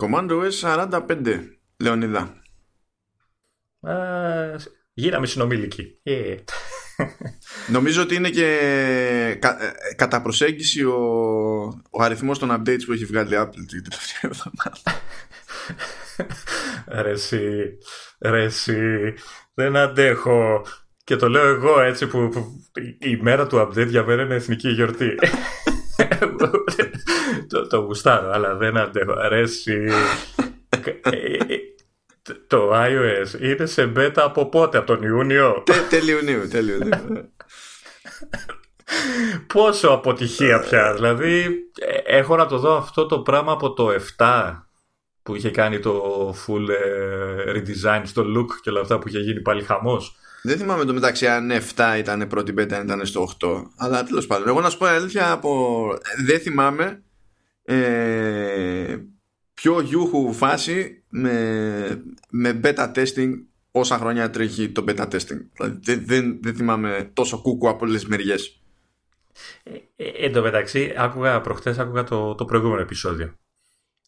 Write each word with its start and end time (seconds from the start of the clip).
Command 0.00 0.30
OS 0.30 0.76
45, 0.76 1.40
Λεωνίδα. 1.78 2.42
Ε, 3.80 4.56
γίναμε 4.92 5.26
συνομιλικοί. 5.26 6.00
Ε. 6.02 6.34
Νομίζω 7.68 8.02
ότι 8.02 8.14
είναι 8.14 8.30
και 8.30 8.46
κα, 9.40 9.64
ε, 9.64 9.94
κατά 9.94 10.22
προσέγγιση 10.22 10.84
ο, 10.84 10.98
ο 11.90 12.02
αριθμός 12.02 12.38
των 12.38 12.50
updates 12.50 12.82
που 12.86 12.92
έχει 12.92 13.04
βγάλει 13.04 13.34
η 13.34 13.38
Apple 13.40 13.64
την 13.68 13.84
τελευταία 13.88 14.30
εβδομάδα. 14.30 15.00
ρε 17.02 17.10
εσύ, 17.10 17.78
ρε 18.20 18.44
εσύ, 18.44 19.14
δεν 19.54 19.76
αντέχω. 19.76 20.66
Και 21.04 21.16
το 21.16 21.28
λέω 21.28 21.46
εγώ 21.46 21.80
έτσι 21.80 22.06
που, 22.06 22.28
που 22.28 22.64
η 22.98 23.16
μέρα 23.16 23.46
του 23.46 23.56
update 23.56 23.88
για 23.88 24.04
μένα 24.04 24.22
είναι 24.22 24.34
εθνική 24.34 24.68
γιορτή. 24.68 25.14
το, 27.48 27.66
το 27.66 27.78
γουστάρω, 27.78 28.30
αλλά 28.30 28.54
δεν 28.54 28.76
αντέχω. 28.76 29.14
Ρε 29.28 29.40
εσύ. 29.40 29.86
το 32.46 32.70
iOS 32.74 33.40
είναι 33.40 33.66
σε 33.66 33.92
beta 33.96 34.12
από 34.16 34.48
πότε, 34.48 34.78
από 34.78 34.86
τον 34.86 35.02
Ιούνιο; 35.02 35.62
τέλειο 35.90 36.16
Ιουνίου, 36.16 36.48
τέλειο 36.48 36.74
Ιουνίου. 36.74 37.32
Πόσο 39.46 39.88
αποτυχία 39.88 40.60
πια. 40.60 40.94
Δηλαδή, 40.94 41.46
έχω 42.04 42.36
να 42.36 42.46
το 42.46 42.58
δω 42.58 42.76
αυτό 42.76 43.06
το 43.06 43.20
πράγμα 43.20 43.52
από 43.52 43.72
το 43.72 43.94
7 44.18 44.54
που 45.22 45.34
είχε 45.34 45.50
κάνει 45.50 45.78
το 45.78 46.34
full 46.46 46.66
redesign 47.56 48.02
στο 48.04 48.22
look 48.22 48.46
και 48.62 48.70
όλα 48.70 48.80
αυτά 48.80 48.98
που 48.98 49.08
είχε 49.08 49.18
γίνει 49.18 49.40
πάλι 49.40 49.62
χαμός. 49.62 50.16
Δεν 50.42 50.58
θυμάμαι 50.58 50.84
το 50.84 50.92
μεταξύ 50.92 51.26
αν 51.26 51.50
7 51.76 51.94
ήταν 51.98 52.26
πρώτη 52.28 52.54
beta, 52.58 52.72
αν 52.72 52.84
ήταν 52.84 53.06
στο 53.06 53.28
8. 53.40 53.64
Αλλά 53.76 54.04
τέλος 54.04 54.26
πάντων, 54.26 54.48
εγώ 54.48 54.60
να 54.60 54.70
σου 54.70 54.78
πω 54.78 54.86
αλήθεια, 54.86 55.30
από... 55.30 55.88
δεν 56.24 56.40
θυμάμαι 56.40 57.02
ε, 57.64 58.96
πιο 59.54 59.80
γιούχου 59.80 60.32
φάση 60.32 61.02
με, 61.08 62.04
με 62.30 62.60
beta 62.64 62.92
testing 62.92 63.30
όσα 63.70 63.98
χρόνια 63.98 64.30
τρέχει 64.30 64.70
το 64.70 64.84
beta 64.88 65.08
testing. 65.08 65.40
Δηλαδή 65.52 65.78
δεν, 65.82 66.02
δεν, 66.06 66.38
δεν 66.42 66.54
θυμάμαι 66.54 67.10
τόσο 67.12 67.40
κούκου 67.40 67.68
από 67.68 67.84
όλες 67.84 68.00
τις 68.00 68.08
μεριές. 68.08 68.62
Ε, 69.62 69.72
ε, 69.96 70.24
εν 70.24 70.32
τω 70.32 70.42
μεταξύ, 70.42 70.94
άκουγα 70.96 71.40
προχτές 71.40 71.78
άκουγα 71.78 72.04
το, 72.04 72.34
το 72.34 72.44
προηγούμενο 72.44 72.80
επεισόδιο. 72.80 73.34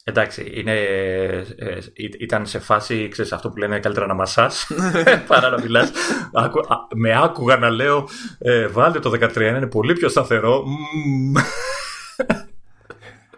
Εντάξει, 0.05 0.51
είναι, 0.55 0.73
ε, 0.73 1.39
ε 1.57 1.79
ήταν 2.19 2.47
σε 2.47 2.59
φάση, 2.59 3.09
ξέρεις, 3.09 3.33
αυτό 3.33 3.51
που 3.51 3.57
λένε 3.57 3.81
καλύτερα 3.81 4.07
να 4.07 4.15
μασάς 4.15 4.67
παρά 5.29 5.51
να 5.51 5.61
μιλάς. 5.61 5.91
με 6.95 7.23
άκουγα 7.23 7.57
να 7.57 7.71
λέω, 7.71 8.09
ε, 8.39 8.67
βάλτε 8.67 8.99
το 8.99 9.11
13, 9.11 9.37
είναι 9.37 9.67
πολύ 9.67 9.93
πιο 9.93 10.09
σταθερό. 10.09 10.65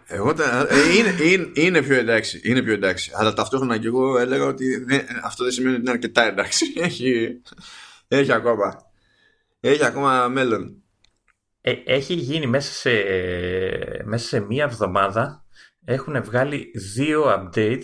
Εγώ 0.07 0.29
ε, 0.29 0.33
είναι, 0.97 1.23
είναι, 1.23 1.51
είναι, 1.53 1.81
πιο 1.81 1.95
εντάξει, 1.95 2.41
είναι 2.43 2.61
πιο 2.61 2.73
εντάξει. 2.73 3.11
Αλλά 3.13 3.33
ταυτόχρονα 3.33 3.77
και 3.77 3.87
εγώ 3.87 4.17
έλεγα 4.17 4.45
ότι 4.45 4.83
δεν, 4.83 5.05
αυτό 5.23 5.43
δεν 5.43 5.53
σημαίνει 5.53 5.73
ότι 5.73 5.81
είναι 5.81 5.91
αρκετά 5.91 6.23
εντάξει. 6.23 6.65
Έχει, 6.81 7.41
έχει 8.07 8.31
ακόμα. 8.31 8.91
Έχει 9.59 9.85
ακόμα 9.85 10.27
μέλλον. 10.27 10.83
Ε, 11.61 11.73
έχει 11.85 12.13
γίνει 12.13 12.47
μέσα 12.47 12.71
σε, 12.71 12.91
μέσα 14.03 14.27
σε 14.27 14.39
μία 14.39 14.63
εβδομάδα 14.63 15.44
έχουν 15.85 16.23
βγάλει 16.23 16.71
δύο 16.95 17.23
update 17.25 17.83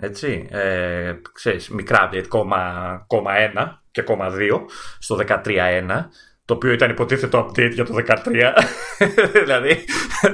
έτσι, 0.00 0.48
ε, 0.50 1.12
ξέρεις, 1.32 1.68
μικρά 1.68 2.10
update, 2.10 2.26
κόμμα, 2.28 3.04
κόμμα 3.06 3.32
1 3.54 3.82
και 3.90 4.02
κόμμα 4.02 4.30
2 4.30 4.64
στο 4.98 5.16
13.1 5.16 6.08
το 6.44 6.54
οποίο 6.54 6.72
ήταν 6.72 6.90
υποτίθετο 6.90 7.46
update 7.46 7.70
για 7.72 7.84
το 7.84 7.94
13 8.06 8.52
δηλαδή 9.42 9.84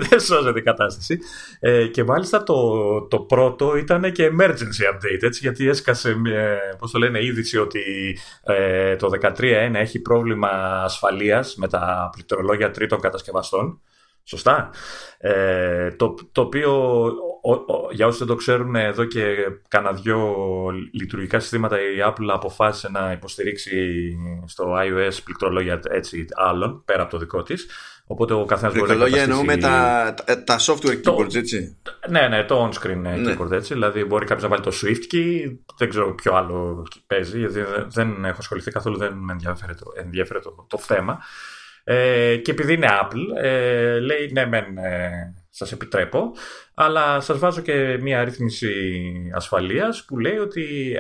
δεν 0.09 0.20
σώζεται 0.20 0.59
η 0.59 0.62
κατάσταση. 0.62 1.19
Ε, 1.61 1.87
και 1.87 2.05
μάλιστα 2.05 2.42
το, 2.42 3.00
το 3.06 3.20
πρώτο 3.20 3.77
ήταν 3.77 4.12
και 4.12 4.31
emergency 4.33 4.92
update 4.92 5.22
έτσι, 5.22 5.41
γιατί 5.42 5.69
έσκασε 5.69 6.17
πώς 6.78 6.91
το 6.91 6.98
λένε 6.98 7.25
είδηση 7.25 7.59
ότι 7.59 7.83
ε, 8.42 8.97
το 8.97 9.09
13.1 9.20 9.75
έχει 9.75 10.00
πρόβλημα 10.00 10.48
ασφαλείας 10.84 11.55
με 11.56 11.69
τα 11.69 12.09
πληκτρολόγια 12.12 12.71
τρίτων 12.71 13.00
κατασκευαστών 13.00 13.81
Σωστά. 14.25 14.71
Ε, 15.19 15.91
το, 15.91 16.15
το 16.33 16.41
οποίο, 16.41 17.12
για 17.93 18.07
όσοι 18.07 18.19
δεν 18.19 18.27
το 18.27 18.35
ξέρουν, 18.35 18.75
εδώ 18.75 19.05
και 19.05 19.35
κάνα 19.69 19.93
δυο 19.93 20.37
λειτουργικά 20.93 21.41
συστήματα 21.41 21.81
η 21.81 21.97
Apple 22.07 22.29
αποφάσισε 22.33 22.89
να 22.91 23.12
υποστηρίξει 23.12 23.77
στο 24.47 24.75
iOS 24.77 25.19
πληκτρολόγια 25.25 25.81
έτσι 25.91 26.25
άλλων, 26.35 26.83
πέρα 26.85 27.03
από 27.03 27.11
το 27.11 27.19
δικό 27.19 27.43
της. 27.43 27.67
Οπότε 28.07 28.35
ο 28.35 28.45
καθένας 28.45 28.75
μπορεί 28.75 28.89
να 28.89 28.95
Πληκτρολόγια 28.95 29.23
εννοούμε 29.23 29.57
τα, 29.57 30.15
τα 30.45 30.59
software 30.59 31.01
keyboards, 31.05 31.35
έτσι. 31.35 31.77
Ναι, 32.09 32.29
ναι, 32.29 32.45
το 32.45 32.69
on-screen 32.69 32.97
ναι. 32.97 33.15
keyboard, 33.17 33.51
έτσι. 33.51 33.73
Δηλαδή 33.73 34.05
μπορεί 34.05 34.27
κάποιος 34.27 34.43
να 34.43 34.49
βάλει 34.49 34.62
το 34.62 34.73
Swift 34.83 35.15
key, 35.15 35.56
δεν 35.77 35.89
ξέρω 35.89 36.15
ποιο 36.15 36.35
άλλο 36.35 36.87
παίζει, 37.06 37.39
γιατί 37.39 37.65
δεν 37.87 38.25
έχω 38.25 38.37
ασχοληθεί 38.39 38.71
καθόλου, 38.71 38.97
δεν 38.97 39.12
με 39.12 39.33
ενδιαφέρει 39.33 39.75
το, 39.75 39.93
ενδιαφέρει 39.97 40.41
το, 40.41 40.67
το 40.69 40.79
θέμα. 40.79 41.19
Ε, 41.84 42.37
και 42.37 42.50
επειδή 42.50 42.72
είναι 42.72 42.89
Apple, 43.03 43.43
ε, 43.43 43.99
λέει 43.99 44.31
ναι 44.33 44.47
μεν 44.47 44.78
ε, 44.78 45.34
σας 45.50 45.72
επιτρέπω, 45.72 46.33
αλλά 46.75 47.21
σας 47.21 47.39
βάζω 47.39 47.61
και 47.61 47.99
μια 48.00 48.21
αρρύθμιση 48.21 48.72
ασφαλείας 49.34 50.05
που 50.05 50.19
λέει 50.19 50.37
ότι 50.37 50.97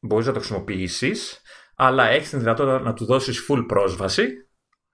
μπορείς 0.00 0.26
να 0.26 0.32
το 0.32 0.38
χρησιμοποιήσεις, 0.38 1.40
αλλά 1.74 2.08
έχεις 2.08 2.28
την 2.28 2.38
δυνατότητα 2.38 2.80
να 2.80 2.92
του 2.92 3.04
δώσεις 3.04 3.46
full 3.48 3.64
πρόσβαση 3.68 4.48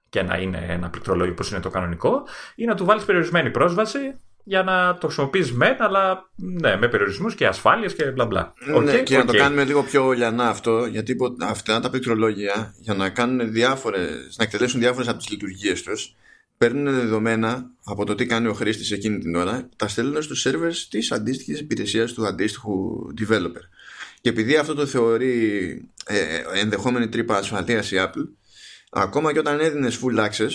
και 0.09 0.23
να 0.23 0.39
είναι 0.39 0.67
ένα 0.69 0.91
πληκτρολόγιο 0.91 1.33
όπως 1.33 1.51
είναι 1.51 1.61
το 1.61 1.71
κανονικό 1.71 2.27
ή 2.55 2.65
να 2.65 2.75
του 2.75 2.85
βάλεις 2.85 3.05
περιορισμένη 3.05 3.51
πρόσβαση 3.51 3.99
για 4.45 4.63
να 4.63 4.99
το 4.99 5.07
χρησιμοποιείς 5.07 5.53
μεν, 5.53 5.83
αλλά 5.83 6.31
ναι, 6.37 6.77
με 6.77 6.89
περιορισμούς 6.89 7.35
και 7.35 7.47
ασφάλειες 7.47 7.95
και 7.95 8.05
μπλα 8.05 8.27
μπλα. 8.27 8.53
Ναι, 8.83 8.99
και 8.99 9.17
να 9.17 9.25
το 9.25 9.33
κάνουμε 9.33 9.65
λίγο 9.65 9.83
πιο 9.83 10.13
λιανά 10.13 10.49
αυτό, 10.49 10.87
γιατί 10.87 11.17
αυτά 11.41 11.81
τα 11.81 11.91
πληκτρολόγια 11.91 12.75
για 12.79 12.95
να, 12.95 13.09
κάνουν 13.09 13.53
διάφορες, 13.53 14.35
να 14.39 14.45
εκτελέσουν 14.45 14.81
διάφορες 14.81 15.09
από 15.09 15.19
τις 15.19 15.31
λειτουργίες 15.31 15.83
τους, 15.83 16.15
παίρνουν 16.59 16.95
δεδομένα 16.95 17.71
από 17.85 18.05
το 18.05 18.15
τι 18.15 18.27
κάνει 18.27 18.47
ο 18.47 18.53
χρήστης 18.53 18.91
εκείνη 18.91 19.19
την 19.19 19.35
ώρα, 19.35 19.69
τα 19.77 19.89
στέλνουν 19.89 20.23
στους 20.23 20.47
servers 20.47 20.87
της 20.91 21.13
αντίστοιχης 21.13 21.61
υπηρεσίας 21.61 22.13
του 22.13 22.27
αντίστοιχου 22.27 23.07
developer. 23.21 23.65
Και 24.21 24.29
επειδή 24.29 24.57
αυτό 24.57 24.75
το 24.75 24.87
θεωρεί 24.87 25.59
ε, 26.07 26.19
ε 26.19 26.61
ενδεχόμενη 26.61 27.09
τρύπα 27.09 27.37
ασφαλείας 27.37 27.91
η 27.91 27.97
Apple, 27.99 28.29
ακόμα 28.91 29.33
και 29.33 29.39
όταν 29.39 29.61
έδινες 29.61 30.01
full 30.03 30.29
access, 30.29 30.51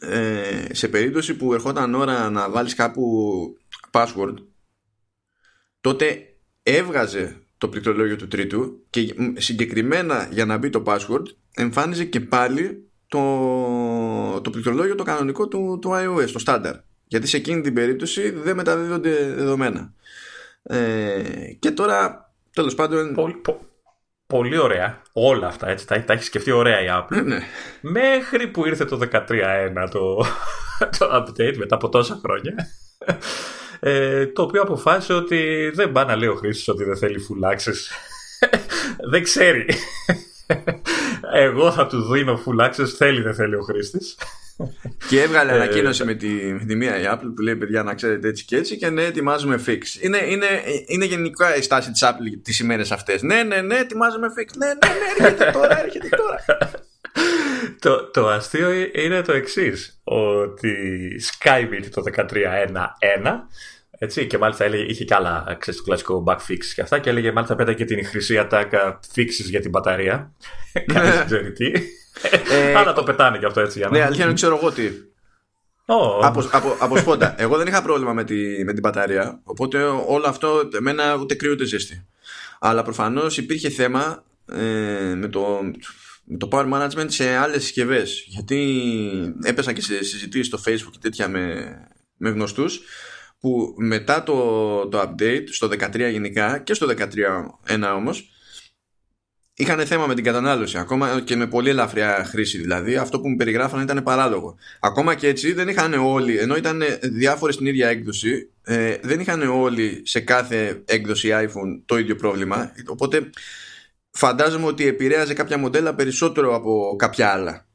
ε, 0.00 0.74
σε 0.74 0.88
περίπτωση 0.88 1.36
που 1.36 1.54
ερχόταν 1.54 1.94
ώρα 1.94 2.30
να 2.30 2.50
βάλεις 2.50 2.74
κάπου 2.74 3.56
password 3.90 4.34
τότε 5.80 6.34
έβγαζε 6.62 7.42
το 7.58 7.68
πληκτρολόγιο 7.68 8.16
του 8.16 8.28
τρίτου 8.28 8.84
και 8.90 9.14
συγκεκριμένα 9.36 10.28
για 10.30 10.44
να 10.44 10.58
μπει 10.58 10.70
το 10.70 10.82
password 10.86 11.24
εμφάνιζε 11.54 12.04
και 12.04 12.20
πάλι 12.20 12.90
το, 13.06 14.40
το 14.40 14.50
πληκτρολόγιο 14.50 14.94
το 14.94 15.02
κανονικό 15.02 15.48
του, 15.48 15.78
του 15.80 15.90
iOS, 15.92 16.30
το 16.30 16.42
standard. 16.46 16.80
Γιατί 17.06 17.26
σε 17.26 17.36
εκείνη 17.36 17.60
την 17.60 17.74
περίπτωση 17.74 18.30
δεν 18.30 18.56
μεταδίδονται 18.56 19.34
δεδομένα. 19.34 19.94
Ε, 20.62 21.22
και 21.58 21.70
τώρα 21.70 22.32
τέλος 22.52 22.74
πάντων 22.74 23.14
πολύ 23.14 23.42
ωραία 24.62 25.02
όλα 25.12 25.46
αυτά, 25.46 25.68
έτσι, 25.68 25.86
τα, 25.86 26.04
τα 26.04 26.12
έχει 26.12 26.24
σκεφτεί 26.24 26.50
ωραία 26.50 26.82
η 26.82 26.86
Apple. 26.90 27.22
Ναι. 27.24 27.38
Μέχρι 27.80 28.46
που 28.46 28.66
ήρθε 28.66 28.84
το 28.84 28.98
13.1 29.12 29.20
το, 29.90 30.24
το 30.98 31.08
update 31.16 31.56
μετά 31.56 31.74
από 31.74 31.88
τόσα 31.88 32.20
χρόνια. 32.22 32.54
Ε, 33.80 34.26
το 34.26 34.42
οποίο 34.42 34.62
αποφάσισε 34.62 35.12
ότι 35.12 35.70
δεν 35.74 35.92
πάει 35.92 36.04
να 36.04 36.16
λέει 36.16 36.28
ο 36.28 36.34
χρήστη 36.34 36.70
ότι 36.70 36.84
δεν 36.84 36.96
θέλει 36.96 37.26
full 37.28 37.52
access. 37.52 37.78
δεν 39.10 39.22
ξέρει. 39.22 39.66
Εγώ 41.34 41.72
θα 41.72 41.86
του 41.86 42.12
δίνω 42.12 42.42
full 42.46 42.66
access, 42.66 42.88
θέλει 42.96 43.22
δεν 43.22 43.34
θέλει 43.34 43.54
ο 43.54 43.60
χρήστης. 43.60 44.16
Και 45.08 45.22
έβγαλε 45.22 45.52
ε, 45.52 45.54
ανακοίνωση 45.54 46.04
με 46.04 46.14
τη, 46.14 46.26
με 46.28 46.64
τη 46.66 46.74
μία 46.74 47.00
η 47.00 47.04
Apple 47.06 47.32
που 47.34 47.42
λέει 47.42 47.56
παιδιά 47.56 47.82
να 47.82 47.94
ξέρετε 47.94 48.28
έτσι 48.28 48.44
και 48.44 48.56
έτσι 48.56 48.76
και 48.76 48.90
ναι 48.90 49.04
ετοιμάζουμε 49.04 49.60
fix. 49.66 49.82
Είναι, 50.00 50.18
είναι, 50.26 50.46
είναι 50.86 51.04
γενικά 51.04 51.56
η 51.56 51.62
στάση 51.62 51.90
της 51.90 52.02
Apple 52.04 52.40
τις 52.42 52.58
ημέρες 52.58 52.92
αυτές. 52.92 53.22
Ναι, 53.22 53.42
ναι, 53.42 53.60
ναι, 53.60 53.78
ετοιμάζουμε 53.78 54.26
fix. 54.38 54.56
Ναι, 54.56 54.66
ναι, 54.66 54.72
ναι, 54.74 55.24
έρχεται 55.24 55.50
τώρα, 55.50 55.80
έρχεται 55.80 56.08
τώρα. 56.08 56.44
το, 57.84 58.10
το 58.10 58.28
αστείο 58.28 58.70
είναι 58.92 59.22
το 59.22 59.32
εξής 59.32 60.00
ότι 60.04 60.74
Skybit 61.20 61.84
το 61.90 62.02
13.1.1 62.16 62.26
έτσι, 64.02 64.26
και 64.26 64.38
μάλιστα 64.38 64.64
έλεγε, 64.64 64.82
είχε 64.82 65.04
και 65.04 65.14
άλλα, 65.14 65.56
ξέρεις, 65.58 65.80
το 65.80 65.86
κλασικό 65.86 66.24
bug 66.26 66.36
fix 66.36 66.64
και 66.74 66.80
αυτά 66.80 66.98
και 66.98 67.10
έλεγε 67.10 67.32
μάλιστα 67.32 67.54
πέτα 67.54 67.72
και 67.72 67.84
την 67.84 68.06
χρυσή 68.06 68.38
ατάκα 68.38 69.00
fixes 69.14 69.48
για 69.48 69.60
την 69.60 69.70
μπαταρία. 69.70 70.32
Κανείς 70.92 71.14
δεν 71.14 71.26
ξέρει 71.26 71.52
τι. 71.52 71.72
Ε, 72.50 72.74
Αλλά 72.74 72.92
το 72.92 73.02
πετάνε 73.02 73.38
και 73.38 73.46
αυτό 73.46 73.60
έτσι. 73.60 73.78
Για 73.78 73.88
να... 73.88 73.98
Ναι, 73.98 74.04
αλήθεια 74.04 74.24
είναι 74.24 74.34
ξέρω 74.34 74.56
εγώ 74.56 74.72
τι. 74.72 74.88
Oh. 75.86 76.20
Από, 76.22 76.48
από, 76.52 76.76
από 76.78 76.96
σπόντα. 76.96 77.34
Εγώ 77.38 77.56
δεν 77.56 77.66
είχα 77.66 77.82
πρόβλημα 77.82 78.12
με, 78.12 78.24
τη, 78.24 78.64
με 78.64 78.72
την 78.72 78.80
μπαταρία. 78.80 79.40
Οπότε 79.44 79.82
όλο 80.06 80.26
αυτό 80.26 80.68
εμένα 80.76 81.14
ούτε 81.14 81.34
κρύο 81.34 81.52
ούτε 81.52 81.64
ζέστη. 81.64 82.06
Αλλά 82.60 82.82
προφανώς 82.82 83.38
υπήρχε 83.38 83.68
θέμα 83.68 84.24
ε, 84.46 85.14
με, 85.14 85.28
το, 85.28 85.60
με 86.24 86.36
το 86.36 86.48
power 86.52 86.72
management 86.72 87.06
σε 87.06 87.36
άλλες 87.36 87.62
συσκευές. 87.62 88.24
Γιατί 88.26 89.34
έπεσα 89.42 89.72
και 89.72 89.80
σε 89.80 90.04
συζητήσεις 90.04 90.46
στο 90.46 90.60
facebook 90.66 90.90
και 90.90 90.98
τέτοια 91.00 91.28
με, 91.28 91.74
με 92.16 92.30
γνωστούς 92.30 92.80
που 93.40 93.74
μετά 93.78 94.22
το, 94.22 94.88
το 94.88 95.00
update 95.00 95.44
στο 95.50 95.66
13 95.66 96.10
γενικά 96.10 96.58
και 96.58 96.74
στο 96.74 96.86
13.1 97.66 97.94
όμως 97.96 98.30
είχαν 99.54 99.86
θέμα 99.86 100.06
με 100.06 100.14
την 100.14 100.24
κατανάλωση. 100.24 100.78
Ακόμα 100.78 101.20
και 101.20 101.36
με 101.36 101.46
πολύ 101.46 101.68
ελαφριά 101.68 102.24
χρήση 102.28 102.58
δηλαδή 102.58 102.96
αυτό 102.96 103.20
που 103.20 103.28
μου 103.28 103.36
περιγράφανε 103.36 103.82
ήταν 103.82 104.02
παράλογο. 104.02 104.56
Ακόμα 104.80 105.14
και 105.14 105.28
έτσι 105.28 105.52
δεν 105.52 105.68
είχαν 105.68 105.94
όλοι 105.94 106.38
ενώ 106.38 106.56
ήταν 106.56 106.82
διάφορες 107.02 107.54
στην 107.54 107.66
ίδια 107.66 107.88
έκδοση 107.88 108.50
ε, 108.62 108.96
δεν 109.02 109.20
είχαν 109.20 109.42
όλοι 109.42 110.02
σε 110.04 110.20
κάθε 110.20 110.82
έκδοση 110.84 111.28
iPhone 111.32 111.82
το 111.86 111.98
ίδιο 111.98 112.16
πρόβλημα. 112.16 112.72
Οπότε 112.86 113.30
φαντάζομαι 114.10 114.66
ότι 114.66 114.86
επηρέαζε 114.86 115.34
κάποια 115.34 115.58
μοντέλα 115.58 115.94
περισσότερο 115.94 116.54
από 116.54 116.94
κάποια 116.98 117.28
άλλα. 117.28 117.68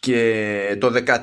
Και 0.00 0.76
το 0.80 0.92
13.1.1 1.06 1.22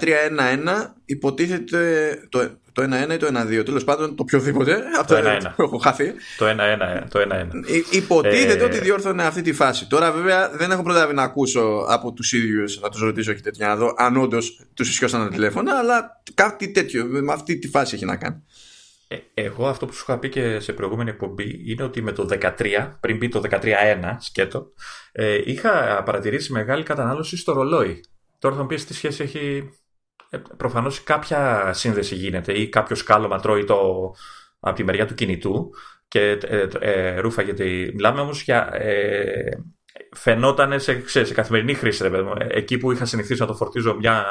υποτίθεται 1.06 2.20
το, 2.30 2.60
το 2.76 2.84
1-1 3.10 3.14
ή 3.14 3.18
το 3.18 3.28
1-2. 3.28 3.66
Τέλος 3.66 3.84
πάντων, 3.84 4.16
το 4.16 4.22
οποιοδήποτε. 4.24 4.84
Αυτό 5.00 5.16
το 5.56 5.64
έχω 5.64 5.78
χαθεί. 5.78 6.14
Το 6.38 6.46
1-1. 6.46 6.54
Το 7.10 7.20
1-1. 7.20 7.26
Ε, 7.32 7.98
υποτίθεται 7.98 8.64
ε... 8.64 8.66
ότι 8.66 8.80
διόρθωνε 8.80 9.24
αυτή 9.24 9.42
τη 9.42 9.54
φάση. 9.54 9.88
Τώρα, 9.88 10.12
βέβαια, 10.12 10.50
δεν 10.50 10.72
έχω 10.72 10.84
προλάβει 10.84 11.14
να 11.14 11.24
ακούσω 11.24 11.86
από 11.88 12.14
τους 12.14 12.34
ίδιους, 12.34 12.80
να 12.80 12.90
τους 12.90 13.02
ρωτήσω 13.02 13.34
και 13.34 13.42
τέτοια 13.42 13.68
να 13.68 13.76
δω 13.76 13.94
αν 13.98 14.18
όντως 14.18 14.62
τους 14.74 14.90
ισχυώσαν 14.90 15.24
τα 15.24 15.30
τηλέφωνα, 15.30 15.78
αλλά 15.78 16.22
κάτι 16.34 16.72
τέτοιο 16.72 17.06
με 17.06 17.34
αυτή 17.34 17.58
τη 17.58 17.68
φάση 17.68 17.96
έχει 17.96 18.06
να 18.06 18.16
κάνει. 18.16 18.44
Ε, 19.08 19.18
εγώ 19.34 19.68
αυτό 19.68 19.86
που 19.86 19.94
σου 19.94 20.06
είχα 20.08 20.20
πει 20.20 20.30
και 20.30 20.60
σε 20.60 20.74
προηγούμενη 20.74 21.10
εκπομπή 21.10 21.62
είναι 21.66 21.84
ότι 21.84 22.02
με 22.02 22.12
το 22.12 22.28
13, 22.32 22.50
πριν 23.00 23.18
μπει 23.18 23.30
το 23.30 23.42
13-1 23.50 23.60
σκέτο, 24.20 24.72
ε, 25.12 25.42
είχα 25.46 26.04
παρατηρήσει 26.06 26.52
μεγάλη 26.52 26.84
κατανάλωση 26.84 27.38
στο 27.38 27.54
ρολόι. 27.54 28.04
Τώρα 28.40 28.56
θα 28.56 28.62
μου 28.62 28.68
πεις 28.68 28.86
τι 28.86 28.94
σχέση 28.94 29.24
έχει 29.24 29.70
ε, 30.30 30.38
προφανώς 30.58 31.04
κάποια 31.04 31.74
σύνδεση 31.74 32.16
γίνεται 32.16 32.54
ή 32.54 32.70
κάποιο 32.70 32.96
σκάλωμα 32.96 33.40
τρώει 33.40 33.64
το, 33.64 34.12
από 34.60 34.76
τη 34.76 34.84
μεριά 34.84 35.06
του 35.06 35.14
κινητού 35.14 35.70
και 36.08 36.38
ε, 36.48 36.68
ε, 36.80 37.20
ρούφα 37.20 37.42
γιατί 37.42 37.92
μιλάμε 37.94 38.22
όμως 38.22 38.42
για 38.42 38.70
ε, 38.74 39.50
φαινόταν 40.16 40.80
σε, 40.80 41.04
σε, 41.06 41.34
καθημερινή 41.34 41.74
χρήση 41.74 42.08
ρε, 42.08 42.22
εκεί 42.48 42.78
που 42.78 42.92
είχα 42.92 43.06
συνηθίσει 43.06 43.42
να 43.42 43.48
το 43.48 43.54
φορτίζω 43.54 43.96
μια, 43.96 44.26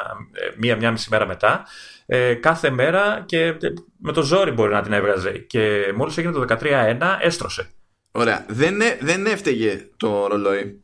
μία, 0.56 0.76
μία 0.76 0.90
μισή 0.90 1.08
μέρα 1.10 1.26
μετά 1.26 1.66
ε, 2.06 2.34
κάθε 2.34 2.70
μέρα 2.70 3.22
και 3.26 3.56
με 3.98 4.12
το 4.12 4.22
ζόρι 4.22 4.50
μπορεί 4.50 4.72
να 4.72 4.82
την 4.82 4.92
έβγαζε. 4.92 5.38
Και 5.38 5.92
μόλις 5.96 6.16
έγινε 6.18 6.32
το 6.32 6.44
13.1 6.48 6.98
έστρωσε. 7.20 7.70
Ωραία, 8.12 8.46
δεν, 8.48 8.76
δεν 9.00 9.26
έφταιγε 9.26 9.88
το 9.96 10.26
ρολόι; 10.26 10.82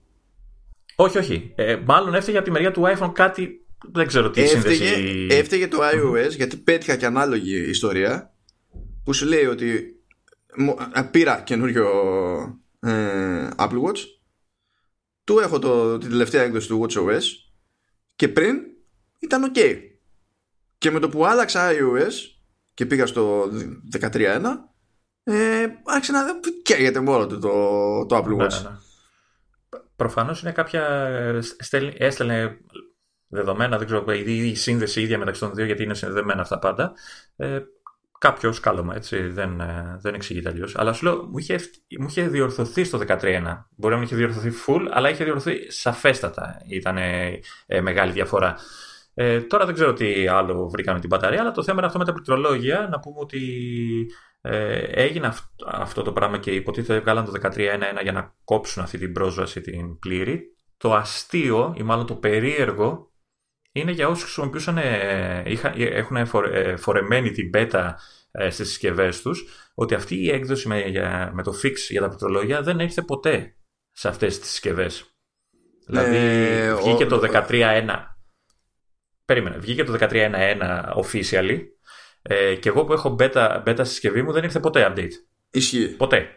Όχι, 0.97 1.19
όχι. 1.19 1.53
Ε, 1.57 1.77
μάλλον 1.85 2.15
έφταιγε 2.15 2.37
από 2.37 2.47
τη 2.47 2.53
μεριά 2.53 2.71
του 2.71 2.83
iPhone 2.97 3.13
κάτι 3.13 3.65
δεν 3.89 4.07
ξέρω 4.07 4.31
τι 4.31 4.41
έφταιγε, 4.41 4.85
σύνδεση... 4.85 5.27
Έφταιγε 5.31 5.69
το 5.69 5.79
iOS 5.83 6.31
γιατί 6.37 6.57
πέτυχα 6.57 6.97
και 6.97 7.07
ανάλογη 7.07 7.69
ιστορία 7.69 8.35
που 9.05 9.13
σου 9.13 9.27
λέει 9.27 9.45
ότι 9.45 10.01
πήρα 11.11 11.41
καινούριο 11.41 11.89
ε, 12.81 13.49
Apple 13.57 13.83
Watch. 13.83 13.99
Του 15.25 15.39
έχω 15.39 15.59
το, 15.59 15.99
την 15.99 16.11
τελευταία 16.11 16.43
έκδοση 16.43 16.69
του 16.69 16.87
WatchOS 16.87 17.23
και 18.17 18.29
πριν 18.29 18.57
ήταν 19.19 19.53
ok. 19.55 19.79
Και 20.79 20.91
με 20.91 20.99
το 20.99 21.09
που 21.09 21.27
άλλαξα 21.27 21.71
iOS 21.71 22.13
και 22.75 22.87
πήγα 22.87 23.07
στο 23.07 23.51
13.1 24.01 24.43
ε, 25.23 25.67
άρχισε 25.85 26.13
να 26.13 26.25
καίγεται 26.63 27.01
μόνο 27.01 27.27
του 27.27 27.39
το, 27.39 28.07
το 28.07 28.17
Apple 28.17 28.37
ναι, 28.37 28.45
Watch. 28.45 28.63
Ναι, 28.63 28.69
ναι. 28.69 28.77
Προφανώς 29.97 30.43
είναι 30.43 30.53
κάποια 30.53 30.85
έστελνε 31.99 32.59
δεδομένα, 33.31 33.79
δεν 33.79 33.87
ξέρω, 33.87 34.05
η, 34.13 34.49
η 34.49 34.55
σύνδεση 34.55 35.01
ίδια 35.01 35.19
μεταξύ 35.19 35.41
των 35.41 35.55
δύο, 35.55 35.65
γιατί 35.65 35.83
είναι 35.83 35.95
συνδεδεμένα 35.95 36.41
αυτά 36.41 36.59
πάντα. 36.59 36.93
Ε, 37.37 37.61
κάποιος 38.19 38.57
σκάλωμα, 38.57 38.95
έτσι, 38.95 39.27
δεν, 39.27 39.61
ε, 39.61 39.99
δεν 40.01 40.15
εξηγείται 40.15 40.49
αλλιώ. 40.49 40.69
Αλλά 40.75 40.93
σου 40.93 41.05
λέω, 41.05 41.17
μου 41.17 41.39
είχε, 41.39 41.59
μου 42.01 42.07
είχε 42.09 42.29
διορθωθεί 42.29 42.85
στο 42.85 42.99
13.1. 42.99 43.17
Μπορεί 43.77 43.93
να 43.95 44.01
μην 44.01 44.03
είχε 44.03 44.17
διορθωθεί 44.17 44.51
full, 44.67 44.87
αλλά 44.91 45.11
είχε 45.11 45.25
διορθωθεί 45.25 45.71
σαφέστατα. 45.71 46.63
Ήταν 46.69 46.97
ε, 47.67 47.81
μεγάλη 47.81 48.13
διαφορά. 48.13 48.57
Ε, 49.15 49.41
τώρα 49.41 49.65
δεν 49.65 49.75
ξέρω 49.75 49.93
τι 49.93 50.27
άλλο 50.27 50.69
βρήκαμε 50.69 51.01
την 51.01 51.09
μπαταρία, 51.09 51.41
αλλά 51.41 51.51
το 51.51 51.63
θέμα 51.63 51.79
είναι 51.79 51.87
αυτό 51.87 51.99
με 51.99 52.05
τα 52.05 52.13
πληκτρολόγια. 52.13 52.89
Να 52.91 53.01
πούμε 53.01 53.19
ότι 53.19 53.41
ε, 54.41 54.79
έγινε 54.79 55.33
αυτό 55.67 56.03
το 56.03 56.13
πράγμα 56.13 56.39
και 56.39 56.51
υποτίθεται 56.51 57.01
βγάλαν 57.01 57.25
το 57.25 57.33
13.1.1 57.43 58.03
για 58.03 58.13
να 58.13 58.35
κόψουν 58.45 58.83
αυτή 58.83 58.99
την 58.99 59.13
πρόσβαση 59.13 59.61
την 59.61 59.99
πλήρη. 59.99 60.55
Το 60.77 60.95
αστείο 60.95 61.75
ή 61.77 61.83
μάλλον 61.83 62.07
το 62.07 62.15
περίεργο 62.15 63.10
είναι 63.73 63.91
για 63.91 64.09
όσους 64.09 64.23
χρησιμοποιούσαν, 64.23 64.79
ε, 64.79 65.43
έχουν 65.77 66.17
ε, 66.53 66.77
φορεμένη 66.77 67.31
την 67.31 67.51
beta 67.55 67.95
ε, 68.31 68.51
στις 68.51 68.69
συσκευές 68.69 69.23
τους, 69.23 69.45
ότι 69.75 69.95
αυτή 69.95 70.17
η 70.17 70.31
έκδοση 70.31 70.69
με, 70.69 70.85
με 71.33 71.43
το 71.43 71.53
fix 71.63 71.75
για 71.89 72.01
τα 72.01 72.07
πληκτρολόγια 72.07 72.63
δεν 72.63 72.81
έρθε 72.81 73.03
ποτέ 73.03 73.57
σε 73.93 74.09
αυτές 74.09 74.39
τις 74.39 74.49
συσκευές. 74.49 75.05
Δηλαδή 75.87 76.19
βγήκε 76.83 77.07
το 77.07 77.21
13.1 77.49 77.87
Περίμενε, 79.25 79.57
βγήκε 79.57 79.85
το 79.85 79.97
13.1.1 80.01 81.03
officially 81.03 81.59
και 82.61 82.69
εγώ 82.69 82.85
που 82.85 82.93
έχω 82.93 83.17
beta, 83.19 83.63
beta 83.65 83.75
στη 83.75 83.87
συσκευή 83.87 84.23
μου 84.23 84.33
δεν 84.33 84.45
ήρθε 84.45 84.61
ποτέ 84.61 84.93
update. 84.93 85.13
Ισχύει. 85.51 85.89
Ποτέ. 85.89 86.29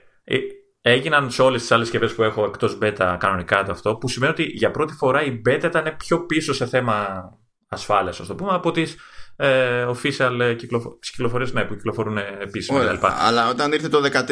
Έγιναν 0.86 1.32
σε 1.32 1.42
όλες 1.42 1.62
τις 1.62 1.72
άλλες 1.72 1.88
συσκευές 1.88 2.16
που 2.16 2.24
έχω 2.24 2.46
εκτός 2.46 2.78
beta 2.82 3.16
κανονικά 3.20 3.64
το 3.64 3.72
αυτό, 3.72 3.96
που 3.96 4.08
σημαίνει 4.08 4.32
ότι 4.32 4.44
για 4.44 4.72
πρώτη 4.72 4.94
φορά 4.94 5.24
η 5.24 5.42
beta 5.46 5.64
ήταν 5.64 5.96
πιο 5.98 6.26
πίσω 6.26 6.54
σε 6.54 6.66
θέμα 6.66 7.30
ασφάλειας, 7.68 8.20
ας 8.20 8.28
το 8.28 8.36
πούμε, 8.36 8.52
από 8.54 8.72
τις 8.72 8.96
ε, 9.36 9.86
official 9.86 10.56
κυκλοφορίες 11.00 11.54
ναι, 11.54 11.64
που 11.64 11.76
κυκλοφορούν 11.76 12.18
επίσημα 12.18 12.86
κλπ. 12.86 13.06
Αλλά 13.06 13.50
όταν 13.50 13.72
ήρθε 13.72 13.88
το 13.88 14.02
13.1.2, 14.12 14.24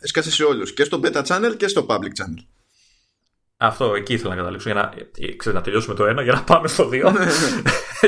έσκασε 0.00 0.30
σε 0.30 0.44
όλους. 0.44 0.74
Και 0.74 0.84
στο 0.84 1.00
beta 1.02 1.22
channel 1.22 1.54
και 1.56 1.68
στο 1.68 1.86
public 1.88 2.22
channel. 2.22 2.44
Αυτό 3.56 3.94
εκεί 3.94 4.12
ήθελα 4.12 4.30
να 4.30 4.36
καταλήξω. 4.36 4.70
Για 4.70 4.80
να, 4.82 4.92
ξέρω, 5.36 5.54
να 5.54 5.62
τελειώσουμε 5.62 5.94
το 5.94 6.06
ένα 6.06 6.22
για 6.22 6.32
να 6.32 6.42
πάμε 6.42 6.68
στο 6.68 6.88
δύο. 6.88 7.10
Ναι, 7.14 7.24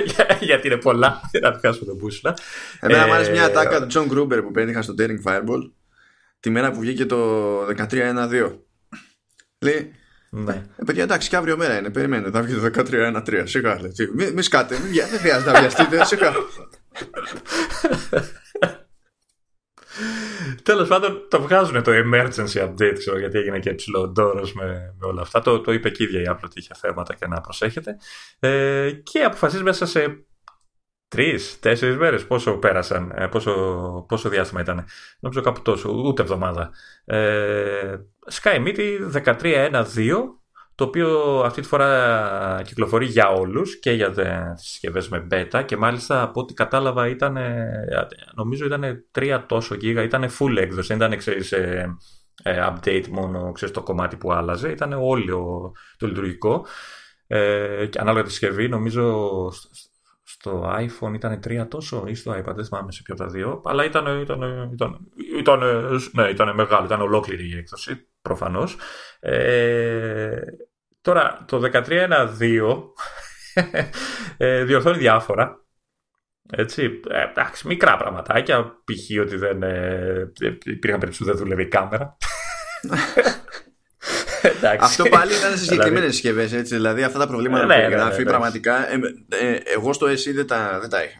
ναι. 0.06 0.38
γιατί 0.41 0.67
είναι 0.67 0.76
πολλά. 0.76 1.20
Για 1.31 1.41
να 1.41 1.50
πιάσουμε 1.50 1.87
τον 1.87 1.97
μπούσουλα. 1.97 2.35
Εμένα 2.81 3.03
ε, 3.03 3.06
μου 3.06 3.12
άρεσε 3.12 3.31
μια 3.31 3.44
ατάκα 3.44 3.87
του 3.87 3.93
John 3.93 4.12
Gruber 4.12 4.43
που 4.43 4.50
πέτυχα 4.50 4.82
στο 4.82 4.94
Daring 4.99 5.23
Fireball 5.25 5.70
τη 6.41 6.50
μέρα 6.50 6.71
που 6.71 6.81
βγήκε 6.81 7.06
το 7.06 7.61
13-1-2. 7.67 8.59
Λέει, 9.59 9.93
ναι. 10.31 10.53
Ε, 10.77 10.85
παιδιά, 10.87 11.03
εντάξει, 11.03 11.29
και 11.29 11.37
αύριο 11.37 11.56
μέρα 11.56 11.79
είναι. 11.79 11.91
Περιμένετε, 11.91 12.31
θα 12.31 12.43
βγει 12.43 12.55
το 12.55 12.71
13-1-3. 12.91 13.43
Σιγά, 13.44 13.81
λέει. 13.81 13.93
Μη, 14.15 14.31
μη 14.31 14.43
σκάτε, 14.43 14.79
μη, 14.79 14.88
δεν 15.11 15.19
χρειάζεται 15.19 15.53
να 15.53 15.61
βιαστείτε. 15.61 16.05
Σιγά. 16.05 16.33
Τέλος 20.62 20.88
πάντων, 20.88 21.27
το 21.31 21.43
βγάζουν 21.43 21.83
το 21.83 21.93
emergency 21.94 22.69
update, 22.69 22.94
ξέρω, 22.99 23.19
γιατί 23.19 23.39
έγινε 23.39 23.58
και 23.58 23.75
ψηλό 23.75 24.08
ντόρος 24.08 24.55
με, 24.55 24.65
με 24.99 25.06
όλα 25.06 25.20
αυτά. 25.22 25.43
Το, 25.43 25.60
το 25.60 25.72
είπε 25.72 25.91
και 25.91 26.03
η 26.03 26.06
ίδια 26.06 26.20
η 26.20 26.25
Apple 26.29 26.44
ότι 26.44 26.58
είχε 26.58 26.75
θέματα 26.75 27.15
και 27.15 27.27
να 27.27 27.41
προσέχετε. 27.41 27.96
Ε, 28.39 28.91
και 28.91 29.22
αποφασίζει 29.22 29.63
μέσα 29.63 29.87
σε 29.87 30.26
Τρεις, 31.08 31.58
τέσσερις 31.60 31.96
μέρες. 31.96 32.27
Πόσο 32.27 32.58
πέρασαν, 32.58 33.13
ε, 33.17 33.27
πόσο, 33.27 33.53
πόσο 34.08 34.29
διάστημα 34.29 34.60
ήταν. 34.60 34.84
Νομίζω 35.20 35.41
κάπου 35.41 35.63
τόσο, 35.63 35.91
ούτε 36.05 36.22
εβδομάδα. 36.22 36.70
Ε, 37.05 37.96
Sky 38.32 38.67
Meet 38.67 39.10
13.1.2, 39.13 40.41
το 40.75 40.84
οποίο 40.84 41.41
αυτή 41.44 41.60
τη 41.60 41.67
φορά 41.67 42.60
κυκλοφορεί 42.65 43.06
για 43.06 43.29
όλους 43.29 43.79
και 43.79 43.91
για 43.91 44.10
τις 44.10 44.25
συσκευές 44.55 45.08
με 45.08 45.27
beta 45.31 45.63
και 45.65 45.77
μάλιστα 45.77 46.22
από 46.22 46.41
ό,τι 46.41 46.55
κατάλαβα 46.55 47.08
ήταν, 47.08 47.39
νομίζω 48.34 48.65
ήταν 48.65 49.05
τρία 49.10 49.46
τόσο 49.46 49.75
γίγα, 49.75 50.03
ήταν 50.03 50.31
full 50.39 50.56
έκδοση, 50.56 50.89
δεν 50.94 50.96
ήταν 50.96 51.19
ξέρεις, 51.19 51.53
ε, 51.53 51.96
ε, 52.43 52.67
update 52.69 53.08
μόνο 53.08 53.53
ξέρεις, 53.53 53.75
το 53.75 53.82
κομμάτι 53.82 54.17
που 54.17 54.32
άλλαζε, 54.32 54.70
ήταν 54.70 54.93
όλο 54.93 55.72
το 55.96 56.06
λειτουργικό. 56.06 56.67
Ε, 57.27 57.86
και 57.86 57.98
ανάλογα 57.98 58.25
τη 58.25 58.31
συσκευή, 58.31 58.69
νομίζω 58.69 59.29
στο 60.46 60.74
iPhone 60.79 61.15
ήταν 61.15 61.41
τρία 61.41 61.69
τόσο 61.69 62.05
ή 62.06 62.15
στο 62.15 62.32
iPad, 62.32 62.55
δεν 62.55 62.65
θυμάμαι 62.65 62.93
σε 62.93 63.03
ποιο 63.03 63.15
από 63.15 63.22
τα 63.22 63.29
δύο. 63.31 63.62
Αλλά 63.65 63.84
ήταν, 63.84 64.20
ήταν, 64.20 64.70
ήταν, 64.72 64.98
ήταν, 65.38 65.60
ναι, 66.12 66.29
ήταν 66.29 66.55
μεγάλο, 66.55 66.84
ήταν 66.84 67.00
ολόκληρη 67.00 67.48
η 67.48 67.56
έκδοση, 67.56 68.08
προφανώς. 68.22 68.76
Ε, 69.20 70.41
τώρα, 71.00 71.44
το 71.46 71.70
13.1.2 71.72 72.81
ε, 74.36 74.65
διορθώνει 74.65 74.98
διάφορα. 74.98 75.65
Έτσι, 76.50 77.00
ε, 77.08 77.22
εντάξει, 77.22 77.67
μικρά 77.67 77.96
πραγματάκια. 77.96 78.65
Π.χ. 78.65 79.20
ότι 79.20 79.36
δεν 79.36 79.62
ε, 79.62 80.32
υπήρχαν 80.65 81.00
περίπτωση 81.00 81.19
που 81.19 81.24
δεν 81.24 81.36
δούλευε 81.36 81.62
η 81.62 81.69
κάμερα. 81.69 82.17
Αυτό 84.79 85.05
πάλι 85.05 85.34
ήταν 85.34 85.50
σε 85.50 85.65
συγκεκριμένες 85.65 86.12
συσκευές. 86.12 86.50
Δηλαδή 86.50 87.03
αυτά 87.03 87.19
τα 87.19 87.26
προβλήματα 87.26 87.62
που 87.62 87.69
περιγράφει 87.69 88.22
πραγματικά. 88.22 88.93
Ε, 88.93 88.98
ε, 89.29 89.58
εγώ 89.65 89.93
στο 89.93 90.06
SE 90.06 90.34
δεν 90.34 90.46
τα, 90.46 90.79
δεν 90.81 90.91
τα 90.91 91.03
είχα. 91.03 91.19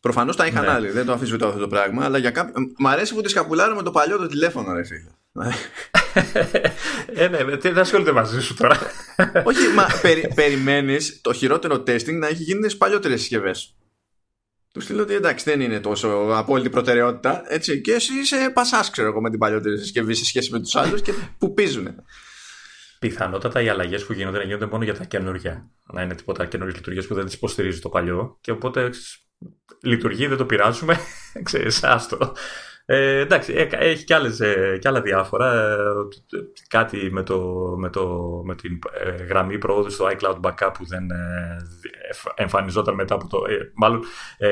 Προφανώς 0.00 0.36
τα 0.36 0.46
είχαν 0.46 0.64
ναι. 0.64 0.70
άλλοι, 0.70 0.90
δεν 0.90 1.06
το 1.06 1.12
αφισβητώ 1.12 1.46
αυτό 1.46 1.58
το 1.58 1.68
πράγμα. 1.68 2.04
Αλλά 2.04 2.18
για 2.18 2.30
κάποιο... 2.30 2.54
Μ' 2.78 2.86
αρέσει 2.86 3.14
που 3.14 3.20
τη 3.20 3.28
σκαπουλάρω 3.28 3.74
με 3.74 3.82
το 3.82 3.90
παλιό 3.90 4.18
το 4.18 4.26
τηλέφωνο, 4.26 4.72
ρε 4.72 4.84
φίλε. 4.84 5.10
ε, 7.14 7.28
ναι, 7.28 7.44
δεν 7.56 7.78
ασχολείται 7.78 8.12
μαζί 8.12 8.40
σου 8.40 8.54
τώρα. 8.54 8.78
Όχι, 9.44 9.68
μα 9.74 9.86
περι, 10.02 10.32
περιμένεις 10.34 11.20
το 11.20 11.32
χειρότερο 11.32 11.74
testing 11.74 12.18
να 12.18 12.26
έχει 12.26 12.42
γίνει 12.42 12.62
στις 12.62 12.76
παλιότερες 12.76 13.20
συσκευές. 13.20 13.74
Του 14.72 14.80
στείλω 14.80 15.02
ότι 15.02 15.14
εντάξει 15.14 15.50
δεν 15.50 15.60
είναι 15.60 15.80
τόσο 15.80 16.08
απόλυτη 16.30 16.70
προτεραιότητα. 16.70 17.42
Έτσι, 17.46 17.80
και 17.80 17.92
εσύ 17.92 18.18
είσαι 18.18 18.50
πασάς, 18.54 18.90
ξέρω 18.90 19.08
εγώ, 19.08 19.20
με 19.20 19.30
την 19.30 19.38
παλιότερη 19.38 19.78
συσκευή 19.78 20.14
σε 20.14 20.24
σχέση 20.24 20.50
με 20.52 20.60
τους 20.60 20.76
άλλους 20.76 21.02
και 21.02 21.12
που 21.38 21.54
πίζουν. 21.54 21.88
Πιθανότατα 22.98 23.60
οι 23.62 23.68
αλλαγές 23.68 24.04
που 24.04 24.12
γίνονται 24.12 24.38
να 24.38 24.44
γίνονται 24.44 24.66
μόνο 24.66 24.84
για 24.84 24.94
τα 24.94 25.04
καινούργια. 25.04 25.70
Να 25.92 26.02
είναι 26.02 26.14
τίποτα 26.14 26.46
καινούργιες 26.46 26.76
λειτουργίες 26.76 27.06
που 27.06 27.14
δεν 27.14 27.24
τις 27.24 27.34
υποστηρίζει 27.34 27.80
το 27.80 27.88
παλιό. 27.88 28.38
Και 28.40 28.50
οπότε 28.50 28.90
λειτουργεί, 29.82 30.26
δεν 30.26 30.36
το 30.36 30.46
πειράζουμε. 30.46 30.96
Ξέρεις, 31.42 31.84
άστο. 31.84 32.32
Ε, 32.92 33.18
εντάξει, 33.18 33.52
ε, 33.52 33.68
έχει 33.70 34.04
και, 34.04 34.14
άλλες, 34.14 34.40
ε, 34.40 34.78
και 34.80 34.88
άλλα 34.88 35.00
διάφορα. 35.00 35.52
Ε, 35.52 35.76
κάτι 36.68 37.08
με, 37.12 37.22
το, 37.22 37.38
με, 37.78 37.90
το, 37.90 38.06
με 38.44 38.54
την 38.54 38.78
γραμμή 39.28 39.58
προόδου 39.58 39.90
στο 39.90 40.08
iCloud 40.10 40.40
Backup 40.40 40.70
που 40.78 40.86
δεν 40.86 41.06
εμφανιζόταν 42.34 42.94
μετά 42.94 43.14
από 43.14 43.26
το... 43.26 43.38
μάλλον 43.74 44.02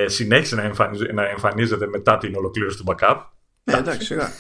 συνέχισε 0.06 0.54
να, 0.56 0.62
να 1.12 1.28
εμφανίζεται 1.28 1.86
μετά 1.86 2.18
την 2.18 2.36
ολοκλήρωση 2.36 2.76
του 2.76 2.84
backup. 2.86 3.16
εντάξει, 3.64 4.04
σιγά. 4.06 4.30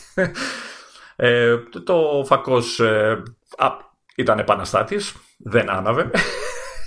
το 1.84 2.24
φακός 2.26 2.80
ήταν 4.16 4.38
επαναστάτης, 4.38 5.14
δεν 5.38 5.70
άναβε. 5.70 6.10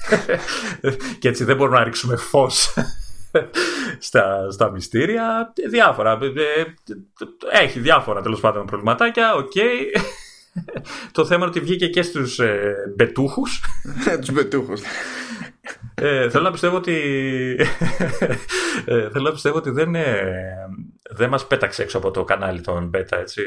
και 1.19 1.27
έτσι 1.27 1.43
δεν 1.43 1.55
μπορούμε 1.55 1.77
να 1.77 1.83
ρίξουμε 1.83 2.15
φως 2.15 2.73
στα, 3.99 4.51
στα 4.51 4.71
μυστήρια. 4.71 5.53
Διάφορα. 5.69 6.19
Ε, 6.21 6.25
ε, 6.25 7.63
έχει 7.63 7.79
διάφορα 7.79 8.21
τέλος 8.21 8.39
πάντων 8.39 8.65
προβληματάκια. 8.65 9.33
Οκ. 9.35 9.51
Το 11.11 11.25
θέμα 11.25 11.39
είναι 11.39 11.49
ότι 11.49 11.59
βγήκε 11.59 11.87
και 11.87 12.01
στους 12.01 12.39
ε, 12.39 12.75
μπετούχους. 12.95 13.63
τους 14.19 14.31
μπετούχους. 14.31 14.81
Ε, 15.95 16.29
θέλω 16.29 16.43
να 16.43 16.51
πιστεύω 16.51 16.75
ότι 16.75 16.95
ε, 18.85 19.09
θέλω 19.09 19.23
να 19.23 19.31
πιστεύω 19.31 19.57
ότι 19.57 19.69
δεν, 19.69 19.95
ε, 19.95 20.33
δεν 21.09 21.29
μας 21.29 21.47
πέταξε 21.47 21.81
έξω 21.81 21.97
από 21.97 22.11
το 22.11 22.23
κανάλι 22.23 22.61
των 22.61 22.91
beta 22.95 23.17
έτσι. 23.19 23.43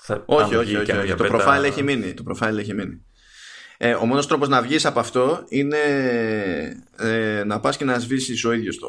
Θα, 0.00 0.22
όχι, 0.26 0.56
όχι, 0.56 0.76
όχι, 0.76 0.92
όχι. 0.92 1.14
Το 1.14 1.24
profile 1.30 1.64
έχει 1.64 1.82
μείνει. 1.82 2.14
Το 2.14 2.24
profile 2.28 2.56
έχει 2.58 2.74
μείνει. 2.74 3.04
Ε, 3.82 3.94
ο 3.94 4.06
μόνος 4.06 4.26
τρόπος 4.26 4.48
να 4.48 4.62
βγεις 4.62 4.86
από 4.86 5.00
αυτό 5.00 5.44
είναι 5.48 5.78
ε, 6.96 7.42
να 7.46 7.60
πας 7.60 7.76
και 7.76 7.84
να 7.84 7.98
σβήσεις 7.98 8.44
ο 8.44 8.52
ίδιος 8.52 8.78
το, 8.78 8.88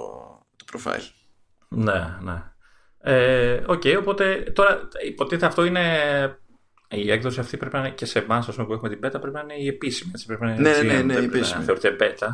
το 0.55 0.65
profile. 0.73 1.09
Ναι, 1.67 2.17
ναι. 2.21 2.43
Ε, 3.01 3.63
OK, 3.65 3.81
okay, 3.85 3.95
οπότε 3.99 4.51
τώρα 4.55 4.87
υποτίθεται 5.05 5.45
αυτό 5.45 5.65
είναι 5.65 5.81
η 6.89 7.11
έκδοση 7.11 7.39
αυτή 7.39 7.57
πρέπει 7.57 7.73
να 7.75 7.79
είναι 7.79 7.89
και 7.89 8.05
σε 8.05 8.19
εμάς 8.19 8.45
που 8.45 8.73
έχουμε 8.73 8.89
την 8.89 8.99
beta 9.03 9.21
πρέπει 9.21 9.31
να 9.31 9.39
είναι 9.39 9.53
η 9.53 9.67
επίσημη. 9.67 10.11
Έτσι, 10.13 10.25
πρέπει 10.25 10.43
να 10.43 10.51
είναι 10.51 10.61
ναι, 10.61 10.81
ναι, 10.81 10.93
ναι, 10.93 11.01
ναι, 11.01 11.13
η 11.13 11.23
επίσημη. 11.23 11.65
Να 11.65 11.73
θεωρείται 11.73 11.95
beta. 11.99 12.27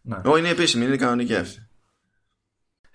Ναι. 0.00 0.20
Όχι, 0.24 0.38
είναι 0.38 0.48
επίσημη, 0.48 0.84
είναι 0.84 0.96
κανονική 0.96 1.34
αυτή. 1.34 1.68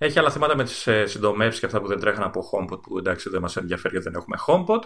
Έχει 0.01 0.19
άλλα 0.19 0.31
θέματα 0.31 0.55
με 0.55 0.63
τις 0.63 0.87
ε, 0.87 1.05
συντομεύσεις 1.05 1.59
και 1.59 1.65
αυτά 1.65 1.81
που 1.81 1.87
δεν 1.87 1.99
τρέχουν 1.99 2.23
από 2.23 2.49
HomePod 2.51 2.81
που 2.81 2.97
εντάξει 2.97 3.29
δεν 3.29 3.41
μας 3.41 3.57
ενδιαφέρει 3.57 3.93
γιατί 3.93 4.09
δεν 4.09 4.21
έχουμε 4.21 4.37
HomePod. 4.47 4.81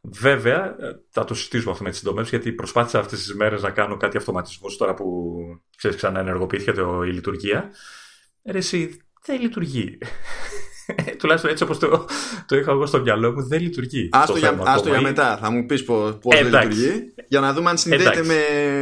Βέβαια, 0.00 0.76
ε, 0.80 1.00
θα 1.10 1.24
το 1.24 1.34
συζητήσουμε 1.34 1.70
αυτό 1.70 1.84
με 1.84 1.90
τις 1.90 1.98
συντομεύσεις 1.98 2.30
γιατί 2.30 2.52
προσπάθησα 2.52 2.98
αυτές 2.98 3.18
τις 3.18 3.34
μέρες 3.34 3.62
να 3.62 3.70
κάνω 3.70 3.96
κάτι 3.96 4.16
αυτοματισμούς 4.16 4.76
τώρα 4.76 4.94
που 4.94 5.36
ξέρεις 5.76 5.96
ξανά 5.96 6.20
ενεργοποιήθηκε 6.20 6.80
η 6.80 7.12
λειτουργία. 7.12 7.70
Ρε, 8.44 8.58
εσύ 8.58 9.02
δεν 9.24 9.40
λειτουργεί. 9.40 9.98
Τουλάχιστον 11.18 11.50
έτσι 11.50 11.62
όπως 11.62 11.78
το, 11.78 12.06
το 12.46 12.56
είχα 12.56 12.70
εγώ 12.70 12.86
στο 12.86 13.00
μυαλό 13.00 13.32
μου, 13.32 13.48
δεν 13.48 13.60
λειτουργεί. 13.60 14.08
Άστο, 14.12 14.36
για, 14.36 14.58
άστο 14.64 14.88
για 14.88 15.00
μετά. 15.00 15.38
Θα 15.40 15.50
μου 15.50 15.66
πεις 15.66 15.84
πώς 15.84 16.18
δεν 16.22 16.44
λειτουργεί. 16.44 17.12
Για 17.28 17.40
να 17.40 17.52
δούμε 17.52 17.70
αν 17.70 17.78
συνδέεται 17.78 18.22
με, 18.24 18.34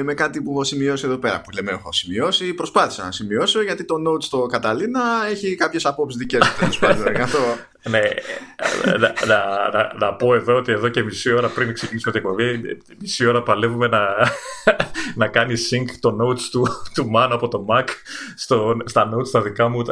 με 0.02 0.14
κάτι 0.14 0.42
που 0.42 0.50
έχω 0.50 0.64
σημειώσει 0.64 1.06
εδώ 1.06 1.16
πέρα. 1.16 1.40
Που 1.40 1.50
λέμε 1.50 1.70
έχω 1.70 1.92
σημειώσει. 1.92 2.54
Προσπάθησα 2.54 3.04
να 3.04 3.12
σημειώσω 3.12 3.62
γιατί 3.62 3.84
το 3.84 3.94
note 4.08 4.22
στο 4.22 4.46
Καταλήνα 4.46 5.00
έχει 5.30 5.54
κάποιες 5.54 5.86
απόψεις 5.86 6.18
δικές 6.18 6.40
του. 6.58 6.78
ναι, 7.90 8.00
να, 8.84 9.12
να, 9.26 9.70
να, 9.72 9.94
να, 9.98 10.14
πω 10.14 10.34
εδώ 10.34 10.56
ότι 10.56 10.72
εδώ 10.72 10.88
και 10.88 11.02
μισή 11.02 11.32
ώρα 11.32 11.48
πριν 11.48 11.74
ξεκινήσουμε 11.74 12.12
την 12.12 12.20
εκπομπή, 12.20 12.78
μισή 13.00 13.26
ώρα 13.26 13.42
παλεύουμε 13.42 13.86
να, 13.86 14.00
να 15.16 15.28
κάνει 15.28 15.54
sync 15.70 15.90
το 16.00 16.16
notes 16.20 16.40
του, 16.50 16.66
του 16.94 17.10
Μάνου 17.10 17.34
από 17.34 17.48
το 17.48 17.66
Mac 17.68 17.84
στο, 18.36 18.76
στα 18.84 19.10
notes 19.14 19.30
τα 19.30 19.42
δικά 19.42 19.68
μου. 19.68 19.82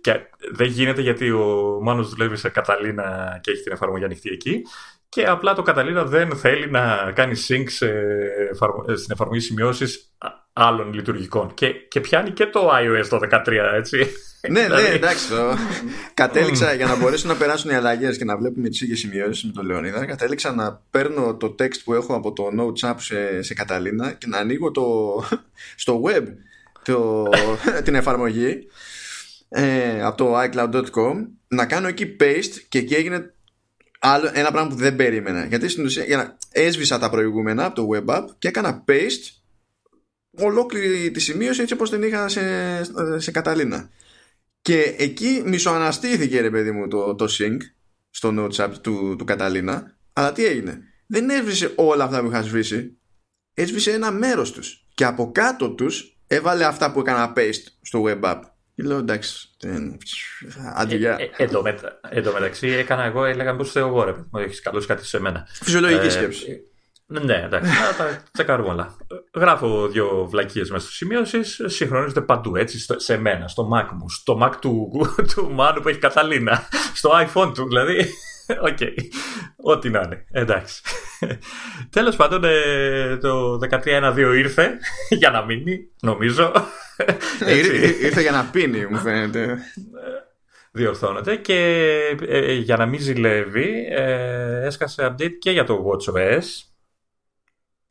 Και 0.00 0.20
δεν 0.52 0.66
γίνεται 0.66 1.00
γιατί 1.00 1.30
ο 1.30 1.78
Μάνος 1.82 2.08
δουλεύει 2.08 2.36
σε 2.36 2.48
Καταλήνα 2.48 3.38
και 3.42 3.50
έχει 3.50 3.62
την 3.62 3.72
εφαρμογή 3.72 4.04
ανοιχτή 4.04 4.30
εκεί. 4.30 4.62
Και 5.08 5.26
απλά 5.26 5.54
το 5.54 5.62
Καταλήνα 5.62 6.04
δεν 6.04 6.36
θέλει 6.36 6.70
να 6.70 7.12
κάνει 7.14 7.34
sync 7.48 7.64
σε, 7.66 7.92
στην 8.94 9.12
εφαρμογή 9.12 9.40
σημειώσεις 9.40 10.14
άλλων 10.52 10.92
λειτουργικών. 10.92 11.54
Και, 11.54 11.70
και 11.72 12.00
πιάνει 12.00 12.30
και 12.30 12.46
το 12.46 12.70
iOS 12.72 13.06
το 13.08 13.20
13, 13.30 13.46
έτσι. 13.74 14.06
Ναι, 14.50 14.60
ναι, 14.60 14.66
δηλαδή- 14.66 14.94
εντάξει. 14.94 15.28
Το... 15.28 15.56
κατέληξα 16.14 16.74
για 16.74 16.86
να 16.86 16.96
μπορέσουν 16.96 17.28
να 17.28 17.36
περάσουν 17.36 17.70
οι 17.70 17.74
αλλαγές 17.74 18.16
και 18.16 18.24
να 18.24 18.36
βλέπουμε 18.36 18.68
τις 18.68 18.80
ίδιες 18.80 18.98
σημειώσεις 18.98 19.44
με 19.44 19.52
τον 19.52 19.66
Λεωνίδα. 19.66 20.04
Κατέληξα 20.04 20.54
να 20.54 20.82
παίρνω 20.90 21.36
το 21.36 21.54
text 21.58 21.78
που 21.84 21.94
έχω 21.94 22.14
από 22.14 22.32
το 22.32 22.44
Notes 22.58 22.90
App 22.90 22.96
σε, 22.98 23.42
σε 23.42 23.54
Καταλήνα 23.54 24.12
και 24.12 24.26
να 24.26 24.38
ανοίγω 24.38 24.70
το, 24.70 24.84
στο 25.76 26.02
web 26.06 26.24
το, 26.82 27.24
την 27.84 27.94
εφαρμογή 27.94 28.66
ε, 29.48 30.02
από 30.02 30.16
το 30.16 30.40
iCloud.com 30.40 31.26
να 31.48 31.66
κάνω 31.66 31.88
εκεί 31.88 32.16
paste 32.20 32.62
και 32.68 32.78
εκεί 32.78 32.94
έγινε 32.94 33.34
άλλο, 33.98 34.30
ένα 34.32 34.50
πράγμα 34.50 34.70
που 34.70 34.76
δεν 34.76 34.96
περίμενα. 34.96 35.44
Γιατί 35.44 35.68
στην 35.68 35.84
ουσία 35.84 36.04
για 36.04 36.16
να, 36.16 36.36
έσβησα 36.52 36.98
τα 36.98 37.10
προηγούμενα 37.10 37.64
από 37.64 37.74
το 37.74 37.88
web 37.94 38.16
app 38.16 38.24
και 38.38 38.48
έκανα 38.48 38.84
paste 38.88 39.42
ολόκληρη 40.38 41.10
τη 41.10 41.20
σημείωση 41.20 41.60
έτσι 41.60 41.74
όπως 41.74 41.90
την 41.90 42.02
είχα 42.02 42.28
σε, 42.28 42.40
σε 43.16 43.30
Καταλήνα. 43.30 43.90
Και 44.64 44.94
εκεί 44.98 45.42
μισοαναστήθηκε 45.46 46.40
ρε 46.40 46.50
παιδί 46.50 46.70
μου 46.70 46.88
το, 46.88 47.14
το 47.14 47.26
sync 47.38 47.56
στο 48.10 48.34
notes 48.36 48.64
app 48.64 48.72
του, 48.80 49.16
του 49.18 49.24
Καταλήνα. 49.24 49.96
Αλλά 50.12 50.32
τι 50.32 50.44
έγινε; 50.44 50.78
Δεν 51.06 51.30
έσβησε 51.30 51.72
όλα 51.76 52.04
αυτά 52.04 52.20
που 52.20 52.26
είχα 52.26 52.42
σβήσει. 52.42 52.98
Έσβησε 53.54 53.92
ένα 53.92 54.10
μέρος 54.10 54.52
τους. 54.52 54.86
Και 54.94 55.04
από 55.04 55.32
κάτω 55.32 55.70
τους 55.70 56.18
έβαλε 56.26 56.64
αυτά 56.64 56.92
που 56.92 57.00
έκανα 57.00 57.32
paste 57.36 57.66
στο 57.80 58.02
web 58.06 58.20
app. 58.20 58.40
Και 58.74 58.82
λέω 58.82 58.98
εντάξει. 58.98 59.48
Αντιγιά. 60.74 61.16
Ε, 61.18 61.30
ε, 61.36 61.44
εν 62.10 62.22
τω 62.22 62.32
μεταξύ 62.32 62.68
έκανα 62.68 63.04
εγώ, 63.04 63.24
έλεγα 63.24 63.56
πως 63.56 63.70
θεω 63.70 63.86
εγώ 63.86 64.04
ρε. 64.04 64.12
Μου 64.12 64.40
έχεις 64.40 64.60
καλώσει 64.60 64.86
κάτι 64.86 65.06
σε 65.06 65.20
μένα. 65.20 65.46
Φυσιολογική 65.52 66.06
ε, 66.06 66.10
σκέψη. 66.10 66.60
Ναι, 67.06 67.34
εντάξει, 67.34 67.70
θα 67.96 68.04
τα 68.04 68.22
τσεκάρουμε 68.32 68.68
όλα. 68.68 68.96
Γράφω 69.34 69.88
δύο 69.88 70.26
βλακίες 70.30 70.70
μέσα 70.70 70.84
στις 70.84 70.96
σημειώσεις, 70.96 71.60
συγχρονίζονται 71.64 72.20
παντού, 72.20 72.56
έτσι, 72.56 72.86
σε 72.96 73.18
μένα, 73.18 73.48
στο 73.48 73.68
Mac 73.74 73.88
μου, 73.92 74.10
στο 74.10 74.38
Mac 74.42 74.52
του, 74.60 74.90
του 75.34 75.50
Μάνου 75.52 75.80
που 75.80 75.88
έχει 75.88 75.98
Καταλήνα, 75.98 76.68
στο 76.94 77.10
iPhone 77.12 77.52
του, 77.54 77.66
δηλαδή. 77.66 77.96
OK. 78.68 78.76
Okay. 78.80 78.92
Ό,τι 79.56 79.90
να 79.90 80.00
είναι. 80.04 80.26
Εντάξει. 80.30 80.82
Τέλος 81.90 82.16
πάντων, 82.16 82.44
ε, 82.44 83.16
το 83.16 83.58
13-1-2 83.84 84.16
ήρθε 84.36 84.78
για 85.08 85.30
να 85.30 85.44
μείνει, 85.44 85.88
νομίζω. 86.00 86.52
ήρθε 88.02 88.20
για 88.20 88.30
να 88.30 88.44
πίνει, 88.44 88.86
μου 88.86 88.98
φαίνεται. 88.98 89.58
Διορθώνεται 90.72 91.36
και 91.36 91.56
ε, 92.28 92.52
για 92.52 92.76
να 92.76 92.86
μην 92.86 93.00
ζηλεύει, 93.00 93.86
ε, 93.90 94.66
έσκασε 94.66 95.06
update 95.10 95.38
και 95.38 95.50
για 95.50 95.64
το 95.64 95.84
WatchOS 95.86 96.73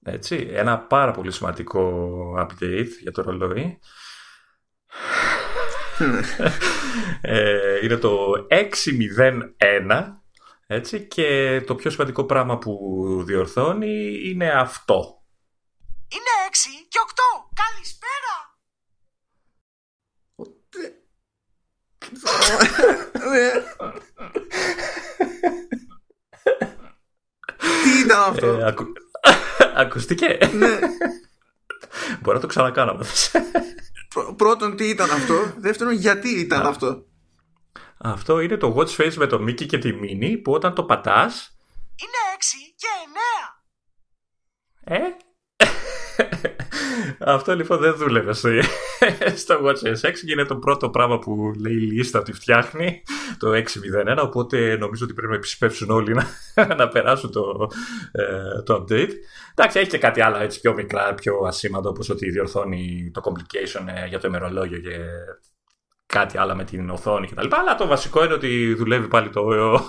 έτσι, 0.03 0.47
ένα 0.51 0.79
πάρα 0.79 1.11
πολύ 1.11 1.31
σημαντικό 1.31 2.33
update 2.39 2.89
για 3.01 3.11
το 3.11 3.21
ρολόι. 3.21 3.79
ε, 7.21 7.79
είναι 7.83 7.97
το 7.97 8.33
601 8.49 10.21
έτσι, 10.67 11.07
και 11.07 11.61
το 11.65 11.75
πιο 11.75 11.89
σημαντικό 11.89 12.25
πράγμα 12.25 12.57
που 12.57 13.23
διορθώνει 13.25 14.29
είναι 14.29 14.51
αυτό. 14.51 15.23
Είναι 16.07 16.33
6 16.49 16.53
και 16.89 16.99
8. 17.05 17.09
Καλησπέρα. 17.53 18.11
Τι 27.83 27.99
ήταν 27.99 28.21
αυτό; 28.21 28.57
Ε, 29.23 29.31
Ακούστηκε. 29.75 30.37
Ναι. 30.53 30.79
Μπορώ 32.21 32.35
να 32.35 32.41
το 32.41 32.47
ξανακάνω. 32.47 32.99
Πρώτον, 34.35 34.75
τι 34.75 34.89
ήταν 34.89 35.11
αυτό; 35.11 35.53
Δεύτερον, 35.57 35.93
γιατί 35.93 36.29
ήταν 36.29 36.65
αυτό; 36.65 37.05
Αυτό 37.97 38.39
είναι 38.39 38.57
το 38.57 38.75
watch 38.77 38.95
face 38.95 39.13
με 39.13 39.27
το 39.27 39.43
Mickey 39.43 39.65
και 39.65 39.77
τη 39.77 39.91
Minnie 40.01 40.41
που 40.43 40.51
όταν 40.51 40.73
το 40.73 40.83
πατάς 40.83 41.57
Είναι 41.95 42.21
6 42.37 42.41
και 42.75 42.87
9 44.85 44.93
Ε; 44.93 44.97
Αυτό 47.19 47.55
λοιπόν 47.55 47.79
δεν 47.79 47.95
δούλευε 47.95 48.33
στο 49.35 49.55
WatchOS 49.65 50.09
6 50.09 50.11
και 50.25 50.31
είναι 50.31 50.45
το 50.45 50.55
πρώτο 50.55 50.89
πράγμα 50.89 51.19
που 51.19 51.53
λέει 51.59 51.73
η 51.73 51.91
λίστα 51.91 52.19
ότι 52.19 52.33
φτιάχνει 52.33 53.03
το 53.37 53.51
6.01 53.51 53.63
οπότε 54.21 54.77
νομίζω 54.77 55.03
ότι 55.05 55.13
πρέπει 55.13 55.31
να 55.31 55.37
επισπεύσουν 55.37 55.89
όλοι 55.89 56.13
να, 56.13 56.75
να 56.75 56.87
περάσουν 56.87 57.31
το, 57.31 57.69
ε, 58.11 58.61
το 58.63 58.75
update. 58.75 59.11
Εντάξει, 59.55 59.79
έχει 59.79 59.89
και 59.89 59.97
κάτι 59.97 60.21
άλλο 60.21 60.37
έτσι 60.37 60.59
πιο 60.59 60.73
μικρά, 60.73 61.13
πιο 61.13 61.37
ασήμαντο 61.47 61.89
όπως 61.89 62.09
ότι 62.09 62.29
διορθώνει 62.29 63.11
το 63.13 63.21
complication 63.25 63.85
ε, 64.03 64.07
για 64.07 64.19
το 64.19 64.27
ημερολόγιο 64.27 64.79
και 64.79 64.97
κάτι 66.13 66.37
άλλο 66.37 66.55
με 66.55 66.63
την 66.63 66.89
οθόνη 66.89 67.27
κτλ. 67.27 67.47
Αλλά 67.49 67.75
το 67.75 67.87
βασικό 67.87 68.23
είναι 68.23 68.33
ότι 68.33 68.73
δουλεύει 68.73 69.07
πάλι 69.07 69.29
το, 69.29 69.41
ο, 69.41 69.79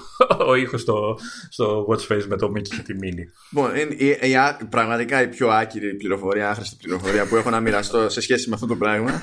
ο 0.51 0.55
ήχος 0.55 0.81
στο, 0.81 1.19
στο 1.49 1.87
watch 1.89 2.13
face 2.13 2.25
με 2.25 2.37
το 2.37 2.53
Mickey 2.57 2.69
και 2.69 2.83
τη 2.83 2.95
Mini. 3.03 3.25
Λοιπόν, 3.51 3.77
είναι 3.77 3.95
η, 3.95 4.07
η, 4.07 4.31
η, 4.61 4.65
πραγματικά 4.69 5.23
η 5.23 5.29
πιο 5.29 5.49
άκυρη 5.49 5.95
πληροφορία, 5.95 6.51
άχρηστη 6.51 6.77
πληροφορία 6.83 7.27
που 7.27 7.37
έχω 7.37 7.51
να 7.51 7.61
μοιραστώ 7.61 8.09
σε 8.09 8.21
σχέση 8.21 8.49
με 8.49 8.55
αυτό 8.55 8.67
το 8.67 8.77
πράγμα 8.77 9.23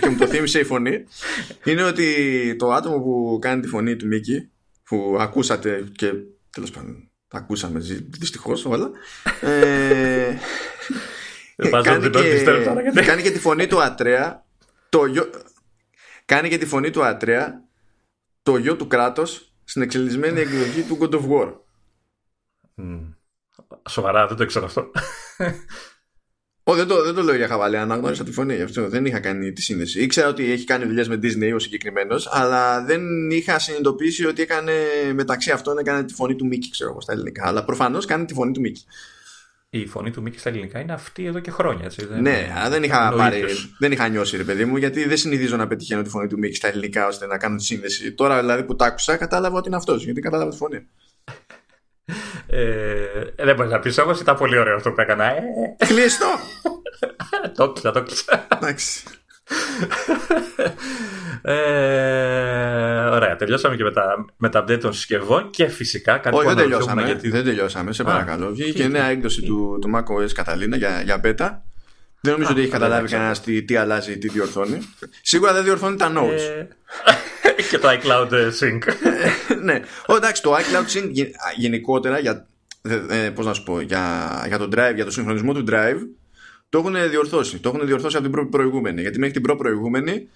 και 0.00 0.08
μου 0.08 0.16
το 0.16 0.26
θύμισε 0.26 0.58
η 0.58 0.64
φωνή 0.64 1.04
είναι 1.64 1.82
ότι 1.82 2.06
το 2.58 2.72
άτομο 2.72 3.00
που 3.00 3.38
κάνει 3.40 3.60
τη 3.60 3.68
φωνή 3.68 3.96
του 3.96 4.06
Mickey 4.12 4.48
που 4.84 5.16
ακούσατε 5.20 5.84
και 5.96 6.12
τέλος 6.50 6.70
πάντων 6.70 7.10
τα 7.28 7.38
ακούσαμε 7.38 7.78
δυστυχώς 8.18 8.64
όλα 8.64 8.90
ε, 9.40 10.36
κάνει, 11.82 12.10
και, 12.94 13.00
κάνει 13.00 13.22
και 13.22 13.30
τη 13.30 13.38
φωνή 13.38 13.66
του 13.66 13.82
Ατρέα 13.82 14.44
το, 14.88 15.00
κάνει 16.34 16.48
και 16.48 16.58
τη 16.58 16.66
φωνή 16.66 16.90
του 16.90 17.04
Ατρέα 17.04 17.62
το 18.42 18.56
γιο 18.56 18.76
του 18.76 18.86
κράτος 18.86 19.52
στην 19.64 19.82
εξελισμένη 19.82 20.40
εκδοχή 20.40 20.82
του 20.82 20.98
God 21.00 21.14
of 21.14 21.28
War. 21.30 21.52
Mm. 22.76 23.14
Σοβαρά, 23.88 24.26
δεν 24.26 24.36
το 24.36 24.42
ήξερα 24.42 24.66
αυτό. 24.66 24.90
Ω, 26.64 26.74
δεν, 26.74 26.86
το, 26.86 27.02
δεν 27.02 27.14
το 27.14 27.22
λέω 27.22 27.34
για 27.34 27.48
χαβαλέ, 27.48 27.78
αναγνώρισα 27.78 28.24
τη 28.24 28.32
φωνή 28.32 28.54
γι' 28.54 28.62
αυτό. 28.62 28.88
Δεν 28.88 29.06
είχα 29.06 29.20
κάνει 29.20 29.52
τη 29.52 29.62
σύνδεση. 29.62 30.02
Ήξερα 30.02 30.28
ότι 30.28 30.50
έχει 30.50 30.64
κάνει 30.64 30.84
δουλειές 30.84 31.08
με 31.08 31.18
Disney 31.22 31.54
ο 31.54 31.58
συγκεκριμένος, 31.58 32.28
αλλά 32.30 32.84
δεν 32.84 33.30
είχα 33.30 33.58
συνειδητοποιήσει 33.58 34.26
ότι 34.26 34.42
έκανε 34.42 34.72
μεταξύ 35.14 35.50
αυτών 35.50 35.78
έκανε 35.78 36.04
τη 36.04 36.14
φωνή 36.14 36.36
του 36.36 36.46
Μίκη, 36.46 36.70
ξέρω 36.70 36.90
εγώ 36.90 37.00
στα 37.00 37.12
ελληνικά. 37.12 37.46
Αλλά 37.46 37.64
προφανώς 37.64 38.04
κάνει 38.04 38.24
τη 38.24 38.34
φωνή 38.34 38.52
του 38.52 38.60
Μίκη 38.60 38.84
η 39.74 39.86
φωνή 39.86 40.10
του 40.10 40.22
Μίκη 40.22 40.38
στα 40.38 40.48
ελληνικά 40.48 40.80
είναι 40.80 40.92
αυτή 40.92 41.24
εδώ 41.24 41.38
και 41.38 41.50
χρόνια. 41.50 41.84
Έτσι, 41.84 42.06
δεν 42.06 42.22
ναι, 42.22 42.52
αλλά 42.56 42.68
δεν 42.68 42.82
είχα, 42.82 43.12
πάρει, 43.16 43.44
δεν 43.78 43.92
είχα 43.92 44.08
νιώσει, 44.08 44.36
ρε 44.36 44.44
παιδί 44.44 44.64
μου, 44.64 44.76
γιατί 44.76 45.04
δεν 45.04 45.16
συνηθίζω 45.16 45.56
να 45.56 45.66
πετυχαίνω 45.66 46.02
τη 46.02 46.08
φωνή 46.08 46.26
του 46.26 46.38
Μίκη 46.38 46.54
στα 46.54 46.68
ελληνικά 46.68 47.06
ώστε 47.06 47.26
να 47.26 47.38
κάνω 47.38 47.56
τη 47.56 47.64
σύνδεση. 47.64 48.12
Τώρα 48.12 48.40
δηλαδή 48.40 48.64
που 48.64 48.76
τα 48.76 48.86
άκουσα, 48.86 49.16
κατάλαβα 49.16 49.56
ότι 49.56 49.68
είναι 49.68 49.76
αυτός, 49.76 50.04
γιατί 50.04 50.20
κατάλαβα 50.20 50.50
τη 50.50 50.56
φωνή. 50.56 50.86
Ε, 52.46 53.44
δεν 53.44 53.54
μπορείς 53.54 53.72
να 53.72 53.78
πεις 53.78 53.98
όμως, 53.98 54.20
ήταν 54.20 54.36
πολύ 54.36 54.58
ωραίο 54.58 54.76
αυτό 54.76 54.92
που 54.92 55.00
έκανα. 55.00 55.24
Ε, 55.24 55.42
Κλείστο! 55.86 56.26
το 57.56 57.72
κλείσα, 57.72 57.90
το 57.90 58.02
κλείσα. 58.02 58.46
Εντάξει. 58.56 59.04
Ε, 61.44 61.54
ωραία, 63.10 63.36
τελειώσαμε 63.36 63.76
και 63.76 63.82
με 63.82 63.90
τα, 63.90 64.24
με 64.36 64.48
τα 64.48 64.64
update 64.64 64.80
των 64.80 64.92
συσκευών 64.92 65.50
και 65.50 65.66
φυσικά 65.66 66.18
κάτι 66.18 66.36
Όχι, 66.36 66.46
δεν 66.46 66.56
τελειώσαμε, 66.56 67.02
γιατί... 67.02 67.30
δεν 67.30 67.44
τελειώσαμε, 67.44 67.92
σε 67.92 68.02
παρακαλώ. 68.02 68.50
Βγήκε 68.50 68.88
νέα 68.88 69.06
έκδοση 69.06 69.42
του, 69.42 69.78
του 69.80 69.90
macOS 69.94 70.42
Catalina 70.42 70.76
για, 70.76 71.02
για 71.04 71.20
beta. 71.24 71.50
Δεν 72.20 72.32
νομίζω 72.32 72.50
ότι 72.50 72.60
έχει 72.60 72.70
καταλάβει 72.70 73.08
κανένας 73.08 73.40
τι, 73.40 73.62
τι 73.62 73.76
αλλάζει, 73.76 74.18
τι 74.18 74.28
διορθώνει. 74.28 74.78
Σίγουρα 75.22 75.52
δεν 75.52 75.64
διορθώνει 75.64 75.96
τα 75.96 76.12
notes. 76.16 76.66
Ε, 77.42 77.62
και 77.70 77.78
το 77.78 77.88
iCloud 77.88 78.30
Sync. 78.32 78.78
ναι. 79.62 79.80
Ο, 80.06 80.16
εντάξει, 80.16 80.42
το 80.42 80.54
iCloud 80.54 80.96
Sync 80.96 81.10
γενικότερα 81.56 82.18
για, 82.18 82.46
ε, 83.08 83.30
πώς 83.30 83.46
να 83.46 83.54
σου 83.54 83.62
πω, 83.62 83.80
για, 83.80 84.44
για, 84.46 84.58
το 84.58 84.68
drive, 84.76 84.94
για 84.94 85.04
το 85.04 85.10
συγχρονισμό 85.10 85.52
του 85.52 85.64
drive 85.68 85.98
το 86.72 86.78
έχουν 86.78 87.10
διορθώσει. 87.10 87.58
Το 87.58 87.68
έχουν 87.68 87.86
διορθώσει 87.86 88.16
από 88.16 88.30
την 88.30 88.48
προηγούμενη. 88.48 89.00
Γιατί 89.00 89.18
μέχρι 89.18 89.40
την 89.40 89.56
προηγούμενη 89.56 90.28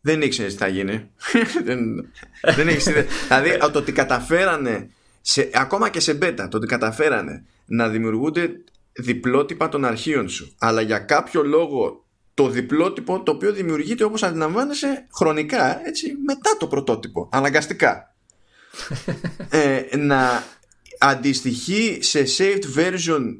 δεν 0.00 0.22
ήξερε 0.22 0.48
τι 0.48 0.54
θα 0.54 0.68
γίνει. 0.68 1.10
δεν, 1.64 2.08
δεν 2.56 2.68
έχεις, 2.68 2.84
δηλαδή 2.84 3.58
το 3.72 3.78
ότι 3.78 3.92
καταφέρανε, 3.92 4.90
σε, 5.20 5.50
ακόμα 5.52 5.88
και 5.88 6.00
σε 6.00 6.18
beta, 6.22 6.46
το 6.50 6.56
ότι 6.56 6.66
καταφέρανε 6.66 7.44
να 7.66 7.88
δημιουργούνται 7.88 8.50
διπλότυπα 8.92 9.68
των 9.68 9.84
αρχείων 9.84 10.28
σου, 10.28 10.54
αλλά 10.58 10.80
για 10.80 10.98
κάποιο 10.98 11.42
λόγο 11.42 12.04
το 12.34 12.48
διπλότυπο 12.48 13.22
το 13.22 13.32
οποίο 13.32 13.52
δημιουργείται 13.52 14.04
όπως 14.04 14.22
αντιλαμβάνεσαι 14.22 15.06
χρονικά, 15.14 15.86
έτσι, 15.86 16.14
μετά 16.24 16.56
το 16.58 16.66
πρωτότυπο, 16.66 17.28
αναγκαστικά. 17.32 18.14
ε, 19.50 19.96
να 19.96 20.44
αντιστοιχεί 20.98 21.98
σε 22.00 22.24
saved 22.38 22.78
version 22.78 23.36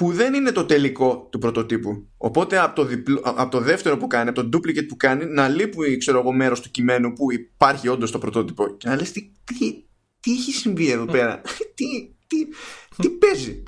που 0.00 0.12
δεν 0.12 0.34
είναι 0.34 0.52
το 0.52 0.64
τελικό 0.64 1.28
του 1.30 1.38
πρωτοτύπου. 1.38 2.08
Οπότε 2.16 2.58
από 2.58 2.74
το, 2.74 2.84
διπλό, 2.84 3.20
από 3.24 3.50
το 3.50 3.60
δεύτερο 3.60 3.96
που 3.96 4.06
κάνει, 4.06 4.28
από 4.28 4.48
το 4.48 4.58
duplicate 4.58 4.86
που 4.88 4.96
κάνει, 4.96 5.24
να 5.24 5.48
λείπει 5.48 5.96
ξέρω 5.96 6.18
εγώ, 6.18 6.32
μέρος 6.32 6.60
του 6.60 6.70
κειμένου 6.70 7.12
που 7.12 7.32
υπάρχει 7.32 7.88
όντως 7.88 8.10
το 8.10 8.18
πρωτότυπο. 8.18 8.76
Και 8.76 8.88
να 8.88 8.96
λες 8.96 9.12
τι, 9.12 9.32
τι, 9.44 9.84
τι 10.20 10.32
έχει 10.32 10.52
συμβεί 10.52 10.90
εδώ 10.90 11.04
πέρα, 11.04 11.40
τι, 11.76 12.14
τι, 12.26 12.48
τι 12.96 13.08
παίζει; 13.08 13.62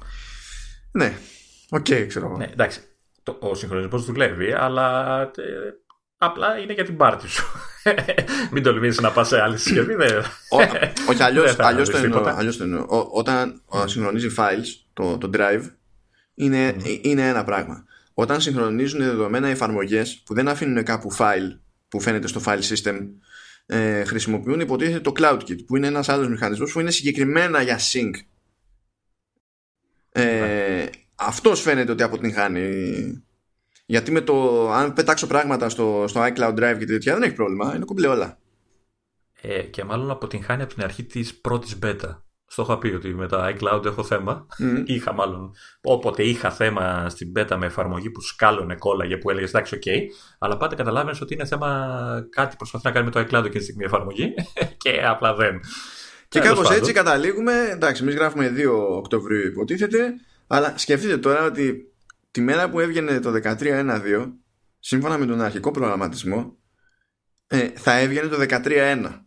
Ναι, 0.92 1.18
OK, 1.70 1.86
okay, 1.88 2.04
ξέρω 2.08 2.26
εγώ. 2.26 2.36
Ναι, 2.36 2.48
εντάξει, 2.52 2.80
το, 3.22 3.36
ο 3.40 3.54
συγχρονισμός 3.54 4.04
δουλεύει, 4.04 4.52
αλλά 4.52 5.20
ε, 5.22 5.32
απλά 6.16 6.58
είναι 6.58 6.72
για 6.72 6.84
την 6.84 6.96
πάρτι 6.96 7.28
σου. 7.28 7.44
Μην 8.52 8.62
τολμήσεις 8.62 9.00
να 9.00 9.10
πας 9.10 9.28
σε 9.28 9.40
άλλη 9.40 9.58
συσκευή. 9.58 9.94
Όχι, 11.08 11.22
αλλιώς 11.58 11.90
το 11.90 12.62
εννοώ. 12.62 13.08
Όταν 13.12 13.62
συγχρονίζει 13.84 14.34
files, 14.36 14.84
το, 14.92 15.18
το 15.18 15.30
drive, 15.34 15.62
είναι, 16.34 16.76
είναι 17.02 17.28
ένα 17.28 17.44
πράγμα. 17.44 17.84
Όταν 18.14 18.40
συγχρονίζουν 18.40 19.00
δεδομένα 19.00 19.48
εφαρμογές 19.48 20.22
που 20.24 20.34
δεν 20.34 20.48
αφήνουν 20.48 20.84
κάπου 20.84 21.14
file 21.18 21.58
που 21.88 22.00
φαίνεται 22.00 22.26
στο 22.26 22.40
file 22.44 22.62
system, 22.62 23.08
ε, 23.66 24.04
χρησιμοποιούν 24.04 24.60
υποτίθεται 24.60 25.00
το 25.00 25.12
CloudKit 25.18 25.64
που 25.66 25.76
είναι 25.76 25.86
ένας 25.86 26.08
άλλος 26.08 26.28
μηχανισμός 26.28 26.72
που 26.72 26.80
είναι 26.80 26.90
συγκεκριμένα 26.90 27.62
για 27.62 27.78
sync. 27.78 28.10
Ε, 30.12 30.86
αυτός 31.14 31.60
φαίνεται 31.60 31.92
ότι 31.92 32.02
αποτυγχάνει. 32.02 33.24
Γιατί 33.86 34.10
με 34.10 34.20
το, 34.20 34.68
αν 34.70 34.92
πετάξω 34.92 35.26
πράγματα 35.26 35.68
στο, 35.68 36.04
στο 36.08 36.20
iCloud 36.20 36.54
Drive 36.54 36.76
και 36.78 36.84
τέτοια 36.84 37.14
δεν 37.14 37.22
έχει 37.22 37.34
πρόβλημα, 37.34 37.74
είναι 37.76 37.84
κουμπλέ 37.84 38.06
όλα. 38.06 38.38
Ε, 39.40 39.62
και 39.62 39.84
μάλλον 39.84 40.10
αποτυγχάνει 40.10 40.62
από 40.62 40.74
την 40.74 40.82
αρχή 40.82 41.04
της 41.04 41.40
πρώτης 41.40 41.78
beta. 41.82 42.22
Στο 42.52 42.62
είχα 42.62 42.78
πει 42.78 42.88
ότι 42.88 43.14
με 43.14 43.28
τα 43.28 43.54
iCloud 43.54 43.84
έχω 43.84 44.04
θέμα. 44.04 44.46
Mm. 44.58 44.82
Είχα 44.94 45.12
μάλλον. 45.12 45.54
Όποτε 45.82 46.22
είχα 46.22 46.50
θέμα 46.50 47.08
στην 47.08 47.32
beta 47.36 47.56
με 47.58 47.66
εφαρμογή 47.66 48.10
που 48.10 48.20
σκάλωνε 48.20 48.74
κόλλαγε 48.74 49.16
που 49.16 49.30
έλεγε 49.30 49.46
εντάξει, 49.46 49.78
OK. 49.82 49.88
Αλλά 50.38 50.56
πάντα 50.56 50.74
καταλάβαινες 50.74 51.20
ότι 51.20 51.34
είναι 51.34 51.44
θέμα 51.44 52.26
κάτι 52.30 52.56
προσπαθεί 52.56 52.86
να 52.86 52.92
κάνει 52.92 53.04
με 53.04 53.10
το 53.10 53.20
iCloud 53.20 53.50
και 53.50 53.58
τη 53.58 53.62
στιγμή 53.62 53.84
εφαρμογή. 53.84 54.34
και 54.82 55.02
απλά 55.04 55.34
δεν. 55.34 55.60
Και 56.28 56.40
κάπως 56.40 56.70
έτσι 56.70 56.92
καταλήγουμε. 56.92 57.68
Εντάξει, 57.70 58.02
εμείς 58.02 58.14
γράφουμε 58.14 58.52
2 58.56 58.96
Οκτωβρίου 58.96 59.46
υποτίθεται. 59.46 60.14
Αλλά 60.46 60.74
σκεφτείτε 60.76 61.18
τώρα 61.18 61.44
ότι 61.44 61.92
τη 62.30 62.40
μέρα 62.40 62.70
που 62.70 62.80
έβγαινε 62.80 63.20
το 63.20 63.32
13.1.2, 63.42 64.32
σύμφωνα 64.78 65.18
με 65.18 65.26
τον 65.26 65.40
αρχικό 65.40 65.70
προγραμματισμό, 65.70 66.56
ε, 67.46 67.68
θα 67.74 67.98
έβγαινε 67.98 68.28
το 68.28 68.36
13.1 68.48 69.22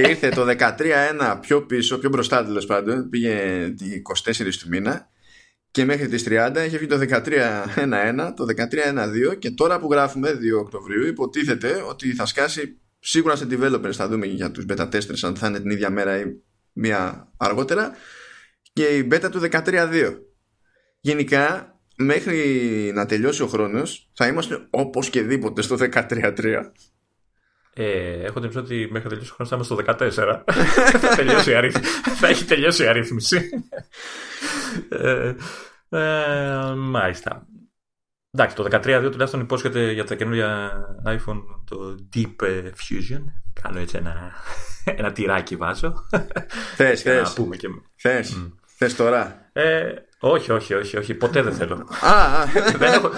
και 0.00 0.10
ήρθε 0.10 0.28
το 0.28 0.46
13-1 0.58 1.38
πιο 1.40 1.62
πίσω, 1.62 1.98
πιο 1.98 2.08
μπροστά 2.08 2.44
τέλος 2.44 2.66
πάντων, 2.66 3.08
πήγε 3.08 3.66
24 4.24 4.32
του 4.60 4.68
μήνα 4.68 5.10
και 5.70 5.84
μέχρι 5.84 6.08
τις 6.08 6.24
30 6.28 6.64
είχε 6.66 6.78
βγει 6.78 6.86
το 6.86 6.98
13-1-1, 6.98 8.32
το 8.36 8.46
13-1-2 9.30 9.38
και 9.38 9.50
τώρα 9.50 9.78
που 9.78 9.88
γράφουμε 9.90 10.30
2 10.30 10.60
Οκτωβρίου 10.60 11.06
υποτίθεται 11.06 11.82
ότι 11.88 12.14
θα 12.14 12.26
σκάσει 12.26 12.78
σίγουρα 12.98 13.36
σε 13.36 13.46
developers. 13.50 13.92
Θα 13.92 14.08
δούμε 14.08 14.26
για 14.26 14.50
τους 14.50 14.64
beta 14.68 14.88
testers 14.88 15.20
αν 15.22 15.36
θα 15.36 15.46
είναι 15.48 15.60
την 15.60 15.70
ίδια 15.70 15.90
μέρα 15.90 16.18
ή 16.18 16.24
μία 16.72 17.32
αργότερα. 17.36 17.92
Και 18.72 18.82
η 18.82 19.08
beta 19.12 19.28
του 19.30 19.40
13-2 19.50 20.18
γενικά 21.00 21.74
μέχρι 21.96 22.38
να 22.94 23.06
τελειώσει 23.06 23.42
ο 23.42 23.46
χρόνος 23.46 24.10
θα 24.14 24.26
είμαστε 24.26 24.66
όπως 24.70 25.10
και 25.10 25.22
δίποτε 25.22 25.62
στο 25.62 25.76
13-3 25.80 26.62
ε, 27.80 28.24
έχω 28.24 28.40
την 28.40 28.58
ότι 28.58 28.88
μέχρι 28.90 29.02
να 29.02 29.08
τελειώσει 29.08 29.30
ο 29.30 29.34
χρόνος 29.34 29.66
θα 29.66 29.74
είμαστε 29.74 29.74
στο 29.74 30.06
14. 30.22 30.42
θα, 31.00 31.16
τελειώσει 31.16 31.50
η 31.50 31.70
θα 32.14 32.28
έχει 32.28 32.44
τελειώσει 32.44 32.84
η 32.84 32.86
αρρύθμιση. 32.86 33.48
ε, 34.88 35.34
ε, 35.88 36.74
μάλιστα. 36.76 37.46
Εντάξει, 38.30 38.56
το 38.56 38.68
13.2 38.70 39.08
τουλάχιστον 39.10 39.40
υπόσχεται 39.40 39.92
για 39.92 40.04
τα 40.04 40.14
καινούργια 40.14 40.70
iPhone 41.06 41.42
το 41.64 42.06
Deep 42.14 42.42
ε, 42.42 42.70
Fusion. 42.76 43.24
Κάνω 43.62 43.78
έτσι 43.78 43.96
ένα, 43.96 44.32
ένα 44.84 45.12
τυράκι 45.12 45.56
βάζω. 45.56 46.06
Θες, 46.76 47.02
θες. 47.02 47.36
Θες. 47.96 48.36
Mm. 48.36 48.52
Θες 48.66 48.96
τώρα. 48.96 49.50
Ε, 49.52 49.94
όχι, 50.20 50.52
όχι, 50.52 50.74
όχι, 50.74 50.96
όχι. 50.96 51.14
Ποτέ 51.14 51.42
δεν 51.42 51.52
θέλω. 51.52 51.88
δεν, 52.76 52.92
έχω, 52.92 53.10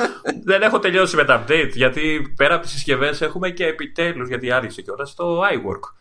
δεν 0.45 0.63
έχω 0.63 0.79
τελειώσει 0.79 1.17
με 1.17 1.25
τα 1.25 1.45
update 1.45 1.71
γιατί 1.73 2.33
πέρα 2.37 2.55
από 2.55 2.63
τις 2.63 2.73
συσκευές 2.73 3.21
έχουμε 3.21 3.51
και 3.51 3.67
επιτέλους 3.67 4.29
γιατί 4.29 4.51
άρχισε 4.51 4.83
κιόλας 4.83 5.15
το 5.15 5.41
iWork. 5.43 5.95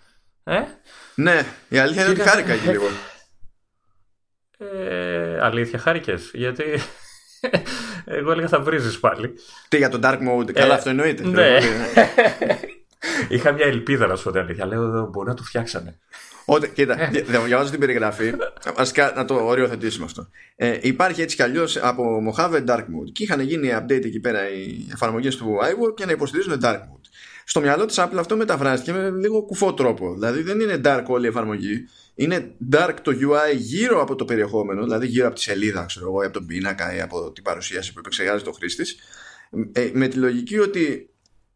Ε; 0.43 0.61
Ναι, 1.15 1.45
η 1.69 1.77
αλήθεια 1.77 2.01
είναι 2.01 2.11
ότι 2.11 2.21
χάρηκα 2.21 2.53
εκεί 2.53 2.67
λίγο. 2.67 2.87
Ε, 4.57 5.39
αλήθεια, 5.41 5.79
χάρηκες. 5.79 6.31
Γιατί 6.33 6.63
εγώ 8.05 8.31
έλεγα 8.31 8.47
θα 8.47 8.59
βρίζεις 8.59 8.99
πάλι. 8.99 9.33
Τι 9.67 9.77
για 9.77 9.89
το 9.89 9.99
dark 10.03 10.17
mode, 10.17 10.51
καλά, 10.53 10.73
ε, 10.73 10.77
αυτό 10.77 10.89
εννοείται. 10.89 11.23
Ναι. 11.23 11.59
Είχα 13.29 13.51
μια 13.51 13.65
ελπίδα 13.65 14.07
να 14.07 14.15
σου 14.15 14.31
πω 14.31 14.39
αλήθεια. 14.39 14.65
Λέω 14.65 15.07
μπορεί 15.11 15.27
να 15.27 15.35
το 15.35 15.43
φτιάξανε. 15.43 15.99
Ότι, 16.51 16.69
κοίτα, 16.69 17.01
ε. 17.01 17.21
διαβάζω 17.21 17.69
την 17.69 17.79
περιγραφή. 17.79 18.33
Βασικά 18.75 19.13
να 19.15 19.25
το 19.25 19.35
οριοθετήσουμε 19.35 20.05
αυτό. 20.05 20.29
Ε, 20.55 20.77
υπάρχει 20.81 21.21
έτσι 21.21 21.35
κι 21.35 21.41
αλλιώς 21.41 21.77
από 21.77 22.03
Mojave 22.29 22.65
Dark 22.65 22.79
Mode 22.79 23.11
και 23.11 23.23
είχαν 23.23 23.39
γίνει 23.39 23.69
update 23.73 24.05
εκεί 24.05 24.19
πέρα 24.19 24.49
οι 24.49 24.87
εφαρμογές 24.91 25.35
του 25.35 25.57
iWork 25.61 25.97
για 25.97 26.05
να 26.05 26.11
υποστηρίζουν 26.11 26.59
Dark 26.63 26.77
Mode. 26.77 27.07
στο 27.43 27.61
μυαλό 27.61 27.85
της 27.85 27.99
Apple 27.99 28.17
αυτό 28.17 28.37
μεταφράστηκε 28.37 28.91
με 28.91 29.09
λίγο 29.09 29.41
κουφό 29.41 29.73
τρόπο. 29.73 30.13
Δηλαδή 30.13 30.41
δεν 30.41 30.59
είναι 30.59 30.81
dark 30.83 31.03
όλη 31.07 31.25
η 31.25 31.27
εφαρμογή. 31.27 31.85
Είναι 32.15 32.55
dark 32.71 32.93
το 33.01 33.11
UI 33.11 33.55
γύρω 33.55 34.01
από 34.01 34.15
το 34.15 34.25
περιεχόμενο, 34.25 34.83
δηλαδή 34.83 35.07
γύρω 35.07 35.27
από 35.27 35.35
τη 35.35 35.41
σελίδα, 35.41 35.85
ξέρω 35.85 36.05
εγώ, 36.05 36.21
ή 36.21 36.25
από 36.25 36.33
τον 36.33 36.45
πίνακα 36.45 36.95
ή 36.95 37.01
από 37.01 37.31
την 37.31 37.43
παρουσίαση 37.43 37.93
που 37.93 37.99
επεξεργάζεται 37.99 38.49
ο 38.49 38.53
χρήστης. 38.53 38.95
Ε, 39.71 39.89
με 39.93 40.07
τη 40.07 40.17
λογική 40.17 40.57
ότι 40.59 41.09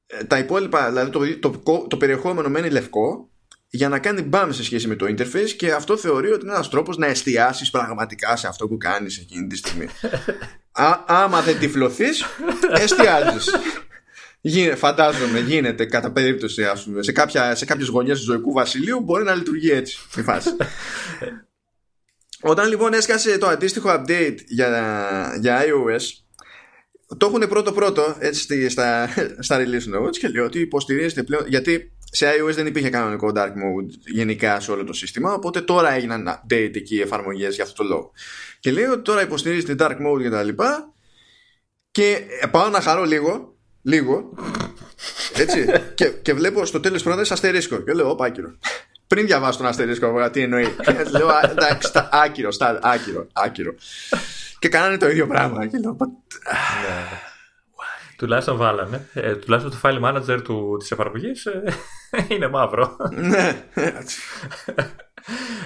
ε, 0.06 0.24
τα 0.24 0.38
υπόλοιπα, 0.38 0.90
δηλαδή 0.90 1.38
το, 1.40 1.50
το, 1.50 1.86
το, 1.90 1.98
περιεχόμενο 1.98 2.50
μένει 2.50 2.70
λευκό 2.70 3.30
για 3.76 3.90
να 3.90 4.00
κάνει 4.00 4.22
μπαμ 4.22 4.52
σε 4.52 4.64
σχέση 4.64 4.88
με 4.88 4.96
το 4.96 5.06
interface 5.06 5.50
και 5.58 5.72
αυτό 5.72 5.98
θεωρεί 5.98 6.32
ότι 6.32 6.44
είναι 6.44 6.54
ένας 6.54 6.70
τρόπος 6.70 6.98
να 6.98 7.08
εστιάσεις 7.08 7.70
πραγματικά 7.70 8.36
σε 8.36 8.48
αυτό 8.48 8.68
που 8.68 8.78
κάνεις 8.78 9.18
εκείνη 9.18 9.48
τη 9.48 9.56
στιγμή. 9.56 9.86
Α, 10.72 11.00
άμα 11.06 11.42
δεν 11.42 11.60
τυφλωθείς, 11.60 12.24
εστιάζεις. 12.72 13.56
Γίνε, 14.42 14.76
φαντάζομαι 14.76 15.40
γίνεται 15.40 15.86
κατά 15.86 16.12
περίπτωση 16.12 16.66
ας 16.66 16.84
πούμε, 16.84 17.04
σε, 17.04 17.12
κάποια, 17.12 17.56
σε 17.56 17.66
κάποιες 17.66 17.88
γωνιές 17.88 18.20
του 18.20 18.24
ζωικού 18.24 18.52
βασιλείου 18.52 19.00
μπορεί 19.00 19.24
να 19.24 19.36
λειτουργεί 19.36 19.72
έτσι 19.72 19.98
η 20.16 20.22
φάση. 20.22 20.50
Όταν 22.42 22.70
λοιπόν 22.70 22.94
έσκασε 22.94 23.38
το 23.38 23.48
αντίστοιχο 23.48 23.90
update 23.90 24.38
για, 24.48 25.38
για 25.40 25.62
iOS 25.64 26.02
το 27.18 27.26
έχουν 27.26 27.48
πρώτο 27.50 27.72
πρώτο 27.72 28.16
έτσι 28.20 28.70
στα, 28.70 29.10
στα 29.46 29.58
release 29.58 29.98
notes 29.98 30.18
και 30.20 30.28
λέει 30.28 30.44
ότι 30.44 30.60
υποστηρίζεται 30.60 31.24
πλέον 31.24 31.48
γιατί 31.48 31.93
σε 32.15 32.28
iOS 32.30 32.54
δεν 32.54 32.65
υπήρχε 32.65 32.89
κανονικό 32.89 33.32
dark 33.36 33.47
mode 33.49 33.89
γενικά 34.06 34.60
σε 34.60 34.71
όλο 34.71 34.84
το 34.84 34.93
σύστημα 34.93 35.34
οπότε 35.34 35.62
τώρα 35.62 35.91
έγιναν 35.91 36.28
update 36.28 36.76
εκεί 36.76 36.99
εφαρμογές 36.99 37.56
για 37.56 37.63
αυτό 37.63 37.84
το 37.84 37.89
λόγο. 37.89 38.12
Και 38.60 38.71
λέει 38.71 38.84
ότι 38.84 39.02
τώρα 39.02 39.21
υποστηρίζεται 39.21 39.76
dark 39.80 39.95
mode 39.95 40.21
και 40.21 40.30
τα 40.30 40.43
λοιπά. 40.43 40.93
Και 41.91 42.21
πάω 42.52 42.69
να 42.69 42.82
χαρώ 42.82 43.04
λίγο 43.04 43.56
λίγο 43.82 44.34
έτσι 45.36 45.65
και, 45.95 46.06
και 46.06 46.34
βλέπω 46.34 46.65
στο 46.65 46.80
τέλος 46.80 47.04
πρώτα 47.04 47.34
αστερίσκο. 47.34 47.78
Και 47.78 47.93
λέω 47.93 48.10
όπα 48.10 48.26
άκυρο 48.26 48.58
πριν 49.08 49.26
διαβάσω 49.26 49.58
τον 49.58 49.67
αστερίσκο 49.67 50.30
τι 50.30 50.41
εννοεί. 50.41 50.76
Λέω 51.15 51.30
εντάξει 51.43 51.91
άκυρο, 52.12 52.49
άκυρο, 52.82 53.28
άκυρο 53.34 53.76
και 54.60 54.69
κάνανε 54.69 54.97
το 54.97 55.10
ίδιο 55.10 55.28
πράγμα. 55.28 55.67
Και 55.67 55.78
λέω, 55.78 55.97
ναι. 55.99 57.33
Τουλάχιστον 58.24 58.58
βάλανε. 58.58 59.08
Ε, 59.14 59.36
τουλάχιστον 59.36 59.72
το 59.72 59.80
file 59.84 60.02
manager 60.04 60.42
του, 60.44 60.76
της 60.80 60.92
εφαρμογής 60.92 61.46
ε, 61.46 61.64
είναι 62.30 62.48
μαύρο. 62.48 62.96
Ναι. 63.12 63.66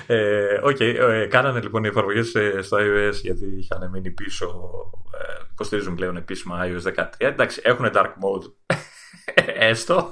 ε, 0.08 0.60
okay, 0.64 0.96
ε, 0.96 1.26
κάνανε 1.26 1.60
λοιπόν 1.60 1.84
οι 1.84 1.88
εφαρμογές 1.88 2.36
ε, 2.36 2.62
στο 2.62 2.78
iOS 2.80 3.14
γιατί 3.14 3.46
είχαν 3.46 3.90
μείνει 3.90 4.12
πίσω. 4.12 4.46
Ε, 5.20 5.44
υποστηρίζουν 5.52 5.96
πλέον 5.96 6.18
επίσημα 6.18 6.60
iOS 6.64 6.94
13. 6.96 7.06
Εντάξει, 7.18 7.62
έχουν 7.64 7.90
dark 7.94 8.06
mode 8.06 8.52
έστω. 9.70 10.12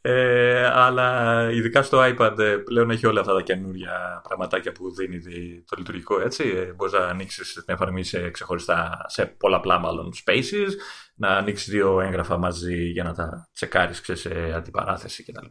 Ε, 0.00 0.66
αλλά 0.66 1.50
ειδικά 1.50 1.82
στο 1.82 1.98
iPad 2.02 2.38
ε, 2.38 2.56
πλέον 2.56 2.90
έχει 2.90 3.06
όλα 3.06 3.20
αυτά 3.20 3.34
τα 3.34 3.42
καινούργια 3.42 4.20
πραγματάκια 4.22 4.72
που 4.72 4.94
δίνει 4.94 5.20
το 5.68 5.76
λειτουργικό 5.78 6.20
έτσι. 6.20 6.48
Ε, 6.56 6.72
Μπορείς 6.72 6.92
να 6.92 6.98
ανοίξεις 6.98 7.52
την 7.52 7.64
εφαρμογή 7.66 8.04
σε 8.04 8.30
ξεχωριστά, 8.30 9.04
σε 9.06 9.26
πολλαπλά 9.26 9.78
μάλλον 9.78 10.12
spaces, 10.24 10.70
να 11.16 11.28
ανοίξει 11.28 11.70
δύο 11.70 12.00
έγγραφα 12.00 12.38
μαζί 12.38 12.84
για 12.84 13.04
να 13.04 13.14
τα 13.14 13.48
τσεκάρεις 13.52 14.02
σε 14.12 14.52
αντιπαράθεση 14.54 15.24
κτλ. 15.24 15.46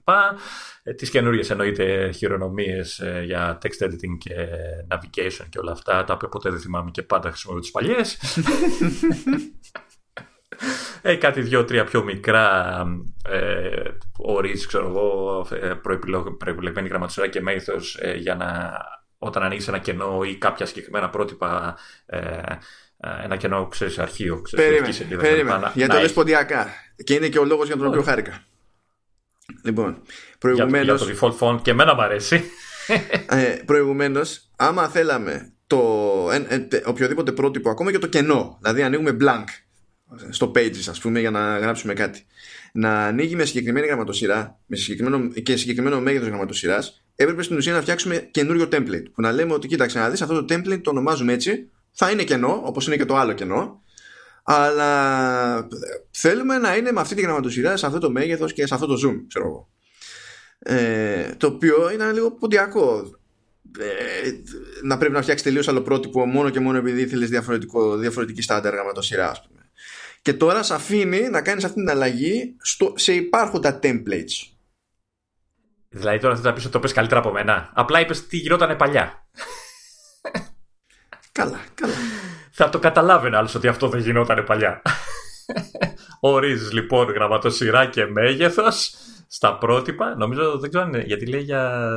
Ε, 0.84 0.94
Τις 0.94 1.10
καινούργιε 1.10 1.44
εννοείται 1.50 2.12
χειρονομίες 2.12 3.00
ε, 3.00 3.22
για 3.26 3.58
text 3.62 3.86
editing 3.86 4.18
και 4.18 4.36
navigation 4.92 5.46
και 5.50 5.60
όλα 5.60 5.72
αυτά, 5.72 6.04
τα 6.04 6.14
οποία 6.14 6.30
ποτέ 6.30 6.50
δεν 6.50 6.60
θυμάμαι 6.60 6.92
και 6.92 7.04
πάντα 7.04 7.30
χρησιμοποιώ 7.30 7.62
τις 7.62 7.72
παλιές. 7.72 8.18
Έχει 11.02 11.18
κάτι 11.28 11.42
δύο-τρία 11.42 11.84
πιο 11.84 12.04
μικρά 12.04 12.76
ε, 13.30 13.84
ορίζει, 14.18 14.68
ξέρω 14.68 14.88
εγώ, 14.88 15.48
ε, 15.52 15.74
προεπιλεγμένη 16.38 16.88
γραμματοσυρά 16.88 17.28
και 17.28 17.42
μέγεθος 17.42 17.98
ε, 18.02 18.14
για 18.14 18.36
να 18.36 18.78
όταν 19.18 19.44
ανοίξει 19.44 19.70
ένα 19.70 19.80
κενό 19.80 20.24
ή 20.24 20.36
κάποια 20.36 20.66
συγκεκριμένα 20.66 21.10
πρότυπα 21.10 21.78
ε, 22.06 22.18
ε 22.18 22.58
ένα 23.24 23.36
κενό, 23.36 23.68
ξέρεις, 23.68 24.00
αρχείο. 24.00 24.42
Ξέρεις, 24.42 24.66
περίμενε, 24.66 24.94
σελίδα, 24.94 25.22
περίμενε. 25.22 25.72
Για 25.74 25.88
το 25.88 26.00
λες 26.00 26.14
ποντιακά. 26.14 26.68
Και 27.04 27.14
είναι 27.14 27.28
και 27.28 27.40
ο 27.40 27.46
λόγος 27.46 27.68
για 27.68 27.78
τον 27.78 27.88
οποίο 27.88 28.02
χάρηκα. 28.02 28.44
Λοιπόν, 29.64 30.02
προηγουμένως... 30.40 31.06
Για, 31.06 31.16
το 31.16 31.36
default 31.40 31.48
font 31.48 31.62
και 31.62 31.72
εμένα 31.72 31.96
μου 31.96 32.02
αρέσει. 32.02 32.44
ε, 33.30 33.58
προηγουμένως, 33.66 34.50
άμα 34.56 34.88
θέλαμε 34.88 35.54
το, 35.68 35.80
ε, 36.32 36.56
ε, 36.56 36.82
οποιοδήποτε 36.86 37.32
πρότυπο, 37.32 37.70
ακόμα 37.70 37.92
και 37.92 37.98
το 37.98 38.08
κενό, 38.08 38.58
δηλαδή 38.62 38.82
ανοίγουμε 38.82 39.18
blank 39.22 39.46
στο 40.30 40.52
pages 40.56 40.90
ας 40.90 41.00
πούμε 41.00 41.20
για 41.20 41.32
να 41.32 41.58
γράψουμε 41.58 41.94
κάτι 41.94 42.26
να 42.74 43.06
ανοίγει 43.06 43.36
με 43.36 43.46
συγκεκριμένη 43.46 43.88
γραμματοσυρά 43.88 44.60
με 44.66 44.76
συγκεκριμένο, 44.76 45.28
και 45.28 45.56
συγκεκριμένο 45.56 46.02
μέγεθος 46.02 46.28
γραμματοσυράς 46.28 47.04
έπρεπε 47.16 47.44
στην 47.44 47.58
ουσία 47.58 47.74
να 47.74 47.82
φτιάξουμε 47.82 48.28
καινούριο 48.32 48.68
template 48.72 49.04
που 49.14 49.22
να 49.22 49.32
λέμε 49.32 49.54
ότι 49.54 49.68
κοίταξε 49.68 50.00
να 50.00 50.10
δεις 50.10 50.22
αυτό 50.22 50.46
το 50.46 50.56
template 50.56 50.82
το 50.82 50.90
ονομάζουμε 50.90 51.34
έτσι 51.34 51.70
θα 51.96 52.12
είναι 52.12 52.24
κενό 52.24 52.62
όπως 52.66 52.88
είναι 52.88 52.98
και 52.98 53.06
το 53.06 53.16
άλλο 53.16 53.34
κενό 53.34 53.84
αλλά 54.44 55.68
θέλουμε 56.12 56.58
να 56.58 56.76
είναι 56.76 56.92
με 56.92 57.02
αυτή 57.02 57.16
τη 57.16 57.22
γραμματοσυρά 57.22 57.78
σε 57.78 57.86
αυτό 57.86 58.00
το 58.00 58.12
μέγεθος 58.12 58.54
και 58.54 58.68
σε 58.68 58.74
αυτό 58.74 58.86
το 58.86 58.94
zoom 58.94 59.22
ξέρω 59.28 59.46
εγώ 59.46 59.70
ε, 60.60 61.36
το 61.38 61.48
οποίο 61.48 61.90
ήταν 61.94 62.14
λίγο 62.14 62.32
ποντιακό 62.32 63.18
ε, 63.80 64.32
να 64.84 64.98
πρέπει 64.98 65.14
να 65.14 65.22
φτιάξει 65.22 65.44
τελείως 65.44 65.68
άλλο 65.68 65.82
πρότυπο 65.82 66.26
μόνο 66.26 66.50
και 66.50 66.60
μόνο 66.60 66.78
επειδή 66.78 67.02
ήθελε 67.02 67.26
διαφορετική 68.00 68.42
στάνταρ 68.42 68.74
γραμματοσυρά, 68.74 69.30
ας 69.30 69.48
πούμε. 69.48 69.70
Και 70.22 70.34
τώρα 70.34 70.64
σε 70.64 70.74
αφήνει 70.74 71.30
να 71.30 71.42
κάνεις 71.42 71.64
αυτή 71.64 71.80
την 71.80 71.90
αλλαγή 71.90 72.56
στο, 72.62 72.94
σε 72.96 73.14
υπάρχοντα 73.14 73.80
templates. 73.84 74.54
Δηλαδή 75.90 76.20
τώρα 76.20 76.36
θα 76.36 76.54
πεις 76.54 76.64
ότι 76.64 76.74
το 76.74 76.80
πες 76.80 76.94
καλύτερα 76.94 77.20
από 77.20 77.32
μένα. 77.32 77.72
Απλά 77.74 78.00
είπες 78.00 78.28
τι 78.28 78.38
γινόταν 78.38 78.76
παλιά. 78.76 79.28
καλά, 81.36 81.60
καλά. 81.74 81.94
Θα 82.52 82.70
το 82.70 82.80
καταλάβαινε 82.80 83.38
άλλο 83.38 83.50
ότι 83.56 83.68
αυτό 83.68 83.90
δεν 83.90 84.00
γινόταν 84.00 84.44
παλιά. 84.44 84.82
Ορίζεις 86.20 86.72
λοιπόν 86.72 87.12
γραμματοσυρά 87.12 87.86
και 87.86 88.06
μέγεθος 88.06 88.96
στα 89.28 89.58
πρότυπα. 89.58 90.16
Νομίζω 90.16 90.60
δεν 90.60 90.70
ξέρω 90.70 90.84
αν 90.86 90.94
είναι, 90.94 91.04
γιατί 91.04 91.26
λέει 91.26 91.42
για, 91.42 91.92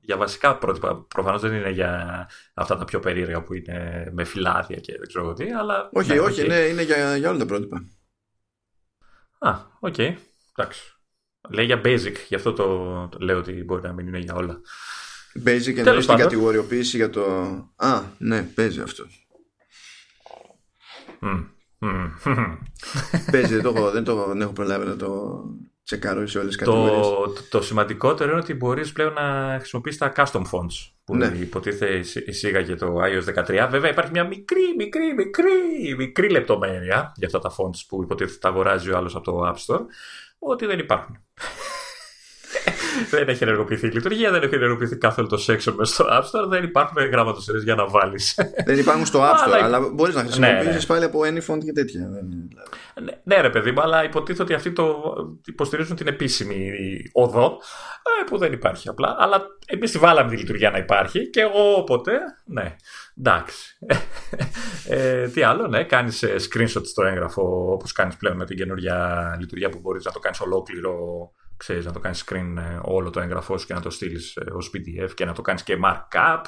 για 0.00 0.16
βασικά 0.16 0.56
πρότυπα. 0.56 1.06
Προφανώς 1.08 1.40
δεν 1.40 1.52
είναι 1.52 1.70
για 1.70 2.26
αυτά 2.54 2.76
τα 2.76 2.84
πιο 2.84 3.00
περίεργα 3.00 3.42
που 3.42 3.54
είναι 3.54 4.08
με 4.12 4.24
φυλάδια 4.24 4.76
και 4.76 4.92
δεν 4.98 5.06
ξέρω 5.06 5.32
τι. 5.32 5.52
Αλλά, 5.52 5.88
όχι, 5.92 6.12
ναι, 6.12 6.20
όχι, 6.20 6.44
είναι, 6.44 6.58
είναι 6.58 6.82
για, 6.82 7.16
για 7.16 7.28
όλα 7.28 7.38
τα 7.38 7.46
πρότυπα. 7.46 7.84
Α, 9.38 9.56
OK. 9.80 9.94
Okay. 9.96 10.14
Εντάξει. 10.56 10.94
Λέει 11.48 11.64
για 11.64 11.80
basic, 11.84 12.14
γι' 12.28 12.34
αυτό 12.34 12.52
το, 12.52 13.08
το, 13.08 13.18
λέω 13.20 13.38
ότι 13.38 13.52
μπορεί 13.52 13.82
να 13.82 13.92
μην 13.92 14.06
είναι 14.06 14.18
για 14.18 14.34
όλα. 14.34 14.60
Basic 15.46 15.76
εννοείς 15.76 16.06
την 16.06 16.16
κατηγοριοποίηση 16.16 16.96
για 16.96 17.10
το. 17.10 17.24
Α, 17.76 18.02
ναι, 18.18 18.42
παίζει 18.42 18.80
αυτό. 18.80 19.04
Mm. 21.22 21.44
Παίζει, 23.30 23.54
δεν, 23.54 23.62
το, 23.62 23.90
δεν, 23.90 24.04
το, 24.04 24.26
δεν 24.26 24.40
έχω 24.40 24.52
προλάβει 24.52 24.86
να 24.86 24.96
το, 24.96 25.42
τσεκάρω 25.84 26.26
σε 26.26 26.38
όλες 26.38 26.56
τις 26.56 26.64
κατηγορίες. 26.64 27.06
Το, 27.06 27.32
το, 27.50 27.62
σημαντικότερο 27.62 28.30
είναι 28.30 28.40
ότι 28.40 28.54
μπορείς 28.54 28.92
πλέον 28.92 29.12
να 29.12 29.56
χρησιμοποιήσεις 29.58 29.98
τα 29.98 30.12
custom 30.16 30.42
fonts 30.42 30.92
που 31.04 31.16
ναι. 31.16 31.26
υποτίθεται 31.40 32.20
εισήγαγε 32.26 32.74
το 32.74 32.96
iOS 32.96 33.44
13. 33.44 33.68
Βέβαια 33.70 33.90
υπάρχει 33.90 34.10
μια 34.10 34.24
μικρή, 34.24 34.74
μικρή, 34.76 35.14
μικρή, 35.14 35.94
μικρή 35.96 36.30
λεπτομέρεια 36.30 37.12
για 37.16 37.26
αυτά 37.26 37.38
τα 37.38 37.50
fonts 37.50 37.84
που 37.88 38.02
υποτίθεται 38.02 38.38
τα 38.38 38.48
αγοράζει 38.48 38.90
ο 38.90 38.96
άλλος 38.96 39.14
από 39.14 39.24
το 39.24 39.52
App 39.54 39.74
Store 39.74 39.84
ότι 40.38 40.66
δεν 40.66 40.78
υπάρχουν 40.78 41.18
δεν 43.10 43.28
έχει 43.28 43.42
ενεργοποιηθεί 43.42 43.86
η 43.86 43.90
λειτουργία, 43.90 44.30
δεν 44.30 44.42
έχει 44.42 44.54
ενεργοποιηθεί 44.54 44.96
καθόλου 44.96 45.28
το 45.28 45.44
section 45.46 45.72
μέσα 45.76 45.94
στο 45.94 46.04
App 46.10 46.22
Store, 46.22 46.48
δεν 46.48 46.64
υπάρχουν 46.64 47.06
γραμματοσυρέ 47.10 47.58
για 47.58 47.74
να 47.74 47.86
βάλεις. 47.86 48.38
Δεν 48.64 48.78
υπάρχουν 48.78 49.06
στο 49.06 49.20
App 49.20 49.48
Store, 49.48 49.60
αλλά 49.62 49.80
μπορείς 49.80 50.14
να 50.14 50.20
χρησιμοποιήσεις 50.20 50.66
ναι, 50.66 50.72
ναι. 50.72 50.84
πάλι 50.86 51.04
από 51.04 51.20
Anyfont 51.20 51.64
και 51.64 51.72
τέτοια. 51.72 52.08
Ναι, 53.02 53.12
ναι, 53.24 53.40
ρε 53.40 53.50
παιδί 53.50 53.70
μου, 53.70 53.80
αλλά 53.80 54.04
υποτίθεται 54.04 54.42
ότι 54.42 54.54
αυτοί 54.54 54.72
το 54.72 55.02
υποστηρίζουν 55.46 55.96
την 55.96 56.06
επίσημη 56.06 56.72
οδό 57.12 57.58
ε, 58.20 58.24
που 58.26 58.38
δεν 58.38 58.52
υπάρχει 58.52 58.88
απλά. 58.88 59.16
Αλλά 59.18 59.46
εμείς 59.66 59.90
τη 59.90 59.98
βάλαμε 59.98 60.30
τη 60.30 60.36
λειτουργία 60.36 60.70
να 60.70 60.78
υπάρχει 60.78 61.30
και 61.30 61.40
εγώ 61.40 61.76
όποτε. 61.76 62.12
Ναι, 62.44 62.76
εντάξει. 63.18 63.76
Ε, 64.88 65.28
τι 65.28 65.42
άλλο, 65.42 65.66
ναι, 65.66 65.84
κάνεις 65.84 66.22
ε, 66.22 66.36
screenshot 66.36 66.86
στο 66.86 67.02
έγγραφο 67.02 67.72
όπως 67.72 67.92
κάνεις 67.92 68.16
πλέον 68.16 68.36
με 68.36 68.44
την 68.44 68.56
καινούργια 68.56 69.36
λειτουργία 69.40 69.68
που 69.68 69.78
μπορείς 69.78 70.04
να 70.04 70.12
το 70.12 70.18
κάνεις 70.18 70.40
ολόκληρο 70.40 70.96
ξέρεις, 71.64 71.84
να 71.84 71.92
το 71.92 71.98
κάνεις 71.98 72.24
screen 72.26 72.54
ε, 72.58 72.78
όλο 72.82 73.10
το 73.10 73.20
έγγραφό 73.20 73.58
σου 73.58 73.66
και 73.66 73.74
να 73.74 73.80
το 73.80 73.90
στείλεις 73.90 74.36
ε, 74.36 74.44
ως 74.52 74.70
PDF 74.74 75.10
και 75.14 75.24
να 75.24 75.32
το 75.32 75.42
κάνεις 75.42 75.62
και 75.62 75.78
markup 75.84 76.40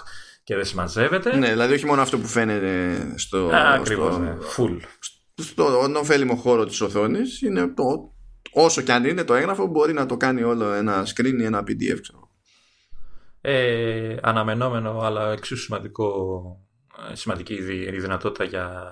και 0.44 0.55
δεν 0.55 0.64
συμμαζεύεται. 0.64 1.37
Ναι, 1.37 1.48
δηλαδή 1.48 1.74
όχι 1.74 1.87
μόνο 1.87 2.02
αυτό 2.02 2.18
που 2.18 2.26
φαίνεται 2.26 2.96
στο... 3.16 3.50
Ακριβώς, 3.52 4.14
στο, 4.14 4.22
ναι, 4.22 4.37
full. 4.57 4.79
Στο 5.35 5.90
ωφέλιμο 5.96 6.35
χώρο 6.35 6.64
της 6.64 6.81
οθόνης 6.81 7.42
είναι 7.42 7.68
το, 7.68 8.14
όσο 8.52 8.83
και 8.83 8.92
αν 8.92 9.05
είναι 9.05 9.24
το 9.24 9.35
έγγραφο 9.35 9.66
μπορεί 9.66 9.92
να 9.92 10.07
το 10.07 10.16
κάνει 10.16 10.42
όλο 10.42 10.72
ένα 10.72 11.07
screen 11.07 11.35
ή 11.40 11.44
ένα 11.44 11.61
PDF 11.61 11.98
ξέρω. 12.00 12.31
Ε, 13.40 14.16
αναμενόμενο 14.22 15.00
αλλά 15.00 15.33
εξίσου 15.33 15.62
σημαντικό, 15.62 16.11
ε, 17.11 17.14
σημαντική 17.14 17.55
η 17.94 17.98
δυνατότητα 17.98 18.44
για 18.44 18.83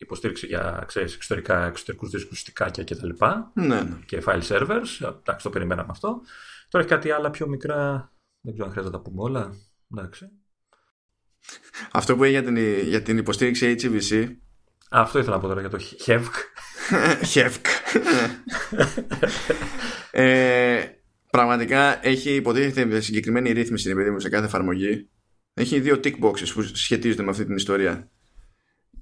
υποστήριξη 0.00 0.46
για 0.46 0.84
ξέρεις, 0.86 1.14
εξωτερικά, 1.14 1.66
εξωτερικούς 1.66 2.10
δίσκους, 2.10 2.40
στικάκια 2.40 2.84
κτλ. 2.84 3.08
Ναι, 3.52 3.82
ναι. 3.82 3.98
Και 4.06 4.22
file 4.26 4.42
servers. 4.42 5.14
Εντάξει, 5.18 5.42
το 5.42 5.50
περιμέναμε 5.50 5.88
αυτό. 5.90 6.20
Τώρα 6.68 6.84
έχει 6.84 6.94
κάτι 6.94 7.10
άλλα 7.10 7.30
πιο 7.30 7.48
μικρά. 7.48 8.12
Δεν 8.40 8.52
ξέρω 8.52 8.66
αν 8.66 8.72
χρειάζεται 8.72 8.96
να 8.96 9.02
τα 9.02 9.10
πούμε 9.10 9.22
όλα. 9.22 9.54
Εντάξει. 9.92 10.30
Αυτό 11.92 12.16
που 12.16 12.24
έχει 12.24 12.32
για 12.32 12.42
την, 12.42 12.56
για 12.88 13.02
την 13.02 13.18
υποστήριξη 13.18 13.76
HEVC. 13.78 14.36
Αυτό 14.90 15.18
ήθελα 15.18 15.34
να 15.34 15.40
πω 15.40 15.48
τώρα 15.48 15.60
για 15.60 15.70
το 15.70 15.78
HEVC. 16.06 16.28
HEVC. 17.34 17.60
ε, 20.10 20.84
πραγματικά 21.30 22.06
έχει 22.06 22.34
υποτίθεται 22.34 23.00
συγκεκριμένη 23.00 23.52
ρύθμιση 23.52 23.94
παιδί 23.94 24.10
μου, 24.10 24.20
σε 24.20 24.28
κάθε 24.28 24.44
εφαρμογή. 24.44 25.08
Έχει 25.54 25.80
δύο 25.80 26.00
tick 26.04 26.18
boxes 26.20 26.48
που 26.54 26.62
σχετίζονται 26.62 27.22
με 27.22 27.30
αυτή 27.30 27.44
την 27.44 27.56
ιστορία. 27.56 28.10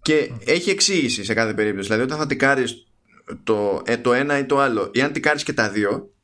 Και 0.09 0.33
έχει 0.44 0.71
εξήγηση 0.71 1.25
σε 1.25 1.35
κάθε 1.35 1.55
περίπτωση. 1.55 1.87
Δηλαδή, 1.87 2.05
όταν 2.05 2.18
θα 2.18 2.27
τικάρεις 2.27 2.87
το, 3.44 3.83
ε, 3.85 3.97
το 3.97 4.12
ένα 4.12 4.38
ή 4.38 4.47
το 4.47 4.59
άλλο, 4.59 4.90
ή 4.92 5.01
αν 5.01 5.12
τικάρεις 5.12 5.42
και 5.42 5.53
τα 5.53 5.71
δύο, 5.71 6.14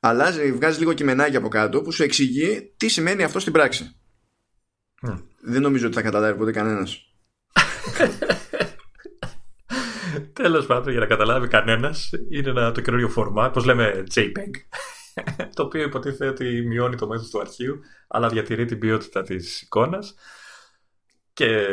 αλλάζει, 0.00 0.52
βγάζει 0.52 0.78
λίγο 0.78 0.92
κειμενάκι 0.92 1.36
από 1.36 1.48
κάτω 1.48 1.82
που 1.82 1.92
σου 1.92 2.02
εξηγεί 2.02 2.74
τι 2.76 2.88
σημαίνει 2.88 3.22
αυτό 3.22 3.38
στην 3.38 3.52
πράξη. 3.52 3.96
Mm. 5.06 5.22
Δεν 5.40 5.62
νομίζω 5.62 5.86
ότι 5.86 5.94
θα 5.94 6.02
καταλάβει 6.02 6.38
ποτέ 6.38 6.52
κανένας. 6.52 7.00
Τέλος 10.32 10.66
πάντων, 10.66 10.90
για 10.90 11.00
να 11.00 11.06
καταλάβει 11.06 11.48
κανένας, 11.48 12.10
είναι 12.30 12.50
ένα 12.50 12.72
το 12.72 12.80
καινούριο 12.80 13.08
φορμά, 13.08 13.50
πώς 13.50 13.64
λέμε 13.64 14.04
JPEG. 14.14 14.50
το 15.54 15.62
οποίο 15.62 15.82
υποτίθεται 15.82 16.26
ότι 16.26 16.44
μειώνει 16.66 16.96
το 16.96 17.06
μέγεθος 17.06 17.30
του 17.30 17.40
αρχείου, 17.40 17.80
αλλά 18.08 18.28
διατηρεί 18.28 18.64
την 18.64 18.78
ποιότητα 18.78 19.22
της 19.22 19.62
εικόνας. 19.62 20.14
Και, 21.36 21.66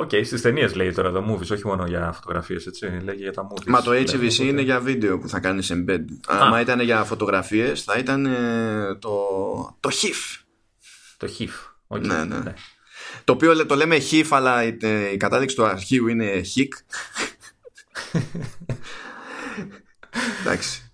OK, 0.00 0.10
okay, 0.12 0.24
στις 0.24 0.40
ταινίες 0.40 0.74
λέει 0.74 0.92
τώρα 0.92 1.10
το 1.10 1.24
movies, 1.28 1.50
όχι 1.50 1.66
μόνο 1.66 1.86
για 1.86 2.12
φωτογραφίες, 2.12 2.66
έτσι. 2.66 3.00
Λέει 3.02 3.22
για 3.22 3.32
τα 3.32 3.48
movies. 3.48 3.64
Μα 3.66 3.82
το 3.82 3.90
HEVC 3.90 4.38
είναι 4.38 4.60
για 4.60 4.80
βίντεο 4.80 5.18
που 5.18 5.28
θα 5.28 5.40
κάνεις 5.40 5.72
embed. 5.72 6.04
Αν 6.26 6.60
ήταν 6.60 6.80
για 6.80 7.04
φωτογραφίες, 7.04 7.82
θα 7.82 7.98
ήταν 7.98 8.26
ε, 8.26 8.94
το, 8.94 9.10
το 9.80 9.90
HEIF. 9.92 10.42
Το 11.16 11.28
HEIF. 11.38 11.48
Okay, 11.96 12.00
ναι, 12.00 12.24
ναι. 12.24 12.38
ναι. 12.38 12.54
Το 13.24 13.32
οποίο 13.32 13.66
το 13.66 13.74
λέμε 13.74 13.96
HEIF, 14.10 14.26
αλλά 14.30 14.64
η, 14.64 14.76
η 15.12 15.16
κατάδειξη 15.16 15.56
του 15.56 15.64
αρχείου 15.64 16.08
είναι 16.08 16.40
HEIC. 16.54 16.68
Εντάξει. 20.40 20.92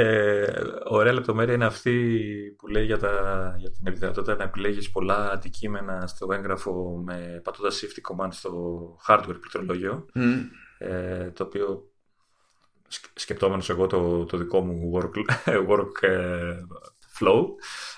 Ε, 0.00 0.52
ωραία 0.84 1.12
λεπτομέρεια 1.12 1.54
είναι 1.54 1.64
αυτή 1.64 2.20
που 2.58 2.66
λέει 2.68 2.84
για, 2.84 2.98
τα, 2.98 3.54
για 3.58 3.70
την 3.70 3.94
δυνατότητα 3.94 4.36
να 4.36 4.42
επιλέγεις 4.44 4.90
πολλά 4.90 5.30
αντικείμενα 5.30 6.06
στο 6.06 6.32
έγγραφο 6.32 7.02
με 7.04 7.40
πατώντας 7.44 7.84
shift 7.84 8.12
command 8.12 8.28
στο 8.30 8.96
hardware 9.06 9.38
πληκτρολόγιο 9.40 10.06
mm. 10.14 10.20
ε, 10.78 11.30
το 11.30 11.44
οποίο 11.44 11.90
σκεπτόμενος 13.14 13.70
εγώ 13.70 13.86
το, 13.86 14.24
το 14.24 14.36
δικό 14.36 14.60
μου 14.60 14.92
work, 14.94 15.12
work 15.70 16.02
ε, 16.02 16.56
flow. 17.20 17.44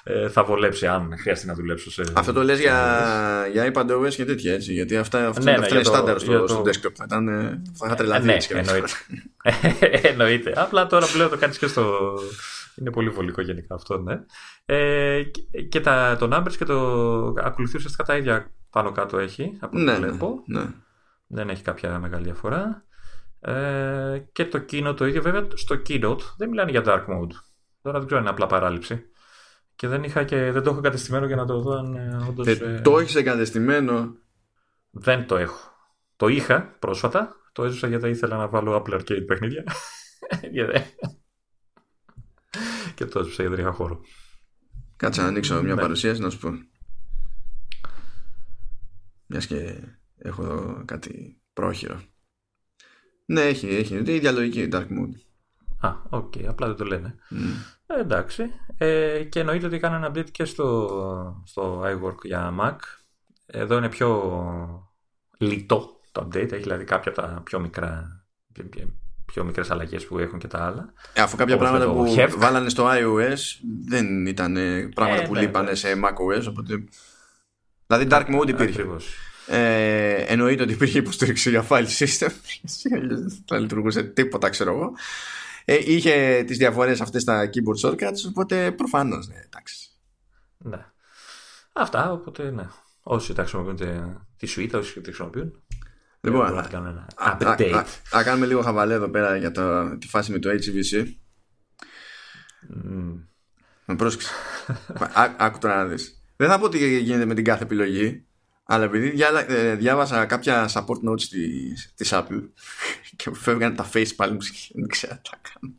Ε, 0.03 0.29
θα 0.29 0.45
βολέψει 0.45 0.87
αν 0.87 1.15
χρειαστεί 1.19 1.47
να 1.47 1.55
δουλέψω 1.55 1.91
σε... 1.91 2.03
Αυτό 2.15 2.33
το 2.33 2.43
λες 2.43 2.61
για, 2.61 3.49
για 3.53 3.73
iPadOS 3.75 4.15
και 4.15 4.25
τέτοια 4.25 4.53
έτσι 4.53 4.73
γιατί 4.73 4.97
αυτά, 4.97 5.29
αυτά, 5.29 5.43
ναι, 5.43 5.51
ναι, 5.51 5.59
αυτά 5.59 5.75
είναι 5.75 5.85
στάνταρ 5.85 6.21
στο, 6.21 6.41
το... 6.41 6.47
στο 6.47 6.61
desktop. 6.61 6.93
Θα, 6.95 7.05
ήταν, 7.05 7.27
θα 7.75 7.87
είχα 7.87 7.95
τρελαθεί 7.95 8.27
ναι, 8.27 8.37
εννοείται. 8.49 8.89
εννοείται. 10.11 10.53
Απλά 10.57 10.87
τώρα 10.87 11.07
πλέον 11.07 11.31
το 11.31 11.37
κάνεις 11.37 11.59
και 11.59 11.67
στο 11.67 12.15
είναι 12.75 12.91
πολύ 12.91 13.09
βολικό 13.09 13.43
γενικά 13.43 13.75
αυτό 13.75 13.99
ναι. 13.99 14.21
Ε, 14.65 15.23
και 15.69 15.81
τα, 15.81 16.17
το 16.19 16.29
Numbers 16.33 16.55
και 16.59 16.65
το 16.65 16.79
ακολουθεί 17.27 17.77
ουσιαστικά 17.77 18.05
τα 18.05 18.17
ίδια 18.17 18.51
πάνω 18.71 18.93
κάτω 18.93 19.19
έχει 19.19 19.57
από 19.61 19.77
ό,τι 19.77 19.85
ναι, 19.85 19.95
βλέπω. 19.95 20.43
ναι. 20.47 20.65
δεν 21.27 21.49
έχει 21.49 21.63
κάποια 21.63 21.99
μεγάλη 21.99 22.25
διαφορά. 22.25 22.85
Ε, 23.41 24.23
και 24.33 24.45
το 24.45 24.65
Keynote 24.71 24.97
το 24.97 25.07
ίδιο 25.07 25.23
βέβαια 25.23 25.47
στο 25.55 25.77
Keynote 25.89 26.21
δεν 26.37 26.49
μιλάνε 26.49 26.71
για 26.71 26.83
Dark 26.85 27.05
Mode 27.07 27.50
Τώρα 27.83 27.99
δεν 27.99 28.07
ξέρω 28.07 28.21
αν 28.21 28.27
είναι 28.27 28.35
απλά 28.35 28.47
παράληψη. 28.47 29.11
Και 29.75 29.89
δεν, 29.89 30.03
είχα 30.03 30.25
και, 30.25 30.51
δεν 30.51 30.63
το 30.63 30.71
έχω 30.71 30.79
εγκατεστημένο 30.79 31.27
για 31.27 31.37
να 31.37 31.47
το 31.47 31.61
δω 31.61 31.73
αν 31.73 31.95
ε, 31.95 32.27
όντως... 32.29 32.47
Ε, 32.47 32.81
το 32.85 32.99
έχεις 32.99 33.15
εγκατεστημένο. 33.15 34.17
Δεν 34.91 35.27
το 35.27 35.37
έχω. 35.37 35.71
Το 36.17 36.29
είχα 36.29 36.77
πρόσφατα. 36.79 37.37
Το 37.53 37.65
έζησα 37.65 37.87
γιατί 37.87 38.09
ήθελα 38.09 38.37
να 38.37 38.49
βάλω 38.49 38.85
Apple 38.85 38.95
Arcade 38.95 39.27
παιχνίδια. 39.27 39.65
και 42.95 43.05
το 43.05 43.19
έζησα 43.19 43.43
γιατί 43.43 43.57
δεν 43.57 43.65
είχα 43.65 43.75
χώρο. 43.75 44.01
Κάτσε 44.97 45.23
να 45.23 45.27
ανοίξω 45.27 45.63
μια 45.63 45.75
ναι. 45.75 45.81
παρουσίαση 45.81 46.21
να 46.21 46.31
σου 46.31 46.39
πω. 46.39 46.51
Μιας 49.27 49.47
και 49.47 49.81
έχω 50.19 50.43
εδώ 50.43 50.83
κάτι 50.85 51.41
πρόχειρο. 51.53 52.03
Ναι, 53.27 53.41
έχει, 53.41 53.69
έχει. 53.69 53.97
Είναι 53.97 54.13
ίδια 54.13 54.19
λογική 54.19 54.69
Dark 54.73 54.87
Mode. 54.87 55.30
Α, 55.81 55.93
OK, 56.09 56.33
okay, 56.37 56.45
απλά 56.45 56.67
δεν 56.67 56.77
το 56.77 56.85
λένε. 56.85 57.15
Mm. 57.31 57.37
Ε, 57.87 58.01
εντάξει. 58.01 58.43
Ε, 58.79 59.25
και 59.25 59.41
εννοείται 59.41 59.67
ότι 59.67 59.77
έκανα 59.77 59.97
ένα 59.97 60.11
update 60.11 60.31
και 60.31 60.45
στο, 60.45 61.43
στο 61.47 61.83
iWork 61.85 62.25
για 62.25 62.55
Mac. 62.61 62.77
Εδώ 63.47 63.77
είναι 63.77 63.89
πιο 63.89 64.91
λιτό 65.39 66.01
το 66.13 66.27
update. 66.27 66.53
Έχει 66.53 66.63
δηλαδή 66.63 66.85
κάποια 66.85 67.13
από 67.13 67.21
τα 67.21 67.41
πιο 67.45 67.61
μικρά 67.61 68.23
πιο 69.33 69.45
μικρές 69.45 69.71
αλλαγές 69.71 70.07
που 70.07 70.19
έχουν 70.19 70.39
και 70.39 70.47
τα 70.47 70.65
άλλα. 70.65 70.93
Ε, 71.13 71.21
αφού 71.21 71.37
κάποια 71.37 71.57
πράγματα 71.57 71.93
που 71.93 72.15
Hevk. 72.17 72.35
βάλανε 72.37 72.69
στο 72.69 72.89
iOS 72.91 73.39
δεν 73.87 74.27
ήταν 74.27 74.57
πράγματα 74.95 75.23
ε, 75.23 75.27
που 75.27 75.35
ναι, 75.35 75.41
λείπανε 75.41 75.71
ναι. 75.71 75.75
σε 75.75 75.89
macOS 76.05 76.45
οπότε... 76.49 76.85
Δηλαδή 77.87 78.07
Dark 78.11 78.41
Mode 78.41 78.49
υπήρχε. 78.49 78.87
Ε, 79.47 80.15
εννοείται 80.15 80.63
ότι 80.63 80.73
υπήρχε 80.73 80.99
υποστήριξη 80.99 81.51
για 81.51 81.67
file 81.69 81.87
system. 81.99 82.31
δεν 83.09 83.43
θα 83.47 83.59
λειτουργούσε 83.59 84.03
τίποτα 84.03 84.49
ξέρω 84.49 84.73
εγώ 84.75 84.93
ε, 85.65 85.79
είχε 85.93 86.45
τις 86.47 86.59
διαφορές 86.59 87.01
αυτές 87.01 87.23
στα 87.23 87.51
keyboard 87.53 87.89
shortcuts 87.89 88.29
οπότε 88.29 88.73
προφανώς 88.73 89.29
ναι, 89.29 89.41
εντάξει. 89.45 89.91
Ναι. 90.59 90.87
Αυτά 91.73 92.13
οπότε 92.13 92.51
ναι. 92.51 92.69
Όσοι 93.03 93.35
τα 93.35 93.43
χρησιμοποιούν 93.43 93.77
τη 94.37 94.55
suite, 94.57 94.79
όσοι 94.79 94.95
τη 94.95 95.05
χρησιμοποιούν 95.05 95.63
Λοιπόν, 96.21 96.55
να, 96.55 96.69
ένα 96.73 97.07
update. 97.17 97.71
Α, 97.73 97.79
α, 97.79 98.19
α, 98.19 98.23
κάνουμε 98.23 98.47
λίγο 98.47 98.63
χαβαλέ 98.63 98.95
εδώ 98.95 99.09
πέρα 99.09 99.37
για 99.37 99.51
το, 99.51 99.97
τη 99.99 100.09
φάση 100.09 100.33
με 100.33 100.39
το 100.39 100.51
HVC. 100.51 101.07
Mm. 102.71 103.19
Με 103.85 103.97
πρόσεξε. 103.97 104.31
Άκου 105.37 105.59
τώρα 105.59 105.77
να 105.77 105.85
δεις. 105.85 106.23
Δεν 106.37 106.49
θα 106.49 106.59
πω 106.59 106.69
τι 106.69 106.99
γίνεται 106.99 107.25
με 107.25 107.35
την 107.35 107.45
κάθε 107.45 107.63
επιλογή, 107.63 108.27
αλλά 108.73 108.85
επειδή 108.85 109.23
ε, 109.47 109.75
διάβασα 109.75 110.27
κάποια 110.27 110.71
support 110.73 111.09
notes 111.09 111.23
της, 111.23 111.93
της 111.95 112.11
Apple 112.13 112.43
και 113.17 113.31
φεύγανε 113.35 113.75
τα 113.75 113.91
face 113.93 114.17
palms 114.17 114.45
και 114.53 114.73
δεν 114.73 114.89
ξέρω 114.89 115.15
τι 115.15 115.31
θα 115.31 115.41
κάνω. 115.53 115.75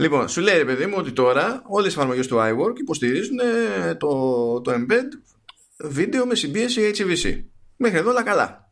λοιπόν, 0.04 0.30
σου 0.30 0.42
λέει 0.42 0.58
ρε 0.58 0.66
παιδί 0.66 0.86
μου 0.86 0.96
ότι 0.98 1.12
τώρα 1.12 1.64
όλες 1.68 1.88
οι 1.92 1.96
εφαρμογές 1.96 2.28
του 2.28 2.38
iWork 2.40 2.80
υποστηρίζουν 2.80 3.40
ε, 3.40 3.96
το, 3.96 4.62
το 4.62 4.72
embed 4.72 5.36
βίντεο 5.78 6.26
με 6.26 6.36
συμπίεση 6.36 6.92
HEVC. 6.96 7.44
Μέχρι 7.78 7.98
εδώ 7.98 8.10
όλα 8.10 8.24
καλά. 8.24 8.72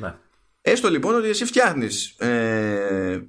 Ναι. 0.00 0.14
Έστω 0.60 0.90
λοιπόν 0.90 1.14
ότι 1.14 1.28
εσύ 1.28 1.44
φτιάχνεις 1.44 2.08
ε, 2.18 3.22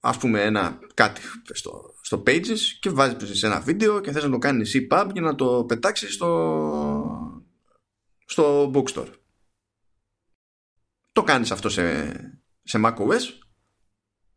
ας 0.00 0.18
πούμε 0.18 0.42
ένα 0.42 0.78
κάτι 0.94 1.20
στο, 1.52 1.94
στο 2.06 2.22
Pages 2.26 2.58
και 2.80 2.90
βάζεις 2.90 3.38
σε 3.38 3.46
ένα 3.46 3.60
βίντεο 3.60 4.00
και 4.00 4.12
θες 4.12 4.22
να 4.22 4.30
το 4.30 4.38
κάνεις 4.38 4.72
EPUB 4.74 5.08
για 5.12 5.22
να 5.22 5.34
το 5.34 5.64
πετάξεις 5.64 6.14
στο, 6.14 7.42
στο 8.26 8.70
Bookstore. 8.74 9.12
Το 11.12 11.22
κάνεις 11.22 11.50
αυτό 11.50 11.68
σε, 11.68 12.12
σε 12.62 12.80
macOS, 12.84 13.20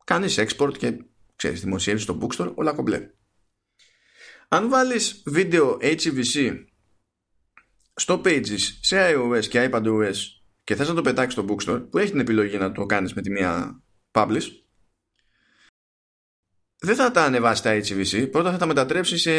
κάνεις 0.04 0.40
export 0.40 0.78
και 0.78 1.06
ξέρεις 1.36 1.62
δημοσίευση 1.62 2.04
στο 2.04 2.18
Bookstore, 2.22 2.54
όλα 2.56 2.74
κομπλέ. 2.74 3.10
Αν 4.48 4.70
βάλεις 4.70 5.24
βίντεο 5.26 5.78
HEVC 5.82 6.64
στο 7.94 8.22
Pages, 8.26 8.60
σε 8.82 8.98
iOS 9.16 9.46
και 9.50 9.70
iPadOS 9.72 10.16
και 10.64 10.76
θες 10.76 10.88
να 10.88 10.94
το 10.94 11.02
πετάξεις 11.02 11.34
στο 11.34 11.46
Bookstore 11.50 11.88
που 11.90 11.98
έχει 11.98 12.12
την 12.12 12.20
επιλογή 12.20 12.58
να 12.58 12.72
το 12.72 12.86
κάνεις 12.86 13.14
με 13.14 13.22
τη 13.22 13.30
μία 13.30 13.84
Publish 14.12 14.48
δεν 16.80 16.96
θα 16.96 17.12
τα 17.12 17.24
ανεβάσει 17.24 17.64
τα 17.64 17.80
HVC, 17.80 18.32
πρώτα 18.32 18.52
θα 18.52 18.58
τα 18.58 18.66
μετατρέψει 18.66 19.18
σε, 19.18 19.32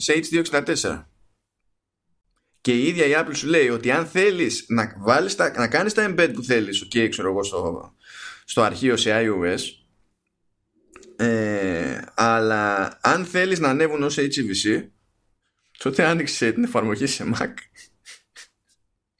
σε 0.00 0.12
H264. 0.12 1.04
Και 2.60 2.76
η 2.76 2.86
ίδια 2.86 3.06
η 3.06 3.12
Apple 3.14 3.34
σου 3.34 3.46
λέει 3.46 3.68
ότι 3.68 3.90
αν 3.90 4.06
θέλεις 4.06 4.64
να, 4.68 4.94
βάλεις 4.98 5.34
τα, 5.34 5.52
να 5.56 5.68
κάνεις 5.68 5.94
τα 5.94 6.06
embed 6.10 6.30
που 6.34 6.42
θέλεις, 6.42 6.84
okay, 6.84 7.08
ξέρω 7.10 7.28
εγώ, 7.28 7.42
στο, 7.42 7.94
στο 8.44 8.62
αρχείο 8.62 8.96
σε 8.96 9.10
iOS, 9.14 9.58
ε, 11.16 12.00
αλλά 12.14 12.98
αν 13.02 13.24
θέλεις 13.24 13.58
να 13.58 13.68
ανέβουν 13.68 14.02
ως 14.02 14.16
HVC, 14.18 14.88
τότε 15.78 16.04
άνοιξε 16.04 16.52
την 16.52 16.64
εφαρμογή 16.64 17.06
σε 17.06 17.30
Mac 17.34 17.54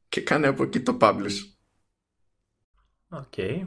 και 0.08 0.20
κάνε 0.20 0.46
από 0.46 0.62
εκεί 0.62 0.80
το 0.80 0.96
publish. 1.00 1.36
OK. 3.08 3.22
Okay. 3.36 3.66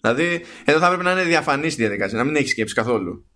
Δηλαδή, 0.00 0.44
εδώ 0.64 0.78
θα 0.78 0.88
πρέπει 0.88 1.04
να 1.04 1.10
είναι 1.10 1.22
διαφανής 1.22 1.72
η 1.72 1.76
διαδικασία, 1.76 2.18
να 2.18 2.24
μην 2.24 2.36
έχει 2.36 2.48
σκέψη 2.48 2.74
καθόλου. 2.74 3.26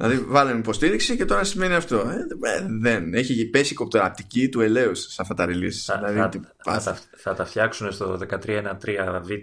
Δηλαδή 0.00 0.24
βάλαμε 0.26 0.58
υποστήριξη 0.58 1.16
και 1.16 1.24
τώρα 1.24 1.44
σημαίνει 1.44 1.74
αυτό. 1.74 1.96
Ε, 1.96 2.50
ε, 2.56 2.66
δεν. 2.80 3.14
Έχει 3.14 3.46
πέσει 3.46 3.72
η 3.72 3.76
κοπτοραπτική 3.76 4.48
του 4.48 4.60
ελέους 4.60 4.94
σε 4.94 5.22
αυτά 5.22 5.34
τα 5.34 5.46
release. 5.48 5.82
Θα, 5.84 6.02
δηλαδή, 6.08 6.40
θα, 6.64 6.80
θα, 6.80 6.98
θα, 7.16 7.34
τα 7.34 7.44
φτιάξουν 7.44 7.92
στο 7.92 8.18
13.1.3β 8.28 9.40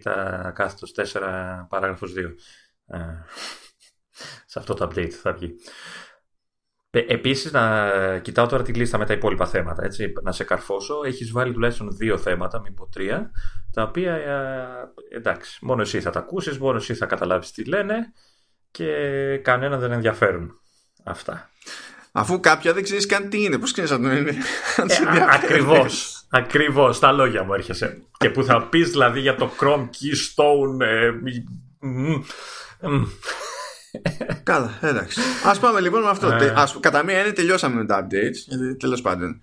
κάθετος 0.54 0.94
4 0.96 1.22
παράγραφος 1.70 2.14
2. 2.18 2.20
Ε, 2.88 2.98
σε 4.52 4.60
αυτό 4.60 4.74
το 4.74 4.92
update 4.92 5.10
θα 5.10 5.34
βγει. 5.34 5.56
Ε, 6.92 7.00
Επίσης, 7.08 7.52
να 7.52 7.90
κοιτάω 8.22 8.48
τώρα 8.48 8.64
τη 8.64 8.74
λίστα 8.74 8.98
με 8.98 9.06
τα 9.06 9.14
υπόλοιπα 9.14 9.46
θέματα. 9.48 9.86
Έτσι, 9.86 10.14
να 10.24 10.32
σε 10.32 10.44
καρφώσω. 10.44 11.02
Έχεις 11.06 11.32
βάλει 11.32 11.54
τουλάχιστον 11.54 11.96
δύο 11.98 12.18
θέματα, 12.18 12.60
μην 12.60 12.74
πω 12.74 12.88
τρία, 12.88 13.32
τα 13.74 13.84
οποία 13.84 14.20
εντάξει, 15.10 15.58
μόνο 15.62 15.82
εσύ 15.82 16.02
θα 16.02 16.10
τα 16.10 16.20
ακούσεις, 16.20 16.58
μόνο 16.58 16.78
εσύ 16.78 16.94
θα 16.94 17.06
καταλάβεις 17.06 17.52
τι 17.52 17.64
λένε 17.64 18.14
και 18.72 18.86
κανένα 19.44 19.78
δεν 19.78 19.92
ενδιαφέρουν 19.92 20.52
αυτά. 21.04 21.50
Αφού 22.12 22.40
κάποια 22.40 22.74
δεν 22.74 22.84
ξέρεις 22.84 23.06
καν 23.06 23.30
τι 23.30 23.44
είναι, 23.44 23.58
πώς 23.58 23.72
ξέρεις 23.72 23.92
αν 23.92 24.02
το 24.02 24.12
είναι. 24.12 24.30
Ε, 24.30 25.26
Ακριβώς. 25.30 26.26
Ακριβώς. 26.30 27.00
Τα 27.00 27.12
λόγια 27.12 27.44
μου 27.44 27.54
έρχεσαι. 27.54 28.02
και 28.18 28.30
που 28.30 28.44
θα 28.44 28.68
πεις 28.68 28.90
δηλαδή 28.90 29.20
για 29.20 29.36
το 29.36 29.52
Chrome 29.60 29.84
Keystone. 29.84 30.80
Ε, 30.80 31.12
Καλά, 34.44 34.72
εντάξει. 34.82 35.20
Α 35.44 35.60
πάμε 35.60 35.80
λοιπόν 35.80 36.02
με 36.02 36.10
αυτό. 36.10 36.28
Ναι. 36.28 36.54
Ας, 36.56 36.78
κατά 36.80 37.04
μία 37.04 37.18
έννοια 37.18 37.34
τελειώσαμε 37.34 37.76
με 37.76 37.86
τα 37.86 38.08
updates. 38.08 38.58
Τέλος 38.80 39.02
πάντων. 39.02 39.42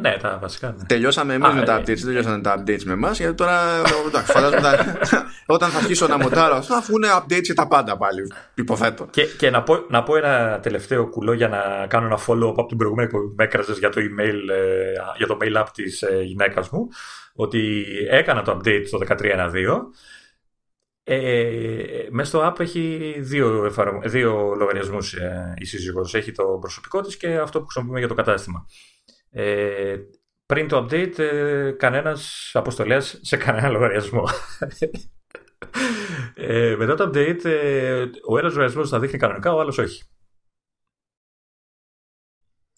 Ναι, 0.00 0.16
τα 0.22 0.38
βασικά. 0.40 0.74
Ναι. 0.78 0.84
Τελειώσαμε 0.84 1.34
εμείς 1.34 1.52
με 1.54 1.62
τα 1.62 1.80
updates, 1.80 1.84
δεν 1.84 2.04
τελειώσαμε 2.04 2.40
τα 2.40 2.62
updates 2.62 2.82
με 2.84 2.92
εμάς. 2.92 3.18
Γιατί 3.18 3.34
τώρα 3.34 3.60
εντάξει, 4.06 4.32
φαντάζομαι 4.32 4.98
όταν 5.46 5.70
θα 5.72 5.78
αρχίσω 5.78 6.06
να 6.06 6.18
μοντάρω, 6.18 6.62
θα 6.62 6.84
είναι 6.88 7.08
updates 7.16 7.44
για 7.44 7.54
τα 7.54 7.68
πάντα 7.68 7.96
πάλι. 7.96 8.32
Υποθέτω. 8.54 9.06
Και, 9.10 9.24
και 9.24 9.50
να, 9.50 9.62
πω, 9.62 9.84
να 9.88 10.02
πω 10.02 10.16
ένα 10.16 10.60
τελευταίο 10.62 11.08
κουλό 11.08 11.32
για 11.32 11.48
να 11.48 11.86
κάνω 11.86 12.06
ένα 12.06 12.18
follow-up 12.26 12.54
από 12.56 12.66
την 12.66 12.76
προηγούμενη 12.76 13.08
που 13.08 13.34
με 13.36 13.44
έκραζες 13.44 13.78
για 13.78 13.88
το 13.88 14.00
email, 14.00 14.38
για 15.16 15.26
το 15.26 15.36
mail 15.40 15.60
app 15.60 15.66
της 15.74 16.04
γυναίκας 16.24 16.68
μου. 16.68 16.88
Ότι 17.34 17.84
έκανα 18.10 18.42
το 18.42 18.60
update 18.60 18.82
στο 18.86 18.98
13.1.2 19.08 19.18
ε, 21.10 22.06
μέσα 22.10 22.28
στο 22.28 22.48
app 22.48 22.60
έχει 22.60 23.14
δύο, 23.18 23.64
εφαρμο... 23.64 24.00
δύο 24.04 24.54
λογαριασμούς 24.54 25.14
ε, 25.14 25.54
η 25.58 25.64
σύζυγος. 25.64 26.14
Έχει 26.14 26.32
το 26.32 26.44
προσωπικό 26.60 27.00
της 27.00 27.16
και 27.16 27.36
αυτό 27.36 27.58
που 27.58 27.64
χρησιμοποιούμε 27.64 27.98
για 27.98 28.08
το 28.08 28.14
κατάστημα. 28.14 28.66
Ε, 29.30 29.96
πριν 30.46 30.68
το 30.68 30.76
update, 30.84 31.18
ε, 31.18 31.70
κανένας 31.70 32.50
αποστολέας 32.52 33.18
σε 33.22 33.36
κανένα 33.36 33.68
λογαριασμό. 33.68 34.28
ε, 36.34 36.74
μετά 36.78 36.94
το 36.94 37.04
update, 37.04 37.44
ε, 37.44 38.06
ο 38.28 38.38
ένας 38.38 38.52
λογαριασμός 38.52 38.88
θα 38.88 38.98
δείχνει 38.98 39.18
κανονικά, 39.18 39.54
ο 39.54 39.60
άλλος 39.60 39.78
όχι. 39.78 40.02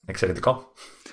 Εξαιρετικό. 0.06 0.72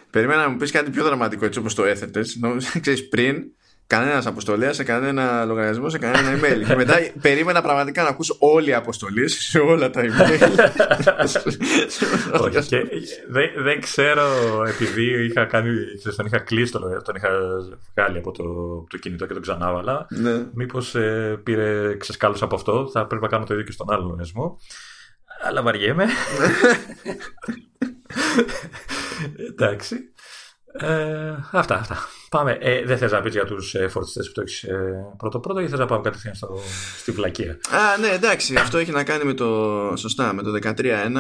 Περίμενα 0.10 0.42
να 0.42 0.50
μου 0.50 0.58
πεις 0.58 0.72
κάτι 0.72 0.92
πιο 0.92 1.04
δραματικό 1.04 1.46
έτσι 1.46 1.60
όπως 1.60 1.76
το 1.76 1.84
έθετες. 1.84 2.40
Ξέρεις, 2.82 3.08
πριν 3.08 3.44
κανένας 3.88 4.26
αποστολέας 4.26 4.76
σε 4.76 4.84
κανένα 4.84 5.46
λογαριασμό, 5.46 5.90
σε 5.90 5.98
κανένα 5.98 6.40
email. 6.40 6.64
και 6.68 6.76
μετά 6.76 6.96
περίμενα 7.22 7.62
πραγματικά 7.62 8.04
να 8.04 8.10
ακούσω 8.10 8.36
όλη 8.40 8.70
η 8.70 8.74
αποστολή 8.74 9.28
σε 9.28 9.60
όλα 9.60 9.90
τα 9.90 10.02
email. 10.02 10.60
Όχι, 12.42 12.68
και 12.68 12.84
δεν, 13.30 13.50
δεν 13.58 13.82
ξέρω, 13.82 14.24
επειδή 14.68 15.26
είχα 15.26 15.46
κάνει, 15.46 15.72
τον 16.16 16.26
είχα 16.26 16.38
κλείσει 16.38 16.72
το 16.72 16.80
τον 16.80 17.16
είχα 17.16 17.30
βγάλει 17.96 18.18
από 18.18 18.32
το, 18.32 18.44
το 18.90 18.98
κινητό 18.98 19.26
και 19.26 19.34
τον 19.34 19.42
ξανάβαλα. 19.42 20.06
Ναι. 20.10 20.46
Μήπως 20.54 20.96
ε, 20.96 21.40
πήρε 21.44 21.98
ξεσκάλωση 21.98 22.44
από 22.44 22.56
αυτό, 22.56 22.90
θα 22.92 23.06
πρέπει 23.06 23.24
να 23.24 23.30
κάνω 23.30 23.46
το 23.46 23.54
ίδιο 23.54 23.66
και 23.66 23.72
στον 23.72 23.92
άλλο 23.92 24.02
λογαριασμό. 24.04 24.58
Αλλά 25.44 25.62
βαριέμαι. 25.62 26.06
Εντάξει. 29.50 30.12
Ε, 30.80 31.36
αυτά, 31.52 31.76
αυτά. 31.76 31.98
Πάμε. 32.30 32.58
Ε, 32.62 32.84
δεν 32.86 32.98
θες 32.98 33.12
να 33.12 33.22
πεις 33.22 33.34
για 33.34 33.46
τους 33.46 33.76
ε, 33.76 33.88
φορτιστές 33.88 34.28
που 34.28 34.34
το 34.34 34.42
έχεις 34.42 34.64
ε, 34.64 35.06
πρώτο-πρώτο 35.18 35.60
ή 35.60 35.68
θες 35.68 35.80
να 35.80 35.86
πάμε 35.86 36.02
κατευθείαν 36.02 36.36
στο, 36.36 36.60
στη 36.98 37.12
βλακεία; 37.12 37.52
Α, 37.52 37.98
ναι, 38.00 38.08
εντάξει. 38.08 38.56
αυτό 38.56 38.78
έχει 38.78 38.92
να 38.92 39.04
κάνει 39.04 39.24
με 39.24 39.34
το, 39.34 39.94
σωστά, 39.96 40.34
με 40.34 40.42
το 40.44 40.52
13.1 40.64 40.74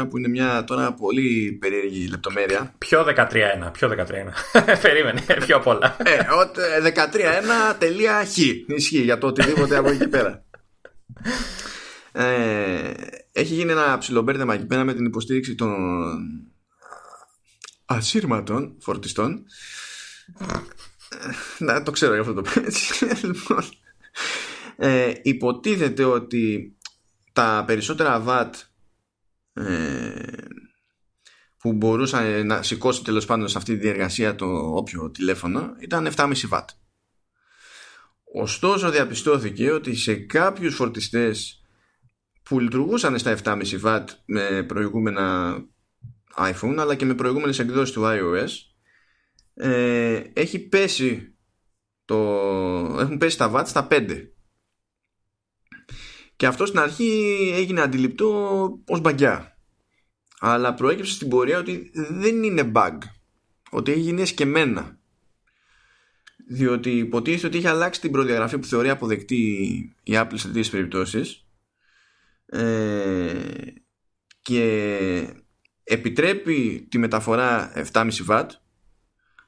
που 0.09 0.17
είναι 0.17 0.27
μια 0.27 0.63
τώρα 0.63 0.93
πολύ 0.93 1.57
περίεργη 1.61 2.07
λεπτομέρεια. 2.07 2.73
Ποιο 2.77 3.05
13.1, 3.07 3.71
ποιο 3.71 3.89
13.1. 3.97 4.03
Περίμενε, 4.81 5.21
πιο 5.39 5.59
πολλά. 5.59 5.97
ε, 5.99 6.19
13.1.χ 6.95 8.37
ισχύει 8.67 9.01
για 9.01 9.17
το 9.17 9.27
οτιδήποτε 9.27 9.77
από 9.77 9.89
εκεί 9.89 10.07
πέρα. 10.07 10.45
Ε, 12.11 12.91
έχει 13.31 13.53
γίνει 13.53 13.71
ένα 13.71 13.97
ψιλομπέρδεμα 13.97 14.53
εκεί 14.53 14.65
πέρα 14.65 14.83
με 14.83 14.93
την 14.93 15.05
υποστήριξη 15.05 15.55
των 15.55 15.75
ασύρματων 17.87 18.75
φορτιστών. 18.79 19.45
Να 21.57 21.83
το 21.83 21.91
ξέρω 21.91 22.11
για 22.11 22.21
αυτό 22.21 22.33
το 22.33 22.41
πράγμα. 22.41 22.69
Λοιπόν, 23.23 23.63
ε, 24.75 25.13
υποτίθεται 25.21 26.03
ότι 26.03 26.75
τα 27.33 27.63
περισσότερα 27.67 28.23
VAT 28.27 28.51
ε, 29.53 30.21
που 31.57 31.73
μπορούσαν 31.73 32.45
να 32.45 32.63
σηκώσει 32.63 33.03
τέλος 33.03 33.25
πάντων 33.25 33.47
σε 33.47 33.57
αυτή 33.57 33.73
τη 33.73 33.81
διεργασία 33.81 34.35
το 34.35 34.45
όποιο 34.75 35.11
τηλέφωνο 35.11 35.75
ήταν 35.79 36.07
7,5 36.15 36.33
W 36.49 36.61
ωστόσο 38.33 38.89
διαπιστώθηκε 38.89 39.71
ότι 39.71 39.95
σε 39.95 40.15
κάποιους 40.15 40.75
φορτιστές 40.75 41.61
που 42.43 42.59
λειτουργούσαν 42.59 43.19
στα 43.19 43.37
7,5 43.43 43.81
W 43.83 44.03
με 44.25 44.63
προηγούμενα 44.67 45.57
iPhone 46.37 46.75
αλλά 46.77 46.95
και 46.95 47.05
με 47.05 47.13
προηγούμενες 47.13 47.59
εκδόσεις 47.59 47.93
του 47.93 48.01
iOS 48.05 48.49
ε, 49.53 50.21
έχει 50.33 50.59
πέσει 50.59 51.35
το, 52.05 52.17
έχουν 52.99 53.17
πέσει 53.17 53.37
τα 53.37 53.51
watts 53.53 53.67
στα 53.67 53.87
5 53.91 54.27
και 56.35 56.45
αυτό 56.45 56.65
στην 56.65 56.79
αρχή 56.79 57.51
έγινε 57.55 57.81
αντιληπτό 57.81 58.69
ως 58.87 59.01
μπαγκιά. 59.01 59.57
Αλλά 60.39 60.73
προέκυψε 60.73 61.13
στην 61.13 61.29
πορεία 61.29 61.57
ότι 61.57 61.91
δεν 61.93 62.43
είναι 62.43 62.71
bug 62.75 62.97
ότι 63.69 63.91
έχει 63.91 63.99
γίνει 63.99 64.21
εσκεμένα 64.21 64.99
διότι 66.47 66.97
υποτίθεται 66.97 67.47
ότι 67.47 67.57
είχε 67.57 67.69
αλλάξει 67.69 68.01
την 68.01 68.11
προδιαγραφή 68.11 68.57
που 68.57 68.67
θεωρεί 68.67 68.89
αποδεκτή 68.89 69.35
η 70.03 70.11
Apple 70.13 70.33
σε 70.33 70.47
τέτοιες 70.47 70.69
περιπτώσεις. 70.69 71.45
Ε, 72.45 73.51
και 74.41 75.33
επιτρέπει 75.87 76.87
τη 76.89 76.97
μεταφορά 76.97 77.71
7,5 77.91 78.09
W 78.27 78.45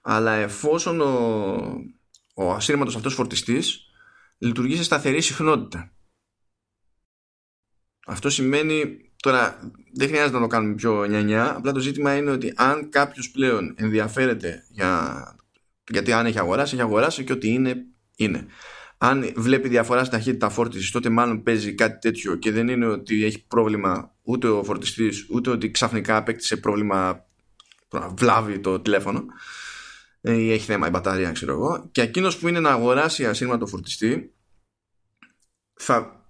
αλλά 0.01 0.31
εφόσον 0.31 1.01
ο, 1.01 1.13
ο 2.33 2.51
ασύρματος 2.51 2.95
αυτός 2.95 3.13
φορτιστής 3.13 3.89
λειτουργεί 4.37 4.75
σε 4.75 4.83
σταθερή 4.83 5.21
συχνότητα. 5.21 5.91
Αυτό 8.07 8.29
σημαίνει, 8.29 8.99
τώρα 9.15 9.71
δεν 9.93 10.07
χρειάζεται 10.07 10.35
να 10.35 10.41
το 10.41 10.47
κάνουμε 10.47 10.75
πιο 10.75 11.01
9-9, 11.01 11.31
απλά 11.31 11.71
το 11.71 11.79
ζήτημα 11.79 12.15
είναι 12.15 12.31
ότι 12.31 12.53
αν 12.55 12.89
κάποιος 12.89 13.31
πλέον 13.31 13.73
ενδιαφέρεται 13.77 14.65
για, 14.69 15.23
γιατί 15.89 16.11
αν 16.11 16.25
έχει 16.25 16.39
αγοράσει, 16.39 16.73
έχει 16.73 16.83
αγοράσει 16.83 17.23
και 17.23 17.33
ό,τι 17.33 17.49
είναι, 17.49 17.85
είναι. 18.15 18.45
Αν 18.97 19.31
βλέπει 19.35 19.67
διαφορά 19.67 19.99
στην 20.03 20.17
ταχύτητα 20.17 20.49
φόρτιση, 20.49 20.91
τότε 20.91 21.09
μάλλον 21.09 21.43
παίζει 21.43 21.73
κάτι 21.73 21.99
τέτοιο 21.99 22.35
και 22.35 22.51
δεν 22.51 22.67
είναι 22.67 22.85
ότι 22.85 23.23
έχει 23.23 23.47
πρόβλημα 23.47 24.15
ούτε 24.29 24.47
ο 24.47 24.63
φορτιστής, 24.63 25.25
ούτε 25.29 25.49
ότι 25.49 25.71
ξαφνικά 25.71 26.17
απέκτησε 26.17 26.57
πρόβλημα 26.57 27.25
βλάβει 28.15 28.59
το 28.59 28.79
τηλέφωνο 28.79 29.25
ή 30.21 30.51
έχει 30.51 30.65
θέμα 30.65 30.87
η 30.87 30.89
μπαταρία, 30.89 31.31
ξέρω 31.31 31.51
εγώ. 31.51 31.89
Και 31.91 32.01
εκείνος 32.01 32.37
που 32.37 32.47
είναι 32.47 32.59
να 32.59 32.69
αγοράσει 32.69 33.25
ασύρματο 33.25 33.65
φορτιστή 33.65 34.33
θα, 35.73 36.25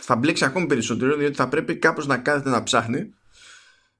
θα 0.00 0.16
μπλέξει 0.16 0.44
ακόμη 0.44 0.66
περισσότερο 0.66 1.16
διότι 1.16 1.36
θα 1.36 1.48
πρέπει 1.48 1.76
κάπως 1.76 2.06
να 2.06 2.18
κάθεται 2.18 2.50
να 2.50 2.62
ψάχνει 2.62 3.14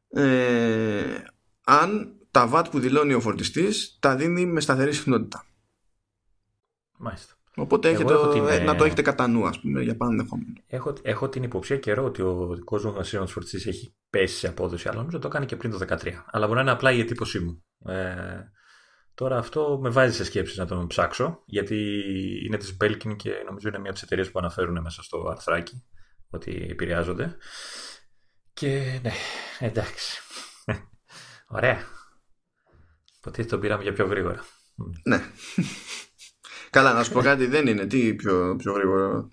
ε, 0.09 1.23
αν 1.65 2.15
τα 2.31 2.47
βάτ 2.47 2.69
που 2.69 2.81
δηλώνει 2.81 3.15
ο 3.15 3.21
φορτιστής 3.21 3.97
τα 4.01 4.17
δίνει 4.17 4.47
με 4.47 4.61
σταθερή 4.61 4.93
συχνότητα. 4.93 5.47
Μάλιστα. 6.97 7.35
Οπότε 7.57 7.89
έχετε, 7.89 8.15
την, 8.33 8.49
ε, 8.49 8.59
να 8.59 8.77
το 8.77 8.85
έχετε 8.85 9.03
κατά 9.03 9.27
νου, 9.27 9.47
ας 9.47 9.61
πούμε, 9.61 9.83
για 9.83 9.97
πάνω 9.97 10.11
ενδεχόμενο. 10.11 10.53
Έχω, 10.67 10.93
έχω 11.03 11.29
την 11.29 11.43
υποψία 11.43 11.77
καιρό 11.77 12.05
ότι 12.05 12.23
ο 12.23 12.55
δικός 12.55 12.85
μου 12.85 12.99
ασύρωμα 12.99 13.27
φορτιστή 13.27 13.69
έχει 13.69 13.95
πέσει 14.11 14.37
σε 14.37 14.49
απόδοση, 14.49 14.89
αλλά 14.89 14.99
νομίζω 14.99 15.19
το 15.19 15.29
κάνει 15.29 15.47
και 15.47 15.57
πριν 15.57 15.71
το 15.71 15.79
2013. 15.89 16.25
Αλλά 16.31 16.47
μπορεί 16.47 16.57
να 16.57 16.63
είναι 16.63 16.71
απλά 16.71 16.93
η 16.93 17.01
εντύπωσή 17.01 17.39
μου. 17.41 17.65
Ε, 17.93 18.15
τώρα 19.15 19.39
αυτό 19.39 19.79
με 19.83 19.89
βάζει 19.89 20.17
σε 20.17 20.25
σκέψεις 20.25 20.57
να 20.57 20.67
τον 20.67 20.87
ψάξω, 20.87 21.43
γιατί 21.47 22.03
είναι 22.47 22.57
της 22.57 22.77
Belkin 22.81 23.17
και 23.17 23.31
νομίζω 23.47 23.69
είναι 23.69 23.79
μια 23.79 23.91
από 23.91 23.93
τις 23.93 24.03
εταιρείες 24.03 24.31
που 24.31 24.39
αναφέρουν 24.39 24.81
μέσα 24.81 25.03
στο 25.03 25.29
αρθράκι 25.31 25.85
ότι 26.31 26.67
επηρεάζονται. 26.71 27.37
Και 28.53 29.01
ναι, 29.03 29.13
εντάξει. 29.59 30.21
Ωραία. 31.57 31.79
Ποτέ 33.21 33.45
τον 33.45 33.61
πήραμε 33.61 33.83
για 33.83 33.93
πιο 33.93 34.07
γρήγορα. 34.07 34.45
Ναι. 35.05 35.21
Καλά, 36.71 36.93
να 36.93 37.03
σου 37.03 37.13
πω 37.13 37.21
κάτι, 37.21 37.47
δεν 37.47 37.67
είναι. 37.67 37.87
Τι 37.87 38.15
πιο, 38.15 38.55
πιο 38.59 38.73
γρήγορο. 38.73 39.29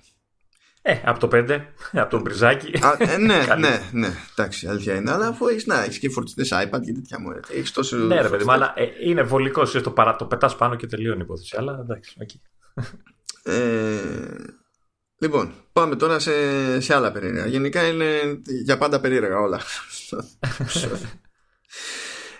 Ε, 0.82 1.02
από 1.06 1.20
το 1.20 1.30
5, 1.34 1.60
από 1.92 2.10
τον 2.10 2.22
μπριζάκι. 2.22 2.72
ε, 2.98 3.18
ναι, 3.18 3.46
ναι, 3.60 3.82
ναι, 3.92 4.10
εντάξει, 4.36 4.68
αλήθεια 4.68 4.96
είναι. 4.96 5.12
Αλλά 5.12 5.28
αφού 5.28 5.48
έχεις 5.48 5.66
να 5.66 5.84
έχεις 5.84 6.00
και 6.00 6.10
φορτιστές 6.10 6.50
iPad 6.54 6.82
και 6.86 6.94
τέτοια 6.94 7.20
μου. 7.20 7.40
Έχεις 7.52 7.72
τόσο. 7.72 7.98
Ναι, 7.98 8.22
ρε 8.22 8.30
παιδί 8.30 8.44
μου, 8.44 8.52
αλλά 8.52 8.74
ε, 8.76 8.86
είναι 9.04 9.24
βολικό. 9.24 9.62
Εσύ 9.62 9.82
το, 9.82 9.92
παρα, 9.92 10.16
το 10.16 10.26
πετάς 10.26 10.56
πάνω 10.56 10.76
και 10.76 10.88
τελειώνει 10.88 11.20
η 11.20 11.24
υπόθεση. 11.24 11.56
Αλλά 11.58 11.80
εντάξει, 11.82 12.16
okay. 12.24 12.40
ε, 13.44 14.00
λοιπόν, 15.18 15.52
πάμε 15.74 15.96
τώρα 15.96 16.20
σε, 16.20 16.32
σε 16.80 16.96
άλλα 16.96 17.12
περίεργα. 17.12 17.46
Γενικά 17.46 17.88
είναι 17.88 18.42
για 18.64 18.78
πάντα 18.78 19.00
περίεργα 19.00 19.40
όλα. 19.40 19.62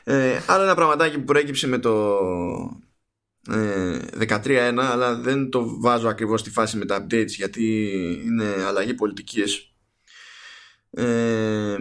ε, 0.04 0.40
άλλο 0.46 0.64
ένα 0.64 0.76
πραγματάκι 0.76 1.18
που 1.18 1.24
προέκυψε 1.24 1.68
με 1.68 1.78
το 1.78 2.20
ε, 2.74 2.87
13.1 3.50 4.78
αλλά 4.78 5.16
δεν 5.16 5.50
το 5.50 5.80
βάζω 5.80 6.08
ακριβώς 6.08 6.40
στη 6.40 6.50
φάση 6.50 6.78
με 6.78 6.86
τα 6.86 7.06
updates 7.06 7.28
γιατί 7.28 7.88
είναι 8.26 8.64
αλλαγή 8.68 8.94
πολιτικής. 8.94 9.72
Ε, 10.92 11.78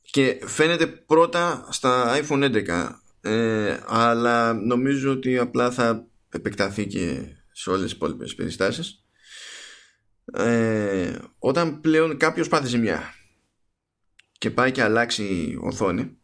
και 0.00 0.40
φαίνεται 0.46 0.86
πρώτα 0.86 1.68
στα 1.70 2.20
iPhone 2.22 2.64
11 2.66 2.90
ε, 3.20 3.78
αλλά 3.86 4.52
νομίζω 4.52 5.12
ότι 5.12 5.38
απλά 5.38 5.70
θα 5.70 6.06
επεκταθεί 6.28 6.86
και 6.86 7.36
σε 7.52 7.70
όλες 7.70 7.82
τις 7.82 7.92
υπόλοιπες 7.92 8.34
περιστάσεις. 8.34 9.04
Ε, 10.32 11.18
όταν 11.38 11.80
πλέον 11.80 12.16
κάποιος 12.16 12.48
πάθει 12.48 12.66
ζημιά 12.66 13.14
και 14.38 14.50
πάει 14.50 14.72
και 14.72 14.82
αλλάξει 14.82 15.56
οθόνη 15.60 16.18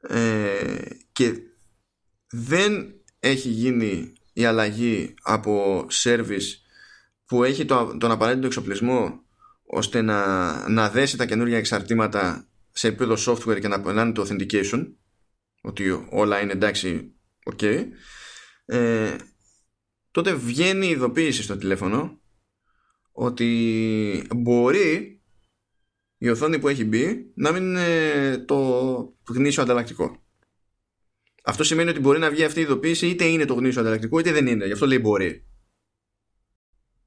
ε, 0.00 0.78
και 1.12 1.49
δεν 2.30 2.94
έχει 3.18 3.48
γίνει 3.48 4.12
η 4.32 4.44
αλλαγή 4.44 5.14
από 5.22 5.86
service 5.90 6.48
που 7.24 7.44
έχει 7.44 7.64
το, 7.64 7.96
τον 8.00 8.10
απαραίτητο 8.10 8.46
εξοπλισμό 8.46 9.22
ώστε 9.66 10.02
να, 10.02 10.68
να 10.68 10.90
δέσει 10.90 11.16
τα 11.16 11.26
καινούργια 11.26 11.58
εξαρτήματα 11.58 12.48
σε 12.72 12.88
επίπεδο 12.88 13.14
software 13.26 13.60
και 13.60 13.68
να 13.68 13.80
περνάνε 13.80 14.12
το 14.12 14.26
authentication 14.28 14.92
ότι 15.62 16.06
όλα 16.10 16.40
είναι 16.40 16.52
εντάξει 16.52 17.14
ok 17.52 17.84
ε, 18.64 19.16
τότε 20.10 20.34
βγαίνει 20.34 20.86
η 20.86 20.90
ειδοποίηση 20.90 21.42
στο 21.42 21.56
τηλέφωνο 21.56 22.20
ότι 23.12 24.26
μπορεί 24.36 25.20
η 26.16 26.28
οθόνη 26.28 26.58
που 26.58 26.68
έχει 26.68 26.84
μπει 26.84 27.32
να 27.34 27.52
μην 27.52 27.62
είναι 27.62 28.38
το 28.38 29.14
γνήσιο 29.28 29.62
ανταλλακτικό 29.62 30.22
αυτό 31.50 31.64
σημαίνει 31.64 31.90
ότι 31.90 32.00
μπορεί 32.00 32.18
να 32.18 32.30
βγει 32.30 32.44
αυτή 32.44 32.58
η 32.58 32.62
ειδοποίηση 32.62 33.06
είτε 33.06 33.24
είναι 33.24 33.44
το 33.44 33.54
γνήσιο 33.54 33.80
ανταλλακτικό 33.80 34.18
είτε 34.18 34.32
δεν 34.32 34.46
είναι. 34.46 34.66
Γι' 34.66 34.72
αυτό 34.72 34.86
λέει 34.86 34.98
μπορεί. 35.00 35.44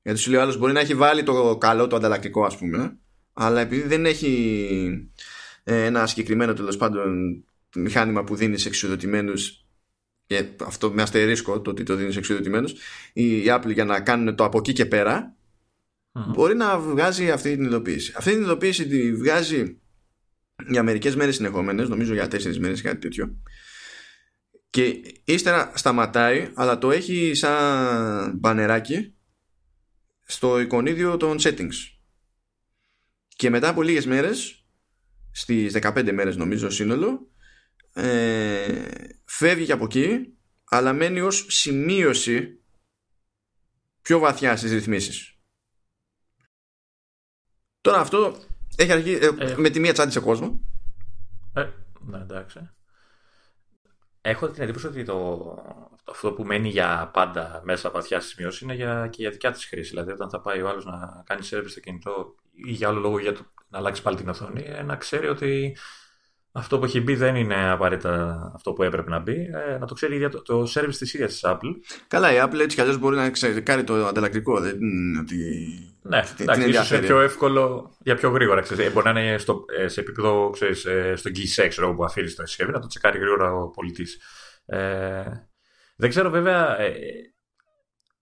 Γιατί 0.01 0.19
σου 0.19 0.29
λέει 0.29 0.39
ο 0.39 0.41
άλλος 0.41 0.57
μπορεί 0.57 0.73
να 0.73 0.79
έχει 0.79 0.95
βάλει 0.95 1.23
το 1.23 1.57
καλό 1.57 1.87
το 1.87 1.95
ανταλλακτικό, 1.95 2.45
ας 2.45 2.57
πούμε, 2.57 2.97
αλλά 3.33 3.61
επειδή 3.61 3.87
δεν 3.87 4.05
έχει 4.05 5.09
ε, 5.63 5.85
ένα 5.85 6.07
συγκεκριμένο 6.07 6.53
τέλος 6.53 6.77
πάντων 6.77 7.43
μηχάνημα 7.75 8.23
που 8.23 8.35
δίνει 8.35 8.57
σε 8.57 8.67
εξουδοτημένου 8.67 9.33
και 10.25 10.45
αυτό 10.65 10.91
με 10.91 11.01
αστερίσκο 11.01 11.61
το 11.61 11.69
ότι 11.69 11.83
το 11.83 11.95
δίνει 11.95 12.11
σε 12.11 12.19
εξουδοτημένου, 12.19 12.67
η 13.13 13.43
Apple 13.45 13.73
για 13.73 13.85
να 13.85 14.01
κάνουν 14.01 14.35
το 14.35 14.43
από 14.43 14.57
εκεί 14.57 14.73
και 14.73 14.85
πέρα 14.85 15.35
μπορεί 16.11 16.55
να 16.55 16.79
βγάζει 16.79 17.31
αυτή 17.31 17.55
την 17.55 17.65
ειδοποίηση. 17.65 18.13
Αυτή 18.17 18.31
την 18.31 18.41
ειδοποίηση 18.41 18.87
τη 18.87 19.15
βγάζει 19.15 19.77
για 20.67 20.83
μερικές 20.83 21.15
μέρες 21.15 21.35
συνεχόμενες, 21.35 21.89
νομίζω 21.89 22.13
για 22.13 22.27
τέσσερις 22.27 22.59
μέρες 22.59 22.81
κάτι 22.81 22.97
τέτοιο. 22.97 23.35
Και 24.74 25.01
ύστερα 25.24 25.71
σταματάει, 25.76 26.51
αλλά 26.53 26.78
το 26.78 26.91
έχει 26.91 27.34
σαν 27.34 28.38
μπανεράκι 28.38 29.15
στο 30.26 30.59
εικονίδιο 30.59 31.17
των 31.17 31.38
settings. 31.39 31.74
Και 33.28 33.49
μετά 33.49 33.69
από 33.69 33.82
λίγες 33.82 34.05
μέρες, 34.05 34.65
στις 35.32 35.74
15 35.74 36.11
μέρες 36.11 36.36
νομίζω 36.36 36.69
σύνολο, 36.69 37.32
ε, 37.93 38.88
φεύγει 39.26 39.65
και 39.65 39.71
από 39.71 39.84
εκεί, 39.84 40.38
αλλά 40.63 40.93
μένει 40.93 41.21
ως 41.21 41.45
σημείωση 41.49 42.63
πιο 44.01 44.19
βαθιά 44.19 44.55
στις 44.57 44.71
ρυθμίσεις. 44.71 45.38
Τώρα 47.82 47.99
αυτό 47.99 48.43
έχει 48.76 48.91
αρχίσει 48.91 49.19
ε, 49.21 49.51
ε, 49.51 49.57
με 49.57 49.69
τη 49.69 49.80
μία 49.80 49.93
τσάντη 49.93 50.11
σε 50.11 50.19
κόσμο. 50.19 50.61
Ε, 51.53 51.69
ναι, 51.99 52.17
εντάξει. 52.17 52.69
Έχω 54.26 54.49
την 54.49 54.63
εντύπωση 54.63 54.88
ότι 54.88 55.03
το, 55.03 55.57
αυτό 56.09 56.32
που 56.32 56.43
μένει 56.43 56.69
για 56.69 57.09
πάντα 57.13 57.61
μέσα 57.63 57.89
βαθιά 57.89 58.19
στη 58.19 58.30
σημειώση 58.30 58.63
είναι 58.63 58.74
για, 58.74 59.07
και 59.11 59.21
για 59.21 59.30
δικιά 59.30 59.51
της 59.51 59.65
χρήση. 59.65 59.89
Δηλαδή, 59.89 60.11
όταν 60.11 60.30
θα 60.30 60.41
πάει 60.41 60.61
ο 60.61 60.69
άλλος 60.69 60.86
να 60.86 61.24
κάνει 61.26 61.47
service 61.51 61.69
στο 61.69 61.80
κινητό 61.80 62.36
ή 62.53 62.71
για 62.71 62.88
άλλο 62.88 62.99
λόγο 62.99 63.19
για 63.19 63.34
το, 63.34 63.45
να 63.67 63.78
αλλάξει 63.78 64.01
πάλι 64.01 64.17
την 64.17 64.30
οθόνη, 64.30 64.63
ε, 64.65 64.84
να 64.84 64.95
ξέρει 64.95 65.28
ότι 65.28 65.78
αυτό 66.51 66.80
που 66.80 66.86
έχει 66.86 67.01
μπει 67.01 67.15
δεν 67.15 67.36
είναι 67.36 67.69
απαραίτητα 67.69 68.51
αυτό 68.55 68.74
που 68.74 68.84
έπρεπε 68.84 69.09
να 69.09 69.19
μπει. 69.19 69.49
Ε, 69.53 69.78
να 69.78 69.86
το 69.86 69.93
ξέρει 69.93 70.17
για 70.17 70.30
το, 70.30 70.41
το 70.41 70.61
service 70.74 70.95
της 70.97 71.13
ίδιας 71.13 71.32
της 71.32 71.41
Apple. 71.45 71.76
Καλά, 72.07 72.34
η 72.34 72.38
Apple 72.39 72.59
έτσι 72.59 72.76
κι 72.76 72.82
αλλιώς 72.82 72.97
μπορεί 72.97 73.15
να 73.15 73.30
ξέρει 73.30 73.84
το 73.84 74.05
ανταλλακτικό. 74.05 74.59
Δεν 74.59 74.82
είναι 74.82 75.19
ότι. 75.19 75.38
Ναι, 76.06 76.24
εντάξει, 76.38 76.70
ίσως 76.70 76.91
είναι 76.91 76.99
πιο 76.99 77.20
εύκολο 77.20 77.95
για 77.99 78.16
πιο 78.16 78.30
γρήγορα. 78.30 78.62
Ξέρεις. 78.62 78.86
Ε, 78.86 78.89
μπορεί 78.89 79.14
να 79.14 79.22
είναι 79.22 79.38
στο, 79.38 79.66
ε, 79.78 79.88
σε 79.88 79.99
επίπεδο 79.99 80.49
ξέρεις, 80.49 80.80
στο 81.16 81.32
key 81.34 81.93
που 81.95 82.04
αφήνεις 82.04 82.36
το 82.36 82.45
συσκευή 82.45 82.72
να 82.72 82.80
το 82.80 82.88
τσεκάρει 82.88 83.20
γρήγορα 83.20 83.54
ο 83.54 83.70
πολιτής. 83.70 84.22
Ε, 84.66 85.24
δεν 85.95 86.10
ξέρω 86.10 86.30
βέβαια. 86.30 86.80
Ε, 86.80 86.93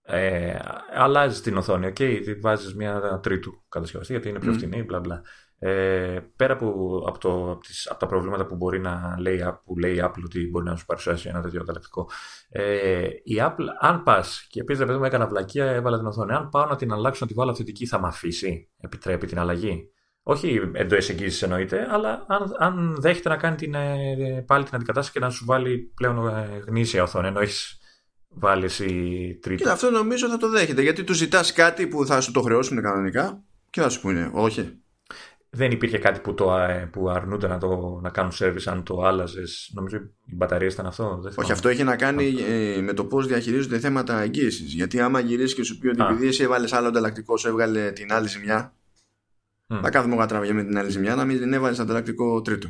ε, 0.04 0.60
αλλάζει 0.94 1.42
την 1.42 1.58
οθόνη, 1.58 1.94
okay, 1.96 2.38
βάζεις 2.42 2.76
μια 2.76 3.20
τρίτου 3.24 3.64
κατασκευαστή 3.70 4.14
γιατί 4.14 4.30
είναι 4.30 4.40
πιο 4.40 4.54
φθηνή, 4.54 4.84
μπλα 4.84 5.00
μπλα. 5.00 5.22
Ε, 5.64 6.20
πέρα 6.36 6.54
από, 6.54 6.68
από, 7.08 7.18
το, 7.20 7.52
από, 7.52 7.62
τις, 7.62 7.88
από, 7.90 8.00
τα 8.00 8.06
προβλήματα 8.06 8.46
που 8.46 8.56
μπορεί 8.56 8.80
να 8.80 9.16
λέει, 9.20 9.44
που 9.66 9.78
λέει 9.78 9.96
η 9.96 10.02
Apple 10.04 10.22
ότι 10.26 10.50
μπορεί 10.50 10.66
να 10.66 10.76
σου 10.76 10.86
παρουσιάσει 10.86 11.30
ένα 11.30 11.42
τέτοιο 11.42 11.62
ανταλλακτικό, 11.62 12.10
ε, 12.50 13.08
η 13.24 13.36
Apple, 13.40 13.66
αν 13.80 14.04
πας 14.04 14.48
και 14.50 14.60
επίση 14.60 14.86
παιδί 14.86 14.98
μου 14.98 15.04
έκανα 15.04 15.28
βλακεία, 15.28 15.66
έβαλα 15.66 15.98
την 15.98 16.08
οθόνη. 16.08 16.34
Αν 16.34 16.50
πάω 16.50 16.66
να 16.66 16.76
την 16.76 16.92
αλλάξω, 16.92 17.20
να 17.22 17.28
τη 17.28 17.34
βάλω 17.34 17.52
αυθεντική, 17.52 17.86
θα 17.86 18.02
με 18.02 18.08
αφήσει, 18.08 18.70
επιτρέπει 18.78 19.28
την 19.28 19.40
αλλαγή. 19.40 19.90
Όχι 20.24 20.72
εντός 20.74 21.10
εγγύηση 21.10 21.44
εννοείται, 21.44 21.88
αλλά 21.90 22.26
αν, 22.28 22.56
αν 22.58 22.96
δέχεται 23.00 23.30
να 23.30 23.38
κάνει 23.38 23.56
την, 23.56 23.74
ε, 23.74 24.44
πάλι 24.48 24.64
την 24.64 24.76
αντικατάσταση 24.76 25.12
και 25.12 25.26
να 25.26 25.30
σου 25.30 25.46
βάλει 25.46 25.78
πλέον 25.96 26.28
ε, 26.28 26.64
γνήσια 26.68 27.04
οθόνη, 27.04 27.28
ενώ 27.28 27.40
έχεις 27.40 27.80
βάλει 28.30 28.66
εσύ 28.66 28.88
τρίτη. 29.42 29.64
Και 29.64 29.70
αυτό 29.70 29.90
νομίζω 29.90 30.30
θα 30.30 30.38
το 30.38 30.50
δέχεται, 30.50 30.82
γιατί 30.82 31.04
του 31.04 31.14
ζητάς 31.14 31.54
κάτι 31.54 31.88
που 31.88 32.06
θα 32.06 32.22
σου 32.22 32.32
το 32.32 32.42
χρεώσουν 32.42 32.82
κανονικά 32.82 33.44
και 33.70 33.82
θα 33.82 33.90
σου 33.90 34.02
πούνε 34.02 34.32
όχι 34.34 34.82
δεν 35.54 35.72
υπήρχε 35.72 35.98
κάτι 35.98 36.20
που, 36.20 36.34
το, 36.34 36.58
που 36.92 37.10
αρνούνται 37.10 37.48
να, 37.48 37.58
το, 37.58 38.00
να 38.02 38.10
κάνουν 38.10 38.32
service 38.40 38.64
αν 38.66 38.84
το 38.84 39.02
άλλαζες. 39.02 39.72
Νομίζω 39.74 39.98
οι 40.26 40.36
μπαταρίες 40.36 40.74
ήταν 40.74 40.86
αυτό. 40.86 41.20
Δεν 41.22 41.34
Όχι, 41.36 41.52
αυτό 41.52 41.70
έχει 41.70 41.84
να 41.84 41.96
κάνει 41.96 42.36
ε, 42.50 42.82
με 42.82 42.94
το 42.94 43.06
πώς 43.06 43.28
διαχειρίζονται 43.28 43.80
θέματα 43.80 44.22
εγγύησης. 44.22 44.74
Γιατί 44.74 45.00
άμα 45.00 45.20
γυρίσεις 45.20 45.56
και 45.56 45.64
σου 45.64 45.78
πει 45.78 45.88
ότι 45.88 46.02
επειδή 46.02 46.28
εσύ 46.28 46.44
έβαλες 46.44 46.74
άλλο 46.74 46.88
ανταλλακτικό, 46.88 47.38
σου 47.38 47.48
έβγαλε 47.48 47.92
την 47.92 48.14
άλλη 48.14 48.28
ζημιά. 48.28 48.74
Mm. 49.68 49.80
Θα 49.82 49.90
κάθομαι 49.90 50.16
εγώ 50.16 50.26
να 50.26 50.54
με 50.54 50.64
την 50.64 50.78
άλλη 50.78 50.90
ζημιά 50.90 51.16
να 51.16 51.26
μην 51.26 51.40
την 51.40 51.54
έβαλες 51.54 51.80
ανταλλακτικό 51.80 52.42
τρίτο. 52.42 52.70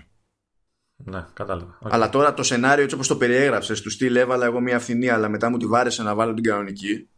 Ναι, 0.96 1.26
κατάλαβα. 1.34 1.78
Okay. 1.82 1.90
Αλλά 1.92 2.10
τώρα 2.10 2.34
το 2.34 2.44
σενάριο 2.44 2.84
έτσι 2.84 2.96
όπως 2.96 3.08
το 3.08 3.16
περιέγραψες, 3.16 3.82
του 3.82 3.90
στυλ 3.90 4.16
έβαλα 4.16 4.46
εγώ 4.46 4.60
μια 4.60 4.80
φθηνή, 4.80 5.10
αλλά 5.10 5.30
μετά 5.30 5.50
μου 5.50 5.58
τη 5.58 5.66
βάρεσε 5.66 6.04
να 6.04 6.16
βάλω 6.16 6.34
την 6.34 6.44
κανονική 6.44 7.10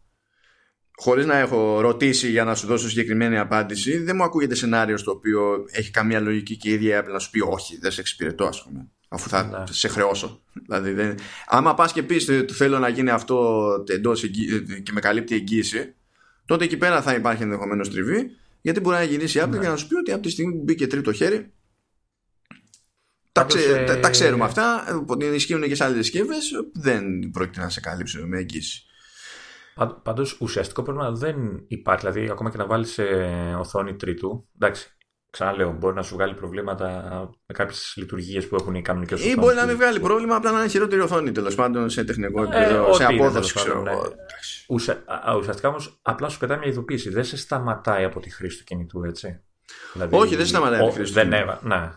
χωρίς 0.95 1.25
να 1.25 1.37
έχω 1.37 1.81
ρωτήσει 1.81 2.29
για 2.29 2.43
να 2.43 2.55
σου 2.55 2.67
δώσω 2.67 2.89
συγκεκριμένη 2.89 3.37
απάντηση 3.37 3.97
δεν 3.97 4.15
μου 4.15 4.23
ακούγεται 4.23 4.55
σενάριο 4.55 4.97
στο 4.97 5.11
οποίο 5.11 5.65
έχει 5.71 5.91
καμία 5.91 6.19
λογική 6.19 6.57
και 6.57 6.69
η 6.69 6.73
ίδια 6.73 7.01
να 7.01 7.19
σου 7.19 7.29
πει 7.29 7.39
όχι 7.39 7.77
δεν 7.77 7.91
σε 7.91 8.01
εξυπηρετώ 8.01 8.45
ας 8.45 8.63
πούμε 8.63 8.87
αφού 9.07 9.29
θα 9.29 9.43
ναι. 9.43 9.73
σε 9.73 9.87
χρεώσω 9.87 10.41
δηλαδή, 10.67 10.91
δεν... 10.91 11.17
άμα 11.47 11.73
πας 11.73 11.93
και 11.93 12.03
πεις 12.03 12.29
ότι 12.29 12.53
θέλω 12.53 12.79
να 12.79 12.87
γίνει 12.87 13.09
αυτό 13.09 13.67
εντός 13.89 14.29
και 14.83 14.91
με 14.91 14.99
καλύπτει 14.99 15.35
εγγύηση 15.35 15.93
τότε 16.45 16.63
εκεί 16.63 16.77
πέρα 16.77 17.01
θα 17.01 17.13
υπάρχει 17.13 17.43
ενδεχομένως 17.43 17.89
τριβή 17.89 18.29
γιατί 18.61 18.79
μπορεί 18.79 18.95
να 18.95 19.03
γυρίσει 19.03 19.37
η 19.37 19.41
Apple 19.45 19.49
ναι. 19.49 19.59
για 19.59 19.69
να 19.69 19.75
σου 19.75 19.87
πει 19.87 19.95
ότι 19.95 20.11
από 20.11 20.21
τη 20.21 20.29
στιγμή 20.29 20.53
που 20.53 20.63
μπήκε 20.63 20.87
τρίτο 20.87 21.11
χέρι 21.11 21.51
τα, 23.33 23.43
ξέ, 23.43 23.83
τα, 23.87 23.99
τα, 23.99 24.09
ξέρουμε 24.09 24.43
αυτά, 24.45 24.85
ισχύουν 25.33 25.61
και 25.61 25.75
σε 25.75 25.83
άλλες 25.83 26.05
συσκευές, 26.05 26.51
δεν 26.73 27.29
πρόκειται 27.31 27.61
να 27.61 27.69
σε 27.69 27.79
καλύψει 27.79 28.17
με 28.17 28.37
εγγύηση. 28.37 28.85
Πάντως 30.03 30.37
ουσιαστικό 30.39 30.83
πρόβλημα 30.83 31.11
δεν 31.11 31.35
υπάρχει. 31.67 32.07
Δηλαδή, 32.07 32.31
ακόμα 32.31 32.49
και 32.49 32.57
να 32.57 32.65
βάλεις 32.65 32.99
οθόνη 33.59 33.95
τρίτου. 33.95 34.47
Εντάξει, 34.55 34.95
ξαναλέω, 35.29 35.71
μπορεί 35.71 35.95
να 35.95 36.01
σου 36.01 36.15
βγάλει 36.15 36.33
προβλήματα 36.33 36.87
με 37.45 37.53
κάποιες 37.53 37.93
λειτουργίες 37.97 38.47
που 38.47 38.55
έχουν 38.55 38.75
οι 38.75 38.81
κανονικές 38.81 39.19
οθόνες. 39.19 39.35
Ή 39.35 39.39
μπορεί 39.39 39.55
να 39.55 39.65
μην 39.65 39.75
βγάλει 39.75 39.99
πρόβλημα, 39.99 40.35
απλά 40.35 40.51
να 40.51 40.59
είναι 40.59 40.67
χειρότερη 40.67 41.01
οθόνη 41.01 41.31
τέλος 41.31 41.55
πάντων 41.55 41.89
σε 41.89 42.03
τεχνικό 42.03 42.41
ε, 42.41 42.45
επίπεδο, 42.45 42.89
ε, 42.89 42.93
σε 42.93 43.05
απόδοση, 43.05 43.53
ξέρω 43.53 43.81
ναι. 43.81 43.91
Ουσα, 44.67 45.03
ουσιαστικά 45.37 45.67
όμως 45.67 45.99
απλά 46.01 46.29
σου 46.29 46.39
πετάει 46.39 46.57
μια 46.57 46.67
ειδοποίηση. 46.67 47.09
Δεν 47.09 47.23
σε 47.23 47.37
σταματάει 47.37 48.03
από 48.03 48.19
τη 48.19 48.29
χρήση 48.29 48.57
του 48.57 48.63
κινητού, 48.63 49.03
έτσι. 49.03 49.41
Δηλαδή, 49.93 50.15
Όχι, 50.15 50.35
δεν 50.35 50.45
σε 50.45 50.51
σταματάει 50.51 50.79
από 50.79 50.89
τη 50.89 50.95
χρήση 50.95 51.13
του 51.13 51.19
δεν 51.19 51.33
έβα, 51.33 51.59
ναι. 51.63 51.91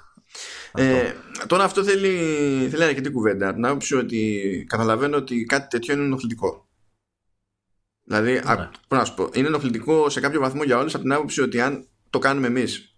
Ε, 0.79 1.12
τώρα 1.47 1.64
αυτό 1.64 1.85
θέλει, 1.85 2.09
θέλει 2.70 2.85
αρκετή 2.85 3.11
κουβέντα. 3.11 3.59
Να 3.59 3.68
άποψη 3.68 3.95
ότι 3.95 4.64
καταλαβαίνω 4.68 5.16
ότι 5.16 5.45
κάτι 5.45 5.68
τέτοιο 5.68 5.95
είναι 5.95 6.05
ενοχλητικό. 6.05 6.66
Δηλαδή, 8.07 8.33
ναι. 8.33 8.39
α, 8.39 8.71
να 8.89 9.05
σου 9.05 9.15
πω, 9.15 9.31
είναι 9.33 9.47
ενοχλητικό 9.47 10.11
σε 10.11 10.21
κάποιο 10.21 10.41
βαθμό 10.41 10.63
για 10.63 10.79
όλους 10.79 10.95
από 10.95 11.03
την 11.03 11.13
άποψη 11.13 11.41
ότι 11.41 11.61
αν 11.61 11.87
το 12.11 12.19
κάνουμε 12.19 12.47
εμείς 12.47 12.97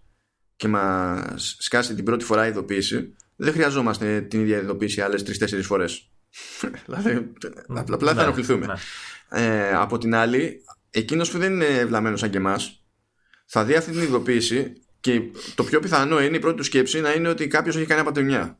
και 0.56 0.68
μας 0.68 1.56
σκάσει 1.58 1.94
την 1.94 2.04
πρώτη 2.04 2.24
φορά 2.24 2.46
η 2.46 2.48
ειδοποίηση, 2.48 3.14
δεν 3.36 3.52
χρειαζόμαστε 3.52 4.20
την 4.20 4.40
ίδια 4.40 4.58
ειδοποίηση 4.58 5.00
άλλες 5.00 5.22
τρει-τέσσερι 5.22 5.62
φορές. 5.62 6.10
δηλαδή, 6.86 7.32
απλά 7.68 8.14
θα 8.14 8.22
ενοχληθούμε. 8.22 8.66
Ναι. 8.66 8.74
Ε, 9.30 9.74
από 9.74 9.98
την 9.98 10.14
άλλη, 10.14 10.64
εκείνος 10.90 11.30
που 11.30 11.38
δεν 11.38 11.52
είναι 11.52 11.84
βλαμμένος 11.84 12.20
σαν 12.20 12.30
και 12.30 12.36
εμάς, 12.36 12.84
θα 13.46 13.64
δει 13.64 13.74
αυτή 13.74 13.90
την 13.90 14.02
ειδοποίηση 14.02 14.72
και 15.00 15.22
το 15.54 15.64
πιο 15.64 15.80
πιθανό 15.80 16.22
είναι 16.22 16.36
η 16.36 16.40
πρώτη 16.40 16.56
του 16.56 16.62
σκέψη 16.62 17.00
να 17.00 17.12
είναι 17.12 17.28
ότι 17.28 17.46
κάποιος 17.46 17.76
έχει 17.76 17.86
κάνει 17.86 18.00
απαταιωνιά. 18.00 18.58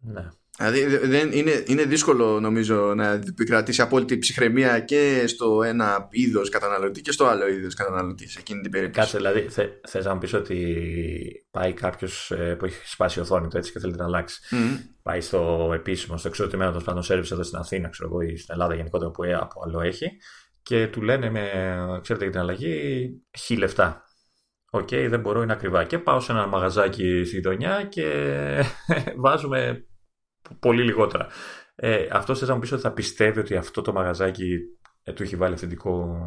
Ναι. 0.00 0.28
Δηλαδή 0.58 1.06
δεν, 1.06 1.32
είναι, 1.32 1.62
είναι 1.66 1.84
δύσκολο 1.84 2.40
νομίζω 2.40 2.94
να 2.94 3.08
επικρατήσει 3.08 3.80
απόλυτη 3.82 4.18
ψυχραιμία 4.18 4.80
και 4.80 5.24
στο 5.26 5.62
ένα 5.62 6.08
είδος 6.10 6.48
καταναλωτή 6.48 7.00
και 7.00 7.12
στο 7.12 7.26
άλλο 7.26 7.48
είδος 7.48 7.74
καταναλωτής 7.74 8.32
σε 8.32 8.38
εκείνη 8.40 8.60
την 8.60 8.70
περίπτωση. 8.70 9.00
Κάτσε, 9.00 9.16
δηλαδή 9.16 9.48
θε, 9.48 9.66
θες 9.88 10.04
να 10.04 10.14
μου 10.14 10.20
πεις 10.20 10.34
ότι 10.34 11.46
πάει 11.50 11.72
κάποιος 11.72 12.30
ε, 12.30 12.54
που 12.58 12.64
έχει 12.64 12.88
σπάσει 12.88 13.18
η 13.18 13.22
οθόνη 13.22 13.48
του 13.48 13.56
έτσι 13.56 13.72
και 13.72 13.78
θέλει 13.78 13.94
να 13.96 14.04
αλλάξει. 14.04 14.40
Πάει 15.02 15.20
στο 15.20 15.70
επίσημο, 15.74 16.16
στο 16.16 16.28
εξουσιοδοτημένο 16.28 16.72
των 16.72 16.80
σπάνων 16.80 17.02
σερβις 17.02 17.30
εδώ 17.30 17.42
στην 17.42 17.58
Αθήνα, 17.58 17.88
ξέρω 17.88 18.08
εγώ, 18.08 18.20
ή 18.20 18.36
στην 18.36 18.54
Ελλάδα 18.54 18.74
γενικότερα 18.74 19.10
που 19.10 19.22
από 19.40 19.62
άλλο 19.64 19.80
έχει 19.80 20.10
και 20.68 20.88
του 20.88 21.02
λένε 21.02 21.30
με, 21.30 21.50
ξέρετε 22.02 22.24
για 22.24 22.32
την 22.32 22.40
αλλαγή, 22.40 23.10
χ 23.38 23.56
λεφτά. 23.56 24.02
OK, 24.70 24.88
okay, 24.90 25.06
δεν 25.08 25.20
μπορώ, 25.20 25.42
είναι 25.42 25.52
ακριβά. 25.52 25.84
Και 25.84 25.98
πάω 25.98 26.20
σε 26.20 26.32
ένα 26.32 26.46
μαγαζάκι 26.46 27.24
στη 27.24 27.34
γειτονιά 27.34 27.86
και 27.88 28.04
βάζουμε 29.24 29.87
πολύ 30.60 30.82
λιγότερα. 30.82 31.26
Ε, 31.74 32.06
αυτός 32.10 32.38
θες 32.38 32.48
να 32.48 32.54
μου 32.54 32.60
πεις 32.60 32.72
ότι 32.72 32.82
θα 32.82 32.92
πιστεύει 32.92 33.38
ότι 33.38 33.56
αυτό 33.56 33.82
το 33.82 33.92
μαγαζάκι 33.92 34.58
ε, 35.02 35.12
του 35.12 35.22
έχει 35.22 35.36
βάλει 35.36 35.54
αυθεντικό, 35.54 36.18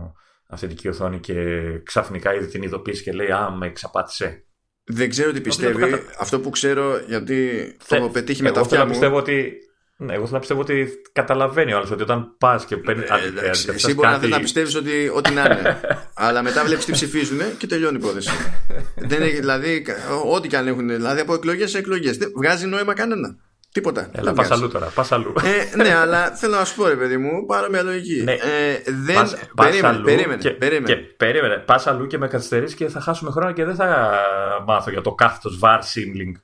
αυθεντική 0.47 0.87
οθόνη 0.87 1.19
και 1.19 1.35
ξαφνικά 1.83 2.33
είδε 2.33 2.45
την 2.45 2.63
ειδοποίηση 2.63 3.03
και 3.03 3.11
λέει 3.11 3.31
Α, 3.31 3.51
με 3.51 3.67
εξαπάτησε. 3.67 4.45
Δεν 4.83 5.09
ξέρω 5.09 5.31
τι 5.31 5.41
πιστεύει. 5.41 6.03
Αυτό 6.19 6.39
που 6.39 6.49
ξέρω 6.49 6.99
γιατί 7.07 7.61
το 7.87 7.95
έχω 7.95 8.09
πετύχει 8.09 8.43
με 8.43 8.51
τα 8.51 8.59
αυτιά 8.59 8.83
μου. 8.83 8.89
Πιστεύω 8.89 9.17
ότι 9.17 9.53
ναι, 10.01 10.13
εγώ 10.13 10.23
θέλω 10.23 10.33
να 10.33 10.39
πιστεύω 10.39 10.61
ότι 10.61 10.87
καταλαβαίνει 11.11 11.73
ο 11.73 11.77
άλλος 11.77 11.91
ότι 11.91 12.01
όταν 12.01 12.35
πας 12.37 12.65
και 12.65 12.77
παίρνει. 12.77 13.03
Ε, 13.03 13.49
εσύ 13.49 13.93
μπορεί 13.93 14.07
κάτι... 14.07 14.27
να 14.27 14.39
πιστεύεις 14.39 14.75
ότι 14.75 15.11
ό,τι 15.15 15.31
να 15.31 15.41
είναι. 15.41 15.79
αλλά 16.13 16.41
μετά 16.41 16.65
βλέπεις 16.65 16.85
τι 16.85 16.91
ψηφίζουν 16.91 17.39
και 17.57 17.67
τελειώνει 17.67 17.95
η 17.95 17.99
υπόθεση. 18.03 18.29
Δεν 19.09 19.21
έχει, 19.21 19.39
δηλαδή, 19.39 19.85
ό,τι 20.31 20.47
και 20.47 20.57
αν 20.57 20.67
έχουν. 20.67 20.87
Δηλαδή 20.87 21.19
από 21.19 21.33
εκλογές 21.33 21.69
σε 21.69 21.77
εκλογές. 21.77 22.17
Βγάζει 22.35 22.65
νόημα 22.65 22.93
κανένα. 22.93 23.35
Τίποτα. 23.71 24.09
Έλα, 24.11 24.33
πας 24.33 24.51
αλλού 24.51 24.67
τώρα. 24.67 24.85
Πας 24.87 25.11
αλλού. 25.11 25.33
Ε, 25.43 25.75
ναι, 25.75 25.93
αλλά 25.93 26.31
θέλω 26.31 26.55
να 26.55 26.65
σου 26.65 26.75
πω, 26.75 26.87
ρε 26.87 26.95
παιδί 26.95 27.17
μου, 27.17 27.45
πάρω 27.45 27.69
μια 27.69 27.81
λογική. 27.83 28.23
Ναι. 28.23 28.31
Ε, 28.31 28.81
δεν... 28.85 29.15
Πας, 29.15 29.35
περίμενε, 29.55 29.87
αλλού 29.87 30.03
περίμενε, 30.03 30.41
και, 30.41 30.49
περίμενε. 30.49 30.95
Και, 30.95 31.01
περίμενε. 31.01 31.57
Πας 31.57 31.87
αλλού 31.87 32.07
και 32.07 32.17
με 32.17 32.27
καθυστερείς 32.27 32.73
και 32.73 32.87
θα 32.87 32.99
χάσουμε 32.99 33.31
χρόνο 33.31 33.51
και 33.51 33.65
δεν 33.65 33.75
θα 33.75 34.19
μάθω 34.65 34.91
για 34.91 35.01
το 35.01 35.13
κάθετος 35.13 35.57
βαρ 35.59 35.83
σύμπλινγκ. 35.83 36.35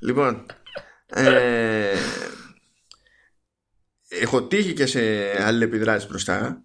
Λοιπόν. 0.00 0.46
Ε, 1.06 1.94
έχω 4.08 4.42
τύχει 4.42 4.72
και 4.72 4.86
σε 4.86 5.00
αλληλεπιδράσεις 5.42 6.08
μπροστά 6.08 6.64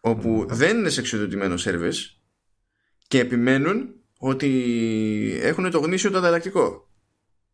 όπου 0.00 0.46
δεν 0.48 0.78
είναι 0.78 0.88
σε 0.88 1.00
εξοδοτημένο 1.00 1.54
service 1.64 2.18
και 3.08 3.18
επιμένουν 3.18 3.94
ότι 4.18 5.40
έχουν 5.42 5.70
το 5.70 5.78
γνήσιο 5.78 6.10
το 6.10 6.18
ανταλλακτικό 6.18 6.87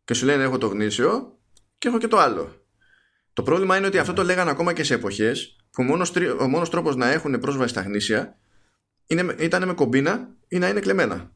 και 0.05 0.13
σου 0.13 0.25
λένε 0.25 0.43
έχω 0.43 0.57
το 0.57 0.67
γνήσιο 0.67 1.39
και 1.77 1.87
έχω 1.87 1.97
και 1.97 2.07
το 2.07 2.17
άλλο. 2.17 2.65
Το 3.33 3.43
πρόβλημα 3.43 3.77
είναι 3.77 3.87
ότι 3.87 3.97
αυτό 3.97 4.13
το 4.13 4.23
λέγανε 4.23 4.49
ακόμα 4.49 4.73
και 4.73 4.83
σε 4.83 4.93
εποχές 4.93 5.55
που 5.71 5.83
ο 5.83 5.83
μόνος, 5.83 6.13
ο 6.39 6.47
μόνος 6.47 6.69
τρόπος 6.69 6.95
να 6.95 7.11
έχουν 7.11 7.39
πρόσβαση 7.39 7.69
στα 7.69 7.81
γνήσια 7.81 8.37
είναι, 9.07 9.35
ήταν 9.39 9.67
με 9.67 9.73
κομπίνα 9.73 10.29
ή 10.47 10.57
να 10.57 10.67
είναι 10.67 10.79
κλεμμένα. 10.79 11.31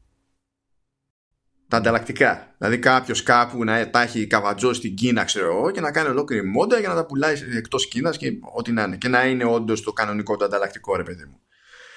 Τα 1.68 1.76
ανταλλακτικά. 1.76 2.54
Δηλαδή 2.58 2.78
κάποιος 2.78 3.22
κάπου 3.22 3.64
να 3.64 3.90
τα 3.90 4.02
έχει 4.02 4.26
καβατζό 4.26 4.72
στην 4.72 4.94
Κίνα, 4.94 5.24
ξέρω 5.24 5.46
εγώ, 5.46 5.70
και 5.70 5.80
να 5.80 5.92
κάνει 5.92 6.08
ολόκληρη 6.08 6.46
μόντα 6.46 6.78
για 6.78 6.88
να 6.88 6.94
τα 6.94 7.06
πουλάει 7.06 7.36
εκτός 7.56 7.88
Κίνας 7.88 8.16
και 8.16 8.32
ό,τι 8.54 8.72
να 8.72 8.82
είναι. 8.82 8.96
Και 8.96 9.08
να 9.08 9.26
είναι 9.26 9.44
όντως 9.44 9.82
το 9.82 9.92
κανονικό 9.92 10.36
το 10.36 10.44
ανταλλακτικό, 10.44 10.96
ρε 10.96 11.02
παιδί 11.02 11.24
μου. 11.24 11.40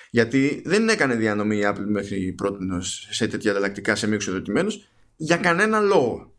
Γιατί 0.09 0.61
δεν 0.65 0.89
έκανε 0.89 1.15
διανομή 1.15 1.57
η 1.57 1.63
Apple 1.65 1.85
μέχρι 1.85 2.33
πρώτη 2.37 2.57
σε 3.09 3.27
τέτοια 3.27 3.51
ανταλλακτικά 3.51 3.95
σε 3.95 4.07
μη 4.07 4.15
εξοδοτημένους 4.15 4.87
για 5.15 5.37
κανένα 5.37 5.79
λόγο. 5.79 6.32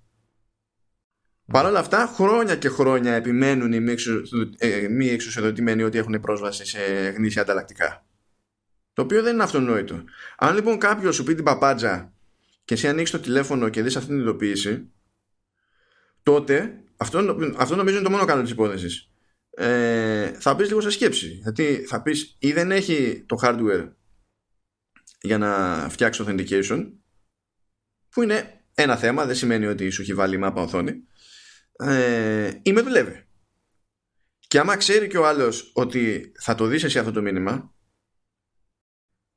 Παρ' 1.46 1.64
όλα 1.64 1.78
αυτά, 1.78 2.06
χρόνια 2.14 2.56
και 2.56 2.68
χρόνια 2.68 3.14
επιμένουν 3.14 3.72
οι 3.72 3.80
μη 3.80 5.06
ε, 5.08 5.12
εξουσιοδοτημένοι 5.12 5.82
ότι 5.82 5.98
έχουν 5.98 6.20
πρόσβαση 6.20 6.66
σε 6.66 6.78
γνήσια 7.16 7.42
ανταλλακτικά. 7.42 8.06
Το 8.92 9.02
οποίο 9.02 9.22
δεν 9.22 9.34
είναι 9.34 9.42
αυτονόητο. 9.42 10.04
Αν 10.36 10.54
λοιπόν 10.54 10.78
κάποιος 10.78 11.14
σου 11.14 11.24
πει 11.24 11.34
την 11.34 11.44
παπάντζα 11.44 12.12
και 12.64 12.74
εσύ 12.74 12.88
ανοίξεις 12.88 13.16
το 13.16 13.22
τηλέφωνο 13.22 13.68
και 13.68 13.82
δεις 13.82 13.96
αυτή 13.96 14.08
την 14.08 14.18
ειδοποίηση, 14.18 14.90
τότε 16.22 16.80
αυτό, 16.96 17.18
αυτό 17.56 17.76
νομίζω 17.76 17.96
είναι 17.96 18.04
το 18.04 18.10
μόνο 18.10 18.24
καλό 18.24 18.42
της 18.42 18.50
υπόθεσης. 18.50 19.10
Ε, 19.50 20.32
θα 20.32 20.56
πεις 20.56 20.68
λίγο 20.68 20.80
σε 20.80 20.90
σκέψη. 20.90 21.26
Γιατί 21.26 21.84
θα 21.88 22.02
πεις 22.02 22.36
ή 22.38 22.52
δεν 22.52 22.70
έχει 22.70 23.24
το 23.26 23.36
hardware 23.42 23.92
για 25.20 25.38
να 25.38 25.86
φτιάξει 25.90 26.24
authentication, 26.26 26.92
που 28.10 28.22
είναι 28.22 28.60
ένα 28.74 28.96
θέμα, 28.96 29.26
δεν 29.26 29.34
σημαίνει 29.34 29.66
ότι 29.66 29.90
σου 29.90 30.02
έχει 30.02 30.14
βάλει 30.14 30.36
μάπα 30.36 30.62
οθόνη 30.62 31.04
ε, 31.76 32.52
ή 32.62 32.72
με 32.72 32.80
δουλεύει. 32.80 33.24
Και 34.38 34.58
άμα 34.58 34.76
ξέρει 34.76 35.06
και 35.06 35.18
ο 35.18 35.26
άλλος 35.26 35.70
ότι 35.74 36.32
θα 36.40 36.54
το 36.54 36.66
δεις 36.66 36.84
εσύ 36.84 36.98
αυτό 36.98 37.12
το 37.12 37.22
μήνυμα, 37.22 37.74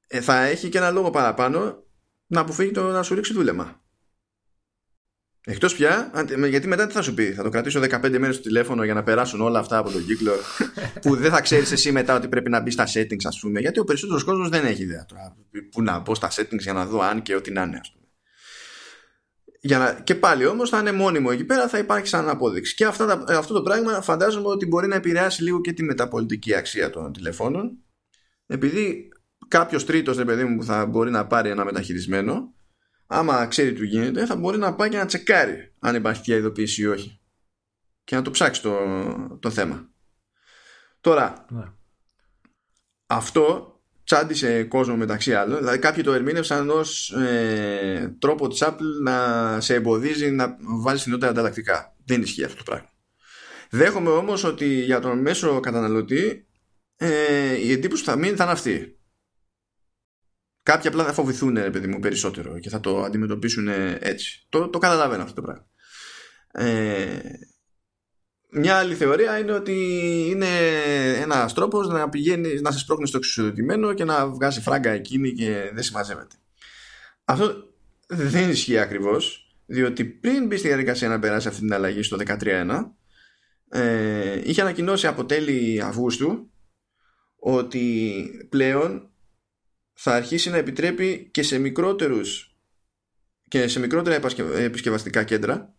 ε, 0.08 0.22
θα 0.22 0.44
έχει 0.44 0.70
και 0.70 0.78
ένα 0.78 0.92
λόγο 0.92 1.10
παραπάνω 1.10 1.84
να 2.28 2.42
αποφύγει 2.42 2.72
το 2.72 2.92
να 2.92 3.04
σου 3.04 3.16
ρίξει 3.16 3.34
δούλεμα. 3.34 3.82
Εκτός 5.50 5.76
πια, 5.76 6.12
γιατί 6.50 6.68
μετά 6.68 6.88
τι 6.88 6.94
θα 6.94 7.02
σου 7.02 7.14
πει, 7.14 7.34
θα 7.34 7.44
το 7.44 7.50
κρατήσω 7.50 7.80
15 7.80 8.18
μέρες 8.18 8.36
στο 8.36 8.44
τηλέφωνο 8.44 8.84
για 8.84 8.94
να 8.94 9.04
περάσουν 9.04 9.42
όλα 9.42 9.60
αυτά 9.60 9.78
από 9.78 9.92
τον 9.92 10.06
κύκλο 10.06 10.34
που 11.02 11.16
δεν 11.16 11.32
θα 11.32 11.42
ξέρεις 11.42 11.72
εσύ 11.72 11.92
μετά 11.92 12.16
ότι 12.16 12.28
πρέπει 12.28 12.50
να 12.50 12.60
μπει 12.60 12.72
στα 12.72 12.88
settings 12.94 13.24
ας 13.24 13.40
πούμε, 13.40 13.60
γιατί 13.60 13.80
ο 13.80 13.84
περισσότερος 13.84 14.24
κόσμος 14.24 14.50
δεν 14.50 14.66
έχει 14.66 14.82
ιδέα 14.82 15.06
τώρα 15.06 15.36
που 15.72 15.82
να 15.82 16.00
μπω 16.00 16.16
στα 16.16 16.32
settings 16.32 16.60
για 16.60 16.74
να 16.74 16.86
δω 16.86 17.02
αν 17.02 17.22
και 17.22 17.36
ό,τι 17.36 17.52
να 17.52 17.62
είναι 17.62 17.78
ας 17.82 17.92
πούμε. 17.92 18.07
Για 19.68 19.78
να, 19.78 19.94
και 19.94 20.16
πάλι 20.16 20.46
όμως 20.46 20.70
θα 20.70 20.80
είναι 20.80 20.92
μόνιμο 20.92 21.30
εκεί 21.32 21.46
πέρα, 21.46 21.68
θα 21.68 21.78
υπάρχει 21.78 22.08
σαν 22.08 22.30
απόδειξη. 22.30 22.76
Και 22.76 22.86
αυτά 22.86 23.24
αυτό 23.28 23.54
το 23.54 23.62
πράγμα 23.62 24.02
φαντάζομαι 24.02 24.48
ότι 24.48 24.66
μπορεί 24.66 24.88
να 24.88 24.96
επηρεάσει 24.96 25.44
λίγο 25.44 25.62
και 25.62 25.74
τη 25.74 25.84
μεταπολιτική 25.84 26.56
αξία 26.56 26.90
των 26.90 27.14
τηλεφώνων. 27.14 27.78
Επειδή 28.46 29.10
κάποιος 29.48 29.86
τρίτος, 29.86 30.18
ρε 30.18 30.26
παιδί 30.26 30.44
μου, 30.44 30.58
που 30.58 30.64
θα 30.64 30.86
μπορεί 30.86 31.12
να 31.12 31.28
πάρει 31.28 31.50
ένα 31.50 31.66
μεταχειρισμένο, 31.66 32.54
άμα 33.08 33.46
ξέρει 33.46 33.74
τι 33.74 33.86
γίνεται, 33.86 34.26
θα 34.26 34.36
μπορεί 34.36 34.58
να 34.58 34.76
πάει 34.76 34.90
και 34.90 34.98
να 34.98 35.06
τσεκάρει 35.06 35.74
αν 35.80 35.96
υπάρχει 35.96 36.20
τέτοια 36.20 36.36
ειδοποίηση 36.36 36.82
ή 36.82 36.86
όχι. 36.86 37.20
Και 38.04 38.16
να 38.16 38.22
το 38.22 38.32
ψάξει 38.32 38.62
το, 38.62 38.78
το 39.40 39.50
θέμα. 39.50 39.90
Τώρα, 41.02 41.46
ναι. 41.50 41.64
αυτό 43.08 43.77
τσάντισε 44.08 44.64
κόσμο 44.64 44.96
μεταξύ 44.96 45.34
άλλων. 45.34 45.58
Δηλαδή 45.58 45.80
κάποιοι 45.80 46.04
το 46.04 46.14
ερμήνευσαν 46.14 46.70
ως 46.70 47.12
ε, 47.12 48.16
τρόπο 48.20 48.48
της 48.48 48.64
Apple 48.64 49.02
να 49.04 49.62
σε 49.62 49.74
εμποδίζει 49.74 50.32
να 50.32 50.58
βάλεις 50.60 51.06
νότερα 51.06 51.32
ανταλλακτικά. 51.32 51.96
Δεν 52.06 52.22
ισχύει 52.22 52.44
αυτό 52.44 52.58
το 52.58 52.64
πράγμα. 52.64 52.90
Δέχομαι 53.70 54.10
όμως 54.10 54.44
ότι 54.44 54.66
για 54.66 55.00
τον 55.00 55.20
μέσο 55.20 55.60
καταναλωτή 55.60 56.48
ε, 56.96 57.56
η 57.56 57.72
εντύπωση 57.72 58.04
που 58.04 58.10
θα 58.10 58.18
μείνει 58.18 58.36
θα 58.36 58.44
είναι 58.44 58.54
αυτή. 58.54 59.00
Κάποιοι 60.64 60.88
απλά 60.88 61.04
θα 61.04 61.14
φοβηθούν, 61.14 61.54
παιδί 61.54 61.88
μου, 61.88 62.00
περισσότερο 62.00 62.60
και 62.60 62.70
θα 62.70 62.80
το 62.80 63.02
αντιμετωπίσουν 63.02 63.68
έτσι. 64.00 64.46
Το, 64.50 64.70
το 64.70 64.78
καταλαβαίνω 64.78 65.24
αυτό 65.24 65.36
το 65.36 65.42
πράγμα. 65.42 65.68
Ε, 66.52 67.20
μια 68.50 68.78
άλλη 68.78 68.96
θεωρία 68.96 69.40
είναι 69.40 69.52
ότι 69.52 69.76
είναι 70.30 70.48
ένας 71.22 71.54
τρόπος 71.54 71.88
να 71.88 72.10
πηγαίνει 72.10 72.62
να 72.62 72.72
σε 72.72 72.80
σπρώχνει 72.80 73.08
στο 73.08 73.18
εξουσιοδοτημένο 73.18 73.94
και 73.94 74.04
να 74.04 74.28
βγάζει 74.28 74.62
φράγκα 74.62 74.90
εκείνη 74.90 75.34
και 75.34 75.70
δεν 75.74 75.84
συμμαζεύεται. 75.84 76.36
Αυτό 77.24 77.54
δεν 78.08 78.50
ισχύει 78.50 78.78
ακριβώς, 78.78 79.56
διότι 79.66 80.06
πριν 80.06 80.48
μπει 80.48 80.58
στη 80.58 80.68
διαδικασία 80.68 81.08
να 81.08 81.20
περάσει 81.20 81.48
αυτή 81.48 81.60
την 81.60 81.74
αλλαγή 81.74 82.04
στο 82.04 82.18
13.1, 82.18 82.96
ε, 83.70 84.42
είχε 84.44 84.62
ανακοινώσει 84.62 85.08
από 85.08 85.26
τέλη 85.26 85.82
Αυγούστου 85.82 86.52
ότι 87.40 88.24
πλέον 88.50 89.10
θα 89.94 90.14
αρχίσει 90.16 90.50
να 90.50 90.58
επιτρέπει 90.58 91.30
και 91.32 91.44
σε 91.44 91.58
μικρότερους 91.58 92.58
και 93.48 93.68
σε 93.68 93.80
μικρότερα 93.80 94.22
επισκευαστικά 94.56 95.24
κέντρα 95.24 95.77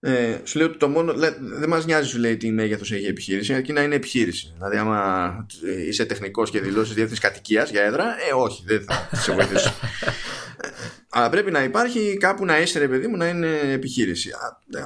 ε, 0.00 0.38
σου 0.44 0.58
λέει 0.58 0.66
ότι 0.66 0.78
το 0.78 0.88
μόνο. 0.88 1.14
δεν 1.40 1.68
μας 1.68 1.86
νοιάζει, 1.86 2.08
σου 2.08 2.18
λέει, 2.18 2.36
τι 2.36 2.50
μέγεθος 2.50 2.92
έχει 2.92 3.04
η 3.04 3.06
επιχείρηση, 3.06 3.54
αρκεί 3.54 3.72
να 3.72 3.82
είναι 3.82 3.94
επιχείρηση. 3.94 4.52
Δηλαδή, 4.54 4.76
άμα 4.76 5.46
είσαι 5.88 6.04
τεχνικός 6.04 6.50
και 6.50 6.60
δηλώσεις 6.60 6.94
διεύθυνσης 6.94 7.24
κατοικίας 7.24 7.70
για 7.70 7.82
έδρα, 7.82 8.04
ε, 8.04 8.32
όχι, 8.34 8.64
δεν 8.66 8.84
θα 8.84 9.16
σε 9.16 9.32
βοηθήσω. 9.32 9.74
Αλλά 11.10 11.28
πρέπει 11.28 11.50
να 11.50 11.62
υπάρχει 11.62 12.16
κάπου 12.20 12.44
να 12.44 12.60
είσαι, 12.60 12.78
ρε 12.78 12.88
παιδί 12.88 13.06
μου, 13.06 13.16
να 13.16 13.28
είναι 13.28 13.60
επιχείρηση. 13.72 14.30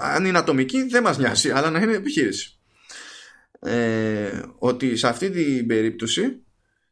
Αν 0.01 0.25
είναι 0.25 0.39
ατομική, 0.39 0.83
δεν 0.83 1.03
μας 1.03 1.19
νοιάζει, 1.19 1.51
αλλά 1.51 1.71
να 1.71 1.79
είναι 1.81 1.95
επιχείρηση. 1.95 2.59
ε, 3.61 4.43
ότι 4.59 4.97
σε 4.97 5.09
αυτή 5.09 5.31
την 5.31 5.67
περίπτωση 5.67 6.43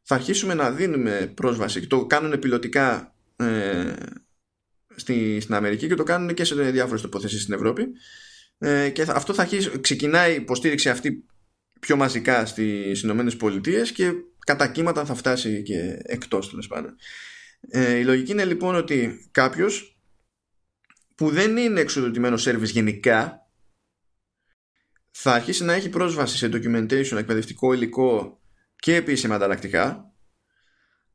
θα 0.03 0.15
αρχίσουμε 0.15 0.55
να 0.55 0.71
δίνουμε 0.71 1.33
πρόσβαση. 1.35 1.87
Το 1.87 2.07
κάνουν 2.07 2.39
πιλωτικά 2.39 3.15
ε, 3.37 3.93
στη, 4.99 5.41
στην 5.41 5.55
Αμερική 5.55 5.89
και 5.89 5.95
το 5.95 6.03
κάνουν 6.03 6.35
και 6.35 6.45
σε 6.45 6.55
διάφορες 6.55 7.03
τοποθεσίες 7.03 7.43
στην 7.43 7.55
Ευρώπη. 7.55 7.87
Ε, 8.59 8.91
και 8.91 9.07
αυτό 9.09 9.35
θα 9.35 9.43
αρχίσει, 9.43 9.81
ξεκινάει 9.81 10.33
η 10.33 10.37
υποστήριξη 10.37 10.89
αυτή 10.89 11.25
πιο 11.81 11.97
μαζικά 11.97 12.47
στις 12.47 13.03
Ηνωμένες 13.03 13.37
Πολιτείες 13.37 13.93
και 13.93 14.13
κατά 14.39 14.69
κύματα 14.69 15.05
θα 15.05 15.15
φτάσει 15.15 15.63
και 15.63 15.99
εκτός 16.03 16.51
τέλος 16.51 16.67
πάντων. 16.67 16.97
Ε, 17.61 17.95
η 17.95 18.05
λογική 18.05 18.33
είναι 18.33 18.45
λοιπόν 18.45 18.75
ότι 18.75 19.29
κάποιος 19.31 19.99
που 21.15 21.31
δεν 21.31 21.57
είναι 21.57 21.81
εξοδοτημένος 21.81 22.43
σερβις 22.43 22.71
γενικά 22.71 23.49
θα 25.11 25.33
αρχίσει 25.33 25.65
να 25.65 25.73
έχει 25.73 25.89
πρόσβαση 25.89 26.37
σε 26.37 26.49
documentation, 26.53 27.17
εκπαιδευτικό 27.17 27.73
υλικό 27.73 28.41
και 28.77 28.95
επίσημα 28.95 29.35
ανταλλακτικά 29.35 30.08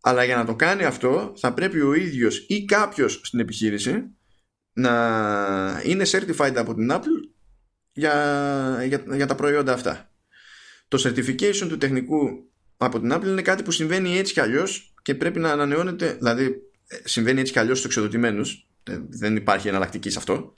αλλά 0.06 0.24
για 0.24 0.36
να 0.36 0.46
το 0.46 0.56
κάνει 0.56 0.84
αυτό 0.84 1.34
θα 1.38 1.54
πρέπει 1.54 1.82
ο 1.82 1.94
ίδιος 1.94 2.46
ή 2.48 2.66
κάποιος 2.66 3.22
στην 3.24 3.40
επιχείρηση 3.40 4.04
να 4.74 4.92
είναι 5.84 6.04
certified 6.08 6.54
από 6.56 6.76
την 6.76 6.92
Apple 6.92 7.30
για, 7.92 8.84
για, 8.88 9.04
για 9.16 9.26
τα 9.26 9.36
προϊόντα 9.36 9.74
αυτά. 9.74 10.12
Το 10.88 11.04
certification 11.04 11.66
του 11.70 11.78
τεχνικού 11.78 12.52
από 12.78 13.00
την 13.00 13.14
Apple 13.14 13.26
είναι 13.26 13.42
κάτι 13.42 13.64
που 13.64 13.72
συμβαίνει 13.72 14.18
έτσι 14.18 14.34
κι 14.34 14.40
αλλιώς 14.40 14.94
και 15.02 15.16
πρέπει 15.16 15.40
να 15.40 15.52
ανανεώνεται, 15.52 16.14
δηλαδή 16.14 16.46
ε, 16.88 16.98
συμβαίνει 17.04 17.40
έτσι 17.40 17.52
κι 17.52 17.60
αλλιώς 17.60 17.78
στους 17.78 17.90
εξοδοτημένους, 17.90 18.68
ε, 18.84 18.98
δεν 19.10 19.36
υπάρχει 19.36 19.68
εναλλακτική 19.68 20.10
σε 20.10 20.18
αυτό 20.18 20.54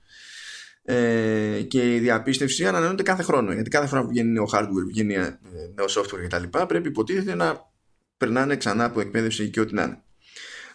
ε, 0.84 1.62
και 1.68 1.96
η 1.96 2.00
διαπίστευση 2.00 2.66
ανανεώνεται 2.66 3.04
κάθε 3.04 3.24
χρόνο 3.24 3.54
γιατί 3.54 3.70
κάθε 3.70 3.88
φορά 3.88 4.02
που 4.02 4.08
βγαίνει 4.08 4.32
νέο 4.32 4.50
hardware, 4.54 4.88
βγαίνει 4.88 5.14
ε, 5.14 5.39
νέο 5.76 5.86
software 5.89 6.28
κτλ 6.28 6.58
πρέπει 6.68 6.88
υποτίθεται 6.88 7.36
να 7.36 7.74
περνάνε 8.18 8.55
ξανά 8.55 8.84
από 8.84 8.99
εκπαίδευση 8.99 9.49
και 9.49 9.59
ό,τι 9.59 9.74
να 9.74 9.84
είναι. 9.84 10.03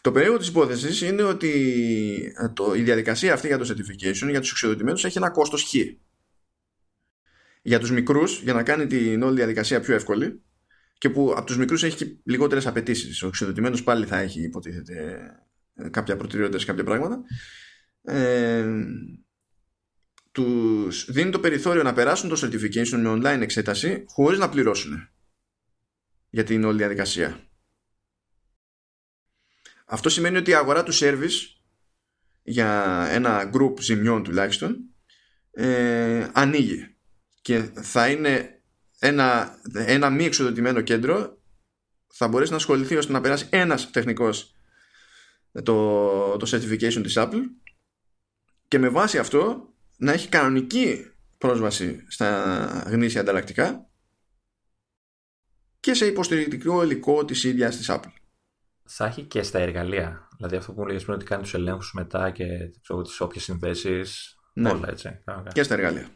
Το 0.00 0.12
περίεργο 0.12 0.38
της 0.38 0.48
υπόθεσης 0.48 1.00
είναι 1.00 1.22
ότι 1.22 1.52
ε, 2.36 2.48
το, 2.48 2.74
η 2.74 2.82
διαδικασία 2.82 3.32
αυτή 3.32 3.46
για 3.46 3.58
το 3.58 3.68
certification 3.68 4.30
για 4.30 4.40
τους 4.40 4.50
εξοδοτημένους 4.50 5.04
έχει 5.04 5.18
ένα 5.18 5.30
κόστος 5.30 5.62
χ. 5.62 5.74
Για 7.62 7.78
τους 7.78 7.90
μικρούς, 7.90 8.40
για 8.42 8.52
να 8.52 8.62
κάνει 8.62 8.86
την 8.86 9.22
όλη 9.22 9.36
διαδικασία 9.36 9.80
πιο 9.80 9.94
εύκολη 9.94 10.42
και 10.98 11.10
που 11.10 11.32
από 11.36 11.46
τους 11.46 11.56
μικρούς 11.56 11.82
έχει 11.82 11.96
και 11.96 12.16
λιγότερες 12.24 12.66
απαιτήσεις. 12.66 13.22
Ο 13.22 13.26
εξοδοτημένος 13.26 13.82
πάλι 13.82 14.06
θα 14.06 14.18
έχει 14.18 14.42
υποτίθεται 14.42 15.20
κάποια 15.90 16.16
προτεραιότητα 16.16 16.58
σε 16.58 16.66
κάποια 16.66 16.84
πράγματα. 16.84 17.22
Ε, 18.02 18.66
τους 20.32 21.10
δίνει 21.10 21.30
το 21.30 21.40
περιθώριο 21.40 21.82
να 21.82 21.92
περάσουν 21.92 22.28
το 22.28 22.40
certification 22.42 22.98
με 22.98 23.10
online 23.10 23.40
εξέταση 23.40 24.04
χωρίς 24.08 24.38
να 24.38 24.48
πληρώσουν 24.48 25.09
για 26.30 26.44
την 26.44 26.64
όλη 26.64 26.76
διαδικασία. 26.76 27.40
Αυτό 29.86 30.08
σημαίνει 30.08 30.36
ότι 30.36 30.50
η 30.50 30.54
αγορά 30.54 30.82
του 30.82 30.92
service 30.94 31.60
για 32.42 33.06
ένα 33.10 33.50
group 33.54 33.74
ζημιών 33.80 34.22
τουλάχιστον 34.22 34.76
ε, 35.50 36.28
ανοίγει 36.32 36.96
και 37.42 37.70
θα 37.74 38.08
είναι 38.08 38.62
ένα, 38.98 39.58
ένα 39.72 40.10
μη 40.10 40.24
εξοδοτημένο 40.24 40.80
κέντρο 40.80 41.38
θα 42.06 42.28
μπορέσει 42.28 42.50
να 42.50 42.56
ασχοληθεί 42.56 42.96
ώστε 42.96 43.12
να 43.12 43.20
περάσει 43.20 43.46
ένας 43.50 43.90
τεχνικός 43.90 44.54
το, 45.52 46.36
το 46.36 46.50
certification 46.50 47.00
της 47.02 47.14
Apple 47.16 47.42
και 48.68 48.78
με 48.78 48.88
βάση 48.88 49.18
αυτό 49.18 49.68
να 49.96 50.12
έχει 50.12 50.28
κανονική 50.28 51.04
πρόσβαση 51.38 52.04
στα 52.08 52.84
γνήσια 52.86 53.20
ανταλλακτικά 53.20 53.89
και 55.80 55.94
σε 55.94 56.06
υποστηρικτικό 56.06 56.82
υλικό 56.82 57.24
της 57.24 57.44
ίδιας 57.44 57.76
της 57.76 57.86
Apple. 57.90 58.12
Θα 58.84 59.06
έχει 59.06 59.22
και 59.22 59.42
στα 59.42 59.58
εργαλεία. 59.58 60.28
Δηλαδή 60.36 60.56
αυτό 60.56 60.72
που 60.72 60.80
μου 60.80 60.86
λέγες 60.86 61.02
πριν 61.02 61.14
ότι 61.14 61.24
κάνει 61.24 61.42
τους 61.42 61.54
ελέγχους 61.54 61.92
μετά 61.92 62.30
και 62.30 62.46
τις 63.04 63.20
όποιες 63.20 63.44
συνδέσεις. 63.44 64.34
Ναι. 64.52 64.70
Όλα 64.70 64.88
έτσι. 64.88 65.22
Και 65.52 65.62
στα 65.62 65.74
εργαλεία. 65.74 66.08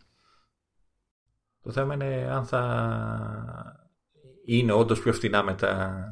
Το 1.60 1.72
θέμα 1.72 1.94
είναι 1.94 2.28
αν 2.30 2.46
θα 2.46 2.62
είναι 4.44 4.72
όντως 4.72 5.00
πιο 5.00 5.12
φτηνά 5.12 5.42
μετά 5.42 6.04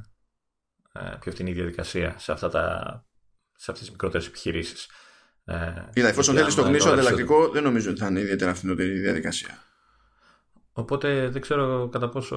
ε, 0.93 1.17
πιο 1.21 1.33
φτηνή 1.33 1.53
διαδικασία 1.53 2.19
σε, 2.19 2.33
αυτά 2.33 2.49
τα, 2.49 3.07
σε 3.55 3.71
αυτές 3.71 3.79
τις 3.79 3.91
μικρότερες 3.91 4.27
επιχειρήσεις. 4.27 4.89
Ε, 5.45 5.89
Είδα, 5.93 6.09
εφόσον 6.09 6.35
θέλεις 6.35 6.55
το 6.55 6.63
γνήσιο 6.63 6.93
ανταλλακτικό, 6.93 7.49
δεν 7.49 7.63
νομίζω 7.63 7.91
ότι 7.91 8.01
θα 8.01 8.07
είναι 8.07 8.21
ιδιαίτερα 8.21 8.55
φθηνότερη 8.55 8.99
διαδικασία. 8.99 9.59
Οπότε 10.73 11.29
δεν 11.29 11.41
ξέρω 11.41 11.89
κατά 11.89 12.09
πόσο 12.09 12.37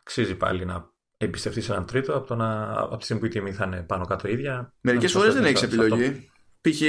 αξίζει 0.00 0.34
πάλι 0.34 0.64
να 0.64 0.90
εμπιστευτείς 1.16 1.68
έναν 1.68 1.86
τρίτο 1.86 2.16
από, 2.16 2.26
το 2.26 2.34
να, 2.34 2.72
από 2.72 2.96
τη 2.96 3.04
στιγμή 3.04 3.22
που 3.22 3.28
η 3.28 3.30
τιμή 3.30 3.52
θα 3.52 3.64
είναι 3.64 3.82
πάνω 3.82 4.04
κάτω 4.04 4.28
ίδια. 4.28 4.72
Μερικές 4.80 5.12
φορές 5.12 5.34
δεν 5.34 5.44
έχεις 5.44 5.62
επιλογή. 5.62 6.30
Π.χ. 6.60 6.80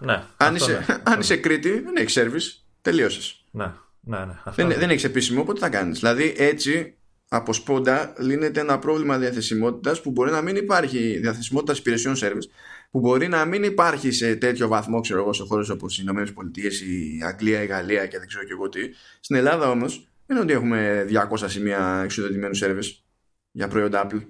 Ναι, 0.00 0.22
αν, 0.36 0.54
είσαι, 0.54 0.84
ναι, 0.88 1.02
αν 1.02 1.20
είσαι 1.20 1.36
Κρήτη, 1.36 1.80
δεν 1.80 1.96
έχεις 1.96 2.18
service. 2.18 2.64
Τελείωσες. 2.80 3.44
Ναι, 3.50 3.72
ναι, 4.00 4.18
ναι. 4.18 4.34
δεν, 4.54 4.68
δεν 4.68 4.90
έχεις 4.90 5.04
επίσημο, 5.04 5.40
οπότε 5.40 5.60
θα 5.60 5.68
κάνεις. 5.68 5.98
Δηλαδή 5.98 6.34
έτσι 6.36 6.96
από 7.28 7.52
σπόντα 7.52 8.12
λύνεται 8.18 8.60
ένα 8.60 8.78
πρόβλημα 8.78 9.18
διαθεσιμότητας 9.18 10.00
που 10.00 10.10
μπορεί 10.10 10.30
να 10.30 10.42
μην 10.42 10.56
υπάρχει 10.56 11.18
διαθεσιμότητας 11.18 11.78
υπηρεσιών 11.78 12.14
service 12.16 12.48
που 12.90 13.00
μπορεί 13.00 13.28
να 13.28 13.44
μην 13.44 13.62
υπάρχει 13.62 14.10
σε 14.10 14.36
τέτοιο 14.36 14.68
βαθμό 14.68 15.00
ξέρω 15.00 15.20
εγώ 15.20 15.32
σε 15.32 15.42
χώρες 15.42 15.68
όπως 15.68 15.98
οι 15.98 16.02
ΗΠΑ, 16.02 16.22
η 16.62 17.22
Αγγλία, 17.22 17.62
η 17.62 17.66
Γαλλία 17.66 18.06
και 18.06 18.18
δεν 18.18 18.28
ξέρω 18.28 18.44
και 18.44 18.52
εγώ 18.52 18.68
τι. 18.68 18.80
Στην 19.20 19.36
Ελλάδα 19.36 19.70
όμως 19.70 20.08
δεν 20.26 20.36
είναι 20.36 20.40
ότι 20.40 20.52
έχουμε 20.52 21.06
200 21.10 21.44
σημεία 21.46 22.00
εξουδετημένου 22.04 22.56
service 22.56 23.02
για 23.50 23.68
προϊόντα 23.68 24.06
Apple. 24.06 24.26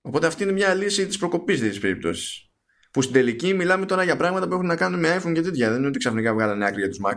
Οπότε 0.00 0.26
αυτή 0.26 0.42
είναι 0.42 0.52
μια 0.52 0.74
λύση 0.74 1.06
της 1.06 1.18
προκοπής 1.18 1.60
της 1.60 1.78
περίπτωση. 1.78 2.50
Που 2.90 3.02
στην 3.02 3.14
τελική 3.14 3.54
μιλάμε 3.54 3.86
τώρα 3.86 4.04
για 4.04 4.16
πράγματα 4.16 4.48
που 4.48 4.54
έχουν 4.54 4.66
να 4.66 4.76
κάνουν 4.76 5.00
με 5.00 5.16
iPhone 5.16 5.32
και 5.34 5.40
τέτοια. 5.40 5.68
Δεν 5.68 5.78
είναι 5.78 5.86
ότι 5.86 5.98
ξαφνικά 5.98 6.34
βγάλανε 6.34 6.66
άκρη 6.66 6.80
για 6.80 6.88
τους 6.88 7.00
Mac. 7.04 7.16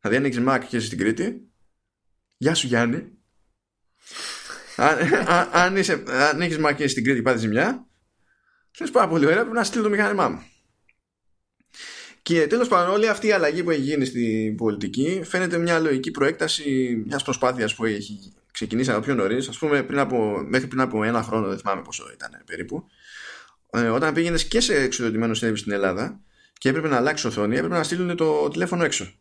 Δηλαδή, 0.00 0.18
αν 0.18 0.24
έχεις 0.24 0.42
Mac 0.46 0.68
και 0.68 0.76
είσαι 0.76 0.86
στην 0.86 0.98
Κρήτη, 0.98 1.50
Γεια 2.42 2.54
σου 2.54 2.66
Γιάννη, 2.66 3.18
αν, 4.76 4.98
αν, 5.52 5.76
είσαι, 5.76 6.02
αν 6.06 6.40
έχεις 6.40 6.58
Mac 6.60 6.74
και 6.76 6.88
στην 6.88 7.04
Κρήτη 7.04 7.22
πάτη 7.22 7.38
ζημιά, 7.38 7.86
είναι 8.80 8.90
πάρα 8.90 9.08
πολύ 9.08 9.26
ωραία, 9.26 9.40
πρέπει 9.40 9.56
να 9.56 9.64
στείλει 9.64 9.82
το 9.82 9.88
μηχάνημά 9.88 10.28
μου. 10.28 10.42
Και 12.22 12.46
τέλος 12.46 12.68
πάντων, 12.68 12.94
όλη 12.94 13.08
αυτή 13.08 13.26
η 13.26 13.32
αλλαγή 13.32 13.62
που 13.62 13.70
έχει 13.70 13.80
γίνει 13.80 14.04
στην 14.04 14.56
πολιτική 14.56 15.22
φαίνεται 15.24 15.58
μια 15.58 15.78
λογική 15.78 16.10
προέκταση 16.10 17.02
μιας 17.06 17.22
προσπάθειας 17.22 17.74
που 17.74 17.84
έχει 17.84 18.32
ξεκινήσει 18.52 18.90
από 18.90 19.00
πιο 19.00 19.14
νωρίς. 19.14 19.48
Α 19.48 19.52
πούμε, 19.58 19.82
πριν 19.82 19.98
από, 19.98 20.42
μέχρι 20.46 20.66
πριν 20.66 20.80
από 20.80 21.04
ένα 21.04 21.22
χρόνο, 21.22 21.48
δεν 21.48 21.58
θυμάμαι 21.58 21.82
πόσο 21.82 22.10
ήταν 22.12 22.42
περίπου, 22.46 22.86
ε, 23.70 23.88
όταν 23.88 24.14
πήγαινες 24.14 24.44
και 24.44 24.60
σε 24.60 24.74
εξοδοτημένο 24.74 25.32
service 25.32 25.58
στην 25.58 25.72
Ελλάδα 25.72 26.20
και 26.52 26.68
έπρεπε 26.68 26.88
να 26.88 26.96
αλλάξει 26.96 27.26
οθόνη, 27.26 27.56
έπρεπε 27.56 27.74
να 27.74 27.82
στείλουν 27.82 28.16
το 28.16 28.48
τηλέφωνο 28.48 28.84
έξω. 28.84 29.14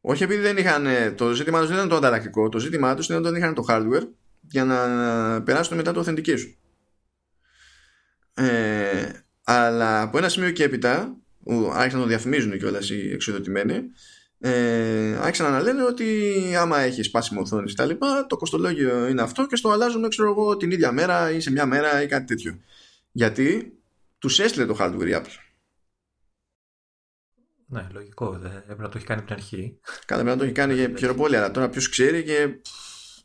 Όχι 0.00 0.22
επειδή 0.22 0.40
δεν 0.40 0.56
είχαν. 0.56 0.86
Το 1.16 1.32
ζήτημά 1.32 1.58
τους 1.58 1.68
δεν 1.68 1.76
ήταν 1.76 1.88
το 1.88 1.96
ανταλλακτικό. 1.96 2.48
Το 2.48 2.58
ζήτημά 2.58 2.94
τους 2.94 3.04
ήταν 3.04 3.16
ότι 3.18 3.28
δεν 3.28 3.36
είχαν 3.38 3.54
το 3.54 3.64
hardware 3.68 4.08
για 4.40 4.64
να 4.64 5.42
περάσουν 5.42 5.76
μετά 5.76 5.92
το 5.92 6.04
authentication. 6.06 6.54
Ε, 8.34 9.23
αλλά 9.44 10.02
από 10.02 10.18
ένα 10.18 10.28
σημείο 10.28 10.50
και 10.50 10.64
έπειτα, 10.64 11.16
άρχισαν 11.72 11.98
να 11.98 12.04
το 12.04 12.06
διαφημίζουν 12.06 12.58
κιόλας 12.58 12.90
οι 12.90 13.10
εξοδοτημένοι, 13.12 13.80
ε, 14.38 15.16
άρχισαν 15.20 15.52
να 15.52 15.60
λένε 15.60 15.82
ότι 15.82 16.32
άμα 16.58 16.78
έχει 16.78 17.02
σπάσιμο 17.02 17.40
οθόνης 17.40 17.74
τα 17.74 17.84
λοιπά, 17.84 18.26
το 18.28 18.36
κοστολόγιο 18.36 19.06
είναι 19.06 19.22
αυτό 19.22 19.46
και 19.46 19.56
στο 19.56 19.70
αλλάζουν 19.70 20.08
ξέρω 20.08 20.30
εγώ, 20.30 20.56
την 20.56 20.70
ίδια 20.70 20.92
μέρα 20.92 21.30
ή 21.30 21.40
σε 21.40 21.50
μια 21.50 21.66
μέρα 21.66 22.02
ή 22.02 22.06
κάτι 22.06 22.24
τέτοιο. 22.24 22.60
Γιατί 23.12 23.78
τους 24.18 24.38
έστειλε 24.38 24.66
το 24.66 24.76
hardware 24.80 25.06
η 25.06 25.12
Apple. 25.14 25.44
Ναι, 27.66 27.86
λογικό. 27.92 28.38
Δεν 28.38 28.52
έπρεπε 28.56 28.82
να 28.82 28.88
το 28.88 28.96
έχει 28.96 29.06
κάνει 29.06 29.20
από 29.20 29.28
την 29.28 29.38
αρχή. 29.38 29.78
Κατά 30.06 30.22
πρέπει 30.22 30.24
να 30.24 30.36
το 30.36 30.44
έχει 30.44 30.52
κάνει 30.52 30.74
για 30.74 30.92
χειροπόλια, 30.98 31.38
αλλά 31.38 31.50
τώρα 31.50 31.68
ποιος 31.68 31.88
ξέρει 31.88 32.24
και. 32.24 32.60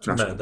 Ναι, 0.05 0.35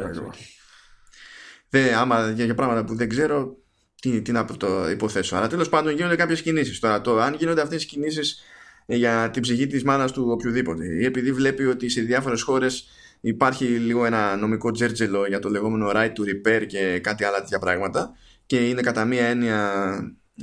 δεν, 1.69 1.95
άμα 1.95 2.31
για, 2.31 2.45
για 2.45 2.55
πράγματα 2.55 2.83
που 2.83 2.95
δεν 2.95 3.09
ξέρω, 3.09 3.57
τι, 4.01 4.21
τι 4.21 4.31
να 4.31 4.45
το 4.45 4.89
υποθέσω. 4.89 5.35
Αλλά 5.35 5.47
τέλος 5.47 5.69
πάντων 5.69 5.93
γίνονται 5.93 6.15
κάποιες 6.15 6.41
κινήσεις. 6.41 6.79
Τώρα, 6.79 7.01
το, 7.01 7.19
αν 7.19 7.35
γίνονται 7.39 7.61
αυτές 7.61 7.83
οι 7.83 7.85
κινήσεις 7.85 8.41
για 8.85 9.29
την 9.33 9.41
ψυχή 9.41 9.67
της 9.67 9.83
μάνας 9.83 10.11
του 10.11 10.27
οποιοδήποτε, 10.29 10.85
ή 10.85 11.05
επειδή 11.05 11.31
βλέπει 11.31 11.65
ότι 11.65 11.89
σε 11.89 12.01
διάφορες 12.01 12.41
χώρες 12.41 12.87
υπάρχει 13.21 13.65
λίγο 13.65 14.05
ένα 14.05 14.35
νομικό 14.35 14.71
τζέρτζελο 14.71 15.27
για 15.27 15.39
το 15.39 15.49
λεγόμενο 15.49 15.91
right 15.93 16.11
to 16.11 16.49
repair 16.49 16.65
και 16.67 16.99
κάτι 16.99 17.23
άλλα 17.23 17.39
τέτοια 17.39 17.59
πράγματα, 17.59 18.15
και 18.45 18.67
είναι 18.67 18.81
κατά 18.81 19.05
μία 19.05 19.25
έννοια 19.25 19.71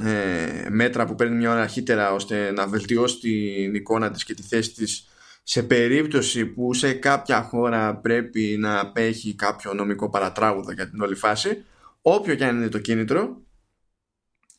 ε, 0.03 0.69
μέτρα 0.71 1.07
που 1.07 1.15
παίρνει 1.15 1.37
μια 1.37 1.51
ώρα 1.51 1.61
αρχίτερα 1.61 2.13
ώστε 2.13 2.53
να 2.53 2.67
βελτιώσει 2.67 3.19
την 3.19 3.75
εικόνα 3.75 4.11
της 4.11 4.25
και 4.25 4.35
τη 4.35 4.43
θέση 4.43 4.73
της 4.73 5.09
σε 5.43 5.63
περίπτωση 5.63 6.47
που 6.47 6.75
σε 6.75 6.93
κάποια 6.93 7.43
χώρα 7.43 7.95
πρέπει 7.97 8.57
να 8.59 8.81
απέχει 8.81 9.35
κάποιο 9.35 9.75
νομικό 9.75 10.11
παρατράγουδο 10.11 10.73
για 10.73 10.91
την 10.91 11.01
όλη 11.01 11.15
φάση 11.15 11.65
όποιο 12.03 12.35
και 12.35 12.45
αν 12.45 12.57
είναι 12.57 12.69
το 12.69 12.79
κίνητρο 12.79 13.43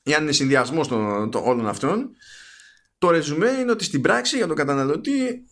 ή 0.07 0.13
αν 0.13 0.23
είναι 0.23 0.31
συνδυασμός 0.31 0.87
των, 0.87 1.29
όλων 1.33 1.67
αυτών 1.67 2.15
το 2.97 3.09
ρεζουμέ 3.09 3.49
είναι 3.49 3.71
ότι 3.71 3.83
στην 3.83 4.01
πράξη 4.01 4.37
για 4.37 4.47
τον 4.47 4.55
καταναλωτή 4.55 5.45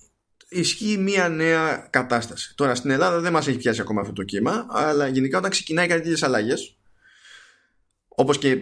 ισχύει 0.49 0.97
μια 0.97 1.30
νέα 1.30 1.88
κατάσταση. 1.89 2.56
Τώρα 2.56 2.76
στην 2.76 2.89
Ελλάδα 2.89 3.20
δεν 3.20 3.32
μας 3.32 3.47
έχει 3.47 3.58
πιάσει 3.58 3.82
ακόμα 3.82 4.01
αυτό 4.01 4.14
το 4.14 4.24
κύμα, 4.24 4.66
αλλά 4.70 5.08
γενικά 5.08 5.38
όταν 5.38 5.51
ξεκινάει 5.51 5.88
κάτι 5.88 6.01
τέτοιες 6.01 6.24
αλλαγές, 6.24 6.78
όπως 8.08 8.38
και 8.38 8.58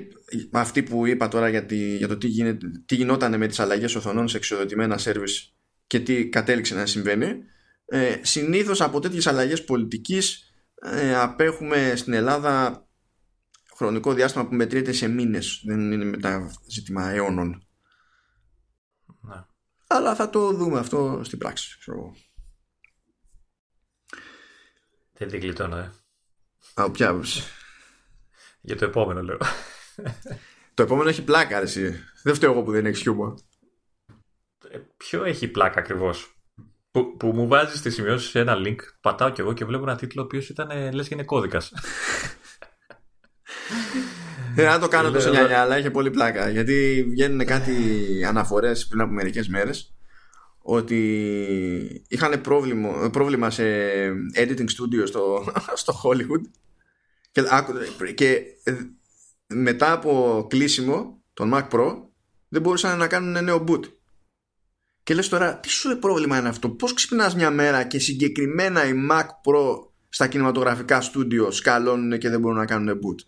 αυτή 0.52 0.84
που 0.84 1.06
είπα 1.06 1.28
τώρα 1.28 1.50
για, 1.50 1.66
για 1.98 2.08
το 2.08 2.18
τι, 2.18 2.28
γίνεται, 2.28 2.68
τι 2.86 2.96
γινόταν 2.96 3.38
με 3.38 3.48
τις 3.48 3.60
αλλαγές 3.60 3.96
οθονών 3.96 4.28
σε 4.28 4.38
εξοδοτημένα 4.38 4.98
σερβις 4.98 5.54
και 5.88 6.00
τι 6.00 6.30
κατέληξε 6.30 6.76
να 6.76 6.86
συμβαίνει, 6.86 7.36
ε, 7.86 8.16
συνήθως 8.22 8.82
από 8.82 9.00
τέτοιες 9.00 9.28
αλλαγές 9.28 9.64
πολιτικής 9.64 10.54
ε, 10.82 11.16
απέχουμε 11.16 11.94
στην 11.96 12.14
Ελλάδα 12.14 12.86
χρονικό 13.82 14.14
διάστημα 14.14 14.48
που 14.48 14.56
μετριέται 14.56 14.92
σε 14.92 15.08
μήνες. 15.08 15.62
Δεν 15.66 15.92
είναι 15.92 16.06
μετά 16.06 16.52
ζήτημα 16.68 17.10
αιώνων. 17.10 17.68
Ναι. 19.22 19.46
Αλλά 19.88 20.16
θα 20.16 20.30
το 20.30 20.54
δούμε 20.54 20.80
αυτό 20.80 21.22
στην 21.24 21.38
πράξη. 21.38 21.78
Ξέρω. 21.80 22.16
Δεν 25.14 25.28
την 25.28 25.40
γλιτώνω, 25.40 25.78
ε. 25.78 25.92
Α, 26.74 26.92
ποια 26.92 27.22
Για 28.62 28.76
το 28.78 28.86
επόμενο 28.86 29.22
λέω. 29.22 29.38
το 30.74 30.84
επόμενο 30.84 31.10
έχει 31.10 31.24
πλάκα, 31.24 31.58
αρέσει. 31.58 32.04
Δεν 32.24 32.36
φταίω 32.36 32.52
εγώ 32.52 32.64
που 32.64 32.72
δεν 32.72 32.86
έχεις 32.86 33.02
χιούμορ. 33.02 33.34
Ε, 34.70 34.78
ποιο 34.98 35.24
έχει 35.24 35.48
πλάκα 35.48 35.80
ακριβώς; 35.80 36.36
Που, 36.92 37.18
που 37.18 37.28
μου 37.28 37.48
βάζεις 37.48 37.80
στη 37.80 37.92
σημειώσεις 37.92 38.36
ένα 38.36 38.56
link, 38.66 38.78
πατάω 39.02 39.30
κι 39.30 39.42
εγώ 39.42 39.54
και 39.54 39.66
βλέπω 39.66 39.84
ένα 39.84 39.96
τίτλο 39.96 40.22
ο 40.22 40.26
οποίος 40.26 40.50
ήταν 40.50 40.94
λες 40.94 41.08
και 41.08 41.14
είναι 41.14 41.24
κώδικας. 41.24 41.72
Δεν 44.56 44.66
να 44.66 44.80
το 44.80 44.88
κάνω 44.88 45.12
τόσο 45.12 45.30
νιανιά, 45.30 45.62
αλλά 45.62 45.78
είχε 45.78 45.92
πολύ 45.92 46.12
πλάκα. 46.12 46.50
Γιατί 46.50 47.06
βγαίνουν 47.10 47.46
κάτι 47.46 47.74
αναφορές 48.28 48.88
πριν 48.88 49.02
από 49.02 49.12
μερικές 49.12 49.48
μέρες 49.48 49.94
ότι 50.62 50.98
είχαν 52.08 52.42
πρόβλημα, 52.42 53.10
πρόβλημα 53.10 53.50
σε 53.50 53.64
editing 54.36 54.60
studio 54.60 55.04
στο, 55.06 55.46
στο 55.82 56.02
Hollywood 56.04 56.42
και, 57.32 57.44
και 58.14 58.44
μετά 59.48 59.92
από 59.92 60.46
κλείσιμο 60.50 61.24
τον 61.34 61.52
Mac 61.54 61.68
Pro 61.70 61.96
δεν 62.48 62.62
μπορούσαν 62.62 62.98
να 62.98 63.08
κάνουν 63.08 63.30
ένα 63.30 63.42
νέο 63.42 63.64
boot. 63.68 63.82
Και 65.04 65.14
λες 65.14 65.30
τώρα, 65.30 65.58
τι 65.58 65.70
σου 65.70 66.00
πρόβλημα 66.00 66.38
είναι 66.38 66.50
αυτό, 66.50 66.70
πώς 66.70 66.94
ξυπνάς 66.94 67.36
μια 67.36 67.52
μέρα 67.52 67.84
και 67.84 68.00
συγκεκριμένα 68.00 68.88
οι 68.88 68.94
Mac 69.12 69.26
Pro 69.26 69.88
στα 70.10 70.28
κινηματογραφικά 70.28 71.02
στούντιο 71.02 71.52
σκαλώνουν 71.52 72.20
και 72.20 72.30
δεν 72.30 72.40
μπορούν 72.40 72.58
να 72.58 72.66
κάνουν 72.66 73.00
boot; 73.04 73.26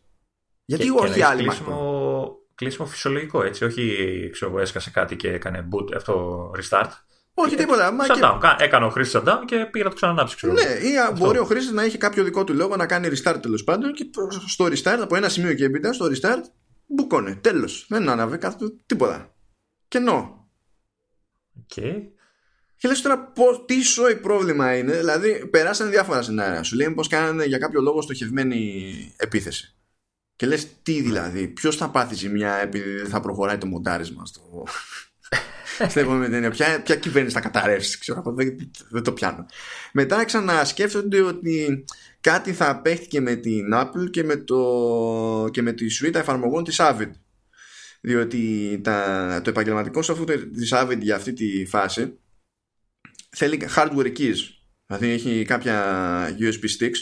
Γιατί 0.65 0.83
και, 0.83 0.91
όχι 0.91 1.13
και 1.13 1.25
άλλοι 1.25 1.43
κλείσιμο, 1.43 2.35
κλείσιμο 2.55 2.87
φυσιολογικό 2.87 3.43
έτσι, 3.43 3.65
όχι 3.65 4.29
ξέρω, 4.31 4.59
έσκασε 4.59 4.89
κάτι 4.89 5.15
και 5.15 5.27
έκανε 5.27 5.67
boot 5.71 5.95
αυτό 5.95 6.51
restart. 6.57 6.89
Όχι 7.33 7.55
τίποτα. 7.55 7.91
Μα 7.91 8.05
shutdown. 8.07 8.37
Και... 8.41 8.63
Έκανε 8.63 8.85
ο 8.85 8.89
χρήστη 8.89 9.19
shutdown 9.19 9.39
και 9.45 9.65
πήγε 9.71 9.83
να 9.83 9.89
το 9.89 9.95
ξανανάψει. 9.95 10.35
Ξέρω. 10.35 10.53
Ναι, 10.53 10.61
ή 10.61 10.97
αυτό. 10.97 11.25
μπορεί 11.25 11.37
ο 11.37 11.45
χρήστη 11.45 11.73
να 11.73 11.83
έχει 11.83 11.97
κάποιο 11.97 12.23
δικό 12.23 12.43
του 12.43 12.53
λόγο 12.53 12.75
να 12.75 12.85
κάνει 12.85 13.07
restart 13.11 13.37
τέλος 13.41 13.63
πάντων 13.63 13.93
και 13.93 14.09
στο 14.47 14.65
restart 14.65 14.99
από 15.01 15.15
ένα 15.15 15.29
σημείο 15.29 15.53
και 15.53 15.65
έπειτα 15.65 15.93
στο 15.93 16.05
restart 16.05 16.41
μπουκώνε. 16.85 17.35
Τέλος. 17.35 17.85
Δεν 17.89 18.09
άναβε 18.09 18.37
κάθε 18.37 18.65
τίποτα. 18.85 19.35
Κενό. 19.87 20.49
Okay. 21.59 21.95
Και 22.75 22.87
λες 22.87 23.01
τώρα 23.01 23.19
πώς, 23.19 23.63
τι 23.65 23.81
σοϊ 23.81 24.15
πρόβλημα 24.15 24.77
είναι. 24.77 24.97
Δηλαδή, 24.97 25.47
περάσανε 25.47 25.89
διάφορα 25.89 26.21
σενάρια. 26.21 26.63
Σου 26.63 26.75
λέει 26.75 26.91
πω 26.91 27.03
κάνανε 27.03 27.45
για 27.45 27.57
κάποιο 27.57 27.81
λόγο 27.81 28.01
στοχευμένη 28.01 29.13
επίθεση. 29.17 29.75
Και 30.43 30.49
λες 30.49 30.67
τι 30.83 31.01
δηλαδή, 31.01 31.47
ποιος 31.47 31.75
θα 31.75 31.89
πάθει 31.89 32.15
ζημιά 32.15 32.55
επειδή 32.55 32.91
δεν 32.95 33.07
θα 33.07 33.19
προχωράει 33.19 33.57
το 33.57 33.65
μοντάρισμα 33.65 34.25
στο, 34.25 34.63
στην 35.89 36.01
επόμενη 36.01 36.29
ταινία; 36.31 36.49
Ποια, 36.49 36.81
ποια 36.81 36.95
κυβέρνηση 36.95 37.35
θα 37.35 37.41
καταρρεύσει, 37.41 37.99
ξέρω 37.99 38.23
δεν, 38.25 38.71
δεν 38.89 39.03
το 39.03 39.11
πιάνω. 39.11 39.45
Μετά 39.93 40.25
ξανασκέφτονται 40.25 41.21
ότι 41.21 41.85
κάτι 42.21 42.53
θα 42.53 42.69
απέχθηκε 42.69 43.21
με 43.21 43.35
την 43.35 43.73
Apple 43.73 44.09
και 44.09 44.23
με, 44.23 44.35
το, 44.35 45.49
και 45.51 45.61
με 45.61 45.71
τη 45.71 45.85
suite 45.99 46.15
εφαρμογών 46.15 46.63
της 46.63 46.77
Avid. 46.79 47.11
Διότι 48.01 48.79
τα, 48.83 49.41
το 49.43 49.49
επαγγελματικό 49.49 50.01
software 50.03 50.47
της 50.53 50.71
Avid 50.73 50.99
για 50.99 51.15
αυτή 51.15 51.33
τη 51.33 51.65
φάση 51.65 52.19
θέλει 53.29 53.67
hardware 53.75 54.17
keys. 54.17 54.37
Δηλαδή 54.85 55.09
έχει 55.09 55.45
κάποια 55.45 56.37
USB 56.39 56.63
sticks 56.79 56.99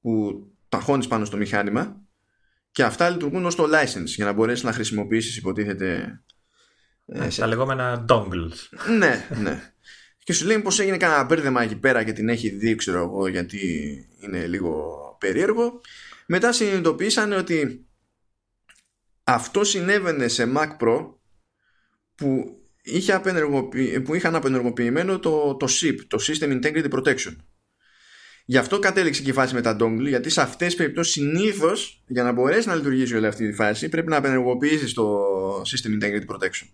που 0.00 0.46
τα 0.68 0.80
χώνεις 0.80 1.06
πάνω 1.06 1.24
στο 1.24 1.36
μηχάνημα 1.36 2.02
και 2.72 2.82
αυτά 2.82 3.10
λειτουργούν 3.10 3.44
ως 3.44 3.54
το 3.54 3.64
license 3.64 4.04
για 4.04 4.24
να 4.24 4.32
μπορέσεις 4.32 4.64
να 4.64 4.72
χρησιμοποιήσεις 4.72 5.36
υποτίθεται 5.36 6.20
ε, 7.06 7.28
τα 7.36 7.46
λεγόμενα 7.46 8.04
dongles. 8.08 8.68
ναι, 8.98 9.28
ναι. 9.40 9.72
Και 10.24 10.32
σου 10.32 10.46
λέει 10.46 10.58
πως 10.58 10.80
έγινε 10.80 10.96
κανένα 10.96 11.24
μπέρδεμα 11.24 11.62
εκεί 11.62 11.76
πέρα 11.76 12.04
και 12.04 12.12
την 12.12 12.28
έχει 12.28 12.48
δει, 12.48 12.74
ξέρω 12.74 13.02
εγώ, 13.02 13.26
γιατί 13.28 13.94
είναι 14.20 14.46
λίγο 14.46 14.96
περίεργο. 15.20 15.80
Μετά 16.26 16.52
συνειδητοποίησαν 16.52 17.32
ότι 17.32 17.86
αυτό 19.24 19.64
συνέβαινε 19.64 20.28
σε 20.28 20.52
Mac 20.56 20.76
Pro 20.80 21.14
που, 22.14 22.58
είχε 22.82 23.20
που 24.04 24.14
είχαν 24.14 24.34
απενεργοποιημένο 24.34 25.18
το, 25.18 25.56
το 25.56 25.66
SIP, 25.70 25.96
το 26.08 26.18
System 26.20 26.62
Integrity 26.62 26.90
Protection. 26.90 27.36
Γι' 28.52 28.58
αυτό 28.58 28.78
κατέληξε 28.78 29.22
και 29.22 29.30
η 29.30 29.32
φάση 29.32 29.54
με 29.54 29.60
τα 29.60 29.76
dongle, 29.80 30.06
γιατί 30.08 30.30
σε 30.30 30.40
αυτές 30.40 30.66
τις 30.66 30.76
περιπτώσεις 30.76 31.12
συνήθως 31.12 32.02
για 32.06 32.22
να 32.22 32.32
μπορέσει 32.32 32.68
να 32.68 32.74
λειτουργήσει 32.74 33.14
όλη 33.14 33.26
αυτή 33.26 33.48
τη 33.48 33.54
φάση 33.54 33.88
πρέπει 33.88 34.08
να 34.08 34.16
απενεργοποιήσεις 34.16 34.92
το 34.92 35.18
System 35.60 36.02
Integrity 36.02 36.26
Protection. 36.26 36.68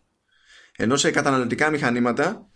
Ενώ 0.76 0.97
σε 0.97 1.11
καταναλωτικά 1.11 1.70
μηχανήματα 1.70 2.49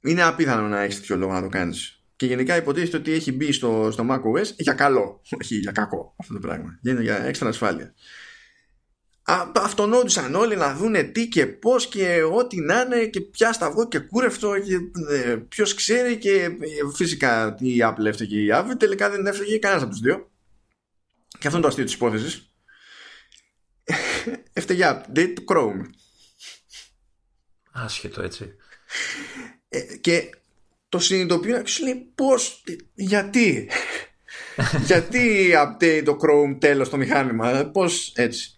είναι 0.00 0.22
απίθανο 0.22 0.68
να 0.68 0.80
έχεις 0.80 0.96
τέτοιο 0.96 1.16
λόγο 1.16 1.32
να 1.32 1.42
το 1.42 1.48
κάνεις. 1.48 2.02
Και 2.16 2.26
γενικά 2.26 2.56
υποτίθεται 2.56 2.96
ότι 2.96 3.12
έχει 3.12 3.32
μπει 3.32 3.52
στο, 3.52 3.88
στο 3.92 4.06
macOS 4.10 4.46
για 4.56 4.72
καλό, 4.72 5.20
όχι 5.40 5.54
για 5.54 5.72
κακό 5.72 6.14
αυτό 6.18 6.32
το 6.32 6.40
πράγμα. 6.40 6.78
Γίνεται 6.82 7.02
για 7.02 7.24
έξτρα 7.24 7.48
ασφάλεια. 7.48 7.94
Αυτονόντουσαν 9.54 10.34
όλοι 10.34 10.56
να 10.56 10.74
δούνε 10.74 11.02
τι 11.02 11.28
και 11.28 11.46
πώς 11.46 11.86
και 11.86 12.22
ό,τι 12.22 12.60
να 12.60 12.80
είναι 12.80 13.06
και 13.06 13.20
ποια 13.20 13.52
σταυρό 13.52 13.88
και 13.88 13.98
κούρευτο 13.98 14.58
και 14.58 14.74
ε, 15.10 15.36
ποιος 15.36 15.74
ξέρει 15.74 16.16
και 16.16 16.42
ε, 16.42 16.50
φυσικά 16.94 17.56
η 17.58 17.78
Apple 17.82 18.04
έφταιγε 18.04 18.34
και 18.34 18.42
η 18.42 18.48
Apple 18.52 18.78
τελικά 18.78 19.10
δεν 19.10 19.26
έφταιγε 19.26 19.58
κανένας 19.58 19.82
από 19.82 19.92
τους 19.92 20.00
δύο 20.00 20.30
και 21.38 21.46
αυτό 21.46 21.50
είναι 21.50 21.60
το 21.60 21.68
αστείο 21.68 21.84
της 21.84 21.94
υπόθεσης 21.94 22.52
έφταιγε 24.52 24.84
update 24.90 25.32
του 25.34 25.44
Chrome 25.48 25.90
Άσχετο 27.72 28.22
έτσι. 28.22 28.54
Ε, 29.68 29.96
και 30.00 30.30
το 30.88 30.98
συνειδητοποιώ 30.98 31.62
και 31.62 31.70
σου 31.70 31.84
λέει 31.84 32.12
πώς, 32.14 32.62
γιατί; 32.94 33.70
γιατί 34.86 35.52
update 35.56 36.02
το 36.04 36.18
Chrome 36.20 36.56
τέλος 36.60 36.88
το 36.88 36.96
μηχάνημα, 36.96 37.70
πώς 37.72 38.12
έτσι. 38.16 38.57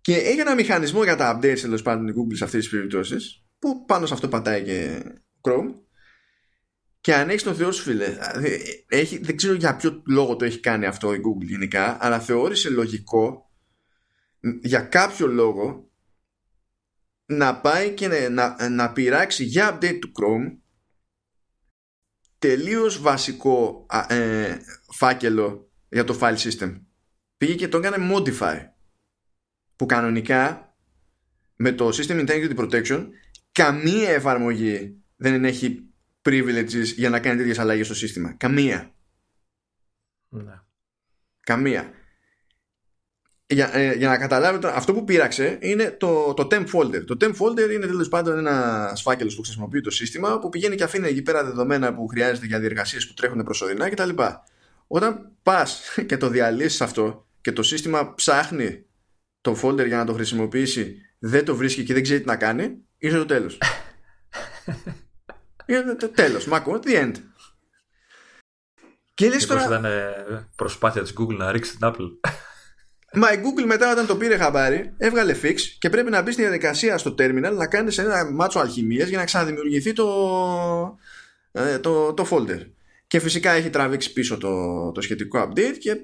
Και 0.00 0.16
έχει 0.16 0.38
ένα 0.38 0.54
μηχανισμό 0.54 1.04
για 1.04 1.16
τα 1.16 1.38
updates 1.38 1.58
τέλος 1.60 1.82
πάντων 1.82 2.08
η 2.08 2.12
Google 2.12 2.36
σε 2.36 2.44
αυτές 2.44 2.60
τις 2.60 2.70
περιπτώσεις 2.70 3.44
που 3.58 3.84
πάνω 3.84 4.06
σε 4.06 4.14
αυτό 4.14 4.28
πατάει 4.28 4.62
και 4.62 5.02
Chrome 5.40 5.74
και 7.00 7.14
αν 7.14 7.28
έχει 7.28 7.44
τον 7.44 7.54
Θεό 7.54 7.72
σου 7.72 7.82
φίλε 7.82 8.08
δηλαδή, 8.08 8.84
έχει, 8.88 9.18
δεν 9.18 9.36
ξέρω 9.36 9.54
για 9.54 9.76
ποιο 9.76 10.02
λόγο 10.06 10.36
το 10.36 10.44
έχει 10.44 10.60
κάνει 10.60 10.86
αυτό 10.86 11.14
η 11.14 11.18
Google 11.18 11.46
γενικά 11.46 11.96
αλλά 12.00 12.20
θεώρησε 12.20 12.70
λογικό 12.70 13.50
για 14.62 14.80
κάποιο 14.80 15.26
λόγο 15.26 15.90
να 17.26 17.60
πάει 17.60 17.94
και 17.94 18.28
να, 18.28 18.68
να, 18.68 18.92
πειράξει 18.92 19.44
για 19.44 19.78
update 19.78 19.98
του 20.00 20.12
Chrome 20.14 20.58
τελείως 22.38 23.00
βασικό 23.00 23.86
ε, 24.08 24.56
φάκελο 24.92 25.70
για 25.88 26.04
το 26.04 26.18
file 26.20 26.36
system. 26.36 26.80
Πήγε 27.36 27.54
και 27.54 27.68
τον 27.68 27.84
έκανε 27.84 28.10
modify 28.14 28.69
που 29.80 29.86
κανονικά 29.86 30.74
με 31.56 31.72
το 31.72 31.88
System 31.88 32.28
Integrity 32.28 32.56
Protection 32.56 33.06
καμία 33.52 34.08
εφαρμογή 34.08 34.96
δεν 35.16 35.44
έχει 35.44 35.84
privileges 36.22 36.84
για 36.96 37.10
να 37.10 37.20
κάνει 37.20 37.38
τέτοιες 37.38 37.58
αλλαγές 37.58 37.86
στο 37.86 37.94
σύστημα. 37.94 38.32
Καμία. 38.32 38.94
Ναι. 40.28 40.60
Καμία 41.40 41.92
για, 43.46 43.76
ε, 43.76 43.94
για 43.94 44.08
να 44.08 44.18
καταλάβετε, 44.18 44.72
αυτό 44.76 44.92
που 44.92 45.04
πείραξε 45.04 45.58
είναι 45.60 45.90
το, 45.90 46.34
το 46.34 46.48
temp 46.50 46.66
folder. 46.72 47.04
Το 47.06 47.16
temp 47.20 47.32
folder 47.32 47.70
είναι 47.72 47.86
τέλος 47.86 48.08
πάντων 48.08 48.38
ένα 48.38 48.92
φάκελο 49.02 49.32
που 49.36 49.42
χρησιμοποιεί 49.42 49.80
το 49.80 49.90
σύστημα 49.90 50.38
που 50.38 50.48
πηγαίνει 50.48 50.76
και 50.76 50.84
αφήνει 50.84 51.08
εκεί 51.08 51.22
πέρα 51.22 51.44
δεδομένα 51.44 51.94
που 51.94 52.06
χρειάζεται 52.06 52.46
για 52.46 52.58
διεργασίες 52.58 53.06
που 53.06 53.14
τρέχουν 53.14 53.42
προσωρινά 53.44 53.90
κτλ. 53.90 54.10
Όταν 54.86 55.30
πας 55.42 55.94
και 56.06 56.16
το 56.16 56.28
διαλύσεις 56.28 56.80
αυτό 56.80 57.26
και 57.40 57.52
το 57.52 57.62
σύστημα 57.62 58.14
ψάχνει 58.14 58.84
το 59.40 59.58
folder 59.62 59.86
για 59.86 59.96
να 59.96 60.04
το 60.04 60.12
χρησιμοποιήσει, 60.12 60.96
δεν 61.18 61.44
το 61.44 61.56
βρίσκει 61.56 61.84
και 61.84 61.92
δεν 61.92 62.02
ξέρει 62.02 62.20
τι 62.20 62.26
να 62.26 62.36
κάνει, 62.36 62.76
είναι 62.98 63.18
το 63.18 63.26
τέλος. 63.26 63.58
είναι 65.66 65.94
το 65.94 66.08
τέλος. 66.08 66.46
Μακό, 66.46 66.80
the 66.84 66.88
end. 66.88 67.14
Και 69.14 69.28
λες 69.28 69.46
τώρα... 69.46 69.64
ήταν 69.64 69.86
προσπάθεια 70.56 71.02
της 71.02 71.14
Google 71.18 71.36
να 71.36 71.52
ρίξει 71.52 71.76
την 71.76 71.80
Apple. 71.82 72.30
Μα 73.12 73.32
η 73.32 73.40
Google 73.42 73.64
μετά 73.64 73.92
όταν 73.92 74.06
το 74.06 74.16
πήρε 74.16 74.36
χαμπάρι 74.36 74.94
έβγαλε 74.96 75.36
fix 75.42 75.54
και 75.78 75.90
πρέπει 75.90 76.10
να 76.10 76.22
μπει 76.22 76.32
στη 76.32 76.42
διαδικασία 76.42 76.98
στο 76.98 77.14
terminal 77.18 77.52
να 77.54 77.66
κάνει 77.66 77.94
ένα 77.98 78.30
μάτσο 78.30 78.58
αλχημίες 78.58 79.08
για 79.08 79.18
να 79.18 79.24
ξαναδημιουργηθεί 79.24 79.92
το, 79.92 80.08
ε, 81.52 81.78
το, 81.78 82.14
το 82.14 82.26
folder. 82.30 82.66
Και 83.06 83.20
φυσικά 83.20 83.50
έχει 83.50 83.70
τραβήξει 83.70 84.12
πίσω 84.12 84.38
το, 84.38 84.92
το 84.92 85.00
σχετικό 85.00 85.48
update 85.48 85.76
και 85.78 85.90
ε, 85.90 85.98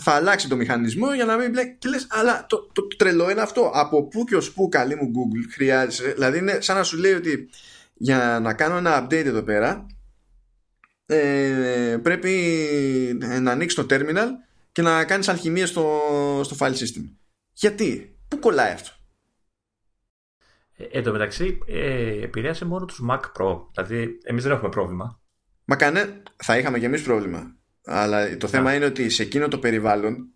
θα 0.00 0.12
αλλάξει 0.12 0.48
το 0.48 0.56
μηχανισμό 0.56 1.14
για 1.14 1.24
να 1.24 1.36
μην 1.36 1.50
μπλέκει. 1.50 1.76
Και 1.78 1.88
λες, 1.88 2.06
αλλά 2.10 2.46
το, 2.48 2.56
το, 2.72 2.86
το, 2.86 2.96
τρελό 2.96 3.30
είναι 3.30 3.40
αυτό. 3.40 3.70
Από 3.74 4.08
πού 4.08 4.24
και 4.24 4.36
ως 4.36 4.52
πού 4.52 4.68
καλή 4.68 4.94
μου 4.94 5.10
Google 5.10 5.52
χρειάζεται. 5.52 6.12
Δηλαδή 6.12 6.38
είναι 6.38 6.60
σαν 6.60 6.76
να 6.76 6.82
σου 6.82 6.98
λέει 6.98 7.12
ότι 7.12 7.48
για 7.94 8.38
να 8.42 8.54
κάνω 8.54 8.76
ένα 8.76 9.04
update 9.04 9.24
εδώ 9.24 9.42
πέρα 9.42 9.86
ε, 11.06 11.98
πρέπει 12.02 12.32
να 13.40 13.50
ανοίξεις 13.50 13.86
το 13.86 13.86
terminal 13.90 14.28
και 14.72 14.82
να 14.82 15.04
κάνεις 15.04 15.28
αλχημία 15.28 15.66
στο, 15.66 16.00
στο 16.44 16.56
file 16.58 16.74
system. 16.74 17.10
Γιατί, 17.52 18.18
πού 18.28 18.38
κολλάει 18.38 18.72
αυτό; 18.72 18.90
Ε, 20.76 20.84
εν 20.84 21.02
τω 21.02 21.12
μεταξύ, 21.12 21.58
ε, 21.66 22.22
επηρέασε 22.22 22.64
μόνο 22.64 22.84
τους 22.84 23.00
Mac 23.10 23.20
Pro. 23.20 23.62
Δηλαδή, 23.74 24.18
εμείς 24.22 24.42
δεν 24.42 24.52
έχουμε 24.52 24.68
πρόβλημα. 24.68 25.20
Μα 25.64 25.76
κάνε, 25.76 26.22
θα 26.36 26.58
είχαμε 26.58 26.78
και 26.78 26.86
εμείς 26.86 27.02
πρόβλημα. 27.02 27.56
Αλλά 27.84 28.36
το 28.36 28.48
θέμα 28.48 28.74
είναι 28.74 28.84
ότι 28.84 29.08
σε 29.08 29.22
εκείνο 29.22 29.48
το 29.48 29.58
περιβάλλον 29.58 30.28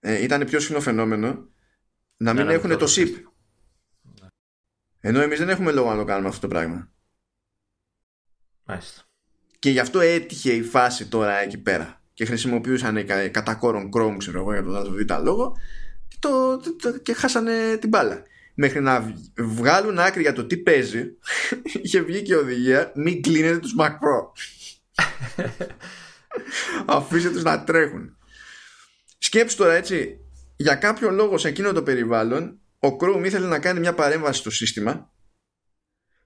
ε, 0.00 0.22
ήταν 0.22 0.44
πιο 0.44 0.60
συχνό 0.60 0.80
φαινόμενο 0.80 1.48
να 2.16 2.32
μην 2.32 2.46
ναι, 2.46 2.52
έχουν 2.52 2.70
το, 2.70 2.76
το 2.76 2.86
SIP. 2.88 3.10
Ναι. 4.02 4.26
Ενώ 5.00 5.20
εμείς 5.20 5.38
δεν 5.38 5.48
έχουμε 5.48 5.72
λόγο 5.72 5.90
να 5.90 5.96
το 5.96 6.04
κάνουμε 6.04 6.28
αυτό 6.28 6.40
το 6.40 6.48
πράγμα. 6.48 6.92
Μάλιστα. 8.64 9.02
Και 9.58 9.70
γι' 9.70 9.78
αυτό 9.78 10.00
έτυχε 10.00 10.52
η 10.52 10.62
φάση 10.62 11.08
τώρα 11.08 11.38
εκεί 11.38 11.58
πέρα. 11.58 12.02
Και 12.14 12.24
χρησιμοποιούσαν 12.24 13.06
κατά 13.30 13.54
κόρον 13.54 13.90
Chrome, 13.96 14.16
ξέρω 14.18 14.38
εγώ, 14.38 14.52
για 14.52 14.62
τον 14.62 14.76
άλλο 14.76 14.90
β' 14.90 15.22
λόγο. 15.22 15.56
Και, 16.08 16.16
το, 16.18 16.60
το, 16.82 16.98
και 16.98 17.12
χάσανε 17.12 17.76
την 17.76 17.88
μπάλα. 17.88 18.22
Μέχρι 18.54 18.80
να 18.80 19.14
βγάλουν 19.36 19.98
άκρη 19.98 20.22
για 20.22 20.32
το 20.32 20.44
τι 20.44 20.56
παίζει, 20.56 21.16
είχε 21.82 22.00
βγει 22.00 22.22
και 22.22 22.36
οδηγία 22.36 22.92
μην 22.94 23.22
κλείνετε 23.22 23.58
τους 23.58 23.74
Mac 23.78 23.90
Pro. 23.90 24.30
Αφήστε 26.86 27.30
τους 27.30 27.42
να 27.42 27.64
τρέχουν. 27.64 28.16
Σκέψου 29.18 29.56
τώρα 29.56 29.72
έτσι, 29.72 30.18
για 30.56 30.74
κάποιο 30.74 31.10
λόγο 31.10 31.38
σε 31.38 31.48
εκείνο 31.48 31.72
το 31.72 31.82
περιβάλλον, 31.82 32.60
ο 32.78 32.88
Chrome 33.00 33.22
ήθελε 33.24 33.46
να 33.46 33.58
κάνει 33.58 33.80
μια 33.80 33.94
παρέμβαση 33.94 34.40
στο 34.40 34.50
σύστημα 34.50 35.12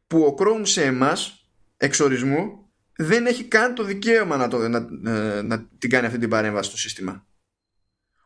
που 0.07 0.23
ο 0.23 0.35
Chrome 0.39 0.63
σε 0.63 0.85
εμάς, 0.85 1.49
εξορισμού, 1.77 2.71
δεν 2.97 3.27
έχει 3.27 3.45
καν 3.45 3.75
το 3.75 3.85
δικαίωμα 3.85 4.37
να, 4.37 4.49
το, 4.49 4.69
να, 4.69 4.79
ε, 5.13 5.43
να, 5.43 5.69
την 5.79 5.91
κάνει 5.91 6.07
αυτή 6.07 6.19
την 6.19 6.29
παρέμβαση 6.29 6.69
στο 6.69 6.79
σύστημα. 6.79 7.27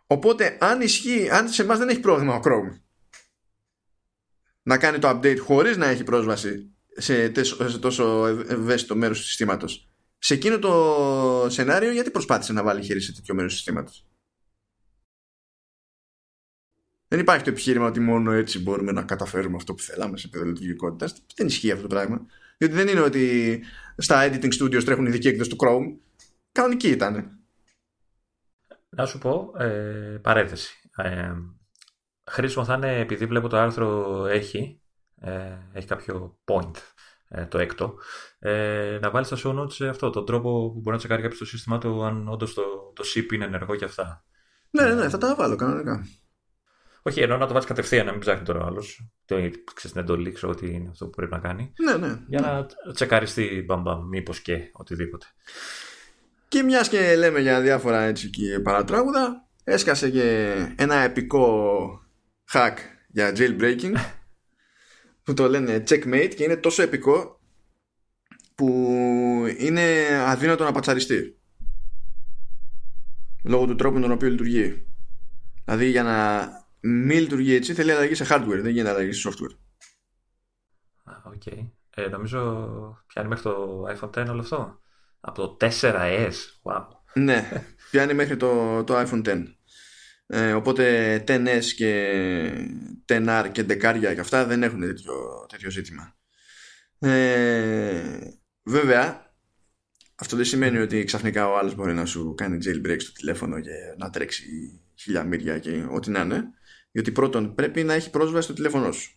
Οπότε 0.06 0.56
αν 0.60 0.80
ισχύει, 0.80 1.30
αν 1.30 1.48
σε 1.48 1.62
εμάς 1.62 1.78
δεν 1.78 1.88
έχει 1.88 2.00
πρόβλημα 2.00 2.34
ο 2.34 2.40
Chrome 2.44 2.80
να 4.62 4.78
κάνει 4.78 4.98
το 4.98 5.08
update 5.08 5.38
χωρίς 5.38 5.76
να 5.76 5.86
έχει 5.86 6.04
πρόσβαση 6.04 6.70
σε, 6.96 7.32
σε 7.68 7.78
τόσο 7.78 8.26
ευαίσθητο 8.48 8.96
μέρος 8.96 9.18
του 9.18 9.24
συστήματος 9.24 9.92
σε 10.24 10.34
εκείνο 10.34 10.58
το 10.58 10.72
σενάριο 11.50 11.92
γιατί 11.92 12.10
προσπάθησε 12.10 12.52
να 12.52 12.62
βάλει 12.62 12.82
χέρι 12.82 13.00
σε 13.00 13.12
τέτοιο 13.12 13.34
μέρος 13.34 13.50
του 13.52 13.56
συστήματος. 13.56 14.06
Δεν 17.08 17.20
υπάρχει 17.20 17.44
το 17.44 17.50
επιχείρημα 17.50 17.86
ότι 17.86 18.00
μόνο 18.00 18.32
έτσι 18.32 18.58
μπορούμε 18.58 18.92
να 18.92 19.02
καταφέρουμε 19.02 19.56
αυτό 19.56 19.74
που 19.74 19.82
θέλαμε 19.82 20.16
σε 20.16 20.26
επίπεδο 20.26 20.48
λειτουργικότητας. 20.50 21.24
Δεν 21.34 21.46
ισχύει 21.46 21.70
αυτό 21.70 21.82
το 21.82 21.94
πράγμα. 21.94 22.26
Γιατί 22.58 22.74
δεν 22.74 22.88
είναι 22.88 23.00
ότι 23.00 23.60
στα 23.96 24.28
editing 24.28 24.52
studios 24.60 24.84
τρέχουν 24.84 25.06
ειδική 25.06 25.28
έκδοση 25.28 25.50
του 25.50 25.56
Chrome. 25.58 25.96
Κανονική 26.52 26.88
ήταν. 26.88 27.38
Να 28.88 29.06
σου 29.06 29.18
πω, 29.18 29.52
ε, 29.58 30.18
παρένθεση. 30.22 30.90
Ε, 30.96 31.32
χρήσιμο 32.30 32.64
θα 32.64 32.74
είναι, 32.74 32.98
επειδή 32.98 33.26
βλέπω 33.26 33.48
το 33.48 33.56
άρθρο 33.56 34.26
έχει, 34.26 34.80
ε, 35.20 35.56
έχει 35.72 35.86
κάποιο 35.86 36.38
point, 36.44 36.72
ε, 37.28 37.46
το 37.46 37.58
έκτο, 37.58 37.98
ε, 38.44 38.98
να 39.00 39.10
βάλεις 39.10 39.28
στα 39.28 39.38
show 39.42 39.58
notes 39.58 39.86
αυτό, 39.88 40.10
τον 40.10 40.26
τρόπο 40.26 40.70
που 40.72 40.80
μπορεί 40.80 40.90
να 40.90 40.98
τσεκάρει 40.98 41.22
κάποιος 41.22 41.38
το 41.38 41.46
σύστημά 41.46 41.78
του, 41.78 42.04
αν 42.04 42.28
όντως 42.28 42.54
το, 42.54 42.62
το 42.94 43.04
SIP 43.14 43.32
είναι 43.32 43.44
ενεργό 43.44 43.76
και 43.76 43.84
αυτά. 43.84 44.24
Ναι, 44.70 44.94
ναι, 44.94 45.08
θα 45.08 45.18
τα 45.18 45.34
βάλω 45.34 45.56
κανονικά. 45.56 46.06
Όχι, 47.02 47.20
ενώ 47.20 47.36
να 47.36 47.46
το 47.46 47.52
βάλει 47.52 47.66
κατευθείαν, 47.66 48.06
να 48.06 48.12
μην 48.12 48.20
ψάχνει 48.20 48.44
τώρα 48.44 48.60
ο 48.60 48.66
άλλος. 48.66 49.12
Ξέρεις 49.74 49.92
την 49.92 50.00
εντολή, 50.00 50.32
ξέρω 50.32 50.52
ότι 50.52 50.70
είναι 50.70 50.88
αυτό 50.88 51.04
που 51.04 51.10
πρέπει 51.10 51.32
να 51.32 51.38
κάνει. 51.38 51.72
Ναι, 51.78 52.06
ναι. 52.06 52.18
Για 52.26 52.40
να 52.40 52.66
τσεκαριστεί 52.92 53.64
μπαμπαμ, 53.66 54.08
μήπως 54.08 54.40
και 54.40 54.70
οτιδήποτε. 54.72 55.26
Και 56.48 56.62
μιας 56.62 56.88
και 56.88 57.16
λέμε 57.16 57.40
για 57.40 57.60
διάφορα 57.60 58.02
έτσι 58.02 58.30
και 58.30 58.60
παρατράγουδα, 58.60 59.48
έσκασε 59.64 60.10
και 60.10 60.54
ένα 60.76 60.94
επικό 60.94 61.86
hack 62.52 62.74
για 63.08 63.32
jailbreaking 63.36 63.94
που 65.24 65.34
το 65.34 65.48
λένε 65.48 65.84
checkmate 65.88 66.32
και 66.36 66.44
είναι 66.44 66.56
τόσο 66.56 66.82
επικό 66.82 67.40
που 68.62 69.44
είναι 69.58 70.06
αδύνατο 70.26 70.64
να 70.64 70.72
πατσαριστεί 70.72 71.38
λόγω 73.44 73.66
του 73.66 73.74
τρόπου 73.74 73.94
με 73.94 74.00
τον 74.00 74.10
οποίο 74.10 74.28
λειτουργεί. 74.28 74.86
Δηλαδή 75.64 75.90
για 75.90 76.02
να 76.02 76.48
μη 76.80 77.14
λειτουργεί 77.14 77.54
έτσι 77.54 77.74
θέλει 77.74 77.92
αλλαγή 77.92 78.14
σε 78.14 78.26
hardware, 78.30 78.60
δεν 78.62 78.68
γίνεται 78.68 78.90
αλλαγή 78.90 79.12
σε 79.12 79.28
software. 79.28 79.56
OK. 81.22 81.42
Okay. 81.44 81.70
Ε, 81.94 82.06
νομίζω 82.08 82.38
πιάνει 83.06 83.28
μέχρι 83.28 83.42
το 83.42 83.84
iPhone 83.88 84.22
10 84.22 84.28
όλο 84.28 84.40
αυτό. 84.40 84.80
Από 85.20 85.56
το 85.56 85.56
4S. 85.60 86.32
Wow. 86.62 86.86
ναι, 87.14 87.50
πιάνει 87.90 88.14
μέχρι 88.14 88.36
το, 88.36 88.84
το 88.84 89.00
iPhone 89.00 89.26
10. 89.26 89.42
Ε, 90.26 90.52
οπότε 90.52 91.16
10S 91.28 91.64
και 91.76 92.12
10R 93.08 93.48
και 93.52 93.62
δεκάρια 93.62 94.14
και 94.14 94.20
αυτά 94.20 94.44
δεν 94.44 94.62
έχουν 94.62 94.80
τέτοιο, 94.80 95.46
τέτοιο 95.48 95.70
ζήτημα. 95.70 96.16
Ε, 96.98 98.18
βέβαια, 98.62 99.34
αυτό 100.14 100.36
δεν 100.36 100.44
σημαίνει 100.44 100.78
ότι 100.78 101.04
ξαφνικά 101.04 101.48
ο 101.48 101.58
άλλος 101.58 101.74
μπορεί 101.74 101.94
να 101.94 102.06
σου 102.06 102.34
κάνει 102.34 102.58
jailbreak 102.64 102.96
στο 102.98 103.12
τηλέφωνο 103.12 103.60
και 103.60 103.70
να 103.96 104.10
τρέξει 104.10 104.44
χιλιαμύρια 104.94 105.58
και 105.58 105.86
ό,τι 105.90 106.10
να 106.10 106.20
είναι. 106.20 106.44
Γιατί 106.90 107.12
πρώτον 107.12 107.54
πρέπει 107.54 107.84
να 107.84 107.92
έχει 107.92 108.10
πρόσβαση 108.10 108.44
στο 108.44 108.52
τηλέφωνό 108.52 108.92
σου. 108.92 109.16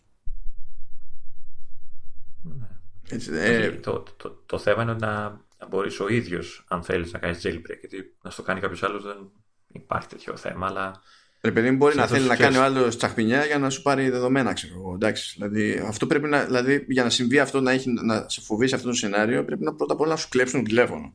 Ναι. 2.42 2.66
Έτσι, 3.08 3.30
ε... 3.34 3.70
το, 3.70 4.02
το, 4.16 4.42
το, 4.46 4.58
θέμα 4.58 4.82
είναι 4.82 4.94
να, 4.94 5.22
να 5.58 5.66
μπορείς 5.68 6.00
ο 6.00 6.08
ίδιος, 6.08 6.64
αν 6.68 6.82
θέλεις, 6.82 7.12
να 7.12 7.18
κάνεις 7.18 7.40
jailbreak. 7.44 7.78
Γιατί 7.80 8.16
να 8.22 8.30
στο 8.30 8.42
κάνει 8.42 8.60
κάποιος 8.60 8.82
άλλος 8.82 9.04
δεν 9.04 9.30
υπάρχει 9.72 10.08
τέτοιο 10.08 10.36
θέμα. 10.36 10.66
Αλλά 10.66 11.02
Ρε 11.46 11.52
παιδί 11.52 11.70
μπορεί 11.70 11.96
να 11.96 12.06
θέλει 12.06 12.26
να 12.26 12.36
κάνει 12.36 12.56
ο 12.56 12.62
άλλος 12.62 12.96
τσαχπινιά 12.96 13.44
για 13.44 13.58
να 13.58 13.70
σου 13.70 13.82
πάρει 13.82 14.10
δεδομένα, 14.10 14.52
ξέρω 14.52 14.74
εγώ. 14.74 14.94
Εντάξει. 14.94 15.34
Δηλαδή, 15.36 15.84
αυτό 15.88 16.06
πρέπει 16.06 16.28
να, 16.28 16.44
δηλαδή, 16.44 16.84
για 16.88 17.02
να 17.02 17.10
συμβεί 17.10 17.38
αυτό, 17.38 17.60
να, 17.60 17.72
έχει, 17.72 17.90
να 17.90 18.28
σε 18.28 18.40
φοβήσει 18.40 18.74
αυτό 18.74 18.88
το 18.88 18.94
σενάριο, 18.94 19.44
πρέπει 19.44 19.64
να 19.64 19.74
πρώτα 19.74 19.92
απ' 19.92 20.00
όλα 20.00 20.10
να 20.10 20.16
σου 20.16 20.28
κλέψουν 20.28 20.60
το 20.60 20.68
τηλέφωνο. 20.68 21.14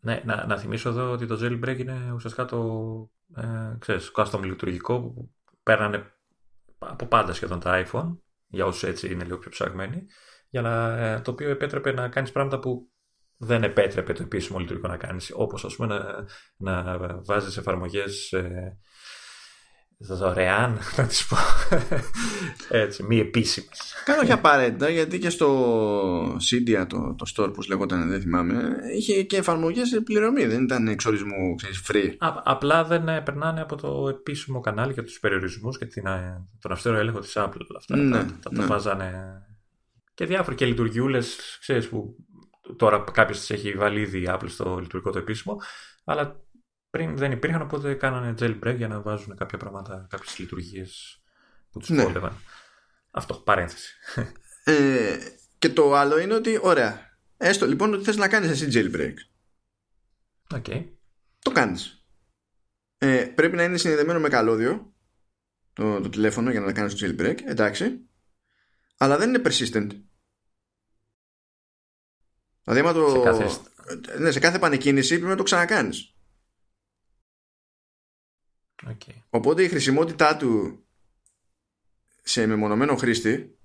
Ναι, 0.00 0.22
να, 0.24 0.46
να 0.46 0.58
θυμίσω 0.58 0.88
εδώ 0.88 1.10
ότι 1.10 1.26
το 1.26 1.38
jailbreak 1.42 1.78
είναι 1.78 2.12
ουσιαστικά 2.14 2.44
το 2.44 3.10
ε, 3.36 3.76
ξέρεις, 3.78 4.10
custom 4.14 4.40
λειτουργικό 4.42 5.00
που 5.00 5.30
παίρνανε 5.62 6.12
από 6.78 7.06
πάντα 7.06 7.32
σχεδόν 7.32 7.60
τα 7.60 7.86
iPhone, 7.86 8.16
για 8.46 8.66
όσους 8.66 8.82
έτσι 8.82 9.12
είναι 9.12 9.24
λίγο 9.24 9.38
πιο 9.38 9.50
ψαγμένοι, 9.50 10.06
για 10.48 10.60
να, 10.60 10.98
ε, 10.98 11.20
το 11.20 11.30
οποίο 11.30 11.50
επέτρεπε 11.50 11.92
να 11.92 12.08
κάνεις 12.08 12.32
πράγματα 12.32 12.58
που 12.58 12.90
δεν 13.36 13.62
επέτρεπε 13.62 14.12
το 14.12 14.22
επίσημο 14.22 14.58
λειτουργικό 14.58 14.88
να 14.88 14.96
κάνεις, 14.96 15.32
όπως 15.34 15.64
ας 15.64 15.76
πούμε 15.76 15.86
να, 15.86 16.26
να 16.56 16.98
βάζεις 17.24 17.56
εφαρμογές 17.56 18.32
ε, 18.32 18.78
δωρεάν, 19.98 20.78
να 20.96 21.06
τις 21.06 21.26
πω, 21.26 21.36
έτσι, 22.68 23.02
μη 23.02 23.18
επίσημες. 23.18 23.94
Κάνω 24.04 24.20
όχι 24.20 24.32
απαραίτητα, 24.32 24.88
γιατί 24.88 25.18
και 25.18 25.30
στο 25.30 26.36
Cydia, 26.36 26.86
το, 26.88 27.14
το 27.18 27.32
store 27.34 27.52
που 27.52 27.62
λέγονταν, 27.68 28.08
δεν 28.08 28.20
θυμάμαι, 28.20 28.76
είχε 28.96 29.22
και 29.22 29.36
εφαρμογές 29.36 30.00
πληρωμή, 30.04 30.44
δεν 30.46 30.62
ήταν 30.62 30.88
εξορισμού, 30.88 31.54
ξέρεις, 31.54 31.90
free. 31.92 32.14
απλά 32.44 32.84
δεν 32.84 33.08
ε, 33.08 33.20
περνάνε 33.20 33.60
από 33.60 33.76
το 33.76 34.08
επίσημο 34.08 34.60
κανάλι 34.60 34.92
για 34.92 35.02
τους 35.02 35.20
περιορισμούς 35.20 35.78
και 35.78 35.86
την, 35.86 36.06
ε, 36.06 36.46
τον 36.60 36.72
αυστηρό 36.72 36.96
έλεγχο 36.96 37.20
της 37.20 37.32
Apple. 37.36 37.60
Αυτά 37.76 37.96
ναι, 37.96 38.10
τα, 38.10 38.26
τα, 38.42 38.50
ναι. 38.52 38.64
βάζανε 38.64 39.42
και 40.14 40.26
διάφοροι 40.26 40.56
και 40.56 40.66
λειτουργιούλες, 40.66 41.36
ξέρεις, 41.60 41.88
που 41.88 42.16
τώρα 42.76 43.04
κάποιο 43.12 43.34
τις 43.34 43.50
έχει 43.50 43.72
βάλει 43.72 44.00
ήδη 44.00 44.18
η 44.18 44.28
Apple 44.28 44.48
στο 44.48 44.78
λειτουργικό 44.80 45.10
το 45.12 45.18
επίσημο, 45.18 45.56
αλλά 46.04 46.40
πριν 46.90 47.16
δεν 47.16 47.32
υπήρχαν, 47.32 47.62
οπότε 47.62 47.94
κάνανε 47.94 48.34
jailbreak 48.38 48.76
για 48.76 48.88
να 48.88 49.00
βάζουν 49.00 49.36
κάποια 49.36 49.58
πράγματα, 49.58 50.06
κάποιες 50.10 50.38
λειτουργίες 50.38 51.22
που 51.70 51.78
τους 51.78 51.88
ναι. 51.88 52.06
Αυτό, 53.10 53.34
παρένθεση. 53.34 53.94
Ε, 54.64 55.18
και 55.58 55.68
το 55.68 55.94
άλλο 55.94 56.18
είναι 56.18 56.34
ότι, 56.34 56.58
ωραία, 56.62 57.18
έστω 57.36 57.66
λοιπόν 57.66 57.94
ότι 57.94 58.04
θες 58.04 58.16
να 58.16 58.28
κάνεις 58.28 58.50
εσύ 58.50 58.68
jailbreak. 58.72 59.14
Okay. 60.54 60.84
Το 61.38 61.50
κάνεις. 61.50 62.06
Ε, 62.98 63.24
πρέπει 63.34 63.56
να 63.56 63.62
είναι 63.62 63.76
συνδεδεμένο 63.76 64.20
με 64.20 64.28
καλώδιο 64.28 64.94
το, 65.72 66.00
το 66.00 66.08
τηλέφωνο 66.08 66.50
για 66.50 66.60
να 66.60 66.72
κάνεις 66.72 66.94
το 66.94 67.06
jailbreak, 67.06 67.38
εντάξει. 67.44 68.08
Αλλά 68.96 69.16
δεν 69.16 69.28
είναι 69.28 69.42
persistent. 69.44 69.90
Δηλαδή, 72.64 72.92
το... 72.94 73.08
σε, 73.08 73.18
κάθε... 73.18 73.60
Ναι, 74.18 74.30
σε 74.30 74.38
κάθε 74.38 74.58
πανεκκίνηση 74.58 75.14
πρέπει 75.14 75.30
να 75.30 75.36
το 75.36 75.42
ξανακάνεις. 75.42 76.17
Okay. 78.86 79.14
Οπότε 79.30 79.62
η 79.62 79.68
χρησιμότητά 79.68 80.36
του 80.36 80.82
σε 82.22 82.46
μεμονωμένο 82.46 82.96
χρήστη 82.96 83.58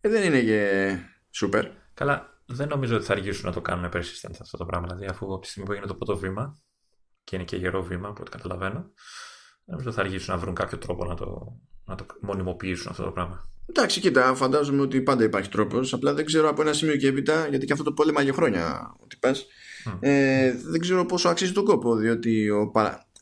ε, 0.00 0.08
δεν 0.08 0.22
είναι 0.22 0.40
και 0.42 0.90
super. 1.40 1.64
Καλά, 1.94 2.42
δεν 2.46 2.68
νομίζω 2.68 2.96
ότι 2.96 3.04
θα 3.04 3.12
αργήσουν 3.12 3.46
να 3.46 3.52
το 3.52 3.60
κάνουν 3.60 3.90
persistent 3.94 4.36
αυτό 4.40 4.56
το 4.56 4.64
πράγμα. 4.64 4.86
Δηλαδή, 4.86 5.06
αφού 5.06 5.26
από 5.26 5.38
τη 5.38 5.48
στιγμή 5.48 5.66
που 5.66 5.72
έγινε 5.72 5.88
το 5.88 5.94
πρώτο 5.94 6.16
βήμα 6.16 6.58
και 7.24 7.36
είναι 7.36 7.44
και 7.44 7.56
γερό 7.56 7.82
βήμα, 7.82 8.08
από 8.08 8.20
ό,τι 8.20 8.30
καταλαβαίνω, 8.30 8.80
δεν 8.80 8.92
νομίζω 9.64 9.88
ότι 9.88 9.96
θα 9.96 10.02
αργήσουν 10.02 10.34
να 10.34 10.40
βρουν 10.40 10.54
κάποιο 10.54 10.78
τρόπο 10.78 11.04
να 11.04 11.14
το, 11.14 11.58
να 11.84 11.94
το 11.94 12.06
μονιμοποιήσουν 12.20 12.90
αυτό 12.90 13.04
το 13.04 13.10
πράγμα. 13.10 13.48
Εντάξει, 13.66 14.00
κοίτα, 14.00 14.34
φαντάζομαι 14.34 14.82
ότι 14.82 15.02
πάντα 15.02 15.24
υπάρχει 15.24 15.48
τρόπος. 15.48 15.92
Απλά 15.92 16.14
δεν 16.14 16.24
ξέρω 16.24 16.48
από 16.48 16.62
ένα 16.62 16.72
σημείο 16.72 16.96
και 16.96 17.06
έπειτα, 17.06 17.46
γιατί 17.48 17.66
και 17.66 17.72
αυτό 17.72 17.84
το 17.84 17.92
πόλεμα 17.92 18.22
για 18.22 18.32
χρόνια 18.32 18.94
ότι 18.98 19.16
πας, 19.16 19.46
ε, 20.00 20.52
δεν 20.52 20.80
ξέρω 20.80 21.06
πόσο 21.06 21.28
αξίζει 21.28 21.52
τον 21.52 21.64
κόπο. 21.64 21.96
Διότι 21.96 22.50
ο, 22.50 22.70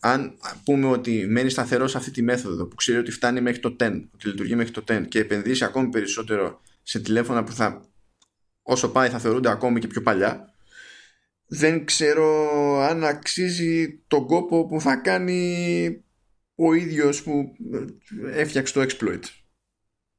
αν 0.05 0.39
πούμε 0.65 0.87
ότι 0.87 1.27
μένει 1.27 1.51
σταθερός 1.51 1.91
σε 1.91 1.97
αυτή 1.97 2.11
τη 2.11 2.23
μέθοδο 2.23 2.67
που 2.67 2.75
ξέρει 2.75 2.99
ότι 2.99 3.11
φτάνει 3.11 3.41
μέχρι 3.41 3.61
το 3.61 3.77
10, 3.81 4.09
ότι 4.15 4.29
λειτουργεί 4.29 4.55
μέχρι 4.55 4.73
το 4.73 4.85
10 4.89 5.09
και 5.09 5.19
επενδύσει 5.19 5.65
ακόμη 5.65 5.89
περισσότερο 5.89 6.61
σε 6.83 7.01
τηλέφωνα 7.01 7.45
που 7.45 7.53
θα, 7.53 7.91
όσο 8.63 8.91
πάει 8.91 9.09
θα 9.09 9.19
θεωρούνται 9.19 9.51
ακόμη 9.51 9.81
και 9.81 9.87
πιο 9.87 10.03
παλιά, 10.03 10.55
δεν 11.47 11.85
ξέρω 11.85 12.49
αν 12.79 13.05
αξίζει 13.05 14.03
τον 14.07 14.27
κόπο 14.27 14.67
που 14.67 14.81
θα 14.81 14.97
κάνει 14.97 16.05
ο 16.55 16.73
ίδιος 16.73 17.23
που 17.23 17.57
έφτιαξε 18.25 18.73
το 18.73 18.81
exploit. 18.81 19.23